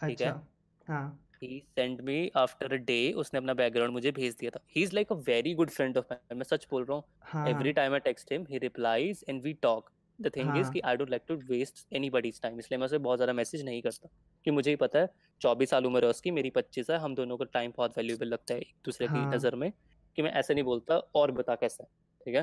ठीक 0.01 0.20
है? 0.20 0.28
अच्छा। 0.28 0.95
हाँ। 0.95 1.20
He 1.47 1.59
send 1.70 2.01
me 2.03 2.30
after 2.36 2.72
a 2.72 2.76
day 2.86 2.97
उसने 3.14 3.38
अपना 3.38 3.55
बैकग्राउंड 3.55 3.92
मुझे 3.92 4.11
भेज 4.12 4.36
दिया 4.36 4.51
था। 4.51 4.61
He 4.70 4.82
is 4.82 4.95
like 4.95 5.12
a 5.12 5.14
very 5.26 5.55
good 5.55 5.70
friend 5.70 5.99
of 5.99 6.07
mine 6.12 6.36
मैं 6.38 6.45
सच 6.47 6.66
बोल 6.70 6.84
रहा 6.84 6.97
हूँ। 6.97 7.05
Every 7.47 7.72
time 7.72 7.92
I 7.95 8.01
text 8.03 8.32
him 8.32 8.47
he 8.51 8.59
replies 8.59 9.24
and 9.28 9.42
we 9.42 9.53
talk 9.62 9.90
the 10.18 10.30
thing 10.36 10.57
is 10.57 10.70
कि 10.70 10.80
I 10.82 10.97
don't 10.97 11.11
like 11.11 11.22
to 11.28 11.34
waste 11.49 11.86
anybody's 11.92 12.40
time 12.42 12.59
इसलिए 12.59 12.78
मैं 12.78 12.86
उसे 12.86 12.99
बहुत 13.01 13.18
ज़्यादा 13.18 13.32
मैसेज 13.32 13.64
नहीं 13.64 13.82
करता। 13.82 14.09
कि 14.47 14.51
मुझे 14.51 14.70
ही 14.70 14.76
पता 14.76 14.99
है 14.99 15.09
चौबीस 15.40 15.70
साल 15.70 15.86
उम्र 15.86 16.05
है 16.05 16.11
उसकी 16.11 16.30
मेरी 16.32 16.51
पच्चीस 16.53 16.90
है 16.90 16.99
हम 16.99 17.14
दोनों 17.14 17.36
को 17.38 17.45
टाइम 17.47 17.72
बहुत 17.76 17.97
वैल्यूएबल 17.99 18.26
लगता 18.28 18.55
है 18.55 18.61
एक 18.61 18.74
दूसरे 18.84 19.09
की 19.09 19.26
हाँ। 19.26 19.34
नज़र 19.34 19.55
में 19.57 19.70
कि 20.18 20.22
मैं 20.22 20.30
ऐसे 20.34 20.55
नहीं 20.55 20.64
बोलता 20.64 20.99
और 21.16 21.30
बता 21.32 21.55
कैसा 21.57 21.84
ठीक 22.26 22.34
है? 22.34 22.42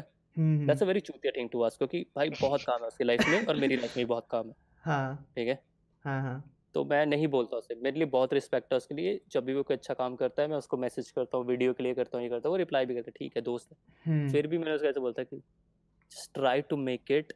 दैट्स 0.62 0.84
अ 0.84 0.86
वेरी 0.88 1.00
चूतिया 1.02 1.32
थिंग 1.34 1.50
टू 1.52 1.64
आस्क 1.64 1.78
क्योंकि 1.80 2.06
भाई 2.16 2.30
बहुत 2.40 2.64
काम 2.64 2.82
है 2.82 2.88
उसकी 2.88 3.04
लाइफ 3.06 3.28
में 3.28 3.40
और 3.40 3.58
मेरी 3.58 3.78
लाइफ 3.78 3.98
में 3.98 4.06
भी 4.06 4.10
बहुत 4.10 4.28
काम 4.32 4.48
है 4.48 4.54
हाँ। 4.86 5.28
ठीक 5.36 5.48
है? 5.48 5.64
हाँ 6.06 6.22
हाँ। 6.24 6.61
तो 6.76 6.84
मैं 6.86 7.06
नहीं 7.06 7.28
बोलता 7.28 7.58
उसे। 7.58 7.76
मेरे 7.76 7.98
लिए 7.98 8.06
बहुत 8.08 8.34
रिस्पेक्ट 8.34 8.74
है 8.74 8.78
उसके 8.78 8.96
लिए। 8.96 9.20
जब 9.32 9.46
भी 9.46 9.54
वो 9.54 9.64
कोई 9.64 9.78
अच्छा 9.78 9.94
काम 9.94 10.16
करता 10.16 10.42
है 10.42 10.48
मैं 10.48 10.58
उसको 10.58 10.78
मैसेज 10.78 11.10
करता 11.12 11.38
हूँ 11.38 11.46
वीडियो 11.48 11.74
के 11.74 11.84
लिए 11.84 11.94
करता 11.94 12.18
हूँ 12.18 12.24
ये 12.24 12.30
करता 12.30 12.50
हूँ 12.50 12.54
वो 12.54 12.58
रिप्लाई 12.58 12.86
भी 12.86 12.96
करता 12.96 13.10
है 13.10 13.14
ठीक 13.18 13.36
है 13.36 13.42
दोस्त 13.42 13.72
है। 13.72 13.78
हम्म। 14.06 14.32
फिर 14.32 14.48
भी 14.48 14.58
मैंने 14.58 14.76
उसको 14.76 14.88
ऐसे 14.88 15.00
बोलता 15.00 15.24
कि 15.24 15.38
just 15.38 16.34
try 16.34 16.62
to 16.70 16.78
make 16.80 17.12
it 17.12 17.34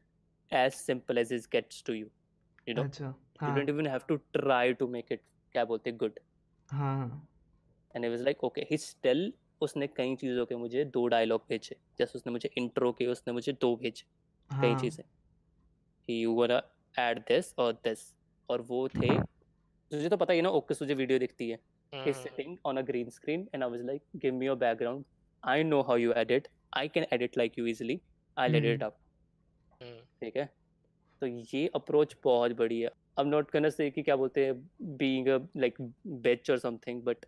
as 0.52 0.74
simple 0.76 1.18
as 1.18 1.34
is 1.34 1.48
gets 1.52 1.84
to 1.88 1.94
you 1.94 2.08
you 2.68 2.76
know 2.76 2.84
you 2.84 3.54
don't 3.56 3.70
even 3.70 3.88
have 3.88 4.02
to 4.08 4.16
try 4.34 4.74
to 4.74 4.88
make 4.90 5.12
it 5.12 5.22
क्या 5.56 5.66
बोलते 5.66 5.90
हैं 5.90 5.98
good 6.00 6.20
and 7.96 8.06
was 8.06 8.22
like 8.22 8.44
okay 8.44 8.68
he 8.72 8.78
still 8.80 9.32
उसने 9.62 9.88
कई 9.88 10.16
चीज़ों 10.16 10.46
के 10.46 10.56
मुझे 10.56 10.84
दो 10.86 11.06
डायलॉग 11.08 11.42
भेजे। 11.50 11.76
जैसे 12.00 12.18
उसने 12.20 12.32
मुझे 12.32 12.50
इंट्रो 12.58 12.92
के 12.92 13.06
उसने 13.08 13.34
मुझे 13.34 13.54
दो 13.54 13.76
भेजे 13.76 14.06
कई 14.52 14.76
चीज़ें। 14.82 15.04
यू 16.10 16.34
वांना 16.36 16.62
ऐड 16.96 17.20
दिस 17.28 17.54
और 17.60 17.74
दिस 17.84 18.00
और 18.50 18.62
वो 18.70 18.88
थे 18.90 19.18
तुझे 19.92 20.10
तो 20.10 20.18
पता 20.18 20.34
ही 20.34 20.40
है 20.40 20.44
ना 20.44 20.50
ओके 20.60 20.76
तुझे 20.80 20.94
वीडियो 20.94 21.20
दिखती 21.20 21.50
है 21.50 21.58
हम्म 21.94 22.04
he's 22.06 22.22
sitting 22.26 22.56
on 22.70 22.80
a 22.82 22.84
green 22.84 23.10
screen 23.16 23.44
and 23.54 23.64
I 23.64 23.68
was 23.74 23.82
like, 23.90 24.02
give 24.24 24.34
me 24.38 24.48
your 24.48 24.56
background. 24.62 25.04
I 25.44 25.58
know 25.68 25.82
how 25.90 25.96
you 26.04 26.14
edit. 26.22 26.48
I 26.74 26.88
can 26.96 27.06
edit 27.18 27.38
like 27.42 27.60
you 27.60 27.68
easily. 27.74 27.96
I'll 28.38 28.56
edit 28.60 28.72
it 28.72 28.84
hmm 28.84 28.88
up. 28.88 28.98
हम्म 29.82 30.00
ठीक 30.22 30.38
है 30.38 30.46
तो 31.22 31.28
ये 31.28 31.68
approach 31.76 32.16
बहुत 32.24 32.52
बड़ी 32.62 32.80
है 32.82 32.90
I'm 33.18 33.30
not 33.34 33.52
gonna 33.56 33.72
say 33.76 33.90
कि 33.96 34.04
क्या 34.04 34.16
बोलते 34.24 34.46
हैं 34.46 34.98
being 35.04 35.30
a 35.36 35.38
like 35.66 35.78
bitch 36.28 36.52
or 36.56 36.58
something 36.66 37.02
but 37.10 37.26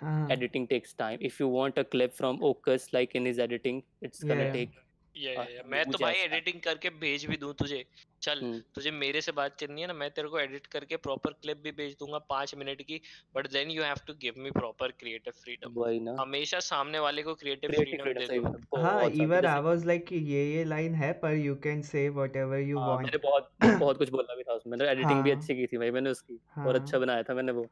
हाँ 0.00 0.28
editing 0.36 0.66
takes 0.72 0.96
time 1.02 1.22
if 1.30 1.38
you 1.42 1.48
want 1.54 1.78
a 1.82 1.84
clip 1.94 2.16
from 2.20 2.40
Ocus 2.50 2.88
like 2.98 3.14
in 3.20 3.30
his 3.32 3.38
editing 3.46 3.82
it's 4.08 4.24
gonna 4.32 4.48
Yeah. 4.48 4.56
take 4.58 4.74
या 5.18 5.62
मैं 5.66 5.84
तो 5.84 5.98
भाई 5.98 6.14
एडिटिंग 6.14 6.60
करके 6.60 6.90
भेज 7.00 7.24
भी 7.26 7.36
दूँ 7.36 7.52
तुझे। 7.54 7.84
चल 8.22 8.40
हम्म, 8.42 8.58
तुझे 8.74 8.90
मेरे 8.90 9.20
से 9.20 9.32
बात 9.32 9.56
करनी 9.60 9.80
है 9.80 9.86
ना 9.86 9.92
मैं 9.92 10.10
तेरे 10.10 10.28
को 10.28 10.38
एडिट 10.40 10.66
करके 10.66 10.96
प्रॉपर 10.96 11.32
क्लिप 11.32 11.56
भी 11.56 11.72
भेज 11.72 11.92
दूँगा 11.92 12.18
पाँच 12.18 12.54
मिनट 12.54 12.82
की 12.82 13.00
but 13.34 13.46
then 13.46 13.70
you 13.70 13.82
have 13.82 13.96
to 14.06 14.14
give 14.14 14.34
me 14.38 14.50
proper 14.50 14.90
creative 14.90 15.32
freedom 15.42 15.72
वही 15.72 16.00
ना। 16.00 16.16
हमेशा 16.20 16.60
सामने 16.60 16.98
वाले 16.98 17.22
को 17.22 17.34
क्रिएटिव 17.34 17.70
फ्रीडम 17.70 18.12
दे 18.12 18.38
दो। 18.38 18.82
हाँ। 18.82 19.10
इवन 19.10 19.46
आई 19.46 19.60
वाज 19.60 19.86
लाइक 19.86 20.06
कि 20.06 20.16
ये 20.16 20.44
ये 20.54 20.64
लाइन 20.64 20.94
है 20.94 21.12
पर 21.12 21.34
you 21.34 21.54
can 21.56 21.82
say 21.82 22.08
whatever 22.08 22.58
you 22.58 22.78
want 22.78 23.04
मैंने 23.04 23.18
बहुत 23.18 23.50
बहुत 23.62 23.98
कुछ 23.98 24.10
बोला 24.10 24.34
भी 24.34 24.42
था 24.42 24.52
उसमें। 24.52 24.72
मतलब 24.72 24.88
एडिटिंग 24.88 25.22
भी 25.22 25.30
हाँ। 25.30 25.38
अच्छी 25.38 25.54
की 25.54 25.66
थी 25.66 25.78
भाई 25.78 25.90
मैंने 25.90 26.10
उसकी। 26.10 26.40
और 26.58 26.74
अच्छा 26.74 26.96
हाँ 26.96 27.06
बनाया 27.06 27.22
था 27.22 27.34
मैंने 27.34 27.52
वो। 27.52 27.66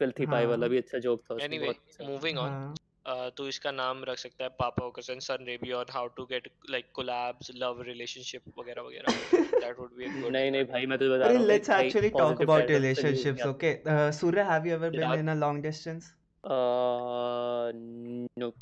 फिल्थी 0.00 0.26
पाई 0.26 0.46
वाला 0.46 0.66
हाँ। 0.66 0.70
भी 0.70 0.78
अच्छा 0.78 0.98
जोक 0.98 1.22
था 1.22 1.34
उसमें 1.34 1.46
एनीवे 1.46 1.64
बहुत 1.64 1.76
अच्छा। 1.76 2.04
मूविंग 2.04 2.38
ऑन 2.38 2.74
तू 3.37 3.47
इसका 3.47 3.71
नाम 3.71 4.03
रख 4.03 4.17
सकता 4.17 4.43
है 4.43 4.49
पापा 4.59 4.85
ओकसन 4.85 5.19
सन 5.27 5.45
रेबी 5.47 5.71
और 5.71 5.85
how 5.91 6.07
to 6.17 6.25
get 6.31 6.49
like 6.69 6.91
collabs 6.93 7.51
love 7.55 7.81
relationship 7.89 8.43
वगैरह 8.59 8.81
वगैरह 8.81 9.11
that 9.61 9.79
would 9.79 9.95
be 9.97 10.05
a 10.05 10.09
good 10.21 10.31
नहीं 10.31 10.51
नहीं 10.51 10.63
भाई 10.73 10.85
मैं 10.85 10.97
तुझे 10.99 11.11
बता 11.11 11.25
अरे 11.25 11.33
रहा 11.33 11.41
हूँ 11.41 11.47
let's 11.49 11.69
भाई 11.69 11.89
actually 11.89 12.11
talk 12.11 12.41
positive 12.41 12.49
about 12.49 12.67
characters 12.69 12.99
से 12.99 13.11
use 13.11 13.25
relationships 13.25 13.41
किया 13.41 13.47
okay 13.53 13.73
uh, 13.95 14.11
Surya 14.19 14.43
have 14.51 14.67
you 14.69 14.75
ever 14.79 14.91
been 14.91 15.01
Chirag? 15.01 15.19
in 15.19 15.29
a 15.29 15.35
long 15.45 15.61
distance 15.61 16.11
uh 16.43 17.71
no 18.43 18.53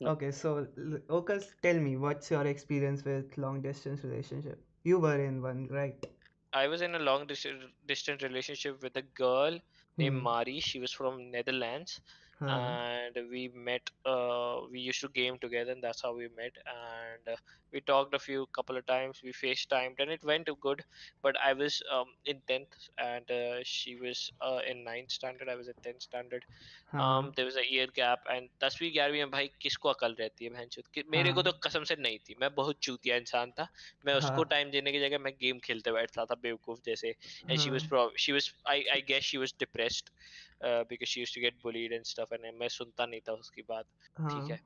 No. 0.00 0.10
okay 0.12 0.30
so 0.32 0.50
l- 0.58 1.00
Okas 1.16 1.44
tell 1.62 1.78
me 1.80 1.96
what's 1.96 2.30
your 2.30 2.46
experience 2.46 3.04
with 3.04 3.36
long 3.36 3.60
distance 3.62 4.02
relationship 4.04 4.58
you 4.84 4.98
were 4.98 5.18
in 5.26 5.40
one 5.42 5.66
right 5.68 6.06
I 6.52 6.66
was 6.68 6.82
in 6.82 6.94
a 6.94 6.98
long 6.98 7.26
dis- 7.26 7.46
distance 7.86 8.22
relationship 8.22 8.82
with 8.82 8.96
a 8.96 9.02
girl 9.20 9.58
named 9.98 10.16
Hmm. 10.16 10.22
Mari. 10.22 10.60
She 10.60 10.80
was 10.80 10.92
from 10.92 11.16
Netherlands, 11.30 12.00
हाँ 12.00 12.17
and 12.40 13.18
we 13.30 13.50
met. 13.54 13.90
Uh, 14.04 14.60
we 14.70 14.80
used 14.80 15.00
to 15.00 15.08
game 15.08 15.38
together, 15.38 15.72
and 15.72 15.82
that's 15.82 16.02
how 16.02 16.14
we 16.14 16.28
met. 16.36 16.52
And 16.66 17.34
uh, 17.34 17.36
we 17.72 17.80
talked 17.80 18.14
a 18.14 18.18
few 18.18 18.46
couple 18.54 18.76
of 18.76 18.86
times. 18.86 19.22
We 19.22 19.32
FaceTimed, 19.32 19.98
and 19.98 20.10
it 20.10 20.22
went 20.24 20.48
good. 20.60 20.84
But 21.22 21.36
I 21.44 21.52
was 21.52 21.82
um, 21.92 22.06
in 22.26 22.40
tenth, 22.48 22.88
and 22.98 23.30
uh, 23.30 23.60
she 23.62 23.96
was 23.96 24.30
uh, 24.40 24.60
in 24.68 24.84
ninth 24.84 25.10
standard. 25.10 25.48
I 25.48 25.54
was 25.54 25.68
in 25.68 25.74
tenth 25.82 26.02
standard. 26.02 26.44
हाँ 26.92 27.04
um 27.18 27.32
there 27.36 27.44
was 27.44 27.56
a 27.56 27.64
year 27.68 27.86
gap 27.94 28.20
and 28.30 28.48
दसवीं 28.62 28.92
ग्यारहवीं 28.92 29.18
में 29.18 29.30
भाई 29.30 29.50
किसको 29.60 29.88
अकल 29.88 30.14
रहती 30.18 30.44
है 30.44 30.50
बहन 30.50 30.68
कि 30.94 31.02
मेरे 31.10 31.32
को 31.32 31.42
हाँ। 31.42 31.52
तो 31.52 31.52
कसम 31.66 31.84
से 31.84 31.96
नहीं 32.00 32.18
थी 32.28 32.36
मैं 32.40 32.54
बहुत 32.54 32.78
चूतिया 32.82 33.16
इंसान 33.16 33.50
था 33.58 33.68
मैं 34.06 34.14
उसको 34.14 34.32
हाँ। 34.32 34.44
टाइम 34.44 34.70
देने 34.70 34.92
की 34.92 35.00
जगह 35.00 35.18
मैं 35.18 35.32
गेम 35.40 35.58
खेलते 35.64 35.92
बैठता 35.92 36.24
था 36.24 36.34
बेवकूफ 36.42 36.80
जैसे 36.86 37.14
and 37.50 37.60
she 37.60 37.70
was 37.70 37.82
हाँ 37.82 37.88
prob 37.88 38.12
she 38.16 38.32
was 38.32 38.52
I 38.66 38.84
I 38.96 39.00
guess 39.00 39.22
she 39.22 39.38
was 39.38 39.52
depressed 39.52 40.10
uh, 40.47 40.47
because 40.88 41.08
she 41.08 41.20
used 41.20 41.34
to 41.34 41.40
get 41.40 41.60
bullied 41.62 41.92
and 41.92 42.06
stuff 42.06 42.30
and 42.32 42.44
मैं 42.62 42.68
सुनता 42.78 43.06
नहीं 43.06 43.20
था 43.28 43.32
उसकी 43.44 43.62
बात 43.74 43.86
ठीक 44.30 44.50
हाँ 44.50 44.50
है 44.50 44.58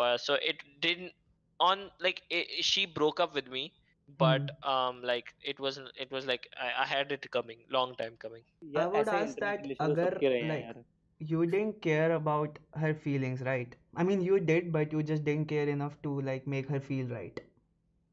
but 0.00 0.18
so 0.20 0.34
it 0.50 0.62
didn't 0.80 1.12
on 1.60 1.90
like 2.06 2.22
it, 2.30 2.64
she 2.64 2.84
broke 2.86 3.20
up 3.24 3.34
with 3.34 3.48
me 3.56 3.62
but 4.22 4.50
um 4.74 5.02
like 5.12 5.32
it 5.52 5.60
wasn't 5.66 5.90
it 6.06 6.10
was 6.10 6.26
like 6.26 6.48
I, 6.56 6.72
I 6.84 6.86
had 6.86 7.12
it 7.12 7.30
coming 7.30 7.64
long 7.78 7.94
time 7.96 8.16
coming 8.26 8.44
I 8.74 8.84
यार 8.84 8.90
would 8.94 9.08
ऐसे 9.08 9.18
ask 9.18 9.38
internet 9.38 9.58
that 9.58 9.66
relationship 9.66 9.86
अगर 9.86 10.14
सबके 10.14 10.28
रहे 10.28 10.42
हैं 10.50 10.52
like 10.52 10.62
यार 10.62 10.84
you 11.18 11.44
didn't 11.46 11.80
care 11.86 12.12
about 12.16 12.58
her 12.84 12.92
feelings 12.94 13.42
right 13.50 13.76
I 13.96 14.04
mean 14.04 14.20
you 14.20 14.40
did 14.40 14.72
but 14.72 14.92
you 14.92 15.02
just 15.02 15.24
didn't 15.24 15.48
care 15.48 15.68
enough 15.68 16.00
to 16.02 16.20
like 16.20 16.46
make 16.46 16.68
her 16.68 16.80
feel 16.80 17.08
right 17.08 17.40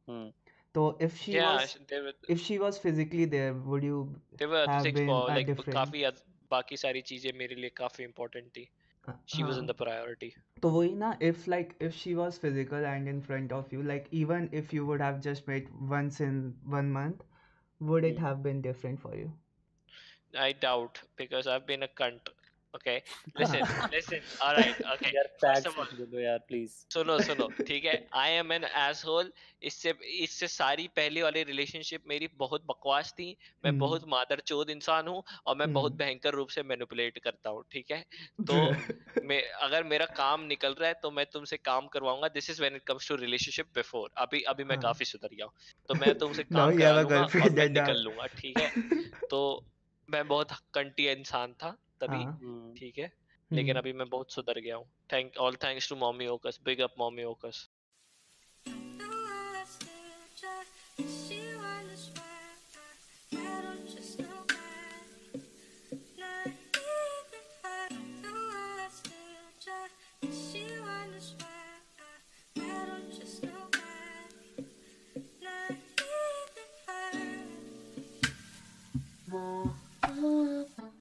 hmm 0.09 0.31
so 0.75 0.97
if 0.99 1.15
she 1.17 1.37
yeah 1.37 1.39
was 1.39 1.77
there 1.89 2.03
were 2.03 2.13
if 2.27 2.39
she 2.39 2.57
was 2.59 2.77
physically 2.77 3.25
there 3.25 3.53
would 3.53 3.83
you 3.83 4.21
there 4.37 4.47
were 4.49 4.61
other 4.63 4.73
have 4.73 4.91
things 4.91 4.99
been 4.99 5.21
for 5.21 5.31
a 5.31 5.39
like 5.39 5.51
different 5.51 5.77
काफी 5.77 6.03
अद- 6.09 6.21
बाकी 6.50 6.76
सारी 6.86 7.02
चीज़ें 7.12 7.32
मेरे 7.42 7.54
लिए 7.56 7.70
काफ़ी 7.82 8.06
important 8.06 8.50
थी 8.56 8.68
हाँ 9.06 9.14
she 9.34 9.44
was 9.50 9.58
in 9.64 9.66
हाँ 9.66 9.72
the 9.72 9.74
priority 9.84 10.32
तो 10.62 10.70
वही 10.70 10.94
ना 11.02 11.10
if 11.28 11.46
like 11.52 11.74
if 11.88 11.94
she 11.98 12.14
was 12.20 12.38
physical 12.44 12.86
and 12.92 13.08
in 13.12 13.20
front 13.28 13.52
of 13.58 13.72
you 13.74 13.82
like 13.92 14.08
even 14.22 14.48
if 14.62 14.72
you 14.78 14.86
would 14.90 15.00
have 15.06 15.20
just 15.28 15.48
met 15.48 15.72
once 15.94 16.20
in 16.28 16.40
one 16.78 16.90
month 16.98 17.24
would 17.92 18.04
it 18.12 18.18
hmm 18.18 18.28
have 18.28 18.42
been 18.48 18.62
different 18.70 19.00
for 19.00 19.16
you 19.16 19.32
I 20.36 20.52
doubt 20.52 21.00
because 21.16 21.46
I've 21.46 21.64
been 21.66 21.82
a 21.82 21.88
cunt. 21.88 22.28
Okay, 22.74 23.02
listen, 23.38 23.60
listen. 23.92 24.20
All 24.42 24.56
right, 24.56 24.80
यार 25.14 25.28
First 25.40 25.40
facts 25.40 25.66
of 25.66 25.76
all, 25.78 25.84
मत 25.84 25.98
बोलो 25.98 26.20
यार 26.20 26.38
please 26.38 26.70
सुनो 26.94 27.18
सुनो 27.18 27.46
ठीक 27.68 27.84
है? 27.84 28.08
I 28.14 28.30
am 28.30 28.52
an 28.52 28.64
asshole 28.64 29.32
इससे 29.62 29.90
इससे 30.14 30.48
सारी 30.48 30.88
पहले 30.88 31.22
वाली 31.22 31.42
रिलेशनशिप 31.42 32.02
मेरी 32.08 32.28
बहुत 32.36 32.64
बकवास 32.66 33.12
थी। 33.12 33.36
मैं 33.64 33.70
हम्म। 33.70 33.80
बहुत 33.80 34.08
मादरचोद 34.08 34.70
इंसान 34.70 35.08
हूँ 35.08 35.22
और 35.46 35.56
मैं 35.56 35.72
बहुत 35.72 35.92
हम्म। 35.92 36.04
भयंकर 36.04 36.34
रूप 36.34 36.48
से 36.48 36.62
मैनिपुलेट 36.62 37.18
करता 37.18 37.50
हूँ 37.50 37.64
ठीक 37.72 37.90
है? 37.90 38.04
तो 38.50 38.54
मैं 39.24 39.42
अगर 39.60 39.84
मेरा 39.84 40.06
काम 40.06 40.44
निकल 40.44 40.74
रहा 40.74 40.88
है 40.88 40.94
तो 41.02 41.10
मैं 41.10 41.26
तुमसे 41.26 41.56
काम 41.56 41.86
करवाऊँगा। 41.86 42.28
This 42.28 42.50
is 42.50 42.60
when 42.60 42.76
it 42.76 42.82
comes 42.82 43.08
to 43.08 43.16
relationship 43.16 43.66
before 43.74 44.10
अभी 44.16 44.40
अभी 44.40 44.64
मैं 44.64 44.76
हाँ। 44.76 44.82
काफ़ी 44.82 45.04
सुधर 45.04 45.34
गया 45.34 45.44
हूँ 45.44 45.52
तो 45.88 45.94
मैं 45.94 46.18
तुमसे 46.18 46.42
काम 46.42 46.70
you 46.70 46.80
have 46.80 46.80
करा 46.80 46.90
a 46.90 47.02
लूँगा 47.02 47.44
और 47.44 47.50
मैं 47.50 47.68
निकल 47.68 48.02
लूँगा 48.02 48.26
ठीक 48.26 48.58
है? 48.58 48.70
तो 49.30 49.64
मैं 50.10 50.28
बहुत 50.28 50.52
कंटी 50.74 51.08
इंसान 51.08 51.52
था। 51.52 51.76
तभी 52.00 52.24
हाँ। 52.24 52.74
ठीक 52.78 52.98
है? 52.98 53.12
लेकिन 53.52 53.70
हम्म। 53.70 53.78
अभी 53.78 53.92
मैं 53.92 54.08
बहुत 54.08 54.32
सुधर 54.32 54.60
गया 54.60 54.76
हूँ। 54.76 54.86
Thank 55.12 55.36
all 55.36 55.56
thanks 55.56 55.88
to 55.88 55.96
mommy 55.96 56.26
Okas 56.26 56.60
big 56.64 56.80
up 56.80 56.94
mommy 56.98 57.24
Okas 57.24 57.68